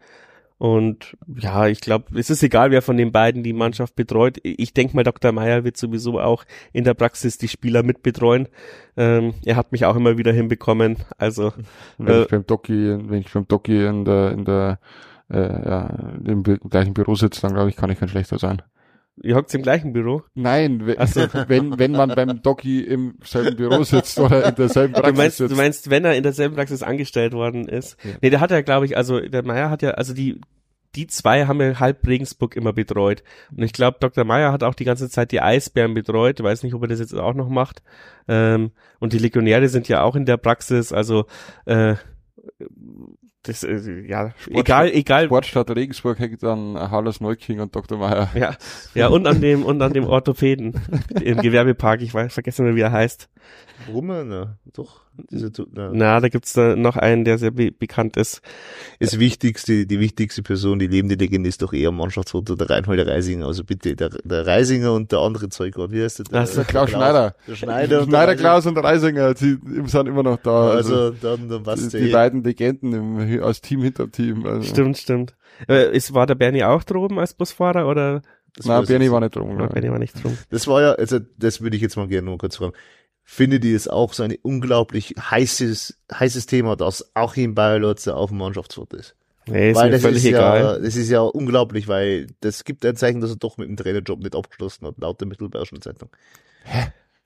Und 0.64 1.14
ja, 1.26 1.66
ich 1.66 1.82
glaube, 1.82 2.18
es 2.18 2.30
ist 2.30 2.42
egal, 2.42 2.70
wer 2.70 2.80
von 2.80 2.96
den 2.96 3.12
beiden 3.12 3.42
die 3.42 3.52
Mannschaft 3.52 3.96
betreut. 3.96 4.38
Ich 4.42 4.72
denke 4.72 4.96
mal, 4.96 5.02
Dr. 5.02 5.30
Meyer 5.30 5.62
wird 5.62 5.76
sowieso 5.76 6.18
auch 6.18 6.44
in 6.72 6.84
der 6.84 6.94
Praxis 6.94 7.36
die 7.36 7.48
Spieler 7.48 7.82
mitbetreuen. 7.82 8.48
Ähm, 8.96 9.34
er 9.44 9.56
hat 9.56 9.72
mich 9.72 9.84
auch 9.84 9.94
immer 9.94 10.16
wieder 10.16 10.32
hinbekommen. 10.32 10.96
Also 11.18 11.52
Wenn 11.98 12.14
Äh, 12.14 12.22
ich 12.22 12.28
beim 12.28 12.46
Doki, 12.46 12.96
wenn 12.98 13.20
ich 13.20 13.30
beim 13.30 13.46
Doki 13.46 13.84
in 13.84 14.06
der, 14.06 14.32
in 14.32 14.46
der, 14.46 14.78
äh, 15.30 15.36
ja, 15.38 15.98
im, 16.24 16.42
gleichen 16.42 16.94
Büro 16.94 17.14
sitze, 17.14 17.42
dann 17.42 17.52
glaube 17.52 17.68
ich, 17.68 17.76
kann 17.76 17.90
ich 17.90 17.98
kein 17.98 18.08
schlechter 18.08 18.38
sein. 18.38 18.62
Ihr 19.22 19.36
hockt 19.36 19.54
im 19.54 19.62
gleichen 19.62 19.92
Büro. 19.92 20.22
Nein, 20.34 20.86
we- 20.86 20.96
Ach 20.98 21.06
so. 21.08 21.20
wenn, 21.48 21.78
wenn 21.78 21.92
man 21.92 22.10
beim 22.10 22.42
Doki 22.42 22.80
im 22.80 23.14
selben 23.24 23.56
Büro 23.56 23.82
sitzt 23.84 24.18
oder 24.18 24.48
in 24.48 24.54
derselben 24.54 24.94
Du 24.94 25.00
Praxis 25.00 25.16
meinst, 25.18 25.36
sitzt. 25.38 25.52
du 25.52 25.56
meinst, 25.56 25.90
wenn 25.90 26.04
er 26.04 26.16
in 26.16 26.22
derselben 26.22 26.54
Praxis 26.56 26.82
angestellt 26.82 27.32
worden 27.32 27.68
ist. 27.68 27.96
Ja. 28.04 28.10
Nee, 28.22 28.30
der 28.30 28.40
hat 28.40 28.50
ja, 28.50 28.60
glaube 28.62 28.86
ich, 28.86 28.96
also 28.96 29.20
der 29.20 29.44
Meier 29.44 29.70
hat 29.70 29.82
ja, 29.82 29.90
also 29.92 30.14
die, 30.14 30.40
die 30.96 31.06
zwei 31.08 31.46
haben 31.46 31.60
ja 31.60 31.80
halb 31.80 32.06
Regensburg 32.06 32.54
immer 32.56 32.72
betreut. 32.72 33.22
Und 33.50 33.62
ich 33.62 33.72
glaube, 33.72 33.98
Dr. 34.00 34.24
Meier 34.24 34.52
hat 34.52 34.62
auch 34.62 34.74
die 34.74 34.84
ganze 34.84 35.08
Zeit 35.08 35.32
die 35.32 35.40
Eisbären 35.40 35.94
betreut. 35.94 36.38
Ich 36.40 36.44
weiß 36.44 36.62
nicht, 36.62 36.74
ob 36.74 36.82
er 36.82 36.88
das 36.88 37.00
jetzt 37.00 37.14
auch 37.14 37.34
noch 37.34 37.48
macht. 37.48 37.82
Ähm, 38.28 38.70
und 39.00 39.12
die 39.12 39.18
Legionäre 39.18 39.68
sind 39.68 39.88
ja 39.88 40.02
auch 40.02 40.14
in 40.16 40.24
der 40.24 40.36
Praxis, 40.36 40.92
also 40.92 41.26
äh, 41.66 41.94
das, 43.44 43.62
äh, 43.62 44.00
ja, 44.06 44.34
egal, 44.48 44.90
egal, 44.90 45.26
Sportstadt 45.26 45.70
Regensburg 45.70 46.18
hängt 46.18 46.42
an 46.44 46.78
Halles 46.90 47.20
Neuking 47.20 47.60
und 47.60 47.76
Dr. 47.76 47.98
Meyer. 47.98 48.30
ja, 48.34 48.56
ja, 48.94 49.08
und 49.08 49.26
an 49.26 49.40
dem, 49.40 49.64
und 49.64 49.80
an 49.82 49.92
dem 49.92 50.04
Orthopäden 50.04 50.80
im 51.22 51.38
Gewerbepark, 51.38 52.00
ich 52.02 52.12
weiß, 52.12 52.32
vergessen 52.32 52.74
wie 52.74 52.80
er 52.80 52.92
heißt. 52.92 53.28
Rummer, 53.88 54.24
na, 54.24 54.58
doch. 54.72 55.03
Diese, 55.30 55.50
na. 55.72 55.90
Na, 55.92 56.20
da 56.20 56.28
gibt's 56.28 56.52
da 56.54 56.74
noch 56.74 56.96
einen, 56.96 57.24
der 57.24 57.38
sehr 57.38 57.52
be 57.52 57.70
bekannt 57.70 58.16
ist. 58.16 58.40
Das 58.98 59.18
wichtigste, 59.18 59.86
die 59.86 60.00
wichtigste 60.00 60.42
Person, 60.42 60.78
die 60.78 60.88
lebende 60.88 61.14
Legende 61.14 61.48
ist 61.48 61.62
doch 61.62 61.72
eher 61.72 61.92
Mannschaftsfoto 61.92 62.56
der 62.56 62.68
Reinhold 62.68 63.06
Reisinger. 63.06 63.46
Also 63.46 63.62
bitte, 63.64 63.94
der, 63.94 64.10
der 64.10 64.46
Reisinger 64.46 64.92
und 64.92 65.12
der 65.12 65.20
andere 65.20 65.48
Zeugwart. 65.50 65.92
Wie 65.92 66.02
heißt 66.02 66.18
der? 66.18 66.24
Ach 66.32 66.46
so, 66.46 66.56
Der 66.56 66.64
Klaus 66.64 66.90
Schneider. 66.90 67.34
Der 67.46 67.54
Schneider. 67.54 68.00
und 68.02 68.10
der 68.12 68.16
Schneider, 68.16 68.32
Reisinger. 68.32 68.40
Klaus 68.50 68.66
und 68.66 68.78
Reisinger, 68.78 69.34
die 69.34 69.58
sind 69.86 70.08
immer 70.08 70.22
noch 70.24 70.38
da. 70.38 70.70
Also, 70.70 70.94
Also, 70.94 71.10
dann, 71.22 71.48
dann 71.48 71.58
die, 71.58 71.64
passt 71.64 71.92
die 71.92 71.98
ja. 71.98 72.12
beiden 72.12 72.42
Legenden 72.42 72.92
im, 72.92 73.42
als 73.42 73.60
Team 73.60 73.82
hinter 73.82 74.10
Team. 74.10 74.44
Also. 74.46 74.62
Stimmt, 74.68 74.98
stimmt. 74.98 75.34
Ist, 75.68 76.12
war 76.14 76.26
der 76.26 76.34
Bernie 76.34 76.64
auch 76.64 76.82
droben 76.82 77.18
als 77.20 77.34
Busfahrer 77.34 77.86
oder? 77.86 78.22
Das 78.56 78.66
Nein, 78.66 78.84
Bernie 78.86 79.10
war 79.10 79.20
nicht 79.20 79.34
drum. 79.34 79.60
Ich. 79.60 79.68
Bernie 79.68 79.90
war 79.90 79.98
nicht 79.98 80.22
drum. 80.22 80.36
Das 80.50 80.66
war 80.68 80.80
ja, 80.80 80.92
also 80.92 81.18
das 81.38 81.60
würde 81.60 81.76
ich 81.76 81.82
jetzt 81.82 81.96
mal 81.96 82.06
gerne 82.06 82.26
nur 82.26 82.38
kurz 82.38 82.56
fragen. 82.56 82.72
Findet 83.24 83.64
ihr 83.64 83.74
es 83.74 83.88
auch 83.88 84.12
so 84.12 84.22
ein 84.22 84.34
unglaublich 84.42 85.14
heißes, 85.18 85.98
heißes 86.12 86.46
Thema, 86.46 86.76
dass 86.76 87.10
Achim 87.14 87.54
Bayerlotzer 87.54 88.16
auf 88.16 88.30
dem 88.30 88.38
Mannschaftsfoto 88.38 88.96
ist? 88.96 89.16
Nee, 89.46 89.70
ist 89.70 89.76
weil 89.76 89.90
das 89.90 90.02
völlig 90.02 90.18
ist 90.18 90.26
egal. 90.26 90.60
ja, 90.60 90.78
das 90.78 90.96
ist 90.96 91.10
ja 91.10 91.20
unglaublich, 91.20 91.88
weil 91.88 92.28
das 92.40 92.64
gibt 92.64 92.84
ein 92.84 92.96
Zeichen, 92.96 93.20
dass 93.20 93.30
er 93.30 93.36
doch 93.36 93.56
mit 93.58 93.68
dem 93.68 93.76
Trainerjob 93.76 94.20
nicht 94.20 94.36
abgeschlossen 94.36 94.86
hat, 94.86 94.98
laut 94.98 95.20
der 95.20 95.28
Mittelbayerischen 95.28 95.82
Zeitung. 95.82 96.10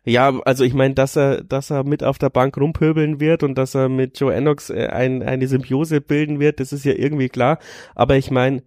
Ja, 0.04 0.40
also 0.44 0.64
ich 0.64 0.72
meine, 0.72 0.94
dass 0.94 1.16
er, 1.16 1.44
dass 1.44 1.70
er 1.70 1.84
mit 1.84 2.02
auf 2.02 2.18
der 2.18 2.30
Bank 2.30 2.56
rumpöbeln 2.56 3.20
wird 3.20 3.42
und 3.42 3.56
dass 3.56 3.74
er 3.74 3.88
mit 3.88 4.18
Joe 4.18 4.34
Ennox 4.34 4.70
äh, 4.70 4.86
ein, 4.86 5.22
eine 5.22 5.46
Symbiose 5.46 6.00
bilden 6.00 6.40
wird, 6.40 6.60
das 6.60 6.72
ist 6.72 6.84
ja 6.84 6.94
irgendwie 6.94 7.28
klar. 7.28 7.58
Aber 7.94 8.16
ich 8.16 8.30
meine, 8.30 8.62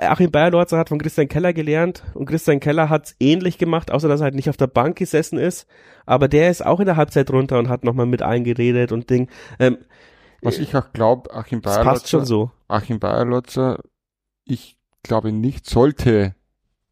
Achim 0.00 0.30
Bayerlorzer 0.30 0.78
hat 0.78 0.88
von 0.88 0.98
Christian 0.98 1.28
Keller 1.28 1.52
gelernt 1.52 2.02
und 2.14 2.26
Christian 2.26 2.60
Keller 2.60 2.88
hat's 2.88 3.14
ähnlich 3.20 3.58
gemacht, 3.58 3.90
außer 3.90 4.08
dass 4.08 4.20
er 4.20 4.24
halt 4.24 4.34
nicht 4.34 4.50
auf 4.50 4.56
der 4.56 4.66
Bank 4.66 4.96
gesessen 4.96 5.38
ist. 5.38 5.66
Aber 6.06 6.28
der 6.28 6.50
ist 6.50 6.64
auch 6.64 6.80
in 6.80 6.86
der 6.86 6.96
Halbzeit 6.96 7.30
runter 7.30 7.58
und 7.58 7.68
hat 7.68 7.84
nochmal 7.84 8.06
mit 8.06 8.22
eingeredet 8.22 8.92
und 8.92 9.10
Ding. 9.10 9.28
Ähm, 9.58 9.78
Was 10.42 10.58
ich 10.58 10.76
auch 10.76 10.92
glaube, 10.92 11.32
Achim 11.34 11.62
das 11.62 11.80
passt 11.82 12.08
schon 12.08 12.20
Bayerlotzer, 12.20 12.26
so. 12.26 12.50
Achim 12.68 12.98
Bayerlotzer, 12.98 13.80
ich 14.44 14.76
glaube 15.02 15.32
nicht, 15.32 15.68
sollte, 15.68 16.34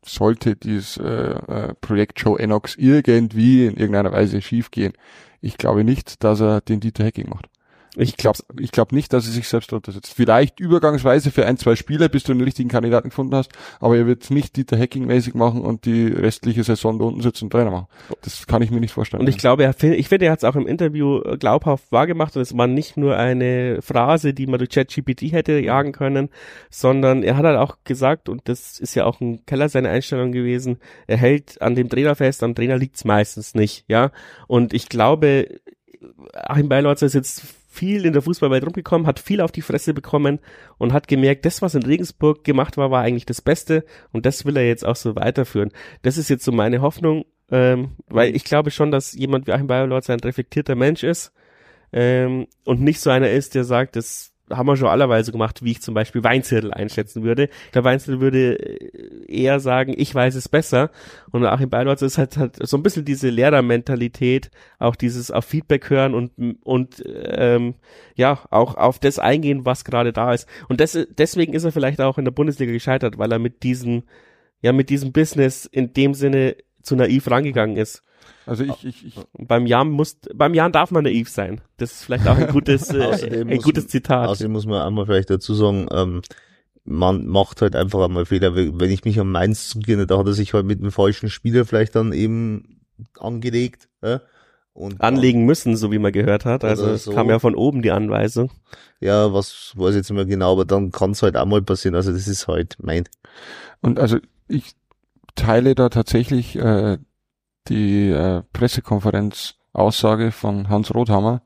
sollte 0.05 0.57
dieses 0.57 0.97
äh, 0.97 1.05
äh, 1.05 1.75
Projekt 1.81 2.21
Joe 2.21 2.39
Enox 2.39 2.77
irgendwie 2.77 3.67
in 3.67 3.77
irgendeiner 3.77 4.13
Weise 4.13 4.41
schiefgehen. 4.41 4.93
Ich 5.41 5.59
glaube 5.59 5.85
nicht, 5.85 6.23
dass 6.25 6.41
er 6.41 6.61
den 6.61 6.81
Dieter 6.81 7.05
Hacking 7.05 7.29
macht. 7.29 7.47
Ich 7.97 8.17
glaube 8.17 8.39
ich 8.59 8.71
glaub 8.71 8.93
nicht, 8.93 9.13
dass 9.13 9.27
er 9.27 9.33
sich 9.33 9.49
selbst 9.49 9.73
untersetzt. 9.73 10.13
Vielleicht 10.15 10.61
übergangsweise 10.61 11.31
für 11.31 11.47
ein, 11.47 11.57
zwei 11.57 11.75
Spiele, 11.75 12.09
bis 12.09 12.23
du 12.23 12.33
den 12.33 12.43
richtigen 12.43 12.69
Kandidaten 12.69 13.09
gefunden 13.09 13.35
hast, 13.35 13.51
aber 13.81 13.97
er 13.97 14.07
wird 14.07 14.31
nicht 14.31 14.57
Dieter 14.57 14.77
Hacking-mäßig 14.77 15.35
machen 15.35 15.63
und 15.63 15.85
die 15.85 16.07
restliche 16.07 16.63
Saison 16.63 16.99
da 16.99 17.07
unten 17.07 17.21
sitzen 17.21 17.45
und 17.45 17.51
Trainer 17.51 17.71
machen. 17.71 17.87
Das 18.23 18.47
kann 18.47 18.63
ich 18.63 18.71
mir 18.71 18.81
nicht 18.81 18.93
vorstellen. 18.93 19.23
Und 19.23 19.29
ich 19.29 19.39
glaube, 19.39 19.65
er, 19.65 19.71
ich 19.83 20.09
finde, 20.09 20.27
er 20.27 20.33
hat 20.33 20.39
es 20.39 20.45
auch 20.45 20.55
im 20.55 20.67
Interview 20.67 21.21
äh, 21.23 21.37
glaubhaft 21.37 21.91
wahrgemacht 21.91 22.37
und 22.37 22.43
es 22.43 22.57
war 22.57 22.69
nicht 22.69 22.97
nur 22.97 23.17
eine 23.17 23.83
Phrase, 23.83 24.35
die 24.35 24.47
man 24.47 24.59
durch 24.59 24.71
ChatGPT 24.71 25.33
hätte 25.33 25.59
jagen 25.59 25.93
können, 25.93 26.29
sondern 26.71 27.23
er 27.25 27.37
hat 27.37 27.45
halt 27.45 27.59
auch 27.59 27.79
gesagt, 27.85 28.29
und 28.29 28.49
das 28.49 28.79
ist 28.79 28.95
ja 28.95 29.05
auch 29.05 29.21
ein 29.21 29.45
Keller 29.47 29.69
seine 29.69 29.89
Einstellung 29.89 30.31
gewesen, 30.31 30.79
er 31.07 31.17
hält 31.17 31.61
an 31.61 31.75
dem 31.75 31.89
Trainer 31.89 32.15
fest, 32.15 32.43
am 32.43 32.55
Trainer 32.55 32.77
liegt's 32.77 33.05
meistens 33.05 33.55
nicht, 33.55 33.85
ja. 33.89 34.13
Und 34.47 34.73
ich 34.75 34.89
glaube, 34.89 35.49
Achim 36.33 36.69
Beilorzer 36.69 37.07
ist 37.07 37.15
jetzt 37.15 37.43
viel 37.69 38.05
in 38.05 38.13
der 38.13 38.23
Fußballwelt 38.23 38.65
rumgekommen, 38.65 39.07
hat 39.07 39.21
viel 39.21 39.41
auf 39.41 39.53
die 39.53 39.63
Fresse 39.63 39.95
bekommen 39.95 40.41
und 40.79 40.93
hat 40.93 41.09
gemerkt, 41.09 41.45
das, 41.45 41.63
was 41.63 41.75
in 41.75 41.83
Regensburg 41.83 42.43
gemacht 42.43 42.77
war, 42.77 42.91
war 42.91 43.03
eigentlich 43.03 43.27
das 43.27 43.41
Beste 43.41 43.85
und 44.13 44.27
das 44.27 44.45
will 44.45 44.57
er 44.57 44.67
jetzt 44.67 44.85
auch 44.85 44.97
so 44.97 45.15
weiterführen. 45.15 45.71
Das 46.03 46.19
ist 46.19 46.29
jetzt 46.29 46.45
so 46.45 46.53
meine 46.53 46.81
Hoffnung, 46.81 47.25
ähm, 47.51 47.93
weil 48.09 48.35
ich 48.35 48.45
glaube 48.45 48.71
schon, 48.71 48.91
dass 48.91 49.13
jemand 49.13 49.47
wie 49.47 49.53
Achim 49.53 49.69
Bayerlorz 49.69 50.11
ein 50.11 50.21
reflektierter 50.21 50.75
Mensch 50.75 51.05
ist 51.05 51.33
ähm, 51.93 52.47
und 52.65 52.81
nicht 52.81 53.01
so 53.01 53.11
einer 53.11 53.31
ist, 53.31 53.55
der 53.55 53.65
sagt, 53.65 53.97
das 53.97 54.30
haben 54.51 54.67
wir 54.67 54.77
schon 54.77 54.89
allerweise 54.89 55.33
gemacht, 55.33 55.63
wie 55.63 55.73
ich 55.73 55.83
zum 55.83 55.95
Beispiel 55.95 56.25
Weinzettel 56.25 56.73
einschätzen 56.73 57.23
würde. 57.23 57.49
Ich 57.67 57.73
glaube, 57.73 57.87
Weinzettel 57.87 58.21
würde 58.21 58.59
äh, 58.59 59.25
eher 59.27 59.61
sagen, 59.61 59.95
ich 59.97 60.15
weiß 60.15 60.35
es 60.35 60.49
besser. 60.49 60.91
Und 61.31 61.45
Achim 61.45 61.71
Beilorz 61.71 62.03
ist 62.03 62.19
halt, 62.19 62.37
halt 62.37 62.57
so 62.67 62.77
ein 62.77 62.83
bisschen 62.83 63.05
diese 63.05 63.31
Lehrermentalität, 63.31 64.51
auch 64.79 64.97
dieses 64.97 65.31
auf 65.31 65.45
Feedback 65.45 65.91
hören 65.91 66.15
und, 66.15 66.59
und 66.63 67.03
ähm, 67.07 67.75
ja, 68.15 68.41
auch 68.51 68.77
auf 68.77 68.99
das 68.99 69.19
eingehen, 69.19 69.65
was 69.65 69.85
gerade 69.85 70.13
da 70.13 70.33
ist. 70.33 70.49
Und 70.69 70.81
das, 70.81 70.99
deswegen 71.17 71.55
ist 71.55 71.65
er 71.65 71.73
vielleicht 71.73 72.01
auch 72.01 72.19
in 72.19 72.25
der 72.25 72.33
Bundesliga 72.33 72.73
gescheitert, 72.73 73.19
weil 73.19 73.33
er 73.33 73.39
mit 73.39 73.63
diesem, 73.63 74.05
ja, 74.61 74.73
mit 74.73 74.91
diesem 74.91 75.13
Business 75.13 75.67
in 75.67 75.93
dem 75.93 76.15
Sinne 76.15 76.57
zu 76.83 76.97
naiv 76.97 77.31
rangegangen 77.31 77.77
ist. 77.77 78.03
Also 78.47 78.65
ich, 78.65 78.85
ich, 78.85 79.07
ich 79.07 79.17
Und 79.33 79.49
beim 79.49 79.67
Jan 79.67 79.91
muss, 79.91 80.19
beim 80.35 80.55
Jan 80.55 80.73
darf 80.73 80.91
man 80.91 81.05
naiv 81.05 81.29
sein. 81.29 81.61
Das 81.77 81.93
ist 81.93 82.05
vielleicht 82.05 82.27
auch 82.27 82.37
ein 82.37 82.49
gutes, 82.49 82.91
äh, 82.95 83.41
ein 83.41 83.49
muss- 83.49 83.65
gutes 83.65 83.89
Zitat. 83.89 84.29
Außerdem 84.29 84.53
muss 84.53 84.67
man 84.67 84.83
einmal 84.83 85.07
vielleicht 85.07 85.31
dazu 85.31 85.55
sagen, 85.55 85.87
ähm, 85.93 86.23
man 86.85 87.27
macht 87.27 87.63
halt 87.63 87.77
einfach 87.77 88.05
einmal 88.05 88.27
Fehler. 88.27 88.55
Wenn 88.55 88.91
ich 88.91 89.05
mich 89.05 89.21
an 89.21 89.31
Mainz 89.31 89.69
zurückerinnere, 89.69 90.07
da 90.07 90.19
hat 90.19 90.27
er 90.27 90.33
sich 90.33 90.55
halt 90.55 90.67
mit 90.67 90.81
dem 90.81 90.91
falschen 90.91 91.29
Spieler 91.29 91.65
vielleicht 91.65 91.95
dann 91.95 92.13
eben 92.13 92.81
angelegt. 93.19 93.89
Ja? 94.03 94.21
Und 94.73 95.01
Anlegen 95.01 95.45
müssen, 95.45 95.77
so 95.77 95.93
wie 95.93 95.99
man 95.99 96.13
gehört 96.13 96.45
hat. 96.45 96.65
Also 96.65 96.87
es 96.87 97.05
so. 97.05 97.13
kam 97.13 97.29
ja 97.29 97.39
von 97.39 97.55
oben 97.55 97.83
die 97.83 97.91
Anweisung. 97.91 98.51
Ja, 99.01 99.33
was 99.33 99.73
weiß 99.77 99.91
ich 99.91 99.97
jetzt 99.97 100.11
nicht 100.11 100.17
mehr 100.17 100.25
genau, 100.27 100.53
aber 100.53 100.65
dann 100.65 100.91
kann 100.91 101.11
es 101.11 101.23
halt 101.23 101.37
auch 101.37 101.45
mal 101.47 101.61
passieren. 101.63 101.95
Also 101.95 102.13
das 102.13 102.29
ist 102.29 102.49
halt 102.49 102.77
mein. 102.81 103.05
Und 103.83 103.99
also 103.99 104.19
ich 104.49 104.73
teile 105.35 105.75
da 105.75 105.89
tatsächlich 105.89 106.57
äh, 106.57 106.99
die 107.69 108.11
äh, 108.11 108.43
Pressekonferenz 108.53 109.57
Aussage 109.73 110.33
von 110.33 110.69
Hans 110.69 110.95
Rothammer, 110.95 111.43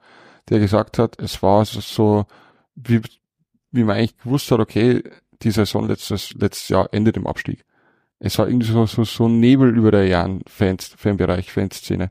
der 0.48 0.58
gesagt 0.58 0.98
hat, 0.98 1.20
es 1.20 1.42
war 1.42 1.64
so, 1.64 2.26
wie, 2.74 3.00
wie 3.70 3.84
man 3.84 3.96
eigentlich 3.96 4.18
gewusst 4.18 4.50
hat, 4.50 4.60
okay, 4.60 5.02
die 5.42 5.50
Saison 5.50 5.86
letztes, 5.88 6.32
letztes 6.34 6.68
Jahr 6.68 6.88
endet 6.92 7.16
im 7.16 7.26
Abstieg. 7.26 7.64
Es 8.18 8.38
war 8.38 8.48
irgendwie 8.48 8.70
so, 8.70 8.86
so, 8.86 9.04
so 9.04 9.28
Nebel 9.28 9.76
über 9.76 9.90
der 9.90 10.06
Jahren 10.06 10.42
Fans, 10.46 10.94
Fanbereich, 10.96 11.52
Fanszene. 11.52 12.10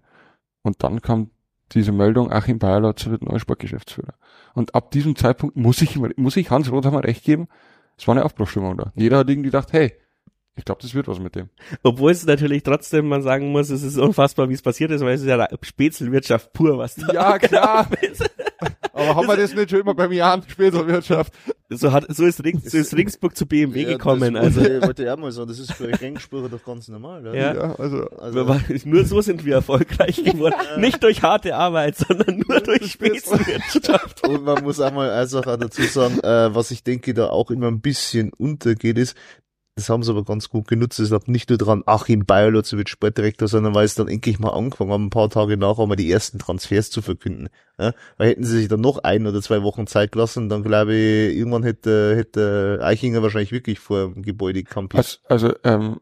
Und 0.61 0.83
dann 0.83 1.01
kam 1.01 1.31
diese 1.71 1.91
Meldung, 1.91 2.31
Achim 2.31 2.59
Bayerlotzer 2.59 3.09
wird 3.09 3.23
neuer 3.23 3.39
Sportgeschäftsführer. 3.39 4.13
Und 4.53 4.75
ab 4.75 4.91
diesem 4.91 5.15
Zeitpunkt 5.15 5.55
muss 5.55 5.81
ich, 5.81 5.97
muss 6.17 6.37
ich 6.37 6.51
Hans 6.51 6.71
Rothammer 6.71 7.03
recht 7.03 7.23
geben, 7.23 7.47
es 7.97 8.07
war 8.07 8.15
eine 8.15 8.25
Aufbruchstimmung 8.25 8.77
da. 8.77 8.91
Jeder 8.95 9.19
hat 9.19 9.29
irgendwie 9.29 9.49
gedacht, 9.49 9.73
hey, 9.73 9.93
ich 10.55 10.65
glaube, 10.65 10.81
das 10.81 10.93
wird 10.93 11.07
was 11.07 11.19
mit 11.19 11.35
dem. 11.35 11.49
Obwohl 11.81 12.11
es 12.11 12.25
natürlich 12.25 12.63
trotzdem, 12.63 13.07
man 13.07 13.21
sagen 13.23 13.51
muss, 13.51 13.69
es 13.69 13.81
ist 13.83 13.97
unfassbar, 13.97 14.49
wie 14.49 14.53
es 14.53 14.61
passiert 14.61 14.91
ist, 14.91 15.01
weil 15.01 15.15
es 15.15 15.21
ist 15.21 15.27
ja 15.27 15.47
Spätzelwirtschaft 15.61 16.53
pur, 16.53 16.77
was 16.77 16.95
da 16.95 17.11
Ja, 17.13 17.39
klar. 17.39 17.87
ist. 18.01 18.29
Aber 18.93 19.15
haben 19.15 19.27
wir 19.27 19.35
das 19.37 19.55
nicht 19.55 19.71
schon 19.71 19.79
immer 19.79 19.95
beim 19.95 20.11
Jahr 20.11 20.39
Späterwirtschaft? 20.47 21.33
so 21.69 21.91
hat, 21.91 22.05
so 22.09 22.23
ist, 22.25 22.43
Rings, 22.43 22.69
so 22.71 22.77
ist 22.77 22.95
Ringsburg 22.95 23.35
zu 23.35 23.47
BMW 23.47 23.81
Ja, 23.81 23.87
gekommen, 23.93 24.35
das 24.35 24.43
also. 24.43 24.61
wollte, 24.61 24.81
wollte 24.83 25.03
ich 25.03 25.09
auch 25.09 25.17
mal 25.17 25.31
sagen, 25.31 25.47
das 25.47 25.57
ist 25.57 25.73
für 25.73 25.87
Rennspieler 25.99 26.47
doch 26.49 26.63
ganz 26.63 26.87
normal. 26.87 27.25
Ja. 27.25 27.33
Ja. 27.33 27.53
Ja, 27.55 27.75
also 27.77 28.07
Also, 28.11 28.55
Nur 28.85 29.05
so 29.05 29.21
sind 29.21 29.43
wir 29.45 29.55
erfolgreich 29.55 30.17
geworden. 30.23 30.55
Nicht 30.77 31.01
durch 31.01 31.23
harte 31.23 31.55
Arbeit, 31.55 31.95
sondern 31.97 32.43
nur 32.47 32.59
durch 32.61 32.91
Spitzenwirtschaft. 32.91 34.27
und 34.27 34.43
man 34.43 34.63
muss 34.63 34.79
auch 34.79 34.91
mal 34.93 35.09
also 35.09 35.39
auch 35.39 35.57
dazu 35.57 35.81
sagen, 35.83 36.19
äh, 36.19 36.53
was 36.53 36.69
ich 36.71 36.83
denke, 36.83 37.15
da 37.15 37.29
auch 37.29 37.49
immer 37.49 37.67
ein 37.67 37.81
bisschen 37.81 38.31
untergeht, 38.33 38.99
ist, 38.99 39.15
das 39.75 39.89
haben 39.89 40.03
sie 40.03 40.11
aber 40.11 40.23
ganz 40.23 40.49
gut 40.49 40.67
genutzt. 40.67 40.99
Es 40.99 41.09
lag 41.09 41.25
nicht 41.27 41.49
nur 41.49 41.57
dran, 41.57 41.83
Achim 41.85 42.25
Bayerlotz 42.25 42.73
wird 42.73 42.89
Sportdirektor, 42.89 43.47
sondern 43.47 43.73
weil 43.73 43.85
es 43.85 43.95
dann 43.95 44.07
endlich 44.07 44.39
mal 44.39 44.51
angefangen 44.51 44.91
haben, 44.91 45.05
ein 45.05 45.09
paar 45.09 45.29
Tage 45.29 45.57
nachher 45.57 45.87
mal 45.87 45.95
die 45.95 46.11
ersten 46.11 46.37
Transfers 46.37 46.91
zu 46.91 47.01
verkünden. 47.01 47.49
Ja? 47.79 47.93
Weil 48.17 48.29
hätten 48.29 48.43
sie 48.43 48.59
sich 48.59 48.67
dann 48.67 48.81
noch 48.81 48.99
ein 48.99 49.25
oder 49.25 49.41
zwei 49.41 49.63
Wochen 49.63 49.87
Zeit 49.87 50.11
gelassen, 50.11 50.47
dann 50.49 50.63
glaube 50.63 50.93
ich, 50.93 51.35
irgendwann 51.35 51.63
hätte, 51.63 52.15
hätte 52.15 52.79
Eichinger 52.83 53.23
wahrscheinlich 53.23 53.51
wirklich 53.51 53.79
vor 53.79 54.13
dem 54.13 54.21
Gebäude 54.21 54.63
kampiert. 54.63 55.21
Also, 55.27 55.47
also 55.47 55.57
ähm, 55.63 55.99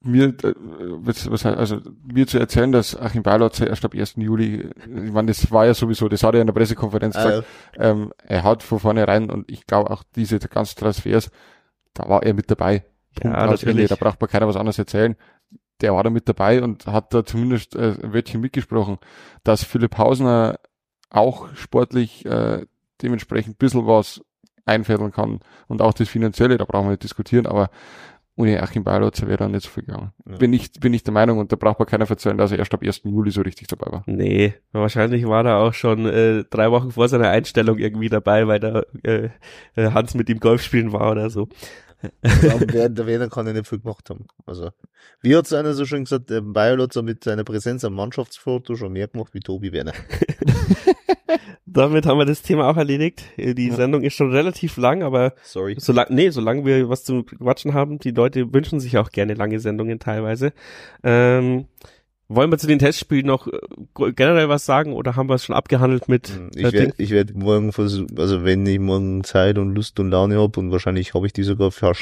mir, 0.00 0.26
äh, 0.42 0.54
was, 0.58 1.30
was, 1.30 1.46
also 1.46 1.80
mir 2.04 2.26
zu 2.26 2.38
erzählen, 2.38 2.72
dass 2.72 2.96
Achim 2.96 3.22
Beilotz 3.22 3.60
erst 3.60 3.84
ab 3.84 3.94
1. 3.94 4.14
Juli, 4.16 4.68
ich 4.76 5.12
meine, 5.12 5.28
das 5.28 5.50
war 5.50 5.66
ja 5.66 5.74
sowieso, 5.74 6.08
das 6.08 6.22
hat 6.22 6.34
er 6.34 6.42
in 6.42 6.46
der 6.46 6.54
Pressekonferenz 6.54 7.16
Ah, 7.16 7.24
gesagt, 7.24 7.46
ähm, 7.78 8.12
er 8.18 8.44
hat 8.44 8.62
von 8.62 8.78
vornherein 8.80 9.30
und 9.30 9.50
ich 9.50 9.66
glaube 9.66 9.90
auch 9.90 10.02
diese 10.14 10.38
ganzen 10.38 10.78
Transfers, 10.78 11.30
da 11.94 12.08
war 12.08 12.22
er 12.22 12.34
mit 12.34 12.50
dabei. 12.50 12.84
Punkt 13.14 13.36
Ja, 13.36 13.46
natürlich. 13.46 13.88
Da 13.88 13.96
braucht 13.96 14.20
man 14.20 14.30
keiner 14.30 14.48
was 14.48 14.56
anderes 14.56 14.78
erzählen. 14.78 15.16
Der 15.80 15.94
war 15.94 16.02
da 16.02 16.10
mit 16.10 16.28
dabei 16.28 16.62
und 16.62 16.86
hat 16.86 17.14
da 17.14 17.24
zumindest 17.24 17.76
äh, 17.76 17.94
ein 18.02 18.12
Wörtchen 18.12 18.40
mitgesprochen, 18.40 18.98
dass 19.44 19.64
Philipp 19.64 19.96
Hausner 19.96 20.58
auch 21.10 21.54
sportlich 21.54 22.26
äh, 22.26 22.66
dementsprechend 23.00 23.54
ein 23.54 23.58
bisschen 23.58 23.86
was 23.86 24.20
einfädeln 24.66 25.12
kann 25.12 25.40
und 25.66 25.80
auch 25.80 25.94
das 25.94 26.08
Finanzielle, 26.08 26.58
da 26.58 26.64
brauchen 26.64 26.86
wir 26.86 26.90
nicht 26.90 27.04
diskutieren, 27.04 27.46
aber 27.46 27.70
ohne 28.38 28.62
Achim 28.62 28.84
Beilotzer 28.84 29.26
wäre 29.26 29.38
da 29.38 29.48
nicht 29.48 29.64
so 29.64 29.70
viel 29.70 29.82
gegangen. 29.82 30.12
Ja. 30.24 30.36
Bin 30.36 30.52
ich, 30.52 30.72
bin 30.74 30.94
ich 30.94 31.02
der 31.02 31.12
Meinung 31.12 31.38
und 31.38 31.50
da 31.50 31.56
braucht 31.56 31.80
man 31.80 31.88
keiner 31.88 32.06
verzeihen, 32.06 32.38
dass 32.38 32.52
er 32.52 32.60
erst 32.60 32.72
ab 32.72 32.82
1. 32.84 33.02
Juli 33.04 33.32
so 33.32 33.42
richtig 33.42 33.66
dabei 33.66 33.90
war. 33.90 34.04
Nee, 34.06 34.54
wahrscheinlich 34.70 35.26
war 35.26 35.44
er 35.44 35.58
auch 35.58 35.74
schon 35.74 36.06
äh, 36.06 36.44
drei 36.48 36.70
Wochen 36.70 36.92
vor 36.92 37.08
seiner 37.08 37.30
Einstellung 37.30 37.78
irgendwie 37.78 38.08
dabei, 38.08 38.46
weil 38.46 38.60
da 38.60 38.82
äh, 39.02 39.30
äh, 39.74 39.90
Hans 39.90 40.14
mit 40.14 40.28
ihm 40.28 40.38
Golf 40.38 40.62
spielen 40.62 40.92
war 40.92 41.10
oder 41.10 41.30
so. 41.30 41.48
Der 42.22 43.06
Werner 43.06 43.28
kann 43.28 43.46
ja 43.46 43.52
nicht 43.52 43.66
viel 43.66 43.80
gemacht 43.80 44.08
haben. 44.10 44.26
Also, 44.46 44.70
wie 45.20 45.36
hat's 45.36 45.52
einer 45.52 45.74
so 45.74 45.84
schön 45.84 46.04
gesagt, 46.04 46.30
der 46.30 46.40
Bayerlotz 46.40 46.96
hat 46.96 47.04
mit 47.04 47.24
seiner 47.24 47.44
Präsenz 47.44 47.84
am 47.84 47.94
Mannschaftsfoto 47.94 48.76
schon 48.76 48.92
mehr 48.92 49.08
gemacht 49.08 49.34
wie 49.34 49.40
Tobi 49.40 49.72
Werner. 49.72 49.92
Damit 51.66 52.06
haben 52.06 52.18
wir 52.18 52.24
das 52.24 52.42
Thema 52.42 52.68
auch 52.68 52.76
erledigt. 52.76 53.22
Die. 53.36 53.70
Sendung 53.70 54.02
ist 54.02 54.14
schon 54.14 54.32
relativ 54.32 54.76
lang, 54.78 55.02
aber 55.02 55.34
Sorry. 55.42 55.76
solange, 55.78 56.14
nee, 56.14 56.30
solange 56.30 56.64
wir 56.64 56.88
was 56.88 57.04
zu 57.04 57.24
quatschen 57.24 57.74
haben, 57.74 57.98
die 57.98 58.10
Leute 58.10 58.52
wünschen 58.52 58.80
sich 58.80 58.96
auch 58.96 59.10
gerne 59.10 59.34
lange 59.34 59.60
Sendungen 59.60 59.98
teilweise. 59.98 60.52
Ähm, 61.02 61.66
wollen 62.28 62.50
wir 62.50 62.58
zu 62.58 62.66
den 62.66 62.78
Testspielen 62.78 63.26
noch 63.26 63.46
äh, 63.46 64.12
generell 64.12 64.48
was 64.48 64.64
sagen 64.66 64.92
oder 64.92 65.16
haben 65.16 65.28
wir 65.28 65.34
es 65.34 65.44
schon 65.44 65.56
abgehandelt 65.56 66.08
mit 66.08 66.28
Hm, 66.28 66.50
Ich 66.54 66.72
werde 66.72 66.94
ich 66.98 67.10
werd 67.10 67.34
morgen 67.34 67.72
versuchen, 67.72 68.18
also 68.18 68.44
wenn 68.44 68.64
ich 68.66 68.78
morgen 68.78 69.24
Zeit 69.24 69.56
und 69.58 69.74
Lust 69.74 69.98
und 70.00 70.10
Laune 70.10 70.38
hab 70.40 70.56
und 70.56 70.70
wahrscheinlich 70.70 71.14
habe 71.14 71.26
ich 71.26 71.32
die 71.32 71.42
sogar, 71.42 71.70
fahre 71.70 71.94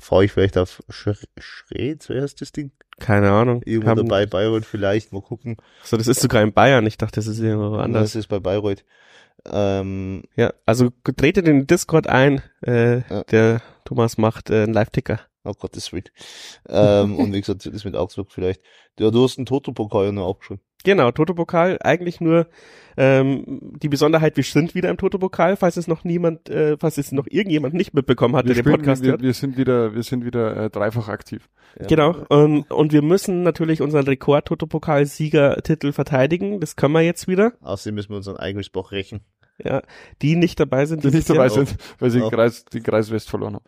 fahr 0.00 0.22
ich 0.22 0.32
vielleicht 0.32 0.58
auf 0.58 0.82
Sch 0.90 1.10
Schreds, 1.38 2.08
wer 2.08 2.22
heißt 2.22 2.40
das 2.40 2.52
Ding? 2.52 2.72
Keine 2.98 3.30
Ahnung. 3.30 3.62
Irgendwo 3.64 3.90
Haben- 3.90 4.08
dabei, 4.08 4.26
Bayreuth 4.26 4.64
vielleicht, 4.66 5.12
mal 5.12 5.22
gucken. 5.22 5.56
So, 5.84 5.96
das 5.96 6.08
ist 6.08 6.20
sogar 6.20 6.42
in 6.42 6.52
Bayern. 6.52 6.84
Ich 6.84 6.98
dachte, 6.98 7.16
das 7.20 7.28
ist 7.28 7.38
irgendwo 7.38 7.76
anders. 7.76 8.02
Das 8.02 8.16
ist 8.16 8.26
bei 8.26 8.40
Bayreuth. 8.40 8.84
Ähm, 9.48 10.24
Ja, 10.36 10.52
also 10.66 10.90
tretet 11.16 11.46
in 11.46 11.58
den 11.58 11.66
Discord 11.68 12.08
ein. 12.08 12.42
Äh, 12.66 13.02
Ja. 13.08 13.22
Der 13.30 13.62
Thomas 13.84 14.18
macht 14.18 14.50
äh, 14.50 14.64
einen 14.64 14.72
Live-Ticker. 14.74 15.20
Oh 15.44 15.52
Gott, 15.58 15.76
das 15.76 15.92
wird. 15.92 16.12
Ähm, 16.68 17.16
und 17.16 17.32
wie 17.32 17.40
gesagt, 17.40 17.66
das 17.66 17.84
mit 17.84 17.96
Augsburg 17.96 18.32
vielleicht. 18.32 18.62
Ja, 18.98 19.10
du 19.10 19.22
hast 19.22 19.38
einen 19.38 19.46
Toto-Pokal 19.46 20.06
ja 20.06 20.12
noch 20.12 20.26
aufgeschrieben. 20.26 20.62
Genau, 20.84 21.10
Toto-Pokal. 21.10 21.78
Eigentlich 21.80 22.20
nur 22.20 22.46
ähm, 22.96 23.60
die 23.82 23.88
Besonderheit, 23.88 24.36
wir 24.36 24.44
sind 24.44 24.74
wieder 24.74 24.90
im 24.90 24.96
Toto-Pokal, 24.96 25.56
falls 25.56 25.76
es 25.76 25.88
noch 25.88 26.04
niemand, 26.04 26.48
äh, 26.48 26.76
falls 26.78 26.98
es 26.98 27.10
noch 27.10 27.26
irgendjemand 27.28 27.74
nicht 27.74 27.94
mitbekommen 27.94 28.36
hat, 28.36 28.44
Wir, 28.46 28.54
der 28.54 28.62
den 28.62 28.68
spielen, 28.68 28.76
Podcast 28.80 29.02
wir, 29.02 29.10
hört. 29.12 29.22
wir 29.22 29.34
sind 29.34 29.56
wieder, 29.56 29.94
wir 29.94 30.02
sind 30.02 30.24
wieder 30.24 30.56
äh, 30.56 30.70
dreifach 30.70 31.08
aktiv. 31.08 31.48
Ja. 31.78 31.86
Genau. 31.86 32.16
Ähm, 32.30 32.64
und 32.68 32.92
wir 32.92 33.02
müssen 33.02 33.42
natürlich 33.42 33.82
unseren 33.82 34.06
Rekord-Toto-Pokal-Siegertitel 34.06 35.92
verteidigen. 35.92 36.60
Das 36.60 36.76
können 36.76 36.94
wir 36.94 37.02
jetzt 37.02 37.26
wieder. 37.28 37.52
Außerdem 37.60 37.96
müssen 37.96 38.10
wir 38.10 38.16
unseren 38.16 38.36
Eigelsbach 38.36 38.92
rächen. 38.92 39.20
Ja, 39.62 39.82
die 40.22 40.36
nicht 40.36 40.60
dabei 40.60 40.86
sind. 40.86 41.02
Die 41.02 41.10
nicht 41.10 41.28
dabei 41.28 41.48
sind, 41.48 41.76
weil 41.98 42.10
sie 42.10 42.20
den 42.20 42.30
Kreis, 42.30 42.64
den 42.66 42.82
Kreis 42.84 43.10
West 43.10 43.28
verloren 43.28 43.56
haben. 43.56 43.64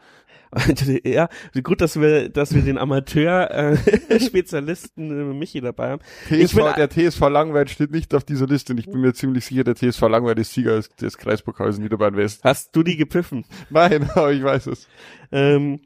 ja, 1.04 1.28
gut, 1.62 1.80
dass 1.80 2.00
wir, 2.00 2.28
dass 2.28 2.52
wir 2.54 2.62
den 2.62 2.78
Amateur-Spezialisten 2.78 5.10
äh, 5.30 5.34
Michi 5.34 5.60
dabei 5.60 5.90
haben. 5.90 6.02
Ich 6.30 6.46
TSV, 6.50 6.56
will- 6.56 6.72
der 6.76 6.90
TSV 6.90 7.28
Langweid 7.28 7.70
steht 7.70 7.92
nicht 7.92 8.12
auf 8.14 8.24
dieser 8.24 8.46
Liste 8.46 8.72
und 8.72 8.78
ich 8.78 8.86
bin 8.86 9.00
mir 9.00 9.12
ziemlich 9.14 9.44
sicher, 9.44 9.62
der 9.64 9.74
TSV 9.76 10.02
Langweid 10.08 10.38
ist 10.38 10.52
Sieger 10.52 10.76
des, 10.76 10.88
des 10.90 11.18
Kreispokals 11.18 11.76
in 11.76 11.82
Niederbayern 11.84 12.16
West. 12.16 12.42
Hast 12.44 12.74
du 12.74 12.82
die 12.82 12.96
gepfiffen? 12.96 13.44
Nein, 13.70 14.10
aber 14.14 14.32
ich 14.32 14.42
weiß 14.42 14.66
es. 14.66 14.88
Ähm, 15.30 15.80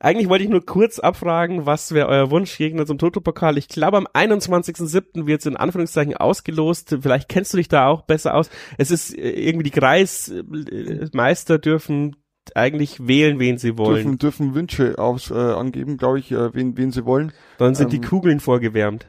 eigentlich 0.00 0.28
wollte 0.28 0.44
ich 0.44 0.50
nur 0.50 0.64
kurz 0.64 1.00
abfragen, 1.00 1.66
was 1.66 1.92
wäre 1.92 2.06
euer 2.08 2.30
Wunschgegner 2.30 2.86
zum 2.86 2.98
Toto-Pokal? 2.98 3.58
Ich 3.58 3.66
glaube, 3.68 3.96
am 3.96 4.06
21.07. 4.06 5.26
wird 5.26 5.40
es 5.40 5.46
in 5.46 5.56
Anführungszeichen 5.56 6.16
ausgelost. 6.16 6.96
Vielleicht 7.00 7.28
kennst 7.28 7.52
du 7.52 7.56
dich 7.56 7.66
da 7.68 7.88
auch 7.88 8.02
besser 8.02 8.34
aus. 8.34 8.48
Es 8.76 8.90
ist 8.92 9.16
äh, 9.16 9.30
irgendwie 9.30 9.70
die 9.70 9.78
Kreismeister 9.78 11.58
dürfen 11.58 12.16
eigentlich 12.56 13.06
wählen, 13.06 13.38
wen 13.38 13.58
sie 13.58 13.76
wollen. 13.78 13.96
Dürfen, 13.96 14.18
dürfen 14.18 14.54
Wünsche 14.54 14.98
aus, 14.98 15.30
äh, 15.30 15.34
angeben, 15.34 15.96
glaube 15.96 16.18
ich, 16.18 16.30
äh, 16.32 16.54
wen, 16.54 16.76
wen 16.76 16.90
sie 16.92 17.04
wollen. 17.04 17.32
Dann 17.58 17.74
sind 17.74 17.92
die 17.92 17.96
ähm, 17.96 18.02
Kugeln 18.04 18.40
vorgewärmt. 18.40 19.06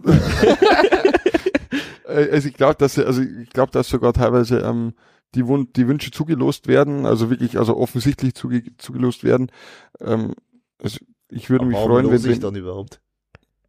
Äh, 2.06 2.30
also 2.30 2.48
ich 2.48 2.54
glaube, 2.54 2.76
dass 2.76 2.94
sie- 2.94 3.04
also 3.04 3.20
ich 3.22 3.50
glaube, 3.50 3.70
dass 3.72 3.88
sogar 3.88 4.14
teilweise 4.14 4.60
ähm, 4.60 4.94
die, 5.34 5.46
Wun 5.46 5.68
die 5.76 5.86
Wünsche 5.88 6.10
zugelost 6.10 6.66
werden, 6.66 7.04
also 7.04 7.28
wirklich, 7.28 7.58
also 7.58 7.76
offensichtlich 7.76 8.34
zuge 8.34 8.62
zugelost 8.78 9.24
werden. 9.24 9.50
Ähm, 10.00 10.32
also 10.82 10.98
ich 11.28 11.50
würde 11.50 11.66
mich 11.66 11.76
warum 11.76 11.90
freuen, 11.90 12.06
wenn, 12.06 12.12
los 12.12 12.24
ich 12.24 12.30
wenn 12.32 12.40
dann 12.40 12.54
überhaupt? 12.56 13.02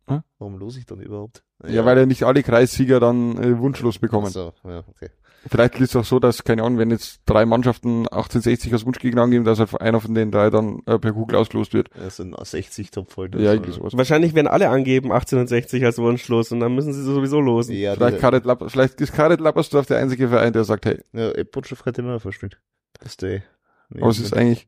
Hä? 0.07 0.21
Warum 0.37 0.57
los 0.57 0.77
ich 0.77 0.85
dann 0.85 1.01
überhaupt? 1.01 1.43
ja, 1.67 1.83
weil 1.83 1.97
ja 1.97 2.05
nicht 2.05 2.23
alle 2.23 2.41
Kreissieger 2.41 3.01
dann 3.01 3.37
äh, 3.37 3.59
wunschlos 3.59 3.99
bekommen. 3.99 4.29
So, 4.31 4.53
ja, 4.63 4.85
okay. 4.87 5.09
Vielleicht 5.47 5.75
ist 5.75 5.89
es 5.89 5.95
auch 5.95 6.05
so, 6.05 6.19
dass, 6.19 6.43
keine 6.43 6.63
Ahnung, 6.63 6.79
wenn 6.79 6.91
jetzt 6.91 7.21
drei 7.25 7.45
Mannschaften 7.45 8.07
1860 8.07 8.73
als 8.73 8.85
Wunschgegner 8.85 9.21
angeben, 9.21 9.45
dass 9.45 9.59
halt 9.59 9.79
einer 9.79 10.01
von 10.01 10.13
den 10.13 10.31
drei 10.31 10.49
dann 10.49 10.81
äh, 10.85 10.99
per 10.99 11.13
Kugel 11.13 11.37
ausgelost 11.37 11.73
wird. 11.73 11.89
Ja, 11.95 12.09
so 12.09 12.23
ein 12.23 12.35
60 12.37 12.91
Top 12.91 13.11
voll. 13.11 13.29
Ja, 13.35 13.53
irgendwie 13.53 13.71
sowas. 13.71 13.95
Wahrscheinlich 13.95 14.35
werden 14.35 14.47
alle 14.47 14.69
angeben 14.69 15.11
1860 15.11 15.85
als 15.85 15.97
Wunschlos 15.97 16.51
und 16.51 16.59
dann 16.59 16.75
müssen 16.75 16.93
sie 16.93 17.03
sowieso 17.03 17.39
losen. 17.39 17.75
Ja, 17.75 17.95
Vielleicht, 17.95 18.15
der, 18.15 18.19
Karet 18.19 18.45
Lapp, 18.45 18.63
vielleicht 18.67 18.99
ist 18.99 19.13
Karet 19.13 19.39
Lappersdorf 19.39 19.85
der 19.85 19.99
einzige 19.99 20.27
Verein, 20.27 20.51
der 20.51 20.65
sagt, 20.65 20.85
hey, 20.85 20.99
ja, 21.13 21.31
Epotschef 21.31 21.85
hätte 21.85 22.01
mir 22.01 22.19
verspielt. 22.19 22.59
Das 22.99 23.11
ist 23.11 23.21
der. 23.21 23.43
Nee, 23.89 24.01
aber 24.01 24.11
es 24.11 24.19
ist 24.19 24.35
eigentlich, 24.35 24.67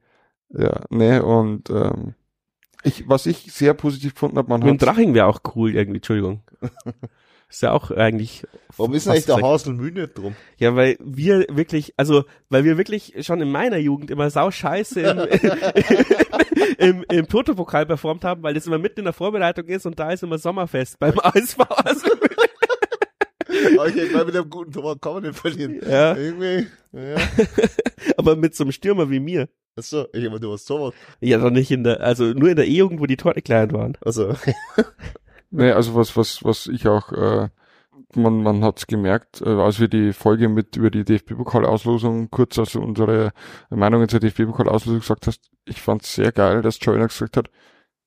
ja, 0.50 0.82
ne, 0.90 1.24
und 1.24 1.70
ähm, 1.70 2.16
ich, 2.84 3.08
was 3.08 3.26
ich 3.26 3.52
sehr 3.52 3.74
positiv 3.74 4.14
gefunden 4.14 4.38
habe, 4.38 4.50
man 4.50 4.64
hat, 4.64 4.82
Draching 4.82 5.14
wäre 5.14 5.28
auch 5.28 5.42
cool 5.56 5.76
irgendwie, 5.76 5.98
Entschuldigung. 5.98 6.42
Ist 7.52 7.62
ja 7.62 7.74
auch 7.74 7.92
eigentlich. 7.92 8.48
Warum 8.78 8.94
ist 8.94 9.08
eigentlich 9.08 9.26
der 9.26 9.36
sech- 9.36 9.44
Hasel 9.44 9.74
müde 9.74 10.08
drum? 10.08 10.36
Ja, 10.58 10.74
weil 10.76 10.98
wir 11.04 11.46
wirklich, 11.50 11.94
also, 11.98 12.24
weil 12.50 12.64
wir 12.64 12.78
wirklich 12.78 13.14
schon 13.22 13.42
in 13.42 13.52
meiner 13.52 13.78
Jugend 13.78 14.10
immer 14.10 14.30
sau 14.30 14.50
scheiße 14.50 15.02
im, 15.02 15.20
im, 16.78 17.06
im 17.12 17.28
Toto-Pokal 17.28 17.86
performt 17.86 18.24
haben, 18.24 18.42
weil 18.42 18.54
das 18.54 18.68
immer 18.68 18.78
mitten 18.78 19.00
in 19.02 19.04
der 19.06 19.14
Vorbereitung 19.14 19.66
ist 19.68 19.86
und 19.86 20.00
da 20.00 20.12
ist 20.12 20.24
immer 20.24 20.38
Sommerfest 20.38 20.98
beim 20.98 21.20
ASV. 21.22 21.58
Also, 21.84 22.08
Aber 23.78 23.88
ich 23.90 23.96
denke 23.96 24.14
mal, 24.16 24.26
mit 24.26 24.36
einem 24.36 24.50
guten 24.50 24.72
Tor 24.72 25.00
kann 25.00 25.14
man 25.16 25.24
nicht 25.24 25.38
verlieren. 25.38 25.80
ja, 25.88 26.16
Irgendwie, 26.16 26.68
ja. 26.94 27.16
aber 28.18 28.36
mit 28.38 28.56
so 28.56 28.64
einem 28.64 28.72
Stürmer 28.72 29.10
wie 29.10 29.20
mir. 29.20 29.50
Achso, 29.76 30.06
ich 30.14 30.24
immer 30.24 30.40
du 30.40 30.52
hast 30.54 30.66
Torwart. 30.66 30.94
Ja, 31.22 31.38
doch 31.38 31.50
nicht 31.50 31.72
in 31.72 31.84
der, 31.84 32.02
also 32.02 32.26
nur 32.26 32.50
in 32.50 32.56
der 32.56 32.68
E-Jugend, 32.68 33.00
wo 33.00 33.06
die 33.06 33.18
Tore 33.18 33.42
klein 33.42 33.72
waren. 33.72 33.98
Also, 34.02 34.36
ne, 35.52 35.76
also 35.76 35.96
was, 35.96 36.18
was, 36.18 36.44
was 36.44 36.68
ich 36.68 36.88
auch, 36.88 37.12
äh, 37.12 37.50
man, 38.16 38.44
man 38.44 38.64
hat's 38.64 38.88
gemerkt, 38.88 39.42
äh, 39.42 39.50
als 39.50 39.80
wir 39.80 39.88
die 39.88 40.14
Folge 40.14 40.50
mit 40.50 40.76
über 40.76 40.90
die 40.90 41.04
DFB-Pokal-Auslosung 41.04 42.30
kurz 42.30 42.58
also 42.60 42.82
unsere 42.82 43.32
Meinungen 43.70 44.10
zur 44.10 44.20
DFB-Pokal-Auslosung 44.20 45.00
gesagt 45.00 45.28
hast, 45.28 45.50
ich 45.66 45.82
fand's 45.82 46.16
sehr 46.16 46.32
geil, 46.32 46.62
dass 46.62 46.80
Joyner 46.82 47.08
gesagt 47.08 47.38
hat, 47.38 47.50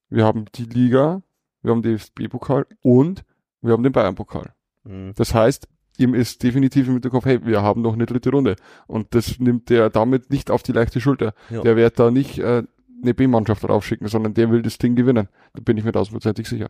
wir 0.09 0.25
haben 0.25 0.47
die 0.55 0.65
Liga, 0.65 1.23
wir 1.63 1.71
haben 1.71 1.83
den 1.83 1.97
DFB-Pokal 1.97 2.67
und 2.83 3.25
wir 3.63 3.73
haben 3.73 3.83
den 3.83 3.93
Bayern-Pokal. 3.93 4.53
hm. 4.85 5.13
Das 5.17 5.35
heißt, 5.35 5.69
ihm 5.99 6.15
ist 6.15 6.43
definitiv 6.43 6.87
im 6.87 6.95
Hinterkopf, 6.95 7.25
hey, 7.25 7.45
wir 7.45 7.63
haben 7.63 7.83
noch 7.83 7.95
eine 7.95 8.07
dritte 8.07 8.31
Runde. 8.31 8.57
Und 8.87 9.15
das 9.15 9.39
nimmt 9.39 9.71
er 9.71 9.91
damit 9.91 10.31
nicht 10.31 10.51
auf 10.51 10.63
die 10.63 10.73
leichte 10.73 11.01
Schulter. 11.01 11.35
Ja. 11.51 11.63
Der 11.63 11.77
wird 11.77 11.99
da 11.99 12.11
nicht 12.11 12.39
äh, 12.39 12.65
eine 13.03 13.15
B-Mannschaft 13.15 13.63
draufschicken, 13.63 14.09
sondern 14.09 14.35
der 14.35 14.51
will 14.51 14.63
das 14.63 14.79
Ding 14.79 14.95
gewinnen. 14.97 15.29
Da 15.55 15.61
bin 15.63 15.77
ich 15.77 15.85
mir 15.85 15.93
tausendprozentig 15.93 16.49
sicher. 16.49 16.69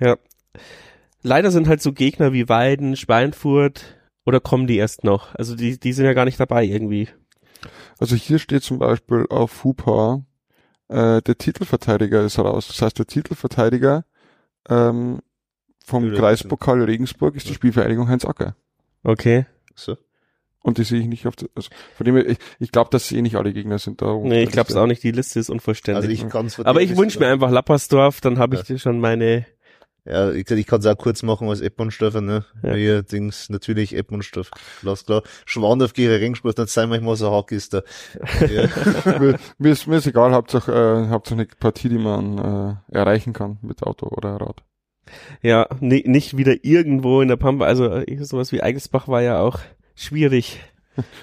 Ja. 0.00 0.16
Leider 1.22 1.50
sind 1.50 1.68
halt 1.68 1.82
so 1.82 1.92
Gegner 1.92 2.32
wie 2.32 2.48
Weiden, 2.48 2.96
Schweinfurt 2.96 3.96
oder 4.24 4.40
kommen 4.40 4.66
die 4.66 4.76
erst 4.76 5.04
noch? 5.04 5.34
Also 5.34 5.54
die, 5.54 5.78
die 5.78 5.92
sind 5.92 6.06
ja 6.06 6.14
gar 6.14 6.24
nicht 6.24 6.40
dabei 6.40 6.64
irgendwie. 6.64 7.08
Also 7.98 8.16
hier 8.16 8.38
steht 8.38 8.62
zum 8.62 8.78
Beispiel 8.78 9.26
auf 9.28 9.64
Hupa, 9.64 10.24
äh, 10.88 11.20
der 11.20 11.36
Titelverteidiger 11.36 12.24
ist 12.24 12.38
raus. 12.38 12.68
Das 12.68 12.80
heißt, 12.80 12.98
der 12.98 13.06
Titelverteidiger 13.06 14.04
ähm, 14.68 15.20
vom 15.84 16.10
Kreispokal 16.12 16.82
Regensburg 16.82 17.36
ist 17.36 17.48
die 17.48 17.54
Spielvereinigung 17.54 18.08
Heinz 18.08 18.24
Acker. 18.24 18.56
Okay. 19.02 19.46
So. 19.74 19.96
Und 20.62 20.76
die 20.78 20.84
sehe 20.84 21.00
ich 21.00 21.06
nicht 21.06 21.26
auf 21.26 21.36
der, 21.36 21.48
also 21.54 21.70
von 21.96 22.04
dem 22.04 22.16
her, 22.16 22.28
ich, 22.28 22.38
ich 22.58 22.70
glaube, 22.70 22.90
dass 22.90 23.10
eh 23.10 23.22
nicht 23.22 23.36
alle 23.36 23.52
Gegner 23.52 23.78
sind 23.78 24.02
da. 24.02 24.14
Nee, 24.16 24.42
ich 24.42 24.50
glaube 24.50 24.70
es 24.70 24.76
auch 24.76 24.86
nicht. 24.86 25.02
Die 25.02 25.10
Liste 25.10 25.40
ist 25.40 25.48
unvollständig. 25.48 26.02
Also 26.02 26.10
ich 26.10 26.30
kann's 26.30 26.60
Aber 26.60 26.82
ich 26.82 26.96
wünsche 26.96 27.18
mir 27.18 27.28
einfach 27.28 27.50
Lappersdorf, 27.50 28.20
dann 28.20 28.38
habe 28.38 28.56
ich 28.56 28.62
dir 28.62 28.78
schon 28.78 29.00
meine. 29.00 29.46
Ja, 30.06 30.30
ich, 30.32 30.50
ich 30.50 30.66
kann 30.66 30.80
es 30.80 30.86
auch 30.86 30.96
kurz 30.96 31.22
machen 31.22 31.48
als 31.48 31.60
Edmundstoffer, 31.60 32.20
ne? 32.20 32.44
Ja. 32.62 32.74
Hier, 32.74 33.02
Dings, 33.02 33.50
natürlich 33.50 33.94
Edmundstoff. 33.94 34.50
Alles 34.84 35.04
klar. 35.04 35.22
Schwandorf 35.44 35.92
gegen 35.92 36.10
Regensburg, 36.10 36.56
dann 36.56 36.66
sei 36.66 36.86
manchmal 36.86 37.16
so 37.16 37.30
Hack 37.30 37.52
ist 37.52 37.74
da. 37.74 37.82
Ja. 38.40 38.68
mir, 39.18 39.38
mir, 39.58 39.70
ist, 39.72 39.86
mir 39.86 39.96
ist 39.96 40.06
egal, 40.06 40.32
Hauptsache, 40.32 40.72
äh, 40.72 41.08
Hauptsache 41.10 41.34
eine 41.40 41.46
Partie, 41.46 41.88
die 41.90 41.98
man 41.98 42.38
äh, 42.90 42.96
erreichen 42.96 43.32
kann 43.32 43.58
mit 43.62 43.82
Auto 43.82 44.06
oder 44.08 44.36
Rad. 44.36 44.62
Ja, 45.42 45.66
ni- 45.80 46.04
nicht 46.06 46.36
wieder 46.36 46.64
irgendwo 46.64 47.20
in 47.20 47.28
der 47.28 47.36
Pampa. 47.36 47.64
Also 47.66 47.86
äh, 47.86 48.24
sowas 48.24 48.52
wie 48.52 48.62
Eigelsbach 48.62 49.08
war 49.08 49.22
ja 49.22 49.40
auch 49.40 49.58
schwierig. 49.94 50.60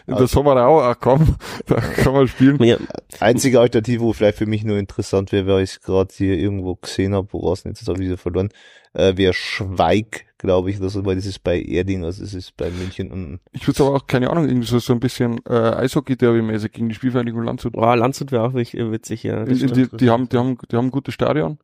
In 0.07 0.15
der 0.15 0.27
Sommerau, 0.27 0.81
ach 0.81 0.97
komm, 0.99 1.35
da 1.65 1.75
kann 1.75 2.13
man 2.13 2.27
spielen. 2.27 2.61
Ja, 2.63 2.77
Einzige 3.19 3.59
Alternative, 3.59 4.01
wo 4.01 4.13
vielleicht 4.13 4.37
für 4.37 4.45
mich 4.45 4.63
nur 4.63 4.77
interessant 4.77 5.31
wäre, 5.31 5.47
weil 5.47 5.63
ich 5.63 5.71
es 5.71 5.81
gerade 5.81 6.13
hier 6.13 6.37
irgendwo 6.37 6.75
gesehen 6.75 7.13
habe, 7.13 7.27
wo 7.31 7.53
denn 7.53 7.71
jetzt, 7.71 7.81
das 7.81 7.87
habe 7.87 8.01
ich 8.01 8.07
wieder 8.07 8.17
verloren, 8.17 8.49
äh, 8.93 9.15
wäre 9.17 9.33
Schweig, 9.33 10.25
glaube 10.37 10.69
ich, 10.69 10.79
oder 10.79 10.89
so, 10.89 11.05
weil 11.05 11.15
das 11.15 11.25
ist 11.25 11.43
bei 11.43 11.61
Erding, 11.61 12.03
also 12.03 12.23
das 12.23 12.33
ist 12.33 12.55
bei 12.57 12.69
München 12.69 13.11
unten. 13.11 13.39
Ich 13.51 13.67
würde 13.67 13.83
aber 13.83 13.95
auch, 13.95 14.07
keine 14.07 14.29
Ahnung, 14.29 14.47
irgendwie 14.47 14.67
so, 14.67 14.79
so 14.79 14.93
ein 14.93 14.99
bisschen 14.99 15.39
äh, 15.47 15.53
Eishockey-Derby-mäßig 15.53 16.71
gegen 16.71 16.89
die 16.89 16.95
Spielvereinigung 16.95 17.43
Landshut. 17.43 17.75
oh, 17.75 17.93
Landshut 17.93 18.31
wäre 18.31 18.43
auch 18.43 18.53
äh, 18.53 18.91
witzig, 18.91 19.23
ja. 19.23 19.45
Die, 19.45 19.55
stimmt, 19.55 19.75
die, 19.75 19.87
das 19.87 19.97
die, 19.97 20.09
haben, 20.09 20.29
die, 20.29 20.37
haben, 20.37 20.57
die 20.71 20.75
haben 20.75 20.87
ein 20.87 20.91
gutes 20.91 21.13
Stadion. 21.13 21.57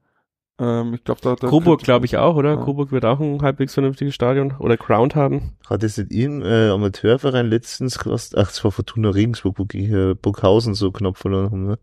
Ähm, 0.59 0.93
ich 0.93 1.03
glaube, 1.03 1.19
da, 1.23 1.35
da 1.35 1.47
Coburg 1.47 1.81
glaube 1.81 2.05
ich 2.05 2.17
auch, 2.17 2.35
oder? 2.35 2.51
Ja. 2.51 2.55
Coburg 2.57 2.91
wird 2.91 3.05
auch 3.05 3.19
ein 3.19 3.41
halbwegs 3.41 3.73
vernünftiges 3.73 4.13
Stadion 4.13 4.55
oder 4.59 4.77
Ground 4.77 5.15
haben. 5.15 5.57
Hat 5.67 5.81
es 5.83 5.97
nicht 5.97 6.11
irgendein 6.11 6.51
äh, 6.51 6.69
Amateurverein 6.69 7.47
letztens? 7.47 7.99
Ach, 8.05 8.15
es 8.49 8.63
war 8.63 8.71
Fortuna 8.71 9.09
Regensburg, 9.09 9.57
wo 9.57 9.65
gegen 9.65 10.11
äh, 10.11 10.13
Burghausen 10.13 10.75
so 10.75 10.91
knapp 10.91 11.17
verloren 11.17 11.45
haben, 11.51 11.65
ne? 11.65 11.79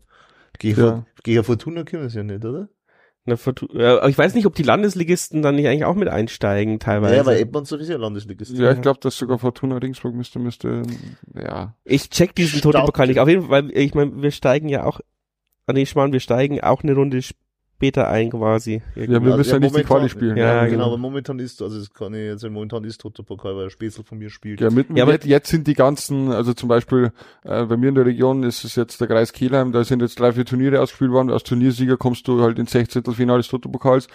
Gegen, 0.57 0.79
Ja. 0.81 1.05
Gegen 1.23 1.43
Fortuna 1.43 1.83
können 1.83 2.07
sie 2.09 2.17
ja 2.17 2.23
nicht, 2.23 2.45
oder? 2.45 2.69
Na, 3.25 3.35
Fortu- 3.35 3.77
ja, 3.77 3.97
aber 3.97 4.09
ich 4.09 4.17
weiß 4.17 4.33
nicht, 4.33 4.47
ob 4.47 4.55
die 4.55 4.63
Landesligisten 4.63 5.41
dann 5.43 5.55
nicht 5.55 5.67
eigentlich 5.67 5.85
auch 5.85 5.93
mit 5.93 6.07
einsteigen 6.07 6.79
teilweise. 6.79 7.15
Ja, 7.15 7.21
aber 7.21 7.37
Edmund 7.37 7.67
sowieso 7.67 7.95
Landesligist. 7.97 8.57
Ja, 8.57 8.71
ich 8.71 8.81
glaube, 8.81 8.99
dass 8.99 9.15
sogar 9.15 9.37
Fortuna 9.37 9.77
Regensburg 9.77 10.15
müsste, 10.15 10.39
müsste, 10.39 10.81
ja. 11.35 11.75
Ich 11.83 12.09
check 12.09 12.33
diesen 12.33 12.59
Stark. 12.59 12.73
Toto-Pokal 12.73 13.07
nicht. 13.07 13.19
Auf 13.19 13.27
jeden 13.27 13.43
Fall, 13.43 13.65
weil 13.65 13.77
ich 13.77 13.93
meine, 13.93 14.21
wir 14.23 14.31
steigen 14.31 14.69
ja 14.69 14.85
auch, 14.85 15.01
nee, 15.71 15.85
Schmarrn, 15.85 16.13
wir 16.13 16.19
steigen 16.19 16.61
auch 16.61 16.81
eine 16.81 16.95
Runde 16.95 17.21
später 17.81 18.07
ein 18.09 18.29
quasi. 18.29 18.81
Ja, 18.95 19.07
wir 19.09 19.19
müssen 19.19 19.53
ja 19.53 19.59
nicht 19.59 19.75
die 19.75 19.83
Quali 19.83 20.07
spielen. 20.07 20.37
Ja, 20.37 20.45
Ja, 20.45 20.59
genau, 20.65 20.71
genau. 20.71 20.85
aber 20.87 20.97
momentan 20.97 21.39
ist, 21.39 21.61
also 21.61 21.79
das 21.79 21.91
kann 21.93 22.13
ich 22.13 22.19
jetzt, 22.21 22.43
momentan 22.47 22.83
ist 22.83 22.99
Toto 23.01 23.23
Pokal, 23.23 23.55
weil 23.55 23.63
der 23.63 23.69
Spätzl 23.71 24.03
von 24.03 24.19
mir 24.19 24.29
spielt. 24.29 24.61
Ja, 24.61 24.69
mit, 24.69 24.87
Ja, 24.95 25.03
aber- 25.03 25.13
jetzt, 25.13 25.25
jetzt 25.25 25.49
sind 25.49 25.65
die 25.67 25.73
ganzen, 25.73 26.31
also 26.31 26.53
zum 26.53 26.69
Beispiel 26.69 27.11
äh, 27.43 27.65
bei 27.65 27.77
mir 27.77 27.89
in 27.89 27.95
der 27.95 28.05
Region 28.05 28.43
ist 28.43 28.63
es 28.63 28.75
jetzt 28.75 29.01
der 29.01 29.07
Kreis 29.07 29.33
Kehlheim, 29.33 29.71
da 29.71 29.83
sind 29.83 30.01
jetzt 30.01 30.19
drei, 30.19 30.31
vier 30.31 30.45
Turniere 30.45 30.79
ausgespielt 30.79 31.11
worden. 31.11 31.31
Als 31.31 31.43
Turniersieger 31.43 31.97
kommst 31.97 32.27
du 32.27 32.41
halt 32.41 32.59
ins 32.59 32.71
16. 32.71 33.03
Finale 33.13 33.39
des 33.39 33.47
Toto-Pokals 33.47 34.07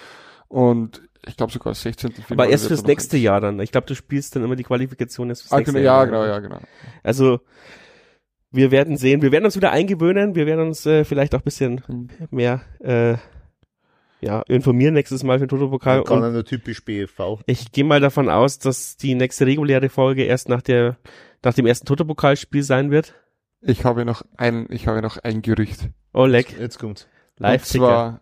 und 0.49 1.03
ich 1.27 1.37
glaube 1.37 1.53
sogar 1.53 1.73
das 1.73 1.83
16. 1.83 2.13
Finale. 2.13 2.27
Aber 2.31 2.49
erst 2.49 2.69
fürs 2.69 2.85
nächste. 2.85 3.17
Jahr 3.17 3.41
dann. 3.41 3.59
Ich 3.59 3.73
glaube, 3.73 3.89
du 3.89 3.95
spielst 3.97 4.37
dann 4.37 4.45
immer 4.45 4.55
die 4.55 4.63
Qualifikation 4.63 5.29
erst 5.29 5.43
fürs 5.43 5.53
Ah, 5.53 5.57
nächste 5.57 5.73
genau, 5.75 5.85
Jahr. 5.85 6.05
ja, 6.05 6.05
genau, 6.07 6.25
ja, 6.25 6.39
genau. 6.39 6.61
Also, 7.03 7.41
wir 8.53 8.71
werden 8.71 8.97
sehen. 8.97 9.23
Wir 9.23 9.33
werden 9.33 9.45
uns 9.45 9.57
wieder 9.57 9.73
eingewöhnen. 9.73 10.35
Wir 10.35 10.47
werden 10.47 10.69
uns 10.69 10.87
äh, 10.87 11.05
vielleicht 11.05 11.35
auch 11.35 11.41
ein 11.41 11.45
bisschen 11.45 11.83
Hm. 11.87 12.09
mehr 12.31 12.61
äh, 12.79 13.17
ja, 14.21 14.43
informieren 14.43 14.95
nächstes 14.95 15.23
Mal 15.23 15.39
für 15.39 15.47
den 15.47 15.51
Toto-Pokal. 15.51 16.05
kann 16.05 16.23
er 16.23 16.31
nur 16.31 16.45
typisch 16.45 16.85
BFV. 16.85 17.41
ich 17.47 17.73
gehe 17.73 17.85
mal 17.85 18.01
davon 18.01 18.29
aus, 18.29 18.59
dass 18.59 18.97
die 18.97 19.15
nächste 19.15 19.47
reguläre 19.47 19.89
Folge 19.89 20.25
erst 20.25 20.49
nach 20.49 20.63
der 20.63 20.97
nach 21.45 21.55
dem 21.55 21.67
ersten 21.67 21.87
Toto-Pokalspiel 21.87 22.63
sein 22.63 22.91
wird. 22.91 23.15
Ich 23.61 23.85
habe 23.85 24.05
noch 24.05 24.23
ein, 24.37 24.67
ich 24.71 24.87
habe 24.87 25.03
noch 25.03 25.17
ein 25.19 25.43
Gerücht. 25.43 25.91
Oh, 26.13 26.27
leck. 26.27 26.59
Jetzt 26.59 26.79
kommt's. 26.79 27.09
Und 27.39 27.43
Live-Ticker. 27.43 28.21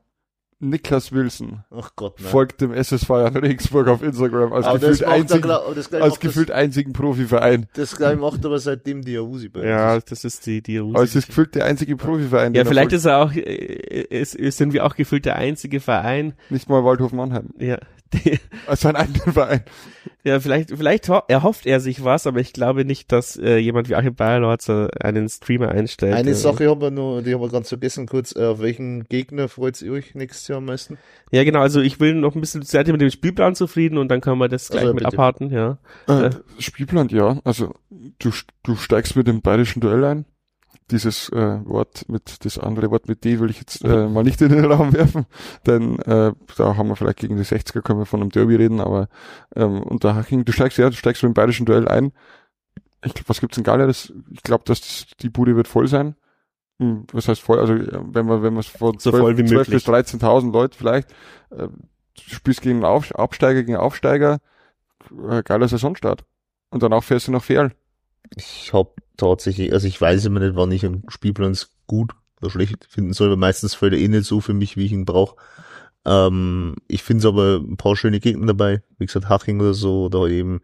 Niklas 0.61 1.13
Wilson 1.13 1.65
Ach 1.71 1.91
Gott, 1.97 2.15
nein. 2.21 2.31
folgt 2.31 2.61
dem 2.61 2.73
SSV 2.73 3.09
Jan 3.09 3.37
Regensburg 3.37 3.89
auf 3.89 4.03
Instagram 4.03 4.53
als 4.53 4.67
aber 4.67 4.79
gefühlt, 4.79 5.01
er, 5.03 5.09
einzigen, 5.11 5.43
gleich 5.43 5.57
als 5.61 5.91
macht 5.93 6.05
das- 6.13 6.21
gefühlt 6.21 6.51
einzigen 6.51 6.93
Profiverein. 6.93 7.67
Das 7.75 7.97
gleich 7.97 8.17
macht 8.19 8.45
aber 8.47 8.59
seitdem 8.59 9.03
die 9.03 9.17
Ahusi 9.19 9.49
bei 9.49 9.61
uns 9.61 9.69
Ja, 9.69 10.01
das 10.01 10.25
ist 10.25 10.47
die, 10.47 10.63
die 10.63 10.79
Aber 10.79 11.03
es 11.03 11.15
ist 11.15 11.27
gefühlt 11.27 11.55
der 11.55 11.65
einzige 11.67 11.97
Profiverein. 11.97 12.55
Ja, 12.55 12.63
er 12.63 12.67
vielleicht 12.67 12.93
ist 12.93 13.05
er 13.05 13.19
auch, 13.19 13.33
äh, 13.33 13.41
ist, 13.41 14.35
ist, 14.35 14.59
sind 14.59 14.73
wir 14.73 14.85
auch 14.87 14.95
gefühlt 14.97 15.25
der 15.25 15.37
einzige 15.37 15.81
Verein, 15.81 16.35
nicht 16.51 16.69
mal 16.69 16.85
Waldhof 16.85 17.13
Mannheim. 17.13 17.51
ja, 17.59 17.79
die, 18.13 18.39
Also 18.67 18.89
ein 18.89 18.97
eigener 18.97 19.33
Verein. 19.33 19.63
ja, 20.25 20.39
vielleicht, 20.41 20.71
vielleicht 20.71 21.09
ho 21.09 21.21
erhofft 21.29 21.67
er 21.67 21.81
sich 21.81 22.05
was, 22.05 22.27
aber 22.27 22.41
ich 22.41 22.53
glaube 22.53 22.85
nicht, 22.85 23.11
dass 23.13 23.37
äh, 23.37 23.57
jemand 23.57 23.89
wie 23.89 23.95
Achim 23.95 24.15
Bayerlorz 24.15 24.69
äh, 24.69 24.89
einen 25.01 25.29
Streamer 25.29 25.69
einstellt. 25.71 26.15
Eine 26.15 26.31
äh. 26.31 26.35
Sache 26.35 26.69
haben 26.69 26.81
wir 26.81 26.91
noch, 26.91 27.23
die 27.23 27.35
haben 27.35 27.41
wir 27.41 27.49
ganz 27.49 27.69
vergessen 27.71 28.07
kurz. 28.07 28.35
Äh, 28.37 28.45
auf 28.45 28.61
welchen 28.61 29.05
Gegner 29.05 29.49
freut 29.49 29.81
ihr 29.83 29.93
euch 29.93 30.15
nächstes 30.15 30.47
Jahr 30.49 30.59
am 30.59 30.67
meisten? 30.67 30.99
Ja, 31.33 31.43
genau, 31.45 31.61
also 31.61 31.81
ich 31.81 31.99
will 31.99 32.15
noch 32.15 32.35
ein 32.35 32.41
bisschen, 32.41 32.63
seid 32.63 32.87
ihr 32.87 32.93
mit 32.93 33.01
dem 33.01 33.11
Spielplan 33.11 33.55
zufrieden 33.55 33.99
und 33.99 34.09
dann 34.09 34.21
können 34.21 34.39
wir 34.39 34.49
das 34.49 34.69
gleich 34.69 34.83
Also, 34.83 34.95
mit 34.95 35.05
bitte. 35.05 35.17
abharten, 35.17 35.51
ja. 35.51 35.79
Äh, 36.09 36.13
Ja. 36.25 36.31
Spielplan, 36.59 37.09
ja. 37.09 37.41
Also 37.45 37.75
du, 38.19 38.31
du 38.63 38.77
steigst 38.77 39.17
mit 39.17 39.27
dem 39.27 39.41
bayerischen 39.43 39.81
Duell 39.81 40.05
ein. 40.05 40.25
Dieses 40.91 41.31
äh, 41.31 41.61
Wort 41.65 42.09
mit, 42.09 42.45
das 42.45 42.59
andere 42.59 42.91
Wort 42.91 43.09
mit 43.09 43.25
D 43.25 43.41
will 43.41 43.49
ich 43.49 43.59
jetzt 43.59 43.83
äh, 43.85 44.07
mal 44.07 44.23
nicht 44.23 44.43
in 44.43 44.51
den 44.51 44.67
Raum 44.67 44.93
werfen, 44.93 45.25
denn 45.67 45.99
äh, 46.01 46.33
da 46.57 46.77
haben 46.77 46.89
wir 46.89 46.97
vielleicht 46.97 47.21
gegen 47.21 47.37
die 47.37 47.43
60er 47.43 47.81
können 47.81 48.01
wir 48.01 48.07
von 48.07 48.21
einem 48.21 48.31
Derby 48.31 48.57
reden, 48.57 48.81
aber 48.81 49.09
ähm, 49.57 49.83
unter 49.83 50.15
Haching, 50.15 50.45
du 50.45 50.53
steigst 50.53 50.77
ja, 50.77 50.91
du 50.91 50.97
steigst 50.97 51.23
mit 51.23 51.31
dem 51.31 51.35
bayerischen 51.35 51.65
Duell 51.65 51.89
ein. 51.89 52.13
Ich, 53.03 53.15
glaub, 53.15 53.29
was 53.29 53.41
gibt's 53.41 53.57
in 53.57 53.65
Galeres? 53.65 54.13
Ich 54.31 54.43
glaube, 54.43 54.65
dass 54.67 54.81
das, 54.81 55.07
die 55.21 55.31
Bude 55.31 55.57
wird 55.57 55.69
voll 55.69 55.89
sein. 55.89 56.17
Hm, 56.79 57.07
Was 57.13 57.29
heißt 57.29 57.41
voll? 57.41 57.61
Also 57.61 57.75
wenn 57.75 58.27
man 58.27 58.43
wenn 58.43 58.53
man 58.53 58.61
es 58.61 58.67
von 58.67 58.99
So 58.99 59.11
voll 59.11 59.39
wie 59.39 59.45
12 59.45 59.69
möglich. 59.69 59.85
bis 59.85 59.95
13.000 59.95 60.53
Leute 60.53 60.77
vielleicht, 60.77 61.11
äh, 61.51 61.69
spielst 62.15 62.63
gegen 62.63 62.85
Auf, 62.85 63.15
Absteiger 63.15 63.63
gegen 63.63 63.77
Aufsteiger, 63.77 64.39
äh, 65.31 65.43
geiler 65.43 65.69
Saisonstart. 65.69 66.25
Und 66.71 66.83
danach 66.83 67.05
fährst 67.05 67.29
du 67.29 67.33
nach 67.33 67.45
Ferl. 67.45 67.73
Ich 68.37 68.73
habe 68.73 68.91
tatsächlich, 69.17 69.73
also 69.73 69.87
ich 69.87 70.01
weiß 70.01 70.25
immer 70.27 70.41
nicht, 70.41 70.57
wann 70.57 70.73
ich 70.73 70.85
einen 70.85 71.05
Spielplan 71.09 71.57
gut 71.87 72.13
oder 72.41 72.51
schlecht 72.51 72.87
finden 72.89 73.13
soll, 73.13 73.29
aber 73.29 73.37
meistens 73.37 73.75
fällt 73.75 73.93
er 73.93 73.99
eh 73.99 74.09
nicht 74.09 74.25
so 74.25 74.41
für 74.41 74.55
mich, 74.55 74.77
wie 74.77 74.87
ich 74.87 74.93
ihn 74.93 75.05
brauche. 75.05 75.37
Ähm, 76.07 76.77
ich 76.89 77.03
finde 77.03 77.21
es 77.21 77.27
aber 77.27 77.57
ein 77.57 77.77
paar 77.77 77.97
schöne 77.97 78.21
Gegner 78.21 78.47
dabei, 78.47 78.83
wie 78.99 79.07
gesagt 79.07 79.29
Haching 79.29 79.61
oder 79.61 79.75
so, 79.75 80.05
oder 80.07 80.27
eben 80.27 80.61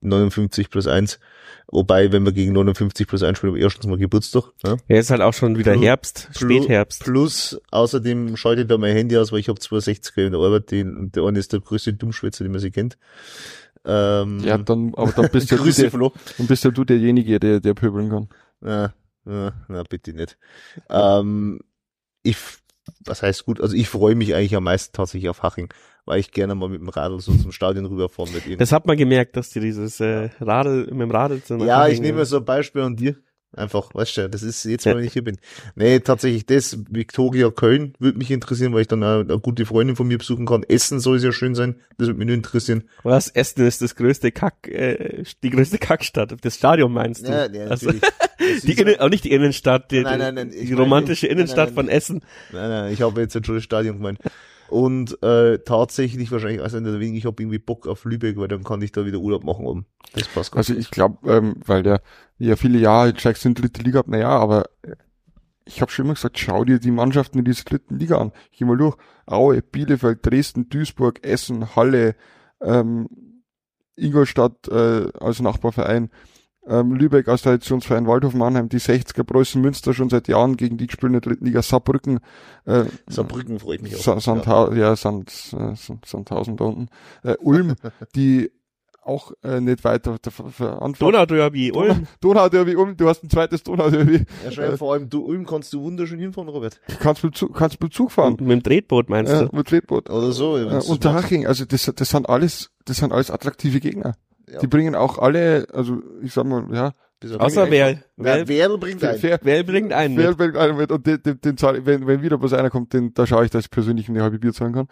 59 0.00 0.70
plus 0.70 0.86
1. 0.86 1.18
Wobei, 1.68 2.12
wenn 2.12 2.24
wir 2.24 2.32
gegen 2.32 2.52
59 2.52 3.06
plus 3.06 3.22
1 3.22 3.38
spielen, 3.38 3.56
erstens 3.56 3.86
mal 3.86 3.96
Geburtstag. 3.98 4.44
Ne? 4.64 4.76
Ja, 4.88 4.98
ist 4.98 5.10
halt 5.10 5.20
auch 5.22 5.32
schon 5.32 5.56
wieder 5.58 5.72
Plu- 5.72 5.82
Herbst, 5.82 6.28
Spätherbst. 6.36 7.04
Plus, 7.04 7.60
außerdem 7.70 8.36
schalte 8.36 8.62
ich 8.62 8.68
da 8.68 8.78
mein 8.78 8.94
Handy 8.94 9.16
aus, 9.16 9.32
weil 9.32 9.38
ich 9.40 9.48
habe 9.48 9.60
260er 9.60 10.26
in 10.26 10.32
der 10.32 10.40
Arbeit, 10.40 10.70
den, 10.70 10.96
und 10.96 11.16
der 11.16 11.24
eine 11.24 11.38
ist 11.38 11.52
der 11.52 11.60
größte 11.60 11.94
Dummschwätzer, 11.94 12.44
den 12.44 12.52
man 12.52 12.60
sich 12.60 12.72
kennt. 12.72 12.98
Ähm, 13.84 14.40
Ja, 14.40 14.58
dann, 14.58 14.94
aber 14.94 15.12
dann 15.12 15.30
bist 15.30 15.50
ja 15.50 15.56
du 15.56 15.70
der, 15.70 15.90
Flo. 15.90 16.12
dann 16.38 16.46
bist 16.46 16.64
ja 16.64 16.70
du 16.70 16.84
derjenige, 16.84 17.40
der, 17.40 17.60
der 17.60 17.74
pöbeln 17.74 18.10
kann. 18.10 18.28
Na, 18.60 18.94
na, 19.24 19.52
na, 19.68 19.82
bitte 19.82 20.12
nicht. 20.12 20.38
Ähm, 20.88 21.60
ich, 22.22 22.36
was 23.04 23.22
heißt 23.22 23.44
gut, 23.44 23.60
also 23.60 23.74
ich 23.74 23.88
freue 23.88 24.14
mich 24.14 24.34
eigentlich 24.34 24.54
am 24.56 24.64
meisten 24.64 24.92
tatsächlich 24.92 25.28
auf 25.28 25.42
Haching, 25.42 25.68
weil 26.04 26.20
ich 26.20 26.30
gerne 26.30 26.54
mal 26.54 26.68
mit 26.68 26.80
dem 26.80 26.88
Radl 26.88 27.20
so 27.20 27.34
zum 27.34 27.52
Stadion 27.52 27.86
rüberfahren 27.86 28.32
mit 28.32 28.46
ihnen. 28.46 28.58
Das 28.58 28.72
hat 28.72 28.86
man 28.86 28.96
gemerkt, 28.96 29.36
dass 29.36 29.50
die 29.50 29.60
dieses 29.60 29.98
äh, 30.00 30.30
Radl 30.40 30.84
mit 30.90 31.00
dem 31.00 31.10
Radl 31.10 31.42
zu 31.42 31.56
ja, 31.58 31.88
ich 31.88 32.00
nehme 32.00 32.24
so 32.24 32.36
ein 32.38 32.44
Beispiel 32.44 32.82
an 32.82 32.96
dir. 32.96 33.16
Einfach, 33.54 33.94
weißt 33.94 34.16
du, 34.16 34.30
das 34.30 34.42
ist 34.42 34.64
jetzt, 34.64 34.86
wenn 34.86 34.98
ich 35.00 35.12
hier 35.12 35.22
bin. 35.24 35.36
Nee, 35.74 36.00
tatsächlich 36.00 36.46
das, 36.46 36.78
Victoria 36.88 37.50
Köln 37.50 37.92
würde 37.98 38.16
mich 38.16 38.30
interessieren, 38.30 38.72
weil 38.72 38.80
ich 38.82 38.88
dann 38.88 39.02
eine, 39.02 39.20
eine 39.20 39.38
gute 39.40 39.66
Freundin 39.66 39.94
von 39.94 40.08
mir 40.08 40.16
besuchen 40.16 40.46
kann. 40.46 40.62
Essen 40.62 41.00
soll 41.00 41.16
es 41.18 41.22
ja 41.22 41.32
schön 41.32 41.54
sein, 41.54 41.74
das 41.98 42.08
würde 42.08 42.18
mich 42.18 42.26
nur 42.28 42.36
interessieren. 42.36 42.84
Was? 43.02 43.28
Essen 43.28 43.66
ist 43.66 43.82
das 43.82 43.94
größte 43.94 44.32
Kack, 44.32 44.68
äh, 44.68 45.22
die 45.42 45.50
größte 45.50 45.76
Kackstadt. 45.76 46.34
Das 46.40 46.54
Stadion 46.54 46.92
meinst 46.92 47.26
du? 47.28 47.30
Ja, 47.30 47.46
ja, 47.50 47.66
also, 47.66 47.92
die 48.62 48.72
Innen, 48.72 48.98
auch 49.00 49.10
nicht 49.10 49.24
die 49.24 49.32
Innenstadt, 49.32 49.90
die, 49.90 50.00
Nein, 50.00 50.18
nein, 50.18 50.34
nein, 50.34 50.50
die 50.50 50.64
meine- 50.64 50.76
romantische 50.76 51.26
nein, 51.26 51.36
Innenstadt 51.36 51.72
von 51.72 51.88
Essen. 51.90 52.22
Nein, 52.52 52.70
nein, 52.70 52.92
ich 52.94 53.02
habe 53.02 53.20
jetzt 53.20 53.34
schon 53.44 53.54
das 53.56 53.64
Stadion 53.64 53.98
gemeint. 53.98 54.18
Und 54.72 55.22
äh, 55.22 55.58
tatsächlich 55.58 56.32
wahrscheinlich, 56.32 56.62
also 56.62 56.80
nicht 56.80 56.98
wegen, 56.98 57.14
ich 57.14 57.26
habe 57.26 57.42
irgendwie 57.42 57.58
Bock 57.58 57.86
auf 57.86 58.06
Lübeck, 58.06 58.38
weil 58.38 58.48
dann 58.48 58.64
kann 58.64 58.80
ich 58.80 58.90
da 58.90 59.04
wieder 59.04 59.18
Urlaub 59.18 59.44
machen 59.44 59.66
oben. 59.66 59.86
Das 60.14 60.26
passt 60.28 60.50
ganz 60.50 60.70
Also 60.70 60.80
ich 60.80 60.90
glaube, 60.90 61.30
ähm, 61.30 61.56
weil 61.66 61.82
der 61.82 62.00
ja 62.38 62.56
viele 62.56 62.78
Jahre 62.78 63.12
steigst 63.14 63.44
in 63.44 63.52
dritte 63.52 63.82
Liga 63.82 64.00
ab, 64.00 64.08
naja, 64.08 64.30
aber 64.30 64.64
äh, 64.80 64.96
ich 65.66 65.82
habe 65.82 65.92
schon 65.92 66.06
immer 66.06 66.14
gesagt, 66.14 66.38
schau 66.38 66.64
dir 66.64 66.78
die 66.78 66.90
Mannschaften 66.90 67.38
in 67.38 67.44
dieser 67.44 67.64
dritten 67.64 67.98
Liga 67.98 68.16
an. 68.16 68.32
Ich 68.50 68.58
geh 68.60 68.64
mal 68.64 68.78
durch. 68.78 68.96
Aue, 69.26 69.60
Bielefeld, 69.60 70.24
Dresden, 70.24 70.70
Duisburg, 70.70 71.22
Essen, 71.22 71.76
Halle, 71.76 72.16
ähm, 72.62 73.08
Ingolstadt 73.94 74.68
äh, 74.68 75.12
als 75.20 75.40
Nachbarverein. 75.40 76.10
Ähm, 76.66 76.94
Lübeck 76.94 77.28
aus 77.28 77.42
Traditionsverein 77.42 78.06
Waldhof 78.06 78.34
Mannheim, 78.34 78.68
die 78.68 78.78
60er 78.78 79.24
Preußen 79.24 79.60
Münster 79.60 79.94
schon 79.94 80.10
seit 80.10 80.28
Jahren 80.28 80.56
gegen 80.56 80.76
die 80.76 80.86
gespielt 80.86 81.08
in 81.08 81.12
der 81.14 81.20
dritten 81.20 81.46
Liga 81.46 81.62
Saarbrücken. 81.62 82.20
Äh, 82.64 82.84
Saarbrücken 83.08 83.58
freut 83.58 83.82
mich 83.82 83.96
auch. 83.96 84.00
Sa 84.00 84.20
Sandha 84.20 84.72
ja, 84.74 84.94
Sand, 84.96 85.30
äh, 85.58 85.74
Sandhausen 86.04 86.56
da 86.56 86.64
unten. 86.64 86.88
Äh, 87.24 87.36
Ulm, 87.40 87.74
die 88.14 88.50
auch 89.04 89.32
äh, 89.42 89.60
nicht 89.60 89.82
weiter 89.82 90.16
verantwortlich. 90.22 90.98
Donauderby, 90.98 91.72
Ulm. 91.72 92.06
Donauderby, 92.20 92.76
Ulm, 92.76 92.96
du 92.96 93.08
hast 93.08 93.24
ein 93.24 93.30
zweites 93.30 93.64
Donauderby. 93.64 94.24
Ja, 94.44 94.52
schau, 94.52 94.76
vor 94.76 94.92
allem 94.92 95.08
du 95.10 95.24
Ulm 95.24 95.44
kannst 95.44 95.72
du 95.72 95.82
wunderschön 95.82 96.20
hinfahren, 96.20 96.48
Robert. 96.48 96.80
Kannst 97.00 97.24
mit 97.24 97.44
kannst 97.52 97.82
mit 97.82 97.92
Zug 97.92 98.12
fahren. 98.12 98.34
Und 98.34 98.42
mit 98.42 98.50
dem 98.50 98.62
Tretboot 98.62 99.08
meinst 99.08 99.32
Ja, 99.32 99.46
du? 99.46 99.56
mit 99.56 99.66
Tretboot. 99.66 100.08
Oder 100.08 100.30
so. 100.30 100.56
Äh, 100.56 100.80
Unterhaching, 100.86 101.46
also 101.46 101.64
das, 101.64 101.90
das 101.94 102.08
sind 102.08 102.28
alles, 102.28 102.70
das 102.84 102.98
sind 102.98 103.12
alles 103.12 103.32
attraktive 103.32 103.80
Gegner. 103.80 104.14
Ja. 104.52 104.58
Die 104.58 104.66
bringen 104.66 104.94
auch 104.94 105.18
alle, 105.18 105.66
also 105.72 106.02
ich 106.22 106.32
sag 106.34 106.44
mal, 106.44 106.66
ja, 106.72 106.92
Außer 107.38 107.64
die- 107.66 107.70
wer, 107.72 107.98
Wer, 108.16 108.46
wer, 108.46 108.68
wer 108.70 108.78
bringt 108.78 109.00
fair, 109.00 109.10
ein? 109.12 109.18
fair, 109.18 109.40
wer 109.42 109.64
bringt 109.64 109.92
einen 109.92 110.16
Wer 110.16 110.28
mit? 110.28 110.38
bringt 110.38 110.56
einen 110.56 110.76
mit 110.76 110.92
und 110.92 111.06
den, 111.06 111.22
den, 111.22 111.40
den 111.40 111.56
zahl, 111.56 111.84
wenn, 111.86 112.06
wenn 112.06 112.22
wieder 112.22 112.38
bloß 112.38 112.52
einer 112.52 112.70
kommt, 112.70 112.92
den, 112.92 113.12
da 113.14 113.26
schaue 113.26 113.44
ich, 113.44 113.50
dass 113.50 113.64
ich 113.64 113.70
persönlich 113.70 114.08
eine 114.08 114.22
halbe 114.22 114.38
Bier 114.38 114.52
zahlen 114.52 114.74
kann. 114.74 114.86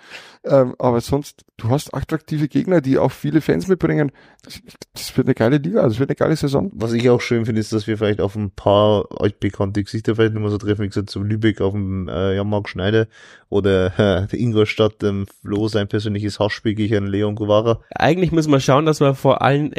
Ähm, 0.44 0.74
aber 0.78 1.01
sonst, 1.01 1.44
du 1.59 1.69
hast 1.69 1.94
attraktive 1.94 2.48
Gegner, 2.48 2.81
die 2.81 2.98
auch 2.98 3.12
viele 3.12 3.40
Fans 3.40 3.69
mitbringen. 3.69 4.11
Das, 4.44 4.61
das 4.94 5.16
wird 5.16 5.28
eine 5.28 5.35
geile 5.35 5.59
Liga, 5.59 5.82
das 5.82 5.98
wird 6.01 6.11
eine 6.11 6.16
geile 6.16 6.35
Saison. 6.35 6.70
Was 6.74 6.93
ich 6.93 7.09
auch 7.11 7.20
schön 7.20 7.44
finde, 7.47 7.61
ist, 7.61 7.73
dass 7.73 7.86
wir 7.86 7.98
vielleicht 7.98 8.20
auf 8.20 8.35
ein 8.35 8.51
paar 8.51 9.05
altbekannte 9.20 9.85
Gesichter 9.85 10.16
vielleicht 10.16 10.35
nochmal 10.35 10.51
so 10.51 10.59
treffen. 10.59 10.82
Wie 10.82 10.89
gesagt, 10.89 11.11
so 11.11 11.23
Lübeck 11.23 11.61
auf 11.61 11.73
dem 11.73 12.09
äh, 12.09 12.35
Jan-Marc 12.35 12.69
Schneider 12.69 13.07
oder 13.48 13.86
äh, 13.98 14.27
der 14.32 14.40
Ingolstadt, 14.40 15.02
ähm, 15.05 15.27
Flo, 15.43 15.69
sein 15.69 15.86
persönliches 15.89 16.40
Hassspiel 16.40 16.74
gegen 16.74 17.07
Leon 17.07 17.36
Guevara. 17.36 17.81
Eigentlich 17.90 18.32
müssen 18.32 18.51
wir 18.51 18.61
schauen, 18.61 18.86
dass 18.86 19.01
wir 19.01 19.15
vor 19.15 19.43
allen 19.43 19.73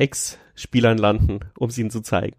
Ex-Spielern 0.54 0.98
landen, 0.98 1.40
um 1.58 1.70
sie 1.70 1.82
ihnen 1.82 1.92
zu 1.92 2.02
zeigen. 2.02 2.36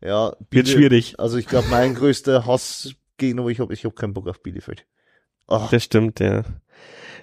Ja, 0.00 0.32
Wird 0.50 0.50
Biele- 0.50 0.66
schwierig. 0.68 1.14
Also 1.18 1.38
ich 1.38 1.46
glaube, 1.46 1.68
mein 1.70 1.94
größter 1.94 2.46
Hassgegner, 2.46 3.44
wo 3.44 3.48
ich 3.48 3.60
habe, 3.60 3.72
ich 3.74 3.84
habe 3.84 3.94
keinen 3.94 4.14
Bock 4.14 4.28
auf 4.28 4.42
Bielefeld. 4.42 4.86
Ach, 5.48 5.70
Das 5.70 5.84
stimmt, 5.84 6.20
ja. 6.20 6.42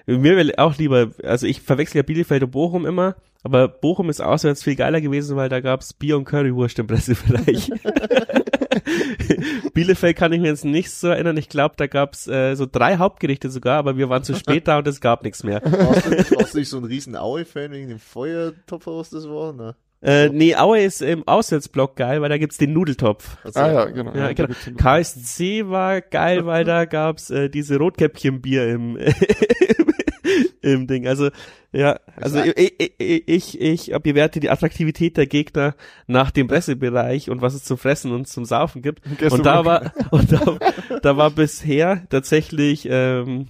Mir 0.06 0.36
will 0.36 0.54
auch 0.56 0.76
lieber, 0.76 1.12
also 1.22 1.46
ich 1.46 1.62
verwechsel 1.62 1.98
ja 1.98 2.02
Bielefeld 2.02 2.42
und 2.42 2.50
Bochum 2.50 2.84
immer, 2.84 3.16
aber 3.42 3.68
Bochum 3.68 4.10
ist 4.10 4.20
auswärts 4.20 4.62
viel 4.62 4.76
geiler 4.76 5.00
gewesen, 5.00 5.36
weil 5.36 5.48
da 5.48 5.60
gab's 5.60 5.92
Bier 5.94 6.16
und 6.18 6.24
Currywurst 6.24 6.78
im 6.78 6.86
Pressebereich. 6.86 7.70
Bielefeld 9.72 10.16
kann 10.16 10.32
ich 10.32 10.40
mir 10.40 10.48
jetzt 10.48 10.64
nicht 10.64 10.90
so 10.90 11.08
erinnern. 11.08 11.36
Ich 11.36 11.48
glaube, 11.48 11.74
da 11.76 11.86
gab's 11.86 12.26
äh, 12.26 12.54
so 12.54 12.66
drei 12.70 12.96
Hauptgerichte 12.98 13.50
sogar, 13.50 13.78
aber 13.78 13.96
wir 13.96 14.08
waren 14.08 14.24
zu 14.24 14.34
spät 14.34 14.68
da 14.68 14.78
und 14.78 14.86
es 14.88 15.00
gab 15.00 15.22
nichts 15.22 15.42
mehr. 15.42 15.62
warst, 15.64 16.06
du, 16.06 16.36
warst 16.36 16.54
du 16.54 16.58
nicht 16.58 16.68
so 16.68 16.78
ein 16.78 16.84
riesen 16.84 17.16
Aue-Fan 17.16 17.70
wegen 17.72 17.88
dem 17.88 17.98
Feuertopf, 17.98 18.86
was 18.86 19.10
das 19.10 19.28
war? 19.28 19.52
Ne? 19.52 19.74
Äh, 20.04 20.28
nee, 20.28 20.54
Aue 20.54 20.82
ist 20.82 21.00
im 21.00 21.26
Auswärtsblock 21.26 21.96
geil, 21.96 22.20
weil 22.20 22.28
da 22.28 22.36
gibt's 22.36 22.58
den 22.58 22.74
Nudeltopf. 22.74 23.38
Also, 23.42 23.58
Ah 23.58 23.72
ja, 23.72 23.84
genau. 23.86 24.14
Ja, 24.14 24.32
genau. 24.34 24.52
KSC 24.76 25.70
war 25.70 26.02
geil, 26.02 26.44
weil 26.44 26.64
da 26.64 26.84
gab's 26.84 27.30
äh, 27.30 27.48
diese 27.48 27.78
Rotkäppchenbier 27.78 28.68
im 28.68 28.98
im 30.60 30.86
Ding. 30.86 31.06
Also 31.06 31.30
ja, 31.72 31.98
also 32.16 32.38
ich 32.38 32.74
ich 32.98 33.60
ich, 33.60 33.60
ich 33.60 33.98
bewerte 34.02 34.40
die 34.40 34.50
Attraktivität 34.50 35.16
der 35.16 35.26
Gegner 35.26 35.74
nach 36.06 36.30
dem 36.30 36.48
Pressebereich 36.48 37.30
und 37.30 37.40
was 37.40 37.54
es 37.54 37.64
zum 37.64 37.78
Fressen 37.78 38.12
und 38.12 38.28
zum 38.28 38.44
Saufen 38.44 38.82
gibt. 38.82 39.02
Und 39.30 39.46
da 39.46 39.64
war 39.64 39.92
und 40.10 40.32
da, 40.32 40.58
da 41.02 41.16
war 41.16 41.30
bisher 41.30 42.06
tatsächlich 42.10 42.86
ähm, 42.90 43.46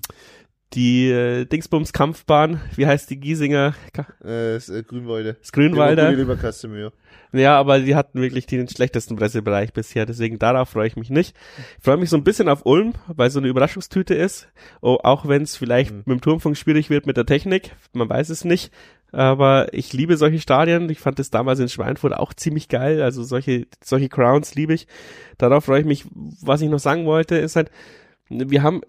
die 0.75 1.09
äh, 1.09 1.45
Dingsbums 1.45 1.93
Kampfbahn, 1.93 2.61
wie 2.77 2.87
heißt 2.87 3.09
die 3.11 3.19
Giesinger? 3.19 3.75
Äh, 3.97 4.55
das, 4.55 4.69
äh, 4.69 4.83
Grünwalde. 4.83 5.37
Grünwalder. 5.53 6.11
Die 6.11 6.17
lieber 6.17 6.37
Kasimir. 6.37 6.93
Ja, 7.33 7.59
aber 7.59 7.81
die 7.81 7.97
hatten 7.97 8.21
wirklich 8.21 8.47
den 8.47 8.69
schlechtesten 8.69 9.17
Pressebereich 9.17 9.73
bisher, 9.73 10.07
deswegen 10.07 10.39
darauf 10.39 10.69
freue 10.69 10.87
ich 10.87 10.97
mich 10.97 11.11
nicht. 11.11 11.35
Ich 11.79 11.85
freue 11.85 11.97
mich 11.97 12.09
so 12.11 12.17
ein 12.17 12.23
bisschen 12.25 12.49
auf 12.49 12.65
Ulm, 12.65 12.93
weil 13.09 13.31
so 13.31 13.41
eine 13.41 13.49
Überraschungstüte 13.49 14.15
ist, 14.15 14.49
oh, 14.83 14.99
auch 15.03 15.27
wenn 15.27 15.43
es 15.43 15.57
vielleicht 15.57 15.91
Mhm. 15.93 16.03
mit 16.07 16.19
dem 16.19 16.21
Turmfunk 16.21 16.57
schwierig 16.57 16.91
wird 16.91 17.07
mit 17.07 17.17
der 17.17 17.27
Technik, 17.27 17.73
man 17.93 18.09
weiß 18.09 18.29
es 18.31 18.45
nicht. 18.45 18.73
Aber 19.11 19.73
ich 19.73 19.93
liebe 19.93 20.17
solche 20.17 20.41
Stadien. 20.41 20.91
Ich 20.91 20.99
fand 20.99 21.21
das 21.21 21.31
damals 21.31 21.61
in 21.61 21.69
Schweinfurt 21.69 22.15
auch 22.17 22.35
ziemlich 22.35 22.69
geil. 22.69 23.01
Also 23.01 23.23
solche, 23.23 23.69
solche 23.81 24.09
Crowns 24.09 24.57
liebe 24.57 24.75
ich. 24.75 24.89
Darauf 25.39 25.67
freue 25.67 25.81
ich 25.83 25.87
mich. 25.87 26.05
Was 26.43 26.63
ich 26.63 26.69
noch 26.69 26.81
sagen 26.81 27.07
wollte, 27.07 27.37
ist 27.37 27.55
halt, 27.55 27.71
wir 28.29 28.65
haben 28.65 28.81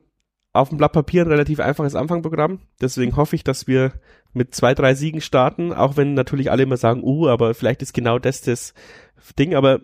auf 0.56 0.70
dem 0.70 0.78
Blatt 0.78 0.94
Papier 0.94 1.24
ein 1.24 1.32
relativ 1.32 1.60
einfaches 1.60 1.96
Anfangprogramm. 1.96 2.60
Deswegen 2.82 3.16
hoffe 3.16 3.36
ich, 3.36 3.44
dass 3.44 3.68
wir 3.68 3.94
mit 4.34 4.54
zwei, 4.56 4.74
drei 4.74 4.94
Siegen 4.96 5.22
starten, 5.22 5.74
auch 5.74 5.98
wenn 5.98 6.14
natürlich 6.14 6.52
alle 6.52 6.64
immer 6.64 6.78
sagen, 6.78 7.04
uh, 7.04 7.28
aber 7.28 7.54
vielleicht 7.54 7.82
ist 7.82 7.94
genau 7.94 8.20
das 8.20 8.42
das 8.42 8.74
Ding, 9.38 9.56
aber 9.56 9.80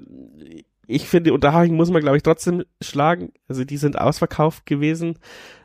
ich 0.87 1.07
finde, 1.07 1.33
Unterhaching 1.33 1.75
muss 1.75 1.89
man, 1.89 2.01
glaube 2.01 2.17
ich, 2.17 2.23
trotzdem 2.23 2.63
schlagen. 2.81 3.31
Also 3.47 3.63
die 3.63 3.77
sind 3.77 3.97
ausverkauft 3.97 4.65
gewesen. 4.65 5.17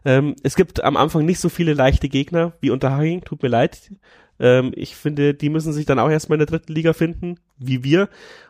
Ähm, 0.05 0.37
es 0.43 0.55
gibt 0.55 0.85
am 0.85 0.97
Anfang 0.97 1.25
nicht 1.25 1.41
so 1.41 1.49
viele 1.49 1.75
leichte 1.75 2.09
Gegner 2.09 2.53
wie 2.61 2.71
Unterhaching, 2.71 3.23
tut 3.23 3.43
mir 3.43 3.49
leid. 3.49 3.91
Ähm, 4.39 4.73
ich 4.75 4.97
finde, 4.97 5.35
die 5.35 5.49
müssen 5.49 5.73
sich 5.73 5.87
dann 5.87 5.99
auch 5.99 6.11
erstmal 6.11 6.37
in 6.37 6.41
der 6.41 6.47
dritten 6.47 6.73
Liga 6.73 6.93
finden, 6.93 7.37
wie 7.59 7.83
wir. 7.85 8.09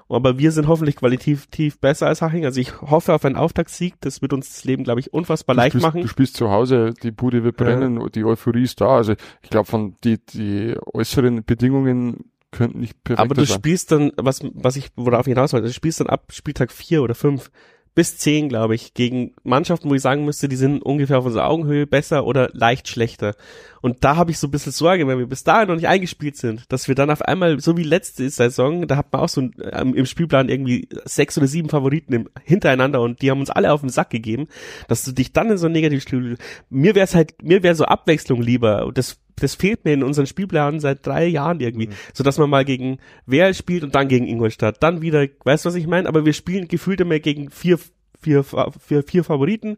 Aber 0.08 0.38
wir 0.38 0.52
sind 0.52 0.68
hoffentlich 0.68 0.96
qualitativ 0.96 1.78
besser 1.80 2.06
als 2.06 2.22
Haching. 2.22 2.44
Also 2.44 2.60
ich 2.60 2.80
hoffe 2.80 3.12
auf 3.12 3.24
einen 3.24 3.34
Auftaktsieg. 3.36 3.94
Das 4.00 4.22
wird 4.22 4.32
uns 4.32 4.48
das 4.50 4.64
Leben, 4.64 4.84
glaube 4.84 5.00
ich, 5.00 5.12
unfassbar 5.12 5.54
du 5.54 5.60
leicht 5.62 5.72
spielst, 5.72 5.86
machen. 5.86 6.02
Du 6.02 6.08
spielst 6.08 6.36
zu 6.36 6.50
Hause, 6.50 6.94
die 7.02 7.10
Bude 7.10 7.42
wird 7.42 7.60
Ja. 7.60 7.66
brennen, 7.66 8.00
die 8.14 8.24
Euphorie 8.24 8.62
ist 8.62 8.80
da. 8.80 8.96
Also 8.96 9.14
ich 9.42 9.50
glaube, 9.50 9.66
von 9.68 9.96
die, 10.04 10.18
die 10.24 10.76
äußeren 10.94 11.44
Bedingungen 11.44 12.30
könnten 12.52 12.78
nicht 12.80 13.02
perfekt 13.02 13.20
Aber 13.24 13.34
du 13.34 13.44
sein. 13.44 13.56
spielst 13.58 13.90
dann, 13.90 14.12
was, 14.16 14.40
was 14.54 14.76
ich, 14.76 14.90
worauf 14.94 15.26
ich 15.26 15.32
hinaus 15.32 15.52
wollte, 15.52 15.66
du 15.66 15.72
spielst 15.72 15.98
dann 16.00 16.06
ab 16.06 16.26
Spieltag 16.32 16.70
vier 16.70 17.02
oder 17.02 17.14
fünf 17.16 17.50
bis 17.97 18.18
zehn, 18.18 18.51
glaube 18.51 18.74
ich, 18.74 18.93
gegen 18.93 19.32
Mannschaften, 19.43 19.89
wo 19.89 19.94
ich 19.94 20.02
sagen 20.02 20.27
müsste, 20.27 20.48
die 20.48 20.56
sind 20.56 20.82
ungefähr 20.82 21.18
auf 21.18 21.24
unserer 21.24 21.48
Augenhöhe 21.48 21.86
besser 21.86 22.27
oder 22.27 22.51
leicht 22.52 22.89
schlechter. 22.89 23.35
Und 23.81 24.05
da 24.05 24.16
habe 24.16 24.31
ich 24.31 24.39
so 24.39 24.48
ein 24.48 24.51
bisschen 24.51 24.70
Sorge, 24.70 25.09
wenn 25.09 25.18
wir 25.18 25.27
bis 25.27 25.44
dahin 25.44 25.68
noch 25.68 25.77
nicht 25.77 25.89
eingespielt 25.89 26.36
sind, 26.36 26.70
dass 26.70 26.89
wir 26.89 26.94
dann 26.94 27.09
auf 27.09 27.23
einmal, 27.23 27.59
so 27.59 27.74
wie 27.78 27.82
letzte 27.82 28.28
Saison, 28.28 28.86
da 28.86 28.98
hat 28.98 29.10
man 29.14 29.23
auch 29.23 29.31
so 29.31 29.40
ein, 29.40 29.55
ähm, 29.73 29.94
im 29.94 30.05
Spielplan 30.05 30.51
irgendwie 30.51 30.90
sechs 31.06 31.39
oder 31.39 31.47
sieben 31.47 31.70
Favoriten 31.70 32.12
im, 32.12 32.28
hintereinander 32.44 33.01
und 33.01 33.23
die 33.23 33.31
haben 33.31 33.40
uns 33.40 33.48
alle 33.48 33.73
auf 33.73 33.81
den 33.81 33.89
Sack 33.89 34.10
gegeben, 34.10 34.48
dass 34.89 35.02
du 35.02 35.12
dich 35.12 35.32
dann 35.32 35.51
in 35.51 35.56
so 35.56 35.64
ein 35.64 35.73
Negativspiel, 35.73 36.36
mir 36.68 36.94
wäre 36.94 37.05
es 37.05 37.14
halt, 37.14 37.43
mir 37.43 37.62
wäre 37.62 37.74
so 37.74 37.86
Abwechslung 37.86 38.43
lieber 38.43 38.85
und 38.85 38.98
das 38.98 39.18
das 39.40 39.54
fehlt 39.54 39.84
mir 39.84 39.92
in 39.94 40.02
unseren 40.02 40.26
Spielplänen 40.26 40.80
seit 40.80 41.06
drei 41.06 41.26
Jahren 41.26 41.60
irgendwie, 41.60 41.88
Mhm. 41.88 41.92
so 42.14 42.24
dass 42.24 42.38
man 42.38 42.48
mal 42.50 42.64
gegen 42.64 42.98
Werl 43.26 43.54
spielt 43.54 43.84
und 43.84 43.94
dann 43.94 44.08
gegen 44.08 44.26
Ingolstadt, 44.26 44.82
dann 44.82 45.02
wieder, 45.02 45.26
weißt 45.44 45.64
du, 45.64 45.68
was 45.68 45.74
ich 45.76 45.86
meine? 45.86 46.08
Aber 46.08 46.24
wir 46.24 46.32
spielen 46.32 46.68
gefühlt 46.68 47.00
immer 47.00 47.18
gegen 47.18 47.50
vier, 47.50 47.78
vier, 48.20 48.44
vier, 48.44 49.02
vier 49.02 49.24
Favoriten 49.24 49.76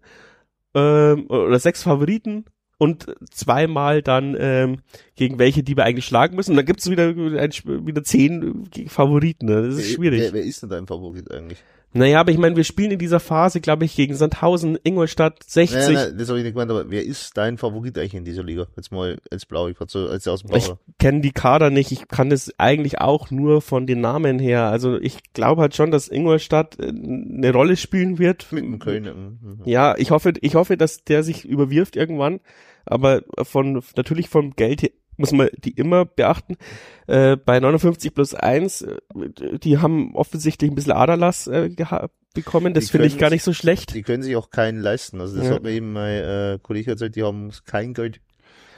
ähm, 0.75 1.27
oder 1.29 1.59
sechs 1.59 1.83
Favoriten 1.83 2.45
und 2.79 3.07
zweimal 3.33 4.03
dann 4.03 4.37
ähm, 4.39 4.79
gegen 5.17 5.39
welche, 5.41 5.65
die 5.65 5.77
wir 5.77 5.85
eigentlich 5.85 6.05
schlagen 6.05 6.37
müssen. 6.37 6.53
Und 6.53 6.59
dann 6.59 6.67
gibt's 6.67 6.89
wieder 6.89 7.17
wieder 7.17 8.05
zehn 8.05 8.69
Favoriten. 8.87 9.47
Ne? 9.47 9.63
Das 9.63 9.77
ist 9.79 9.95
schwierig. 9.95 10.21
Wer, 10.21 10.33
wer 10.35 10.43
ist 10.45 10.63
denn 10.63 10.71
dein 10.71 10.87
Favorit 10.87 11.31
eigentlich? 11.33 11.59
Naja, 11.95 12.21
aber 12.21 12.31
ich 12.31 12.39
meine, 12.39 12.55
wir 12.55 12.65
spielen 12.65 12.91
in 12.91 12.99
dieser 12.99 13.19
Phase, 13.19 13.61
glaube 13.61 13.85
ich, 13.87 13.97
gegen 13.97 14.15
Sandhausen, 14.15 14.79
Ingolstadt, 14.83 15.43
60. 15.47 15.79
Nein, 15.79 15.93
nein, 15.95 16.19
das 16.19 16.29
habe 16.29 16.39
ich 16.39 16.45
nicht 16.45 16.53
gemeint, 16.53 16.71
aber 16.71 16.91
wer 16.91 17.03
ist 17.05 17.37
dein 17.37 17.57
Favorit 17.57 17.97
eigentlich 17.97 18.15
in 18.15 18.25
dieser 18.25 18.45
Liga? 18.45 18.67
Jetzt 18.77 18.93
mal 18.93 19.19
als 19.31 19.47
Blau, 19.47 19.69
ich 19.69 19.77
so 19.87 20.07
als 20.07 20.29
aus 20.29 20.43
dem 20.43 20.55
Ich 20.55 20.67
Bauer. 20.67 20.79
kenne 20.99 21.23
die 21.23 21.33
Kader 21.33 21.71
nicht. 21.71 21.91
Ich 21.91 22.07
kann 22.09 22.29
das 22.29 22.53
eigentlich 22.59 23.01
auch 23.01 23.31
nur 23.31 23.63
von 23.63 23.87
den 23.87 24.01
Namen 24.03 24.39
her. 24.39 24.65
Also 24.65 24.99
ich 25.01 25.33
glaube 25.33 25.63
halt 25.63 25.75
schon, 25.75 25.91
dass 25.91 26.09
Ingolstadt 26.09 26.79
äh, 26.79 26.89
eine 26.89 27.53
Rolle 27.53 27.77
spielen 27.77 28.19
wird. 28.19 28.53
Mit 28.53 28.65
dem 28.65 28.79
Köln. 28.79 29.05
mhm. 29.41 29.61
Ja, 29.65 29.97
ich 29.97 30.11
hoffe, 30.11 30.35
ich 30.41 30.55
hoffe, 30.57 30.77
dass 30.77 31.05
der 31.05 31.23
sich 31.23 31.45
überwirft 31.47 31.97
irgendwann. 31.97 32.41
Aber 32.85 33.23
von 33.43 33.83
natürlich 33.97 34.29
vom 34.29 34.55
Geld 34.57 34.83
her 34.83 34.91
muss 35.19 35.33
man 35.33 35.49
die 35.59 35.73
immer 35.73 36.05
beachten. 36.07 36.57
Äh, 37.07 37.37
bei 37.37 37.61
59 37.61 38.15
plus 38.15 38.35
1, 38.35 38.83
äh, 38.83 38.97
die 39.63 39.79
haben 39.79 40.15
offensichtlich 40.15 40.71
ein 40.71 40.75
bisschen 40.75 40.93
Aderlass 40.93 41.47
äh, 41.47 41.69
geha- 41.75 42.09
bekommen. 42.35 42.73
Das 42.75 42.91
finde 42.91 43.07
ich 43.07 43.19
gar 43.19 43.31
nicht 43.31 43.43
so 43.43 43.53
schlecht. 43.53 43.95
Die 43.95 44.03
können 44.03 44.23
sich 44.23 44.37
auch 44.37 44.51
keinen 44.51 44.81
leisten. 44.81 45.21
Also 45.21 45.37
das 45.37 45.47
Ja. 45.49 45.55
hat 45.55 45.63
mir 45.63 45.73
eben 45.73 45.93
mein 45.93 46.23
äh, 46.23 46.59
Kollege 46.63 46.93
erzählt, 46.93 47.17
die 47.17 47.23
haben 47.25 47.51
kein 47.67 47.95
Geld. 47.95 48.21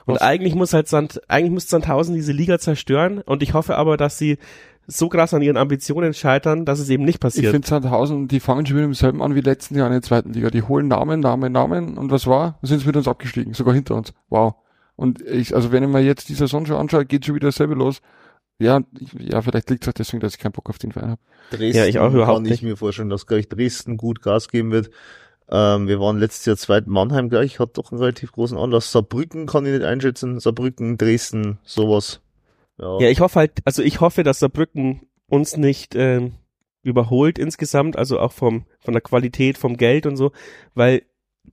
Und 0.07 0.21
eigentlich 0.23 0.55
muss 0.55 0.73
halt 0.73 0.89
Sand, 0.89 1.21
eigentlich 1.29 1.53
muss 1.53 1.69
Sandhausen 1.69 2.15
diese 2.15 2.33
Liga 2.33 2.59
zerstören. 2.59 3.19
Und 3.21 3.43
ich 3.43 3.55
hoffe 3.55 3.77
aber, 3.77 3.97
dass 3.97 4.19
sie 4.19 4.39
so 4.87 5.09
krass 5.09 5.35
an 5.35 5.43
ihren 5.43 5.57
Ambitionen 5.59 6.15
scheitern, 6.15 6.65
dass 6.65 6.81
es 6.81 6.89
eben 6.89 7.05
nicht 7.05 7.17
Ich 7.17 7.21
passiert. 7.21 7.53
finde 7.53 7.69
Sandhausen, 7.69 8.27
die 8.27 8.41
fangen 8.41 8.67
schon 8.67 8.77
wieder 8.77 8.87
im 8.87 8.95
selben 8.95 9.23
an 9.23 9.35
wie 9.37 9.41
letzten 9.41 9.77
Jahr 9.77 9.87
in 9.87 9.93
der 9.93 10.03
zweiten 10.03 10.33
Liga. 10.33 10.51
Die 10.51 10.62
holen 10.62 10.89
Namen, 10.89 11.21
Namen, 11.21 11.53
Namen 11.53 11.97
und 11.99 12.11
was 12.11 12.27
war? 12.27 12.59
Sind 12.62 12.81
sie 12.81 12.87
mit 12.87 12.97
uns 12.97 13.07
abgestiegen, 13.07 13.53
sogar 13.55 13.75
hinter 13.75 13.95
uns. 13.95 14.12
Wow. 14.31 14.55
Und 15.01 15.22
ich, 15.22 15.55
also 15.55 15.72
wenn 15.72 15.82
ich 15.82 15.89
mir 15.89 16.01
jetzt 16.01 16.28
die 16.28 16.35
Saison 16.35 16.66
schon 16.66 16.77
anschaue, 16.77 17.06
geht 17.06 17.24
schon 17.24 17.35
wieder 17.35 17.48
dasselbe 17.48 17.72
los. 17.74 18.02
Ja, 18.59 18.82
ich, 19.01 19.14
ja, 19.14 19.40
vielleicht 19.40 19.70
liegt 19.70 19.85
es 19.85 19.89
auch 19.89 19.94
deswegen, 19.94 20.20
dass 20.20 20.35
ich 20.35 20.39
keinen 20.39 20.52
Bock 20.52 20.68
auf 20.68 20.77
den 20.78 20.93
Verein 20.93 21.12
habe. 21.12 21.20
Dresden 21.51 21.78
Ja, 21.78 21.86
ich 21.86 21.98
auch 21.98 22.12
überhaupt 22.12 22.36
kann 22.36 22.44
ich 22.44 22.51
nicht. 22.51 22.62
mir 22.62 22.77
vorstellen, 22.77 23.09
dass 23.09 23.27
gleich 23.27 23.48
Dresden 23.48 23.97
gut 23.97 24.20
Gas 24.20 24.48
geben 24.51 24.72
wird. 24.72 24.90
Ähm, 25.48 25.89
wir 25.89 26.01
waren 26.01 26.18
letztes 26.18 26.44
Jahr 26.44 26.59
zweit 26.59 26.86
Mannheim 26.86 27.31
gleich, 27.31 27.59
hat 27.60 27.78
doch 27.78 27.93
einen 27.93 28.01
relativ 28.02 28.32
großen 28.32 28.59
Anlass. 28.59 28.93
Saarbrücken 28.93 29.47
kann 29.47 29.64
ich 29.64 29.72
nicht 29.72 29.85
einschätzen. 29.85 30.39
Saarbrücken, 30.39 30.98
Dresden, 30.98 31.59
sowas. 31.64 32.20
Ja, 32.78 33.01
Ja, 33.01 33.09
ich 33.09 33.20
hoffe 33.20 33.36
halt, 33.39 33.52
also 33.64 33.82
ich 33.82 34.01
hoffe, 34.01 34.22
dass 34.22 34.40
Saarbrücken 34.40 35.09
uns 35.28 35.56
nicht 35.56 35.94
ähm, 35.97 36.32
überholt 36.82 37.39
insgesamt, 37.39 37.97
also 37.97 38.20
auch 38.20 38.32
vom, 38.32 38.66
von 38.81 38.93
der 38.93 39.01
Qualität, 39.01 39.56
vom 39.56 39.78
Geld 39.78 40.05
und 40.05 40.18
so, 40.18 40.32
weil 40.74 41.05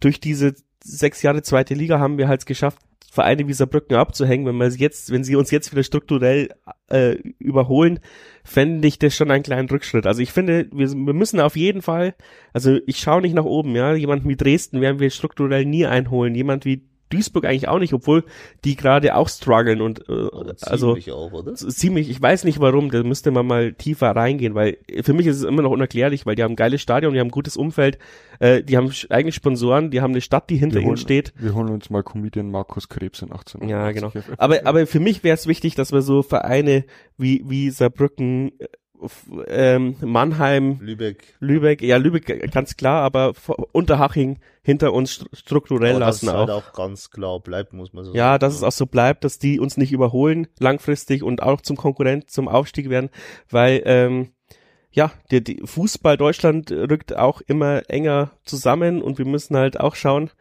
durch 0.01 0.19
diese 0.19 0.53
sechs 0.83 1.21
Jahre 1.21 1.43
zweite 1.43 1.75
Liga 1.75 1.97
haben 1.99 2.17
wir 2.17 2.27
halt 2.27 2.45
geschafft, 2.45 2.81
Vereine 3.11 3.47
wie 3.47 3.53
Saarbrücken 3.53 3.95
abzuhängen. 3.95 4.45
Wenn 4.45 4.57
wir 4.57 4.67
jetzt, 4.69 5.11
wenn 5.11 5.23
sie 5.23 5.35
uns 5.35 5.49
jetzt 5.49 5.71
wieder 5.71 5.83
strukturell 5.83 6.49
äh, 6.89 7.15
überholen, 7.39 7.99
fände 8.43 8.87
ich 8.87 8.99
das 8.99 9.15
schon 9.15 9.31
einen 9.31 9.43
kleinen 9.43 9.69
Rückschritt. 9.69 10.05
Also 10.05 10.21
ich 10.21 10.31
finde, 10.31 10.67
wir, 10.71 10.87
wir 10.89 11.13
müssen 11.13 11.39
auf 11.39 11.55
jeden 11.55 11.81
Fall, 11.81 12.15
also 12.53 12.77
ich 12.85 12.99
schaue 12.99 13.21
nicht 13.21 13.33
nach 13.33 13.45
oben, 13.45 13.75
ja, 13.75 13.95
jemand 13.95 14.27
wie 14.27 14.35
Dresden 14.35 14.81
werden 14.81 14.99
wir 14.99 15.09
strukturell 15.09 15.65
nie 15.65 15.85
einholen. 15.85 16.35
Jemand 16.35 16.65
wie 16.65 16.83
Duisburg 17.09 17.45
eigentlich 17.45 17.67
auch 17.67 17.79
nicht, 17.79 17.93
obwohl 17.93 18.23
die 18.65 18.75
gerade 18.75 19.15
auch 19.15 19.29
strugglen 19.29 19.81
und 19.81 20.07
äh, 20.09 20.27
also 20.61 20.97
auch, 21.11 21.31
oder? 21.34 21.53
ziemlich, 21.55 22.09
ich 22.09 22.21
weiß 22.21 22.43
nicht 22.43 22.59
warum, 22.59 22.91
da 22.91 23.03
müsste 23.03 23.31
man 23.31 23.45
mal 23.47 23.73
tiefer 23.73 24.11
reingehen, 24.15 24.55
weil 24.55 24.77
für 25.01 25.13
mich 25.13 25.27
ist 25.27 25.38
es 25.38 25.43
immer 25.43 25.61
noch 25.61 25.71
unerklärlich, 25.71 26.25
weil 26.25 26.35
die 26.35 26.43
haben 26.43 26.53
ein 26.53 26.57
geiles 26.57 26.81
Stadion, 26.81 27.13
die 27.13 27.19
haben 27.19 27.27
ein 27.27 27.31
gutes 27.31 27.57
Umfeld, 27.57 27.97
äh, 28.39 28.63
die 28.63 28.77
haben 28.77 28.91
eigentlich 29.09 29.35
Sponsoren, 29.35 29.91
die 29.91 30.01
haben 30.01 30.11
eine 30.11 30.21
Stadt, 30.21 30.49
die 30.49 30.57
hinter 30.57 30.75
Wir 30.75 30.81
ihnen 30.81 30.89
holen- 30.89 30.97
steht. 30.97 31.34
Wir 31.38 31.53
holen 31.55 31.69
uns 31.69 31.89
mal 31.89 32.03
Comedian 32.03 32.51
Markus 32.51 32.89
Krebs 32.89 33.21
in 33.21 33.31
18. 33.31 33.67
Ja, 33.69 33.91
genau. 33.91 34.11
Aber, 34.38 34.65
aber 34.65 34.88
für 34.88 34.99
mich 34.99 35.23
wäre 35.23 35.35
es 35.35 35.47
wichtig, 35.47 35.75
dass 35.75 35.91
wir 35.91 36.01
so 36.01 36.23
Vereine 36.23 36.85
wie, 37.17 37.43
wie 37.47 37.69
Saarbrücken, 37.69 38.51
äh, 38.59 38.67
ähm, 39.47 39.95
Mannheim, 40.01 40.79
Lübeck. 40.81 41.35
Lübeck, 41.39 41.81
ja, 41.81 41.97
Lübeck 41.97 42.51
ganz 42.51 42.77
klar, 42.77 43.03
aber 43.03 43.33
Unterhaching 43.71 44.39
hinter 44.63 44.93
uns 44.93 45.19
stru- 45.21 45.35
strukturell 45.35 45.99
dass 45.99 46.21
lassen 46.23 46.31
halt 46.37 46.49
auch. 46.49 46.69
auch 46.69 46.73
ganz 46.73 47.09
klar 47.11 47.39
bleibt, 47.39 47.73
muss 47.73 47.93
man 47.93 48.03
so 48.03 48.13
Ja, 48.13 48.31
sagen. 48.31 48.39
dass 48.39 48.55
es 48.55 48.63
auch 48.63 48.71
so 48.71 48.85
bleibt, 48.85 49.23
dass 49.23 49.39
die 49.39 49.59
uns 49.59 49.77
nicht 49.77 49.91
überholen 49.91 50.47
langfristig 50.59 51.23
und 51.23 51.41
auch 51.43 51.61
zum 51.61 51.77
Konkurrent 51.77 52.29
zum 52.31 52.47
Aufstieg 52.47 52.89
werden, 52.89 53.09
weil 53.49 53.81
ähm, 53.85 54.31
ja, 54.91 55.11
der, 55.31 55.41
die 55.41 55.61
Fußball 55.63 56.17
Deutschland 56.17 56.71
rückt 56.71 57.15
auch 57.15 57.41
immer 57.41 57.83
enger 57.89 58.31
zusammen 58.45 59.01
und 59.01 59.17
wir 59.19 59.25
müssen 59.25 59.55
halt 59.55 59.79
auch 59.79 59.95
schauen, 59.95 60.31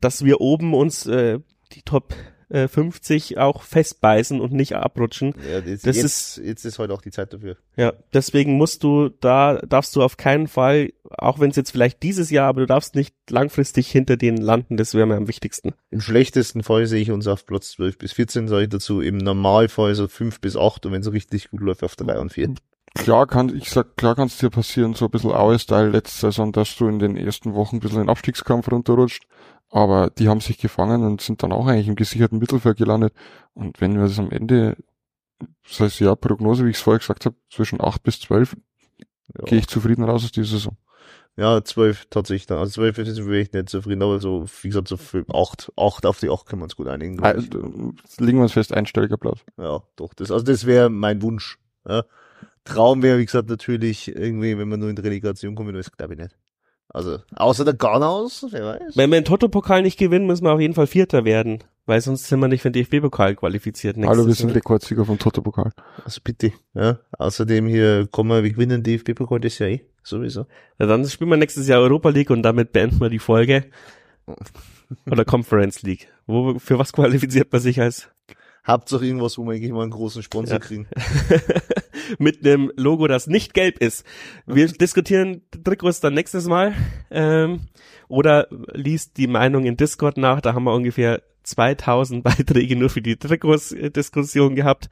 dass 0.00 0.24
wir 0.24 0.40
oben 0.40 0.72
uns 0.74 1.06
äh, 1.06 1.40
die 1.72 1.82
Top 1.82 2.14
äh, 2.48 2.68
50 2.68 3.38
auch 3.38 3.62
festbeißen 3.62 4.40
und 4.40 4.52
nicht 4.52 4.76
abrutschen. 4.76 5.34
Ja, 5.50 5.60
das, 5.60 5.82
das 5.82 5.96
jetzt, 5.96 6.36
jetzt 6.38 6.64
ist 6.64 6.78
heute 6.78 6.92
auch 6.92 7.02
die 7.02 7.10
Zeit 7.10 7.32
dafür. 7.32 7.56
Ja, 7.76 7.92
deswegen 8.12 8.56
musst 8.56 8.82
du 8.82 9.08
da, 9.08 9.60
darfst 9.66 9.96
du 9.96 10.02
auf 10.02 10.16
keinen 10.16 10.48
Fall, 10.48 10.92
auch 11.10 11.40
wenn 11.40 11.50
es 11.50 11.56
jetzt 11.56 11.70
vielleicht 11.70 12.02
dieses 12.02 12.30
Jahr, 12.30 12.48
aber 12.48 12.60
du 12.60 12.66
darfst 12.66 12.94
nicht 12.94 13.14
langfristig 13.30 13.90
hinter 13.90 14.16
denen 14.16 14.38
landen, 14.38 14.76
das 14.76 14.94
wäre 14.94 15.06
mir 15.06 15.16
am 15.16 15.28
wichtigsten. 15.28 15.74
Im 15.90 16.00
schlechtesten 16.00 16.62
Fall 16.62 16.86
sehe 16.86 17.02
ich 17.02 17.10
uns 17.10 17.26
auf 17.26 17.46
Platz 17.46 17.72
12 17.72 17.98
bis 17.98 18.12
14, 18.12 18.48
sage 18.48 18.64
ich 18.64 18.68
dazu. 18.68 19.00
Im 19.00 19.18
Normalfall 19.18 19.94
so 19.94 20.08
5 20.08 20.40
bis 20.40 20.56
8 20.56 20.86
und 20.86 20.92
wenn 20.92 21.00
es 21.00 21.12
richtig 21.12 21.50
gut 21.50 21.60
läuft, 21.60 21.82
auf 21.82 21.96
3 21.96 22.18
und 22.18 22.32
4. 22.32 22.54
Klar 22.96 23.26
kann, 23.26 23.54
ich 23.54 23.70
sag, 23.70 23.96
klar 23.96 24.14
kann 24.14 24.28
es 24.28 24.38
dir 24.38 24.48
passieren, 24.48 24.94
so 24.94 25.04
ein 25.04 25.10
bisschen 25.10 25.30
Aue-Style 25.30 25.90
letzte 25.90 26.18
Saison, 26.18 26.50
dass 26.50 26.76
du 26.76 26.88
in 26.88 26.98
den 26.98 27.16
ersten 27.16 27.54
Wochen 27.54 27.76
ein 27.76 27.80
bisschen 27.80 27.98
in 27.98 28.04
den 28.04 28.10
Abstiegskampf 28.10 28.70
runterrutscht. 28.70 29.26
Aber 29.70 30.10
die 30.10 30.28
haben 30.28 30.40
sich 30.40 30.58
gefangen 30.58 31.04
und 31.04 31.20
sind 31.20 31.42
dann 31.42 31.52
auch 31.52 31.66
eigentlich 31.66 31.88
im 31.88 31.96
gesicherten 31.96 32.38
Mittelfeld 32.38 32.78
gelandet. 32.78 33.12
Und 33.54 33.80
wenn 33.80 33.94
wir 33.94 34.02
das 34.02 34.18
am 34.18 34.30
Ende, 34.30 34.76
das 35.68 35.80
heißt 35.80 36.00
ja, 36.00 36.14
Prognose, 36.14 36.64
wie 36.64 36.70
ich 36.70 36.76
es 36.76 36.82
vorher 36.82 37.00
gesagt 37.00 37.26
habe, 37.26 37.36
zwischen 37.50 37.80
8 37.80 38.02
bis 38.02 38.20
12, 38.20 38.56
Ja. 39.36 39.44
gehe 39.44 39.58
ich 39.58 39.66
zufrieden 39.66 40.04
raus 40.04 40.24
aus 40.24 40.32
dieser 40.32 40.50
Saison. 40.50 40.76
Ja, 41.36 41.62
12 41.62 42.06
tatsächlich 42.08 42.46
dann. 42.46 42.58
Also 42.58 42.72
12 42.72 42.98
ist 42.98 43.16
bin 43.16 43.34
ich 43.34 43.52
nicht 43.52 43.68
zufrieden, 43.68 44.02
aber 44.02 44.20
so, 44.20 44.46
wie 44.62 44.68
gesagt, 44.68 44.88
so 44.88 44.96
5, 44.96 45.28
8, 45.30 45.72
8 45.76 46.06
auf 46.06 46.20
die 46.20 46.30
8 46.30 46.46
können 46.46 46.60
wir 46.62 46.64
uns 46.64 46.76
gut 46.76 46.88
einigen. 46.88 47.20
Also, 47.22 47.46
legen 48.18 48.38
wir 48.38 48.42
uns 48.44 48.52
fest, 48.52 48.72
einstelliger 48.72 49.18
Platz. 49.18 49.40
Ja, 49.58 49.82
doch. 49.96 50.14
Das, 50.14 50.30
also 50.30 50.44
das 50.44 50.64
wäre 50.64 50.88
mein 50.88 51.20
Wunsch. 51.20 51.58
Ja. 51.86 52.04
Traum 52.64 53.02
wäre, 53.02 53.18
wie 53.18 53.26
gesagt, 53.26 53.50
natürlich 53.50 54.08
irgendwie, 54.08 54.56
wenn 54.56 54.68
man 54.68 54.80
nur 54.80 54.88
in 54.88 54.96
die 54.96 55.02
Relegation 55.02 55.54
kommen, 55.54 55.74
das 55.74 55.92
glaube 55.92 56.14
ich 56.14 56.20
nicht. 56.20 56.36
Also, 56.96 57.18
außer 57.34 57.66
der 57.66 57.74
Garnaus, 57.74 58.46
wer 58.48 58.64
weiß. 58.64 58.96
Wenn 58.96 59.10
wir 59.10 59.20
den 59.20 59.26
Toto-Pokal 59.26 59.82
nicht 59.82 59.98
gewinnen, 59.98 60.26
müssen 60.26 60.44
wir 60.44 60.52
auf 60.54 60.60
jeden 60.60 60.72
Fall 60.72 60.86
Vierter 60.86 61.26
werden, 61.26 61.62
weil 61.84 62.00
sonst 62.00 62.24
sind 62.24 62.40
wir 62.40 62.48
nicht 62.48 62.62
für 62.62 62.70
den 62.70 62.82
DFB-Pokal 62.84 63.34
qualifiziert. 63.36 63.98
Hallo, 63.98 64.26
wir 64.26 64.32
sind. 64.32 64.54
Rekordsieger 64.54 65.04
vom 65.04 65.18
Toto-Pokal. 65.18 65.72
Also 66.06 66.22
bitte. 66.24 66.52
Ja. 66.72 66.98
Außerdem 67.18 67.66
hier 67.66 68.06
kommen 68.10 68.30
wir, 68.30 68.42
wir 68.42 68.50
gewinnen 68.50 68.82
den 68.82 68.98
DFB-Pokal 68.98 69.40
das 69.40 69.58
Jahr 69.58 69.68
eh. 69.68 69.82
Sowieso. 70.02 70.46
Ja, 70.78 70.86
dann 70.86 71.06
spielen 71.06 71.28
wir 71.28 71.36
nächstes 71.36 71.68
Jahr 71.68 71.82
Europa 71.82 72.08
League 72.08 72.30
und 72.30 72.42
damit 72.42 72.72
beenden 72.72 72.98
wir 72.98 73.10
die 73.10 73.18
Folge. 73.18 73.66
Oder 75.10 75.26
Conference 75.26 75.82
League. 75.82 76.08
Wo, 76.26 76.58
für 76.58 76.78
was 76.78 76.94
qualifiziert 76.94 77.52
man 77.52 77.60
sich 77.60 77.78
als 77.78 78.08
Hauptsache 78.66 79.04
irgendwas, 79.04 79.36
wo 79.36 79.44
wir 79.44 79.52
eigentlich 79.52 79.70
mal 79.72 79.82
einen 79.82 79.90
großen 79.90 80.22
Sponsor 80.22 80.54
Ja. 80.54 80.60
kriegen. 80.60 80.88
mit 82.18 82.44
einem 82.44 82.72
Logo, 82.76 83.06
das 83.06 83.26
nicht 83.26 83.54
gelb 83.54 83.78
ist. 83.78 84.04
Wir 84.46 84.66
diskutieren 84.68 85.42
Trikots 85.64 86.00
dann 86.00 86.14
nächstes 86.14 86.46
Mal. 86.46 86.74
Ähm, 87.10 87.60
oder 88.08 88.48
liest 88.72 89.16
die 89.16 89.26
Meinung 89.26 89.64
in 89.64 89.76
Discord 89.76 90.16
nach. 90.16 90.40
Da 90.40 90.54
haben 90.54 90.64
wir 90.64 90.74
ungefähr 90.74 91.22
2000 91.42 92.22
Beiträge 92.24 92.76
nur 92.76 92.90
für 92.90 93.02
die 93.02 93.16
Trikots-Diskussion 93.16 94.54
gehabt. 94.54 94.88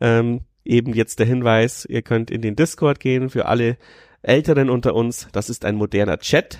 Ähm, 0.00 0.42
eben 0.64 0.94
jetzt 0.94 1.18
der 1.18 1.26
Hinweis, 1.26 1.86
ihr 1.88 2.02
könnt 2.02 2.30
in 2.30 2.42
den 2.42 2.56
Discord 2.56 3.00
gehen 3.00 3.30
für 3.30 3.46
alle 3.46 3.76
Älteren 4.22 4.70
unter 4.70 4.94
uns. 4.94 5.28
Das 5.32 5.48
ist 5.48 5.64
ein 5.64 5.76
moderner 5.76 6.18
Chat. 6.18 6.58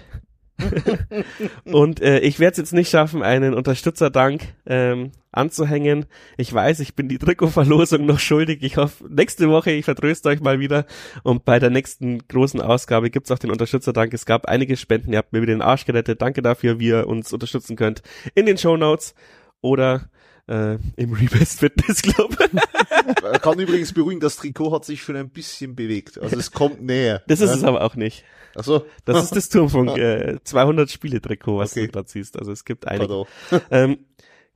Und 1.65 2.01
äh, 2.01 2.19
ich 2.21 2.39
werde 2.39 2.53
es 2.53 2.59
jetzt 2.59 2.73
nicht 2.73 2.91
schaffen, 2.91 3.23
einen 3.23 3.55
Unterstützerdank 3.55 4.43
ähm, 4.67 5.13
anzuhängen. 5.33 6.07
Ich 6.37 6.53
weiß, 6.53 6.81
ich 6.81 6.95
bin 6.95 7.09
die 7.09 7.19
Trikotverlosung 7.19 8.07
noch 8.07 8.19
schuldig. 8.19 8.63
Ich 8.63 8.77
hoffe, 8.77 9.05
nächste 9.09 9.49
Woche, 9.49 9.73
ich 9.73 9.85
vertröste 9.85 10.29
euch 10.29 10.41
mal 10.41 10.59
wieder. 10.59 10.87
Und 11.23 11.45
bei 11.45 11.59
der 11.59 11.71
nächsten 11.71 12.27
großen 12.27 12.61
Ausgabe 12.61 13.11
gibt's 13.11 13.31
auch 13.31 13.39
den 13.39 13.51
Unterstützerdank. 13.51 14.15
Es 14.15 14.27
gab 14.27 14.47
einige 14.47 14.77
Spenden, 14.77 15.13
ihr 15.13 15.19
habt 15.19 15.33
mir 15.33 15.43
wieder 15.43 15.55
den 15.55 15.63
Arsch 15.63 15.85
gerettet. 15.85 16.23
Danke 16.23 16.43
dafür, 16.43 16.79
wie 16.79 16.89
ihr 16.89 17.07
uns 17.07 17.33
unterstützen 17.33 17.77
könnt. 17.77 18.03
In 18.35 18.47
den 18.47 18.59
Show 18.59 18.77
Notes 18.77 19.15
oder 19.61 20.09
äh, 20.49 20.79
im 20.97 21.13
Rebest 21.13 21.61
Fitness 21.61 22.03
Club. 22.03 22.37
Kann 23.43 23.59
übrigens 23.59 23.93
beruhigen, 23.93 24.21
das 24.21 24.37
Trikot 24.37 24.73
hat 24.73 24.85
sich 24.85 25.03
schon 25.03 25.17
ein 25.17 25.31
bisschen 25.31 25.75
bewegt. 25.75 26.19
Also 26.21 26.39
es 26.39 26.53
kommt 26.53 26.83
näher. 26.83 27.23
Das 27.27 27.41
ist 27.41 27.51
es 27.51 27.65
aber 27.65 27.83
auch 27.83 27.97
nicht. 27.97 28.25
Ach 28.57 28.65
so. 28.65 28.87
Das 29.05 29.23
ist 29.25 29.37
das 29.37 29.49
Turmfunk 29.49 29.91
äh, 29.99 30.39
200 30.43 30.91
Spiele 30.91 31.21
Trikot, 31.21 31.59
was 31.59 31.73
Okay. 31.73 31.87
du 31.87 31.93
gerade 31.93 32.09
siehst. 32.09 32.39
Also 32.39 32.53
es 32.53 32.65
gibt 32.65 32.87
einige. 32.89 33.25
Ähm, 33.71 33.99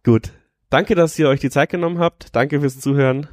gut. 0.04 0.30
Danke, 0.70 0.94
dass 0.94 1.18
ihr 1.18 1.28
euch 1.28 1.40
die 1.40 1.50
Zeit 1.50 1.70
genommen 1.70 1.98
habt. 1.98 2.34
Danke 2.34 2.60
fürs 2.60 2.78
Zuhören. 2.80 3.28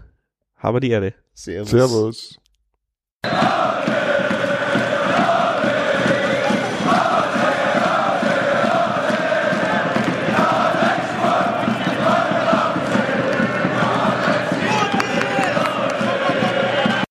Habe 0.57 0.79
die 0.79 0.89
Ehre. 0.89 1.13
Servus. 1.33 1.69
Servus. 1.69 2.39